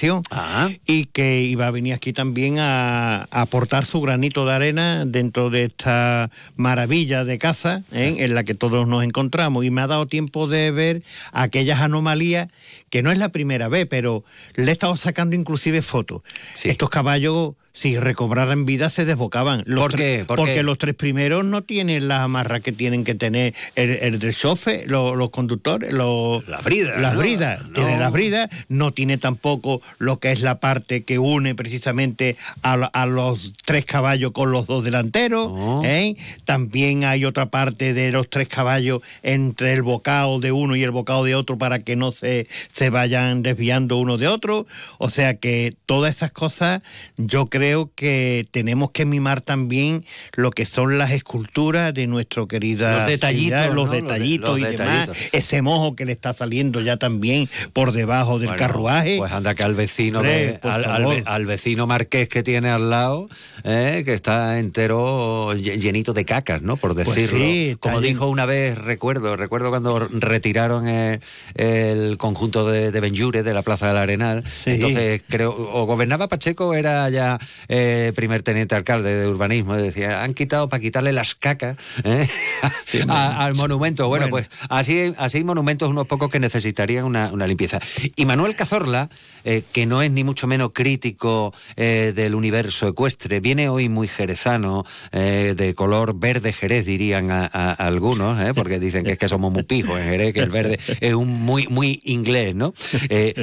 Y 0.87 1.07
que 1.07 1.43
iba 1.43 1.67
a 1.67 1.71
venir 1.71 1.95
aquí 1.95 2.13
también 2.13 2.59
a, 2.59 3.23
a 3.31 3.41
aportar 3.43 3.87
su 3.87 4.01
granito 4.01 4.47
de 4.47 4.53
arena 4.53 5.05
dentro 5.05 5.51
de 5.51 5.65
esta 5.65 6.31
maravilla 6.57 7.25
de 7.25 7.39
casa 7.39 7.83
¿eh? 7.93 8.17
en 8.19 8.35
la 8.35 8.45
que 8.45 8.55
todos 8.55 8.87
nos 8.87 9.05
encontramos. 9.05 9.65
Y 9.65 9.71
me 9.71 9.83
ha 9.83 9.87
dado 9.87 10.07
tiempo 10.07 10.47
de 10.47 10.71
ver 10.71 11.03
aquellas 11.33 11.81
anomalías, 11.81 12.49
que 12.89 13.03
no 13.03 13.11
es 13.13 13.19
la 13.19 13.31
primera 13.31 13.69
vez, 13.69 13.87
pero 13.89 14.25
le 14.55 14.71
he 14.71 14.73
estado 14.73 14.97
sacando 14.97 15.35
inclusive 15.37 15.83
fotos. 15.83 16.23
Estos 16.63 16.91
caballos... 16.91 17.55
Si 17.81 17.98
recobraran 17.98 18.66
vida 18.66 18.90
se 18.90 19.07
desbocaban. 19.07 19.62
Los 19.65 19.81
¿Por 19.81 19.97
qué? 19.97 20.24
¿Por 20.27 20.36
porque 20.36 20.57
qué? 20.57 20.62
los 20.62 20.77
tres 20.77 20.94
primeros 20.94 21.47
no 21.47 21.62
tienen 21.62 22.09
las 22.09 22.20
amarras 22.20 22.61
que 22.61 22.73
tienen 22.73 23.05
que 23.05 23.15
tener 23.15 23.55
el, 23.74 23.90
el 24.02 24.19
del 24.19 24.35
chofe, 24.36 24.85
lo- 24.86 25.15
los, 25.15 25.31
conductores, 25.31 25.90
los, 25.90 26.47
Las 26.47 26.62
bridas, 26.62 27.01
Las 27.01 27.15
¿no? 27.15 27.20
bridas. 27.20 27.62
No. 27.66 27.73
Tiene 27.73 27.98
las 27.98 28.12
bridas, 28.12 28.51
no 28.69 28.93
tiene 28.93 29.16
tampoco 29.16 29.81
lo 29.98 30.19
que 30.19 30.31
es 30.31 30.43
la 30.43 30.61
parte 30.61 31.05
que 31.05 31.19
une 31.19 31.55
precisamente 31.55 32.36
a, 32.62 32.74
a 32.74 33.07
los 33.07 33.55
tres 33.65 33.86
caballos 33.86 34.32
con 34.32 34.52
los 34.52 34.66
dos 34.66 34.85
delanteros. 34.85 35.51
¿eh? 35.82 36.16
También 36.44 37.05
hay 37.05 37.24
otra 37.24 37.47
parte 37.47 37.94
de 37.94 38.11
los 38.11 38.28
tres 38.28 38.51
caballos 38.51 39.01
entre 39.23 39.73
el 39.73 39.81
bocado 39.81 40.39
de 40.39 40.52
uno 40.52 40.77
y 40.77 40.82
el 40.82 40.90
bocado 40.90 41.24
de 41.24 41.35
otro 41.35 41.57
para 41.57 41.78
que 41.78 41.97
no 41.97 42.12
se, 42.12 42.47
se 42.73 42.90
vayan 42.90 43.43
desviando 43.43 43.97
uno 43.97 44.19
de 44.19 44.28
otro. 44.28 44.66
O 44.98 45.09
sea 45.09 45.39
que 45.39 45.73
todas 45.86 46.15
esas 46.15 46.31
cosas 46.32 46.82
yo 47.16 47.47
creo 47.47 47.70
que 47.95 48.47
tenemos 48.51 48.91
que 48.91 49.05
mimar 49.05 49.41
también 49.41 50.05
lo 50.35 50.51
que 50.51 50.67
son 50.67 50.99
las 50.99 51.11
esculturas 51.13 51.95
de 51.95 52.07
nuestro 52.07 52.47
querida 52.49 52.99
Los 52.99 53.07
detallitos, 53.07 53.61
ciudad, 53.61 53.67
los 53.67 53.75
¿no? 53.75 53.81
Los 53.83 53.91
de- 53.93 54.03
detallitos 54.03 54.59
y 54.59 54.63
demás. 54.65 55.11
Ese 55.33 55.63
mojo 55.63 55.95
que 55.97 56.05
le 56.05 56.13
está 56.13 56.33
saliendo 56.33 56.81
ya 56.81 56.97
también 56.97 57.49
por 57.73 57.93
debajo 57.93 58.39
del 58.39 58.49
Bueno, 58.49 58.59
carruaje. 58.59 59.17
Pues 59.19 59.33
anda 59.33 59.55
que 59.55 59.63
al 59.63 59.75
vecino 59.75 60.23
de- 60.23 60.59
al, 60.63 61.47
vecino 61.47 61.87
marqués 61.87 62.29
que 62.29 62.43
tiene 62.43 62.69
al 62.71 62.91
lado, 62.91 63.29
eh, 63.65 64.03
que 64.05 64.13
está 64.15 64.59
entero 64.59 65.53
lle- 65.55 65.79
llenito 65.79 66.13
de 66.13 66.25
cacas, 66.25 66.63
¿no? 66.63 66.77
Por 66.77 66.95
Pues 66.95 67.07
decirlo. 67.17 67.39
sí, 67.39 67.77
Como 67.81 68.01
dijo 68.01 68.27
una 68.29 68.47
vez, 68.47 68.77
recuerdo, 68.79 69.37
recuerdo 69.37 69.71
cuando 69.71 69.99
retiraron 69.99 70.89
eh, 70.89 71.21
el 71.55 72.17
conjunto 72.19 72.67
de, 72.67 72.91
de 72.93 73.01
Benjure 73.01 73.43
de 73.43 73.55
la 73.55 73.63
Plaza 73.63 73.87
del 73.89 73.97
Arenal. 73.97 74.45
Sí. 74.65 74.71
Entonces, 74.73 75.23
creo, 75.29 75.55
o 75.57 75.87
gobernaba 75.87 76.29
Pacheco, 76.29 76.75
era 76.75 77.09
ya 77.11 77.39
eh, 77.69 78.13
primer 78.15 78.43
teniente 78.43 78.75
alcalde 78.75 79.15
de 79.15 79.27
urbanismo. 79.29 79.75
Decía, 79.77 80.23
han 80.23 80.35
quitado 80.35 80.69
para 80.69 80.81
quitarle 80.81 81.13
las 81.13 81.35
cacas 81.35 81.77
eh, 82.05 82.29
a- 83.09 83.45
al 83.45 83.55
monumento. 83.55 84.09
Bueno, 84.09 84.29
Bueno. 84.29 84.47
pues 84.49 84.51
así, 84.69 85.15
así 85.17 85.39
hay 85.39 85.45
monumentos 85.45 85.89
unos 85.89 86.07
pocos 86.07 86.31
que 86.31 86.41
necesitarían 86.41 87.05
una, 87.05 87.33
una 87.33 87.47
limpieza. 87.47 87.79
Y 88.17 88.25
Manuel 88.27 88.55
Cazorla, 88.55 89.09
eh, 89.45 89.63
que 89.73 89.87
no 89.87 90.03
es 90.03 90.11
ni 90.11 90.25
mucho 90.25 90.47
menos 90.47 90.71
crítico 90.75 91.55
del 91.77 92.35
universo 92.35 92.89
ecuestre, 92.89 93.41
viene 93.41 93.69
hoy 93.69 93.89
muy 93.89 94.09
jerezano, 94.09 94.85
de 95.13 95.75
color 95.77 96.19
verde 96.19 96.53
jerez, 96.53 96.85
dirían 96.87 97.31
a, 97.31 97.45
a- 97.47 97.71
a 97.73 97.87
algunos, 97.87 98.39
porque 98.55 98.79
dicen 98.79 99.05
que 99.05 99.13
es 99.13 99.19
que 99.19 99.29
somos 99.29 99.53
muy 99.53 99.63
pijos 99.63 99.99
en 99.99 100.07
Jerez, 100.07 100.35
que 100.35 100.41
el 100.41 100.51
verde 100.51 100.79
es 101.01 101.15
un 101.15 101.29
muy, 101.43 101.67
muy 101.69 102.01
inglés, 102.05 102.55
¿no? 102.55 102.75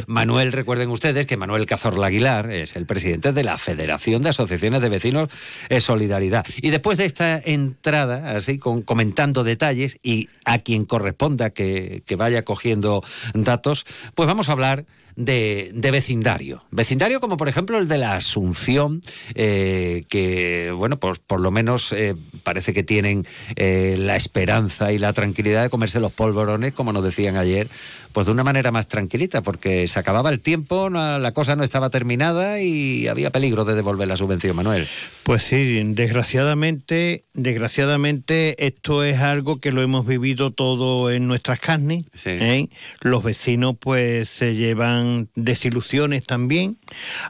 Manuel, 0.07 0.51
recuerden 0.51 0.89
ustedes 0.89 1.25
que 1.25 1.37
Manuel 1.37 1.65
Cazorla 1.65 2.07
Aguilar 2.07 2.49
es 2.51 2.75
el 2.75 2.85
presidente 2.85 3.33
de 3.33 3.43
la 3.43 3.57
Federación 3.57 3.96
de 3.97 4.29
Asociaciones 4.29 4.81
de 4.81 4.89
Vecinos 4.89 5.29
eh, 5.69 5.81
Solidaridad. 5.81 6.45
Y 6.61 6.69
después 6.69 6.97
de 6.97 7.05
esta 7.05 7.37
entrada, 7.37 8.35
así 8.35 8.57
con, 8.57 8.83
comentando 8.83 9.43
detalles 9.43 9.97
y 10.03 10.29
a 10.45 10.59
quien 10.59 10.85
corresponda 10.85 11.49
que, 11.49 12.03
que 12.05 12.15
vaya 12.15 12.43
cogiendo 12.43 13.03
datos, 13.33 13.85
pues 14.15 14.27
vamos 14.27 14.49
a 14.49 14.53
hablar 14.53 14.85
de, 15.17 15.71
de 15.73 15.91
vecindario. 15.91 16.63
Vecindario 16.71 17.19
como 17.19 17.35
por 17.35 17.49
ejemplo 17.49 17.77
el 17.77 17.89
de 17.89 17.97
la 17.97 18.15
Asunción, 18.15 19.01
eh, 19.35 20.05
que 20.09 20.71
bueno, 20.73 20.97
pues 20.99 21.19
por 21.19 21.41
lo 21.41 21.51
menos 21.51 21.91
eh, 21.91 22.15
parece 22.43 22.73
que 22.73 22.83
tienen 22.83 23.27
eh, 23.57 23.95
la 23.99 24.15
esperanza 24.15 24.93
y 24.93 24.99
la 24.99 25.11
tranquilidad 25.11 25.63
de 25.63 25.69
comerse 25.69 25.99
los 25.99 26.13
polvorones, 26.13 26.73
como 26.73 26.93
nos 26.93 27.03
decían 27.03 27.35
ayer, 27.35 27.67
pues 28.13 28.25
de 28.27 28.31
una 28.31 28.43
manera 28.43 28.71
más 28.71 28.87
tranquilita, 28.87 29.41
porque 29.43 29.87
se 29.87 29.99
acababa 29.99 30.29
el 30.29 30.39
tiempo, 30.39 30.89
no- 30.89 31.19
la 31.19 31.31
cosa 31.33 31.55
no 31.55 31.63
estaba 31.63 31.89
terminada 31.89 32.61
y 32.61 33.07
había 33.07 33.31
peligro 33.31 33.65
de 33.65 33.75
devolver 33.75 34.07
la 34.07 34.17
subvención, 34.17 34.55
Manuel. 34.55 34.87
Pues 35.23 35.43
sí, 35.43 35.81
desgraciadamente, 35.93 37.25
desgraciadamente 37.33 38.65
esto 38.65 39.03
es 39.03 39.19
algo 39.19 39.59
que 39.59 39.71
lo 39.71 39.81
hemos 39.81 40.05
vivido 40.05 40.51
todo 40.51 41.11
en 41.11 41.27
nuestras 41.27 41.59
carnes. 41.59 42.05
¿eh? 42.25 42.69
Los 43.01 43.23
vecinos 43.23 43.75
pues 43.79 44.29
se 44.29 44.55
llevan 44.55 45.06
desilusiones 45.35 46.25
también. 46.25 46.77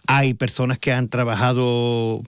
Hay 0.08 0.34
personas 0.34 0.80
que 0.80 0.92
han 0.92 1.10
trabajado 1.10 2.24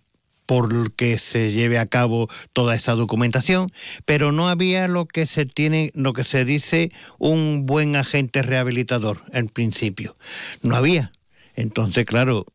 por 0.49 0.91
que 0.93 1.19
se 1.19 1.51
lleve 1.51 1.77
a 1.77 1.85
cabo 1.85 2.27
toda 2.53 2.73
esa 2.73 2.95
documentación, 2.95 3.71
pero 4.05 4.31
no 4.31 4.49
había 4.49 4.87
lo 4.87 5.05
que 5.05 5.27
se 5.27 5.45
tiene, 5.45 5.91
lo 5.93 6.13
que 6.13 6.23
se 6.23 6.43
dice 6.43 6.91
un 7.19 7.67
buen 7.67 7.95
agente 7.95 8.41
rehabilitador 8.41 9.21
en 9.31 9.47
principio. 9.47 10.17
No 10.63 10.75
había. 10.75 11.11
Entonces, 11.55 12.03
claro, 12.05 12.47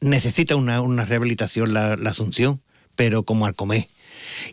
necesita 0.00 0.54
una, 0.54 0.80
una 0.80 1.04
rehabilitación 1.04 1.74
la, 1.74 1.96
la 1.96 2.10
Asunción, 2.10 2.62
pero 2.94 3.24
como 3.24 3.46
al 3.46 3.56
comer. 3.56 3.88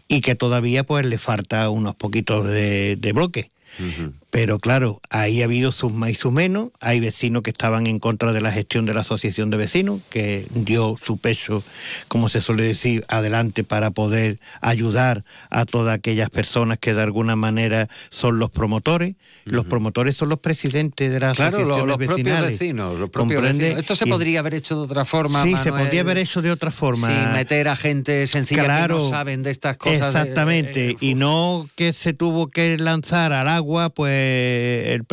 Y 0.07 0.21
que 0.21 0.33
todavía 0.33 0.83
pues 0.83 1.05
le 1.05 1.19
falta 1.19 1.69
unos 1.69 1.93
poquitos 1.93 2.47
de, 2.47 2.95
de 2.95 3.13
bloque. 3.13 3.51
Pero 4.31 4.59
claro, 4.59 5.01
ahí 5.09 5.41
ha 5.41 5.45
habido 5.45 5.71
sus 5.71 5.91
más 5.91 6.11
y 6.11 6.15
sus 6.15 6.31
menos. 6.31 6.69
Hay 6.79 6.99
vecinos 6.99 7.41
que 7.41 7.49
estaban 7.49 7.87
en 7.87 7.97
contra 7.99 8.31
de 8.31 8.41
la 8.41 8.51
gestión 8.51 8.85
de 8.85 8.93
la 8.93 9.01
asociación 9.01 9.49
de 9.49 9.57
vecinos, 9.57 10.01
que 10.09 10.45
dio 10.51 10.97
su 11.03 11.17
peso, 11.17 11.63
como 12.07 12.29
se 12.29 12.39
suele 12.41 12.63
decir, 12.63 13.03
adelante 13.07 13.63
para 13.63 13.89
poder 13.91 14.39
ayudar 14.61 15.23
a 15.49 15.65
todas 15.65 15.95
aquellas 15.95 16.29
personas 16.29 16.77
que 16.77 16.93
de 16.93 17.01
alguna 17.01 17.35
manera 17.35 17.89
son 18.11 18.37
los 18.37 18.51
promotores. 18.51 19.15
Los 19.45 19.65
promotores 19.65 20.15
son 20.15 20.29
los 20.29 20.39
presidentes 20.39 21.11
de 21.11 21.19
las 21.19 21.35
Claro, 21.35 21.57
asociaciones 21.57 21.87
los 21.87 21.97
propios 21.97 22.17
vecinales. 22.17 22.51
vecinos, 22.51 22.99
los 22.99 23.09
propios 23.09 23.41
vecinos. 23.41 23.79
Esto 23.79 23.95
se 23.95 24.07
Y- 24.07 24.11
podría 24.11 24.39
haber 24.41 24.53
hecho 24.53 24.75
de 24.75 24.81
otra 24.83 25.05
forma. 25.05 25.43
Sí, 25.43 25.55
se 25.63 25.71
podría 25.71 26.01
haber 26.01 26.19
hecho 26.19 26.41
de 26.43 26.51
otra 26.51 26.69
forma. 26.69 27.07
Sin 27.07 27.33
meter 27.33 27.67
a 27.67 27.75
gente 27.75 28.27
sencilla 28.27 28.61
que 28.61 28.65
Claro, 28.67 28.97
no 28.99 29.09
saben 29.09 29.41
de 29.41 29.49
estas 29.49 29.77
cosas. 29.77 30.13
de- 30.13 30.19
Exactamente, 30.19 30.97
y 30.99 31.15
no 31.15 31.67
que 31.75 31.93
se 31.93 32.13
tuvo 32.13 32.47
que 32.47 32.77
lanzar 32.77 33.33
al 33.33 33.47
agua, 33.47 33.58
pues 33.89 34.87
el 34.87 35.05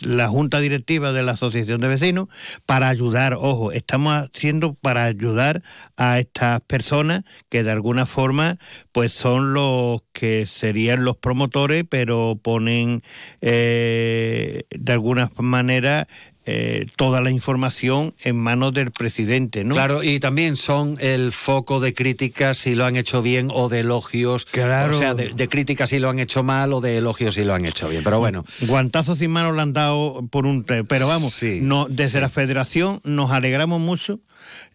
la 0.00 0.28
junta 0.28 0.60
directiva 0.60 1.12
de 1.12 1.22
la 1.22 1.32
asociación 1.32 1.80
de 1.80 1.88
vecinos 1.88 2.28
para 2.64 2.88
ayudar. 2.88 3.34
Ojo, 3.34 3.72
estamos 3.72 4.14
haciendo 4.14 4.74
para 4.74 5.04
ayudar 5.04 5.62
a 5.96 6.18
estas 6.18 6.60
personas 6.62 7.24
que 7.48 7.62
de 7.62 7.70
alguna 7.70 8.06
forma, 8.06 8.58
pues 8.92 9.12
son 9.12 9.54
los 9.54 10.02
que 10.12 10.46
serían 10.46 11.04
los 11.04 11.16
promotores, 11.16 11.84
pero 11.88 12.38
ponen 12.42 13.02
eh, 13.40 14.64
de 14.70 14.92
alguna 14.92 15.30
manera 15.38 16.08
eh, 16.46 16.86
toda 16.96 17.20
la 17.20 17.30
información 17.30 18.14
en 18.22 18.36
manos 18.36 18.72
del 18.72 18.92
presidente, 18.92 19.64
¿no? 19.64 19.74
Claro, 19.74 20.02
y 20.02 20.20
también 20.20 20.56
son 20.56 20.96
el 21.00 21.32
foco 21.32 21.80
de 21.80 21.92
críticas 21.92 22.58
si 22.58 22.74
lo 22.74 22.84
han 22.84 22.96
hecho 22.96 23.20
bien 23.20 23.50
o 23.52 23.68
de 23.68 23.80
elogios. 23.80 24.44
Claro. 24.44 24.94
O 24.94 24.98
sea, 24.98 25.14
de, 25.14 25.30
de 25.30 25.48
críticas 25.48 25.90
si 25.90 25.98
lo 25.98 26.08
han 26.08 26.20
hecho 26.20 26.42
mal 26.42 26.72
o 26.72 26.80
de 26.80 26.98
elogios 26.98 27.34
si 27.34 27.44
lo 27.44 27.54
han 27.54 27.66
hecho 27.66 27.88
bien. 27.88 28.04
Pero 28.04 28.20
bueno. 28.20 28.44
Guantazos 28.62 29.18
sin 29.18 29.32
manos 29.32 29.56
le 29.56 29.62
han 29.62 29.72
dado 29.72 30.24
por 30.30 30.46
un... 30.46 30.64
Pero 30.64 31.08
vamos, 31.08 31.42
no, 31.42 31.86
desde 31.90 32.20
la 32.20 32.28
federación 32.28 33.00
nos 33.04 33.32
alegramos 33.32 33.80
mucho 33.80 34.20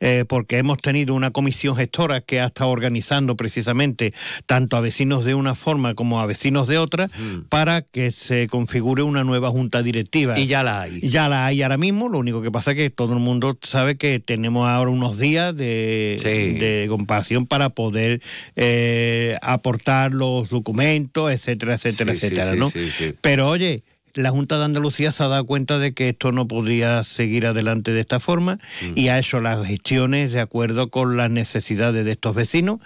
eh, 0.02 0.26
porque 0.28 0.58
hemos 0.58 0.80
tenido 0.80 1.14
una 1.16 1.32
comisión 1.32 1.78
gestora 1.78 2.20
que 2.20 2.42
ha 2.42 2.48
estado 2.48 2.70
organizando 2.72 3.38
precisamente 3.38 4.14
tanto 4.46 4.76
a 4.76 4.82
vecinos 4.82 5.24
de 5.24 5.36
una 5.36 5.56
forma 5.56 5.94
como 5.96 6.20
a 6.20 6.26
vecinos 6.26 6.68
de 6.68 6.78
otra 6.78 7.10
para 7.48 7.82
que 7.82 8.12
se 8.12 8.48
configure 8.48 9.04
una 9.04 9.24
nueva 9.24 9.50
junta 9.50 9.82
directiva. 9.82 10.38
Y 10.38 10.48
ya 10.48 10.64
la 10.64 10.82
hay. 10.82 11.00
Ya 11.02 11.30
la 11.30 11.46
hay 11.46 11.62
ahora 11.62 11.78
mismo, 11.78 12.10
lo 12.10 12.18
único 12.20 12.42
que 12.42 12.52
pasa 12.52 12.72
es 12.72 12.78
que 12.78 12.90
todo 12.90 13.14
el 13.14 13.20
mundo 13.20 13.58
sabe 13.62 13.96
que 13.96 14.20
tenemos 14.20 14.68
ahora 14.68 14.92
unos 14.92 15.18
días 15.18 15.56
de, 15.56 16.20
de 16.60 16.88
comparación 16.90 17.46
para 17.46 17.70
poder 17.70 18.22
eh, 18.56 19.38
aportar 19.42 20.14
los 20.14 20.50
documentos, 20.50 21.32
etcétera, 21.32 21.76
etcétera, 21.76 22.14
Sí, 22.14 22.20
sí, 22.20 22.26
etcétera, 22.26 22.52
sí, 22.52 22.58
¿no? 22.58 22.70
sí, 22.70 22.90
sí. 22.90 23.14
Pero 23.22 23.50
oye, 23.50 23.84
la 24.14 24.30
Junta 24.30 24.58
de 24.58 24.66
Andalucía 24.66 25.12
se 25.12 25.24
ha 25.24 25.28
dado 25.28 25.46
cuenta 25.46 25.80
de 25.80 25.94
que 25.94 26.10
esto 26.10 26.32
no 26.32 26.48
podía 26.48 27.04
seguir 27.04 27.46
adelante 27.46 27.92
de 27.94 28.02
esta 28.02 28.20
forma 28.20 28.58
Mm. 28.82 28.94
y 28.98 29.08
ha 29.10 29.20
hecho 29.20 29.40
las 29.40 29.66
gestiones 29.66 30.32
de 30.32 30.40
acuerdo 30.42 30.90
con 30.90 31.18
las 31.18 31.30
necesidades 31.32 32.06
de 32.06 32.12
estos 32.12 32.36
vecinos 32.36 32.80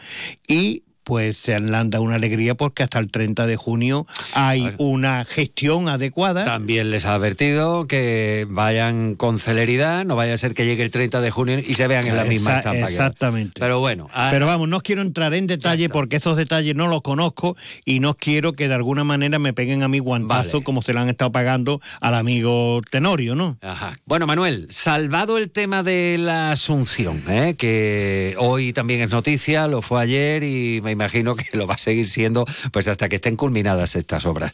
y 0.48 0.84
pues 1.06 1.38
se 1.38 1.56
han 1.56 1.70
dado 1.72 2.02
una 2.04 2.16
alegría 2.16 2.56
porque 2.56 2.84
hasta 2.84 3.00
el 3.00 3.10
30 3.10 3.46
de 3.48 3.56
junio 3.56 4.06
hay 4.34 4.74
una 4.80 5.24
gestión 5.24 5.88
adecuada. 5.88 6.44
También 6.44 6.90
les 6.92 7.06
ha 7.06 7.14
advertido 7.14 7.86
que 7.88 8.46
vayan 8.50 9.16
con 9.16 9.40
celeridad, 9.40 10.04
no 10.04 10.16
vaya 10.18 10.34
a 10.34 10.38
ser 10.38 10.54
que 10.54 10.66
llegue 10.66 10.84
el 10.84 10.92
30 10.92 11.22
de 11.22 11.32
junio 11.32 11.60
y 11.60 11.76
se 11.76 11.88
vean 11.88 12.08
en 12.08 12.18
la 12.18 12.26
misma 12.26 12.50
Esa- 12.50 12.58
estampa. 12.60 12.88
que- 12.88 12.94
Exactamente. 12.94 13.60
Pero 13.60 13.80
bueno, 13.80 14.10
ah, 14.14 14.30
Pero 14.32 14.48
vamos, 14.48 14.68
no 14.68 14.82
quiero 14.82 15.02
entrar 15.04 15.34
en 15.36 15.48
detalle 15.48 15.88
porque 15.90 16.16
esos 16.18 16.36
detalles 16.36 16.76
no 16.76 16.88
los 16.88 17.02
conozco 17.04 17.56
y 17.86 18.00
no 18.00 18.16
quiero 18.16 18.54
que 18.54 18.68
de 18.68 18.74
alguna 18.74 19.04
manera 19.04 19.38
me 19.38 19.54
peguen 19.54 19.84
a 19.84 19.88
mi 19.88 20.00
guantazo 20.00 20.62
como 20.64 20.82
se 20.82 20.94
le 20.94 21.00
han 21.02 21.10
estado 21.10 21.32
pagando 21.32 21.80
al 22.02 22.16
amigo 22.16 22.82
Tenorio, 22.90 23.36
¿no? 23.36 23.58
Ajá. 23.62 23.96
Bueno, 24.06 24.26
Manuel, 24.26 24.66
salvado 24.72 25.38
el 25.38 25.52
tema 25.52 25.84
de 25.84 26.18
la 26.18 26.52
Asunción, 26.52 27.22
¿eh? 27.30 27.54
que 27.58 28.36
hoy 28.40 28.74
también 28.74 29.02
es 29.02 29.12
noticia, 29.12 29.68
lo 29.68 29.82
fue 29.84 30.02
ayer 30.02 30.44
y 30.44 30.82
me 30.82 30.95
imagino 30.96 31.36
que 31.36 31.46
lo 31.58 31.68
va 31.68 31.76
a 31.76 31.78
seguir 31.78 32.10
siendo 32.10 32.46
pues 32.72 32.88
hasta 32.88 33.10
que 33.10 33.18
estén 33.18 33.36
culminadas 33.36 33.96
estas 33.96 34.26
obras. 34.26 34.54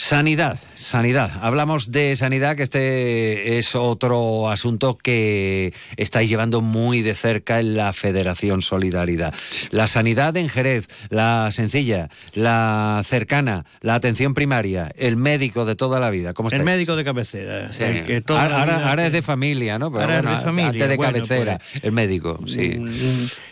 Sanidad, 0.00 0.60
sanidad. 0.76 1.28
Hablamos 1.42 1.90
de 1.90 2.14
sanidad, 2.14 2.54
que 2.54 2.62
este 2.62 3.58
es 3.58 3.74
otro 3.74 4.48
asunto 4.48 4.96
que 4.96 5.74
estáis 5.96 6.30
llevando 6.30 6.60
muy 6.60 7.02
de 7.02 7.16
cerca 7.16 7.58
en 7.58 7.76
la 7.76 7.92
Federación 7.92 8.62
Solidaridad. 8.62 9.34
La 9.72 9.88
sanidad 9.88 10.36
en 10.36 10.48
Jerez, 10.48 10.86
la 11.10 11.48
sencilla, 11.50 12.10
la 12.32 13.02
cercana, 13.04 13.64
la 13.80 13.96
atención 13.96 14.34
primaria, 14.34 14.92
el 14.96 15.16
médico 15.16 15.64
de 15.64 15.74
toda 15.74 15.98
la 15.98 16.10
vida. 16.10 16.32
¿Cómo 16.32 16.48
El 16.50 16.52
estáis? 16.60 16.64
médico 16.76 16.94
de 16.94 17.02
cabecera. 17.04 17.72
Sí. 17.72 17.82
el 17.82 18.04
que 18.06 18.20
toda 18.20 18.44
ahora, 18.44 18.94
vida- 18.94 19.06
es 19.08 19.12
de 19.12 19.22
familia, 19.22 19.80
¿no? 19.80 19.90
Pero 19.90 20.04
Ahora 20.04 20.18
es 20.18 20.38
de 20.38 20.44
familia. 20.44 20.68
Antes 20.70 20.88
de 20.90 20.96
Bueno, 20.96 21.12
cabecera, 21.14 21.58
pues, 21.72 21.82
el 21.84 21.90
médico, 21.90 22.38
sí. 22.46 22.78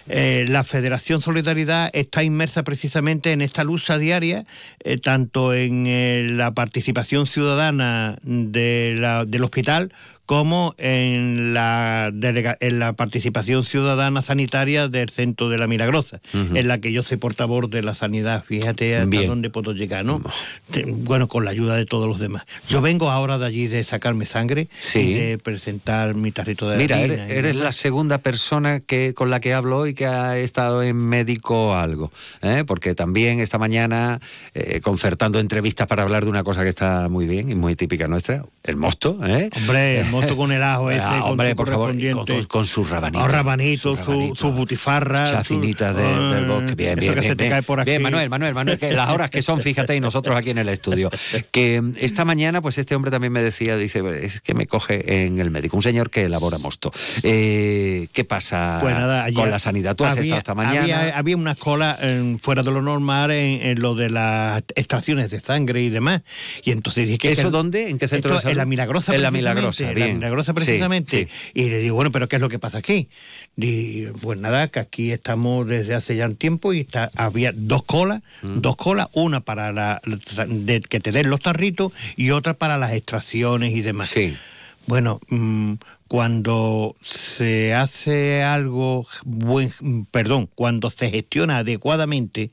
Eh, 0.08 0.44
la 0.48 0.62
Federación 0.62 1.20
Solidaridad 1.20 1.90
está 1.92 2.22
inmersa 2.22 2.62
precisamente 2.62 3.32
en 3.32 3.40
esta 3.40 3.64
lucha 3.64 3.98
diaria, 3.98 4.44
eh, 4.78 4.98
tanto 4.98 5.52
en 5.52 5.86
eh, 5.88 6.28
la 6.36 6.52
participación 6.52 7.26
ciudadana 7.26 8.18
de 8.22 8.94
la- 8.98 9.24
del 9.24 9.42
hospital 9.44 9.92
como 10.26 10.74
en 10.78 11.54
la, 11.54 12.10
delega- 12.12 12.56
en 12.60 12.78
la 12.78 12.92
participación 12.94 13.64
ciudadana 13.64 14.22
sanitaria 14.22 14.88
del 14.88 15.08
Centro 15.10 15.48
de 15.48 15.58
la 15.58 15.66
Milagrosa, 15.66 16.20
en 16.34 16.68
la 16.68 16.78
que 16.80 16.92
yo 16.92 17.02
soy 17.02 17.16
portavoz 17.16 17.70
de 17.70 17.82
la 17.82 17.94
sanidad. 17.94 18.44
Fíjate 18.44 18.96
hasta 18.96 19.06
Bien. 19.08 19.28
dónde 19.28 19.50
puedo 19.50 19.72
llegar, 19.72 20.04
¿no? 20.04 20.20
Bueno, 20.86 21.28
con 21.28 21.44
la 21.44 21.52
ayuda 21.52 21.76
de 21.76 21.86
todos 21.86 22.06
los 22.08 22.18
demás. 22.18 22.42
Yo 22.68 22.82
vengo 22.82 23.10
ahora 23.10 23.38
de 23.38 23.46
allí 23.46 23.66
de 23.68 23.84
sacarme 23.84 24.26
sangre 24.26 24.68
Sí. 24.80 24.98
y 24.98 25.14
de 25.14 25.38
presentar 25.38 26.14
mi 26.14 26.32
tarrito 26.32 26.68
de 26.68 26.76
Mira, 26.76 27.00
eres, 27.00 27.56
la 27.56 27.72
segunda 27.72 28.18
persona 28.18 28.80
que 28.80 29.14
con 29.14 29.30
la 29.30 29.40
que 29.40 29.54
hablo 29.54 29.78
hoy 29.78 29.94
que 29.94 30.06
ha 30.06 30.36
estado 30.38 30.82
en 30.82 30.96
médico 30.96 31.74
algo, 31.74 32.12
¿eh? 32.42 32.64
porque 32.66 32.94
también 32.94 33.40
esta 33.40 33.58
mañana 33.58 34.20
eh, 34.54 34.80
concertando 34.80 35.38
entrevistas 35.38 35.86
para 35.86 36.02
hablar 36.02 36.24
de 36.24 36.30
una 36.30 36.42
cosa 36.44 36.62
que 36.64 36.68
está 36.68 37.08
muy 37.08 37.26
bien 37.26 37.50
y 37.50 37.54
muy 37.54 37.76
típica 37.76 38.08
nuestra, 38.08 38.44
el 38.66 38.76
mosto, 38.76 39.18
¿eh? 39.26 39.50
Hombre, 39.56 40.00
el 40.00 40.06
mosto 40.10 40.36
con 40.36 40.52
el 40.52 40.62
ajo 40.62 40.90
ese, 40.90 41.02
Ah, 41.02 41.24
hombre, 41.24 41.50
su 41.50 41.56
por 41.56 41.68
favor, 41.68 41.94
con, 41.98 42.24
con, 42.26 42.44
con 42.44 42.66
sus 42.66 42.88
rabanitos. 42.90 43.22
Los 43.24 43.32
rabanitos, 43.32 44.00
su, 44.02 44.32
su 44.36 44.52
butifarra. 44.52 45.30
Chacinitas 45.30 45.94
su- 45.94 46.00
de- 46.00 46.34
del 46.34 46.44
bosque. 46.46 46.74
Bien, 46.74 46.98
bien, 47.84 48.02
Manuel, 48.02 48.28
Manuel, 48.30 48.54
Manuel, 48.54 48.78
que 48.78 48.92
las 48.92 49.10
horas 49.10 49.30
que 49.30 49.42
son, 49.42 49.60
fíjate, 49.60 49.94
y 49.96 50.00
nosotros 50.00 50.36
aquí 50.36 50.50
en 50.50 50.58
el 50.58 50.68
estudio. 50.68 51.10
Que 51.50 51.82
esta 51.98 52.24
mañana, 52.24 52.60
pues 52.60 52.78
este 52.78 52.94
hombre 52.94 53.10
también 53.10 53.32
me 53.32 53.42
decía, 53.42 53.76
dice, 53.76 54.02
es 54.22 54.40
que 54.40 54.54
me 54.54 54.66
coge 54.66 55.24
en 55.24 55.38
el 55.40 55.50
médico, 55.50 55.76
un 55.76 55.82
señor 55.82 56.10
que 56.10 56.24
elabora 56.24 56.58
mosto. 56.58 56.90
Eh, 57.22 58.08
¿Qué 58.12 58.24
pasa 58.24 58.78
Pues 58.80 58.94
nada, 58.94 59.26
con 59.32 59.50
la 59.50 59.58
sanidad? 59.58 59.94
Tú 59.96 60.04
has 60.04 60.12
había- 60.16 60.22
estado 60.22 60.38
esta 60.38 60.54
mañana. 60.54 60.80
Había, 60.82 61.16
había 61.18 61.36
una 61.36 61.54
cola 61.54 61.96
eh, 62.00 62.36
fuera 62.40 62.62
de 62.62 62.70
lo 62.70 62.82
normal 62.82 63.30
en, 63.30 63.60
en 63.62 63.80
lo 63.80 63.94
de 63.94 64.10
las 64.10 64.62
extracciones 64.74 65.30
de 65.30 65.40
sangre 65.40 65.82
y 65.82 65.90
demás. 65.90 66.22
Y 66.64 66.70
entonces 66.72 67.06
dije 67.06 67.18
que 67.18 67.32
¿Eso 67.32 67.44
que- 67.44 67.50
dónde? 67.50 67.90
¿En 67.90 67.98
qué 67.98 68.08
centro 68.08 68.36
Esto 68.36 68.48
de 68.48 68.54
salud? 68.54 68.55
En 68.56 68.58
la 68.58 68.64
Milagrosa. 68.66 69.14
En 69.14 69.22
la 69.22 69.30
Milagrosa, 69.30 69.88
en 69.88 69.94
bien. 69.94 70.08
La 70.08 70.14
Milagrosa 70.14 70.52
Sí, 70.52 70.54
precisamente. 70.54 71.26
sí. 71.26 71.50
Y 71.54 71.68
le 71.68 71.78
digo, 71.78 71.94
bueno, 71.94 72.10
pero 72.10 72.28
¿qué 72.28 72.36
es 72.36 72.42
lo 72.42 72.48
que 72.48 72.58
pasa 72.58 72.78
aquí? 72.78 73.08
Y 73.56 74.06
pues 74.20 74.40
nada, 74.40 74.68
que 74.68 74.80
aquí 74.80 75.12
estamos 75.12 75.66
desde 75.66 75.94
hace 75.94 76.16
ya 76.16 76.26
un 76.26 76.36
tiempo 76.36 76.72
y 76.72 76.80
está, 76.80 77.10
había 77.14 77.52
dos 77.54 77.82
colas, 77.84 78.22
Mm. 78.42 78.60
dos 78.60 78.76
colas, 78.76 79.08
una 79.12 79.40
para 79.40 79.72
la, 79.72 80.00
de, 80.48 80.80
que 80.80 81.00
te 81.00 81.12
den 81.12 81.30
los 81.30 81.40
tarritos 81.40 81.92
y 82.16 82.30
otra 82.30 82.54
para 82.54 82.76
las 82.76 82.92
extracciones 82.92 83.72
y 83.74 83.80
demás. 83.82 84.14
Bueno, 84.86 85.20
mm, 85.28 85.74
cuando 86.08 86.94
se 87.02 87.74
hace 87.74 88.42
algo 88.44 89.06
buen, 89.24 89.72
perdón, 90.10 90.48
cuando 90.54 90.88
se 90.90 91.10
gestiona 91.10 91.58
adecuadamente, 91.58 92.52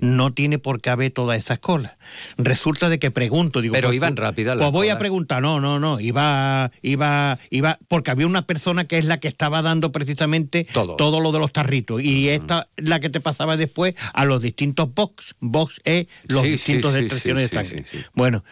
no 0.00 0.32
tiene 0.32 0.58
por 0.58 0.80
qué 0.80 0.90
haber 0.90 1.10
todas 1.10 1.38
esas 1.38 1.58
colas. 1.58 1.96
Resulta 2.38 2.88
de 2.88 2.98
que 2.98 3.10
pregunto, 3.10 3.60
digo, 3.60 3.74
Pero 3.74 3.88
pues, 3.88 3.96
iban 3.96 4.14
pues, 4.14 4.22
rápidas 4.22 4.56
las 4.56 4.64
Pues 4.64 4.72
voy 4.72 4.88
a 4.88 4.98
preguntar, 4.98 5.42
no, 5.42 5.60
no, 5.60 5.78
no, 5.78 6.00
iba, 6.00 6.70
iba, 6.80 7.38
iba, 7.50 7.78
porque 7.88 8.10
había 8.10 8.26
una 8.26 8.46
persona 8.46 8.86
que 8.86 8.96
es 8.96 9.04
la 9.04 9.20
que 9.20 9.28
estaba 9.28 9.60
dando 9.60 9.92
precisamente 9.92 10.66
todo, 10.72 11.20
lo 11.20 11.32
de 11.32 11.38
los 11.38 11.52
tarritos 11.52 12.00
y 12.02 12.28
esta 12.30 12.68
la 12.76 13.00
que 13.00 13.10
te 13.10 13.20
pasaba 13.20 13.56
después 13.56 13.94
a 14.14 14.24
los 14.24 14.40
distintos 14.40 14.92
box, 14.94 15.34
box 15.40 15.80
es 15.84 16.06
los 16.24 16.42
Sí, 16.42 16.50
distintos 16.50 16.94
sí, 16.94 17.32
de 17.32 17.48
sangre. 17.48 17.84
Bueno, 18.14 18.44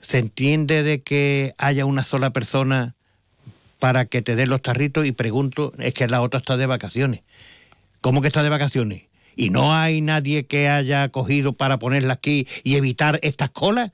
¿se 0.00 0.18
entiende 0.18 0.82
de 0.82 1.02
que 1.02 1.54
haya 1.58 1.84
una 1.84 2.04
sola 2.04 2.30
persona 2.30 2.94
para 3.78 4.06
que 4.06 4.22
te 4.22 4.36
den 4.36 4.48
los 4.50 4.62
tarritos? 4.62 5.06
Y 5.06 5.12
pregunto, 5.12 5.72
es 5.78 5.94
que 5.94 6.08
la 6.08 6.22
otra 6.22 6.38
está 6.38 6.56
de 6.56 6.66
vacaciones. 6.66 7.22
¿Cómo 8.00 8.20
que 8.20 8.28
está 8.28 8.42
de 8.42 8.48
vacaciones? 8.48 9.08
¿Y 9.36 9.50
no 9.50 9.74
hay 9.74 10.00
nadie 10.00 10.46
que 10.46 10.68
haya 10.68 11.08
cogido 11.10 11.52
para 11.52 11.78
ponerla 11.78 12.14
aquí 12.14 12.46
y 12.64 12.74
evitar 12.74 13.20
estas 13.22 13.50
colas? 13.50 13.92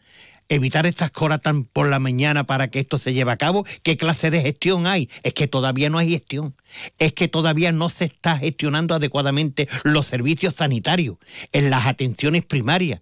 Evitar 0.49 0.87
estas 0.87 1.11
colas 1.11 1.41
tan 1.41 1.65
por 1.65 1.89
la 1.89 1.99
mañana 1.99 2.45
para 2.45 2.69
que 2.69 2.81
esto 2.81 2.99
se 2.99 3.15
lleve 3.15 3.33
a 3.33 3.37
cabo. 3.37 3.65
¿Qué 3.83 3.97
clase 3.97 4.31
de 4.31 4.43
gestión 4.43 4.87
hay? 4.87 5.09
Es 5.23 5.33
que 5.33 5.47
todavía 5.47 5.89
no 5.89 5.99
hay 5.99 6.11
gestión. 6.11 6.55
Es 6.99 7.13
que 7.13 7.29
todavía 7.29 7.73
no 7.73 7.89
se 7.89 8.07
está 8.07 8.39
gestionando 8.39 8.95
adecuadamente 8.95 9.69
los 9.85 10.07
servicios 10.07 10.55
sanitarios 10.55 11.17
en 11.53 11.71
las 11.71 11.87
atenciones 11.87 12.45
primarias. 12.45 13.01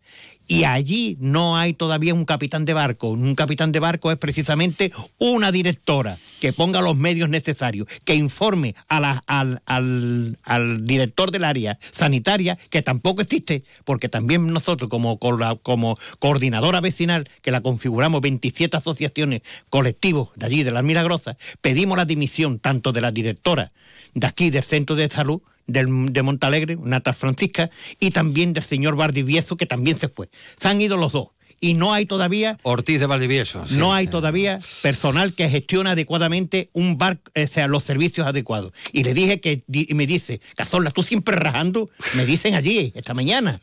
Y 0.48 0.64
allí 0.64 1.16
no 1.20 1.56
hay 1.56 1.72
todavía 1.72 2.12
un 2.14 2.24
capitán 2.24 2.64
de 2.64 2.74
barco. 2.74 3.08
Un 3.08 3.34
capitán 3.34 3.72
de 3.72 3.80
barco 3.80 4.10
es 4.10 4.18
precisamente 4.18 4.92
una 5.18 5.50
directora 5.52 6.18
que 6.40 6.52
ponga 6.52 6.80
los 6.82 6.96
medios 6.96 7.28
necesarios, 7.28 7.86
que 8.04 8.14
informe 8.16 8.74
a 8.88 9.00
la- 9.00 9.22
al, 9.26 9.62
al- 9.66 10.38
al 10.42 10.84
director 10.84 11.30
del 11.30 11.44
área 11.44 11.78
sanitaria, 11.92 12.58
que 12.70 12.82
tampoco 12.82 13.22
existe, 13.22 13.62
porque 13.84 14.08
también 14.08 14.46
nosotros 14.48 14.90
como, 14.90 15.18
como 15.62 15.98
coordinadora 16.18 16.80
vecinal, 16.80 17.28
que 17.40 17.52
la 17.52 17.60
configuramos 17.60 18.20
27 18.20 18.76
asociaciones, 18.76 19.42
colectivos 19.70 20.30
de 20.34 20.46
allí, 20.46 20.62
de 20.64 20.72
las 20.72 20.84
Milagrosas, 20.84 21.36
pedimos 21.60 21.96
la 21.96 22.04
dimisión 22.04 22.58
tanto 22.58 22.92
de 22.92 23.00
la 23.00 23.12
directora 23.12 23.72
de 24.14 24.26
aquí 24.26 24.50
del 24.50 24.62
centro 24.64 24.96
de 24.96 25.08
salud 25.08 25.40
del- 25.66 26.12
de 26.12 26.22
Montalegre, 26.22 26.76
Natal 26.76 27.14
Francisca, 27.14 27.70
y 28.00 28.10
también 28.10 28.52
del 28.52 28.64
señor 28.64 28.96
Bardivieso, 28.96 29.56
que 29.56 29.66
también 29.66 29.98
se 29.98 30.08
fue. 30.08 30.28
Se 30.58 30.68
han 30.68 30.80
ido 30.80 30.96
los 30.96 31.12
dos. 31.12 31.28
Y 31.62 31.74
no 31.74 31.94
hay 31.94 32.06
todavía 32.06 32.58
Ortiz 32.64 32.98
de 32.98 33.06
Valdivieso. 33.06 33.64
sí. 33.66 33.76
no 33.76 33.94
hay 33.94 34.08
todavía 34.08 34.58
personal 34.82 35.32
que 35.32 35.48
gestione 35.48 35.90
adecuadamente 35.90 36.68
un 36.72 36.98
bar, 36.98 37.20
o 37.36 37.46
sea, 37.46 37.68
los 37.68 37.84
servicios 37.84 38.26
adecuados. 38.26 38.72
Y 38.92 39.04
le 39.04 39.14
dije 39.14 39.40
que, 39.40 39.62
y 39.72 39.94
me 39.94 40.08
dice, 40.08 40.40
Cazorla, 40.56 40.90
tú 40.90 41.04
siempre 41.04 41.36
rajando, 41.36 41.88
me 42.16 42.26
dicen 42.26 42.56
allí, 42.56 42.92
esta 42.96 43.14
mañana. 43.14 43.60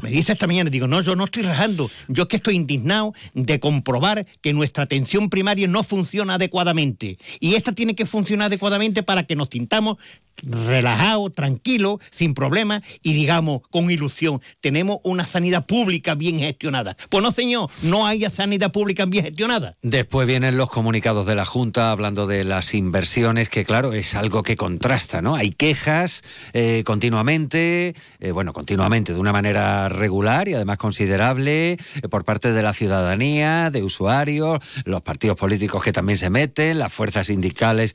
Me 0.00 0.10
dice 0.10 0.32
esta 0.32 0.46
mañana, 0.46 0.70
digo, 0.70 0.86
no, 0.86 1.00
yo 1.00 1.16
no 1.16 1.24
estoy 1.24 1.42
rajando, 1.42 1.90
yo 2.08 2.22
es 2.22 2.28
que 2.28 2.36
estoy 2.36 2.54
indignado 2.54 3.14
de 3.32 3.58
comprobar 3.58 4.26
que 4.40 4.52
nuestra 4.52 4.84
atención 4.84 5.28
primaria 5.28 5.66
no 5.66 5.82
funciona 5.82 6.34
adecuadamente. 6.34 7.18
Y 7.40 7.56
esta 7.56 7.72
tiene 7.72 7.96
que 7.96 8.06
funcionar 8.06 8.46
adecuadamente 8.46 9.02
para 9.02 9.24
que 9.24 9.34
nos 9.34 9.48
sintamos 9.50 9.98
relajados, 10.42 11.32
tranquilos, 11.32 11.98
sin 12.10 12.34
problemas 12.34 12.82
y 13.02 13.14
digamos 13.14 13.62
con 13.70 13.90
ilusión, 13.90 14.40
tenemos 14.60 14.98
una 15.04 15.24
sanidad 15.24 15.66
pública 15.66 16.14
bien 16.14 16.38
gestionada. 16.38 16.96
Pues 17.08 17.22
no, 17.22 17.30
señor, 17.30 17.70
no 17.82 18.06
hay 18.06 18.24
sanidad 18.30 18.72
pública 18.72 19.04
bien 19.06 19.24
gestionada. 19.24 19.76
Después 19.82 20.26
vienen 20.26 20.56
los 20.56 20.70
comunicados 20.70 21.26
de 21.26 21.34
la 21.34 21.44
Junta 21.44 21.90
hablando 21.90 22.26
de 22.26 22.44
las 22.44 22.74
inversiones, 22.74 23.48
que 23.48 23.64
claro, 23.64 23.92
es 23.92 24.14
algo 24.14 24.42
que 24.42 24.56
contrasta, 24.56 25.22
¿no? 25.22 25.36
Hay 25.36 25.50
quejas 25.50 26.22
eh, 26.52 26.82
continuamente, 26.84 27.94
eh, 28.20 28.30
bueno, 28.30 28.52
continuamente, 28.52 29.12
de 29.12 29.20
una 29.20 29.32
manera 29.32 29.88
regular 29.88 30.48
y 30.48 30.54
además 30.54 30.78
considerable 30.78 31.72
eh, 31.72 31.78
por 32.10 32.24
parte 32.24 32.52
de 32.52 32.62
la 32.62 32.72
ciudadanía, 32.72 33.70
de 33.70 33.82
usuarios, 33.82 34.60
los 34.84 35.02
partidos 35.02 35.36
políticos 35.36 35.82
que 35.82 35.92
también 35.92 36.18
se 36.18 36.30
meten, 36.30 36.78
las 36.78 36.92
fuerzas 36.92 37.26
sindicales, 37.26 37.94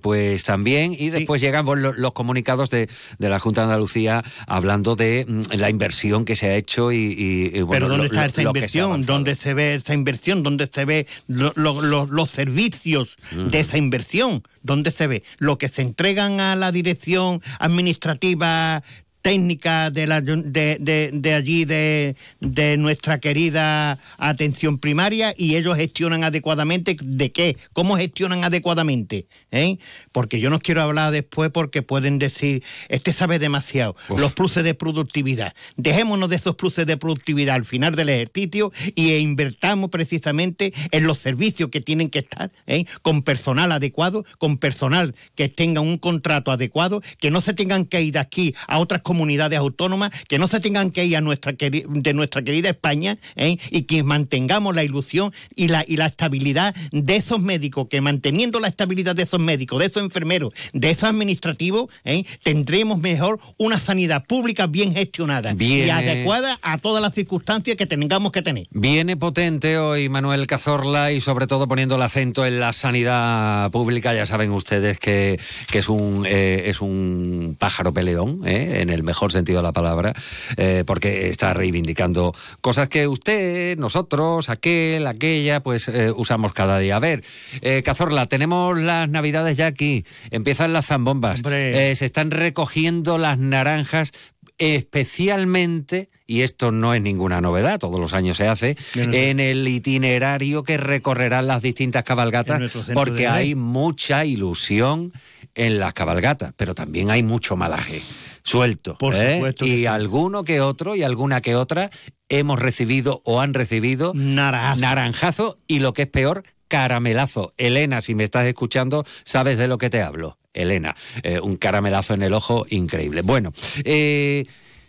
pues 0.00 0.44
también, 0.44 0.94
y 0.98 1.10
después 1.10 1.40
llegan 1.40 1.51
pues, 1.51 1.51
lo- 1.60 1.92
los 1.92 2.12
comunicados 2.12 2.70
de, 2.70 2.88
de 3.18 3.28
la 3.28 3.38
Junta 3.38 3.60
de 3.62 3.64
Andalucía 3.66 4.24
hablando 4.46 4.96
de 4.96 5.24
mm, 5.28 5.40
la 5.56 5.70
inversión 5.70 6.24
que 6.24 6.36
se 6.36 6.46
ha 6.48 6.56
hecho 6.56 6.92
y, 6.92 7.48
bueno, 7.62 7.70
Pero 7.70 7.88
¿dónde 7.88 8.08
lo- 8.08 8.14
está 8.14 8.30
se 8.30 8.40
ha 8.40 8.44
inversión? 8.44 9.04
¿Dónde 9.06 9.36
se 9.36 9.54
ve 9.54 9.74
esa 9.74 9.94
inversión? 9.94 10.42
¿Dónde 10.42 10.68
se 10.72 10.84
ve 10.84 11.06
lo- 11.26 11.52
lo- 11.56 11.82
lo- 11.82 12.06
los 12.06 12.30
servicios 12.30 13.16
de 13.30 13.60
esa 13.60 13.76
inversión? 13.78 14.42
¿Dónde 14.62 14.90
se 14.92 15.06
ve? 15.08 15.24
Lo 15.38 15.58
que 15.58 15.68
se 15.68 15.82
entregan 15.82 16.38
a 16.40 16.54
la 16.54 16.70
dirección 16.70 17.42
administrativa 17.58 18.82
técnica 19.22 19.90
de, 19.90 20.06
la, 20.06 20.20
de, 20.20 20.76
de- 20.80 21.10
de 21.12 21.34
allí, 21.34 21.64
de, 21.64 22.16
de 22.40 22.76
nuestra 22.76 23.20
querida 23.20 23.98
atención 24.18 24.78
primaria, 24.78 25.32
y 25.36 25.56
ellos 25.56 25.76
gestionan 25.76 26.24
adecuadamente. 26.24 26.96
¿De 27.00 27.32
qué? 27.32 27.56
¿Cómo 27.72 27.96
gestionan 27.96 28.44
adecuadamente? 28.44 29.26
¿Eh? 29.50 29.78
Porque 30.10 30.40
yo 30.40 30.50
no 30.50 30.58
quiero 30.58 30.82
hablar 30.82 31.12
después 31.12 31.50
porque 31.50 31.82
pueden 31.82 32.18
decir, 32.18 32.62
este 32.88 33.12
sabe 33.12 33.38
demasiado, 33.38 33.96
los 34.08 34.32
pluses 34.32 34.64
de 34.64 34.74
productividad. 34.74 35.54
Dejémonos 35.76 36.28
de 36.28 36.36
esos 36.36 36.56
pluses 36.56 36.86
de 36.86 36.96
productividad 36.96 37.54
al 37.54 37.64
final 37.64 37.94
del 37.94 38.08
ejercicio 38.08 38.72
y 38.94 39.14
invertamos 39.14 39.90
precisamente 39.90 40.72
en 40.90 41.06
los 41.06 41.18
servicios 41.18 41.70
que 41.70 41.80
tienen 41.80 42.10
que 42.10 42.18
estar, 42.20 42.50
¿eh? 42.66 42.84
con 43.02 43.22
personal 43.22 43.70
adecuado, 43.72 44.24
con 44.38 44.58
personal 44.58 45.14
que 45.36 45.48
tenga 45.48 45.80
un 45.80 45.96
contrato 45.98 46.50
adecuado, 46.50 47.02
que 47.20 47.30
no 47.30 47.40
se 47.40 47.52
tengan 47.54 47.84
que 47.84 48.02
ir 48.02 48.14
de 48.14 48.18
aquí 48.18 48.54
a 48.66 48.78
otras 48.78 49.00
comunidades 49.00 49.11
autónomas, 49.56 50.10
que 50.28 50.38
no 50.38 50.48
se 50.48 50.60
tengan 50.60 50.90
que 50.90 51.04
ir 51.04 51.16
a 51.16 51.20
nuestra 51.20 51.52
de 51.52 52.14
nuestra 52.14 52.42
querida 52.42 52.70
España, 52.70 53.18
¿eh? 53.36 53.56
y 53.70 53.82
que 53.84 54.02
mantengamos 54.02 54.74
la 54.74 54.84
ilusión 54.84 55.32
y 55.54 55.68
la, 55.68 55.84
y 55.86 55.96
la 55.96 56.06
estabilidad 56.06 56.74
de 56.90 57.16
esos 57.16 57.40
médicos, 57.40 57.88
que 57.88 58.00
manteniendo 58.00 58.60
la 58.60 58.68
estabilidad 58.68 59.14
de 59.14 59.24
esos 59.24 59.40
médicos, 59.40 59.78
de 59.78 59.86
esos 59.86 60.02
enfermeros, 60.02 60.52
de 60.72 60.90
esos 60.90 61.04
administrativos, 61.04 61.90
¿eh? 62.04 62.24
tendremos 62.42 62.98
mejor 62.98 63.38
una 63.58 63.78
sanidad 63.78 64.24
pública 64.24 64.66
bien 64.66 64.94
gestionada 64.94 65.54
y 65.58 65.88
adecuada 65.90 66.58
a 66.62 66.78
todas 66.78 67.02
las 67.02 67.14
circunstancias 67.14 67.76
que 67.76 67.86
tengamos 67.86 68.32
que 68.32 68.42
tener. 68.42 68.66
Viene 68.70 69.16
potente 69.16 69.78
hoy 69.78 70.08
Manuel 70.08 70.46
Cazorla 70.46 71.12
y 71.12 71.20
sobre 71.20 71.46
todo 71.46 71.68
poniendo 71.68 71.96
el 71.96 72.02
acento 72.02 72.44
en 72.44 72.60
la 72.60 72.72
sanidad 72.72 73.70
pública. 73.70 74.14
Ya 74.14 74.26
saben 74.26 74.50
ustedes 74.52 74.98
que, 74.98 75.38
que 75.70 75.78
es, 75.78 75.88
un, 75.88 76.24
eh, 76.26 76.64
es 76.66 76.80
un 76.80 77.56
pájaro 77.58 77.92
peleón, 77.92 78.40
en 78.44 78.90
el 78.90 79.01
mejor 79.02 79.32
sentido 79.32 79.58
de 79.58 79.62
la 79.64 79.72
palabra, 79.72 80.12
eh, 80.56 80.84
porque 80.86 81.28
está 81.28 81.54
reivindicando 81.54 82.34
cosas 82.60 82.88
que 82.88 83.06
usted, 83.06 83.76
nosotros, 83.78 84.48
aquel, 84.48 85.06
aquella, 85.06 85.62
pues 85.62 85.88
eh, 85.88 86.12
usamos 86.14 86.52
cada 86.52 86.78
día. 86.78 86.96
A 86.96 87.00
ver, 87.00 87.24
eh, 87.60 87.82
Cazorla, 87.82 88.26
tenemos 88.26 88.78
las 88.78 89.08
navidades 89.08 89.56
ya 89.56 89.66
aquí, 89.66 90.04
empiezan 90.30 90.72
las 90.72 90.86
zambombas. 90.86 91.42
Eh, 91.44 91.94
se 91.96 92.04
están 92.04 92.30
recogiendo 92.30 93.18
las 93.18 93.38
naranjas 93.38 94.12
especialmente, 94.58 96.08
y 96.26 96.42
esto 96.42 96.70
no 96.70 96.94
es 96.94 97.02
ninguna 97.02 97.40
novedad, 97.40 97.80
todos 97.80 97.98
los 97.98 98.14
años 98.14 98.36
se 98.36 98.46
hace, 98.46 98.76
en 98.94 99.40
el 99.40 99.66
itinerario 99.66 100.62
que 100.62 100.76
recorrerán 100.76 101.48
las 101.48 101.62
distintas 101.62 102.04
cabalgatas, 102.04 102.70
porque 102.94 103.26
hay 103.26 103.54
mucha 103.56 104.24
ilusión 104.24 105.12
en 105.54 105.80
las 105.80 105.94
cabalgatas, 105.94 106.52
pero 106.56 106.74
también 106.74 107.10
hay 107.10 107.22
mucho 107.22 107.56
malaje 107.56 108.02
suelto. 108.44 108.96
Por 108.98 109.14
¿eh? 109.14 109.34
supuesto 109.36 109.66
Y 109.66 109.76
sí. 109.78 109.86
alguno 109.86 110.44
que 110.44 110.60
otro 110.60 110.94
y 110.96 111.02
alguna 111.02 111.40
que 111.40 111.56
otra 111.56 111.90
hemos 112.28 112.58
recibido 112.58 113.22
o 113.24 113.40
han 113.40 113.54
recibido 113.54 114.12
Naranjazo. 114.14 114.80
naranjazo 114.80 115.56
y 115.66 115.78
lo 115.80 115.92
que 115.92 116.02
es 116.02 116.08
peor, 116.08 116.44
caramelazo. 116.68 117.52
Elena, 117.58 118.00
si 118.00 118.14
me 118.14 118.24
estás 118.24 118.46
escuchando, 118.46 119.04
sabes 119.24 119.58
de 119.58 119.68
lo 119.68 119.78
que 119.78 119.90
te 119.90 120.02
hablo. 120.02 120.38
Elena, 120.54 120.94
eh, 121.22 121.40
un 121.40 121.56
caramelazo 121.56 122.14
en 122.14 122.22
el 122.22 122.34
ojo 122.34 122.66
increíble. 122.68 123.22
Bueno, 123.22 123.52
eh, 123.84 124.44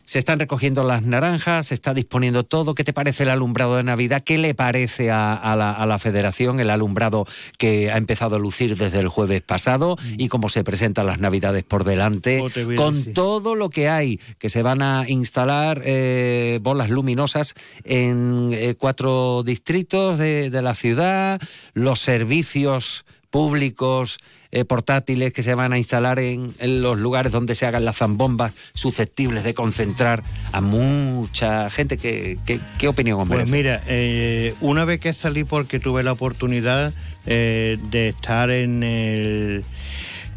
se 0.06 0.20
están 0.20 0.40
recogiendo 0.40 0.84
las 0.84 1.04
naranjas, 1.04 1.68
se 1.68 1.74
está 1.74 1.94
disponiendo 1.94 2.44
todo. 2.44 2.76
¿Qué 2.76 2.84
te 2.84 2.94
parece 2.94 3.24
el 3.24 3.30
alumbrado 3.30 3.78
de 3.78 3.84
Navidad? 3.84 4.24
¿Qué 4.24 4.38
le 4.38 4.54
parece 4.54 5.12
a, 5.12 5.34
a 5.34 5.56
la, 5.56 5.72
a 5.72 5.86
la 5.86 6.00
federación 6.00 6.60
el 6.60 6.70
alumbrado 6.70 7.26
que 7.58 7.92
ha 7.92 7.98
empezado 7.98 8.36
a 8.36 8.40
lucir 8.40 8.78
desde 8.78 9.00
el 9.00 9.08
jueves 9.08 9.42
pasado 9.42 9.98
y 10.18 10.28
cómo 10.28 10.50
se 10.50 10.64
presentan 10.64 11.06
las 11.06 11.20
Navidades 11.20 11.64
por 11.64 11.84
delante? 11.84 12.42
Oh, 12.42 12.50
con 12.76 13.14
todo 13.14 13.56
lo 13.56 13.70
que 13.70 13.90
hay, 13.90 14.20
que 14.40 14.50
se 14.50 14.62
van 14.62 14.82
a 14.82 15.06
instalar 15.08 15.82
eh, 15.86 16.60
bolas 16.62 16.90
luminosas 16.90 17.54
en 17.84 18.52
eh, 18.54 18.76
cuatro 18.78 19.44
distritos 19.44 20.18
de, 20.18 20.50
de 20.50 20.62
la 20.62 20.76
ciudad, 20.76 21.42
los 21.74 22.00
servicios 22.00 23.06
públicos 23.30 24.18
eh, 24.56 24.66
portátiles 24.66 25.34
que 25.34 25.42
se 25.42 25.56
van 25.56 25.74
a 25.74 25.78
instalar 25.80 26.20
en, 26.20 26.52
en 26.60 26.82
los 26.84 26.98
lugares 27.00 27.32
donde 27.32 27.56
se 27.56 27.66
hagan 27.66 27.84
las 27.86 27.98
zambombas 27.98 28.54
susceptibles 28.76 29.44
de 29.44 29.54
concentrar 29.56 30.24
a 30.52 30.62
mucha 30.62 31.70
gente. 31.72 31.98
¿Qué, 31.98 32.38
qué, 32.46 32.60
qué 32.78 32.88
opinión 32.88 33.20
os 33.20 33.28
Pues 33.28 33.40
merece? 33.40 33.52
mira, 33.52 33.84
eh, 33.88 34.54
una 34.62 34.86
vez 34.86 35.00
que 35.00 35.12
salí 35.14 35.44
porque 35.44 35.80
tuve 35.80 36.04
la 36.04 36.12
oportunidad 36.12 36.94
eh, 37.26 37.78
de 37.90 38.10
estar 38.10 38.52
en 38.52 38.84
el 38.84 39.64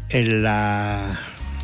en 0.09 0.41
la 0.43 1.19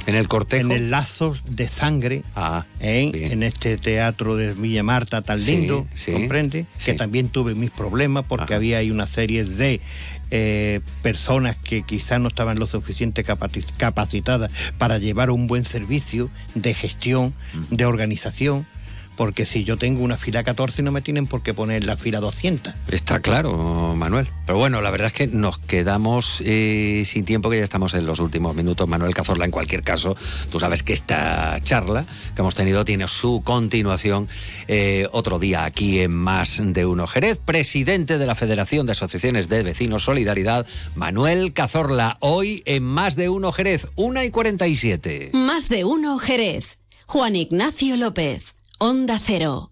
en 0.06 0.16
el 0.16 0.28
cortejo 0.28 0.66
en 0.66 0.72
el 0.74 0.92
lazo 0.92 1.38
de 1.48 1.70
sangre 1.70 2.24
Ah, 2.36 2.66
¿eh? 2.82 3.10
en 3.32 3.42
este 3.42 3.78
teatro 3.78 4.36
de 4.36 4.54
Villa 4.54 4.84
Marta 4.84 5.22
tan 5.22 5.40
Sí, 5.40 5.52
lindo 5.56 5.88
sí, 5.96 6.12
comprende 6.12 6.66
sí. 6.78 6.92
que 6.92 6.94
también 6.96 7.30
tuve 7.30 7.56
mis 7.56 7.72
problemas 7.72 8.26
porque 8.28 8.44
Ajá. 8.54 8.56
había 8.56 8.80
ahí 8.80 8.92
una 8.92 9.08
serie 9.08 9.46
de 9.46 9.80
eh, 10.32 10.80
personas 11.02 11.56
que 11.56 11.84
quizás 11.84 12.20
no 12.20 12.28
estaban 12.30 12.58
lo 12.60 12.66
suficiente 12.68 13.24
capaci- 13.26 13.66
capacitadas 13.78 14.52
para 14.78 14.98
llevar 14.98 15.30
un 15.30 15.48
buen 15.48 15.66
servicio 15.66 16.30
de 16.56 16.74
gestión, 16.74 17.34
de 17.70 17.86
organización, 17.86 18.66
porque 19.16 19.46
si 19.46 19.64
yo 19.64 19.78
tengo 19.78 20.04
una 20.04 20.18
fila 20.18 20.44
14 20.44 20.82
no 20.82 20.92
me 20.92 21.02
tienen 21.02 21.28
por 21.28 21.44
qué 21.44 21.54
poner 21.54 21.86
la 21.86 21.98
fila 21.98 22.20
200. 22.20 22.74
Está 22.92 23.20
claro, 23.20 23.94
Manuel. 23.96 24.30
Pero 24.46 24.58
bueno, 24.58 24.82
la 24.82 24.92
verdad 24.92 25.08
es 25.08 25.14
que 25.14 25.28
nos 25.28 25.58
quedamos 25.58 26.42
eh, 26.46 27.04
sin 27.06 27.26
tiempo, 27.26 27.50
que 27.50 27.58
ya 27.58 27.64
estamos 27.64 27.94
en 27.94 28.06
los 28.06 28.20
últimos 28.20 28.56
minutos. 28.56 28.88
Manuel 28.90 29.14
Cazorla, 29.14 29.46
en 29.46 29.52
cualquier 29.52 29.84
caso, 29.84 30.18
tú 30.52 30.60
sabes 30.60 30.84
que 30.84 30.94
esta 30.94 31.60
charla 31.64 32.06
que 32.36 32.42
hemos 32.42 32.56
tenido 32.56 32.86
tiene 32.86 33.08
su 33.08 33.42
continuación 33.44 34.28
eh, 34.68 35.08
otro 35.12 35.40
día 35.40 35.66
aquí 35.66 36.00
en 36.00 36.14
Más 36.14 36.62
de 36.64 36.86
Uno. 36.86 37.08
Jerez, 37.08 37.40
presidente 37.44 38.18
de 38.18 38.26
la 38.26 38.36
Federación 38.36 38.86
de 38.86 38.94
Asociaciones 38.94 39.50
de 39.50 39.64
Vecinos 39.64 40.04
Solidaridad, 40.04 40.68
Manuel 40.96 41.54
Cazorla, 41.54 42.18
hoy 42.20 42.64
en 42.66 42.84
Más 42.84 43.16
de 43.16 43.30
Uno 43.30 43.52
Jerez, 43.52 43.88
1 43.96 44.24
y 44.24 44.30
47. 44.30 45.32
Más 45.34 45.70
de 45.70 45.86
uno 45.86 46.18
Jerez. 46.18 46.80
Juan 47.06 47.36
Ignacio 47.36 47.98
López. 47.98 48.56
Onda 48.80 49.20
Cero. 49.20 49.72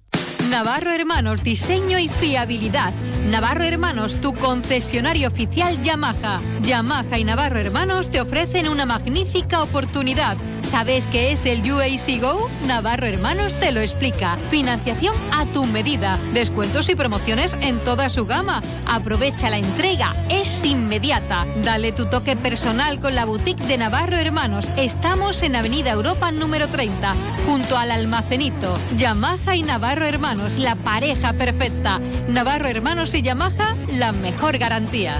Navarro 0.49 0.91
Hermanos, 0.91 1.43
diseño 1.43 1.97
y 1.99 2.07
fiabilidad. 2.07 2.93
Navarro 3.25 3.63
Hermanos, 3.63 4.21
tu 4.21 4.35
concesionario 4.35 5.29
oficial 5.29 5.81
Yamaha. 5.81 6.41
Yamaha 6.61 7.17
y 7.17 7.23
Navarro 7.23 7.59
Hermanos 7.59 8.09
te 8.09 8.21
ofrecen 8.21 8.67
una 8.67 8.85
magnífica 8.85 9.63
oportunidad. 9.63 10.37
¿Sabes 10.61 11.07
qué 11.07 11.31
es 11.31 11.45
el 11.45 11.61
UAC 11.69 12.21
Go? 12.21 12.49
Navarro 12.65 13.07
Hermanos 13.07 13.55
te 13.59 13.71
lo 13.71 13.81
explica. 13.81 14.37
Financiación 14.49 15.13
a 15.33 15.45
tu 15.45 15.65
medida. 15.65 16.17
Descuentos 16.33 16.89
y 16.89 16.95
promociones 16.95 17.57
en 17.61 17.79
toda 17.79 18.09
su 18.09 18.25
gama. 18.25 18.61
Aprovecha 18.87 19.49
la 19.49 19.57
entrega. 19.57 20.13
Es 20.29 20.63
inmediata. 20.63 21.45
Dale 21.63 21.91
tu 21.91 22.05
toque 22.07 22.35
personal 22.35 22.99
con 22.99 23.15
la 23.15 23.25
boutique 23.25 23.65
de 23.65 23.77
Navarro 23.77 24.17
Hermanos. 24.17 24.69
Estamos 24.77 25.43
en 25.43 25.55
Avenida 25.55 25.91
Europa 25.91 26.31
número 26.31 26.67
30, 26.67 27.13
junto 27.45 27.77
al 27.77 27.91
almacenito. 27.91 28.77
Yamaha 28.97 29.55
y 29.55 29.63
Navarro 29.63 30.05
Hermanos, 30.05 30.57
la 30.57 30.75
pareja 30.75 31.33
perfecta. 31.33 31.99
Navarro 32.27 32.67
Hermanos 32.67 33.13
y 33.13 33.21
Yamaha, 33.21 33.75
la 33.89 34.11
mejor 34.11 34.57
garantía. 34.57 35.19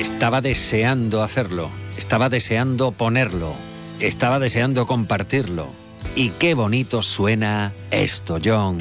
Estaba 0.00 0.40
deseando 0.40 1.22
hacerlo, 1.22 1.70
estaba 1.98 2.30
deseando 2.30 2.90
ponerlo, 2.90 3.52
estaba 3.98 4.38
deseando 4.38 4.86
compartirlo. 4.86 5.68
Y 6.16 6.30
qué 6.30 6.54
bonito 6.54 7.02
suena 7.02 7.74
esto, 7.90 8.38
John. 8.42 8.78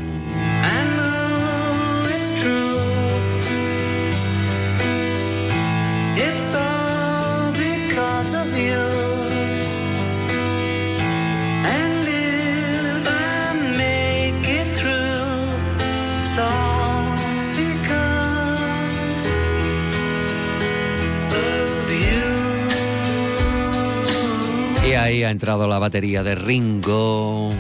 Ahí 24.99 25.23
ha 25.23 25.31
entrado 25.31 25.67
la 25.67 25.79
batería 25.79 26.23
de 26.23 26.35
Ringo. 26.35 27.51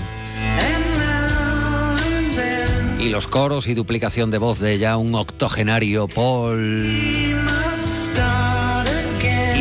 Y 2.99 3.09
los 3.09 3.27
coros 3.27 3.67
y 3.67 3.73
duplicación 3.73 4.29
de 4.29 4.37
voz 4.37 4.59
de 4.59 4.77
ya 4.77 4.97
un 4.97 5.15
octogenario 5.15 6.07
Paul. 6.07 7.28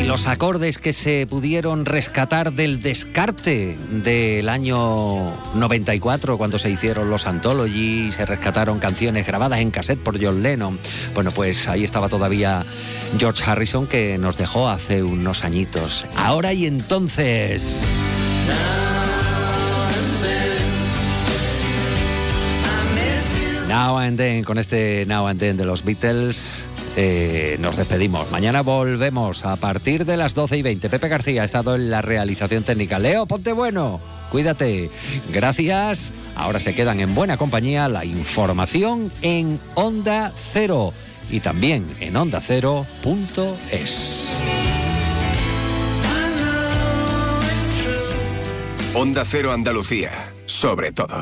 Y 0.08 0.10
los 0.10 0.26
acordes 0.26 0.78
que 0.78 0.94
se 0.94 1.26
pudieron 1.26 1.84
rescatar 1.84 2.54
del 2.54 2.80
descarte 2.80 3.76
del 3.90 4.48
año 4.48 5.34
94, 5.54 6.38
cuando 6.38 6.58
se 6.58 6.70
hicieron 6.70 7.10
los 7.10 7.26
Anthology, 7.26 8.10
se 8.10 8.24
rescataron 8.24 8.78
canciones 8.78 9.26
grabadas 9.26 9.60
en 9.60 9.70
cassette 9.70 10.02
por 10.02 10.18
John 10.18 10.42
Lennon. 10.42 10.78
Bueno, 11.12 11.30
pues 11.30 11.68
ahí 11.68 11.84
estaba 11.84 12.08
todavía 12.08 12.64
George 13.18 13.44
Harrison 13.44 13.86
que 13.86 14.16
nos 14.16 14.38
dejó 14.38 14.70
hace 14.70 15.02
unos 15.02 15.44
añitos. 15.44 16.06
Ahora 16.16 16.54
y 16.54 16.64
entonces. 16.64 17.84
Now 23.68 23.98
and 23.98 24.16
Then, 24.16 24.42
con 24.42 24.56
este 24.56 25.04
Now 25.04 25.26
and 25.26 25.38
Then 25.38 25.58
de 25.58 25.66
los 25.66 25.84
Beatles, 25.84 26.66
eh, 27.00 27.56
nos 27.60 27.76
despedimos. 27.76 28.28
Mañana 28.32 28.62
volvemos 28.62 29.44
a 29.44 29.54
partir 29.54 30.04
de 30.04 30.16
las 30.16 30.34
12 30.34 30.56
y 30.56 30.62
20. 30.62 30.90
Pepe 30.90 31.06
García 31.06 31.42
ha 31.42 31.44
estado 31.44 31.76
en 31.76 31.90
la 31.90 32.02
realización 32.02 32.64
técnica. 32.64 32.98
Leo, 32.98 33.24
ponte 33.24 33.52
bueno. 33.52 34.00
Cuídate. 34.32 34.90
Gracias. 35.32 36.12
Ahora 36.34 36.58
se 36.58 36.74
quedan 36.74 36.98
en 36.98 37.14
buena 37.14 37.36
compañía 37.36 37.88
la 37.88 38.04
información 38.04 39.12
en 39.22 39.60
Onda 39.76 40.32
Cero 40.34 40.92
y 41.30 41.38
también 41.38 41.86
en 42.00 42.16
ondacero.es. 42.16 44.28
Onda 48.94 49.24
Cero 49.24 49.52
Andalucía, 49.52 50.10
sobre 50.46 50.90
todo. 50.90 51.14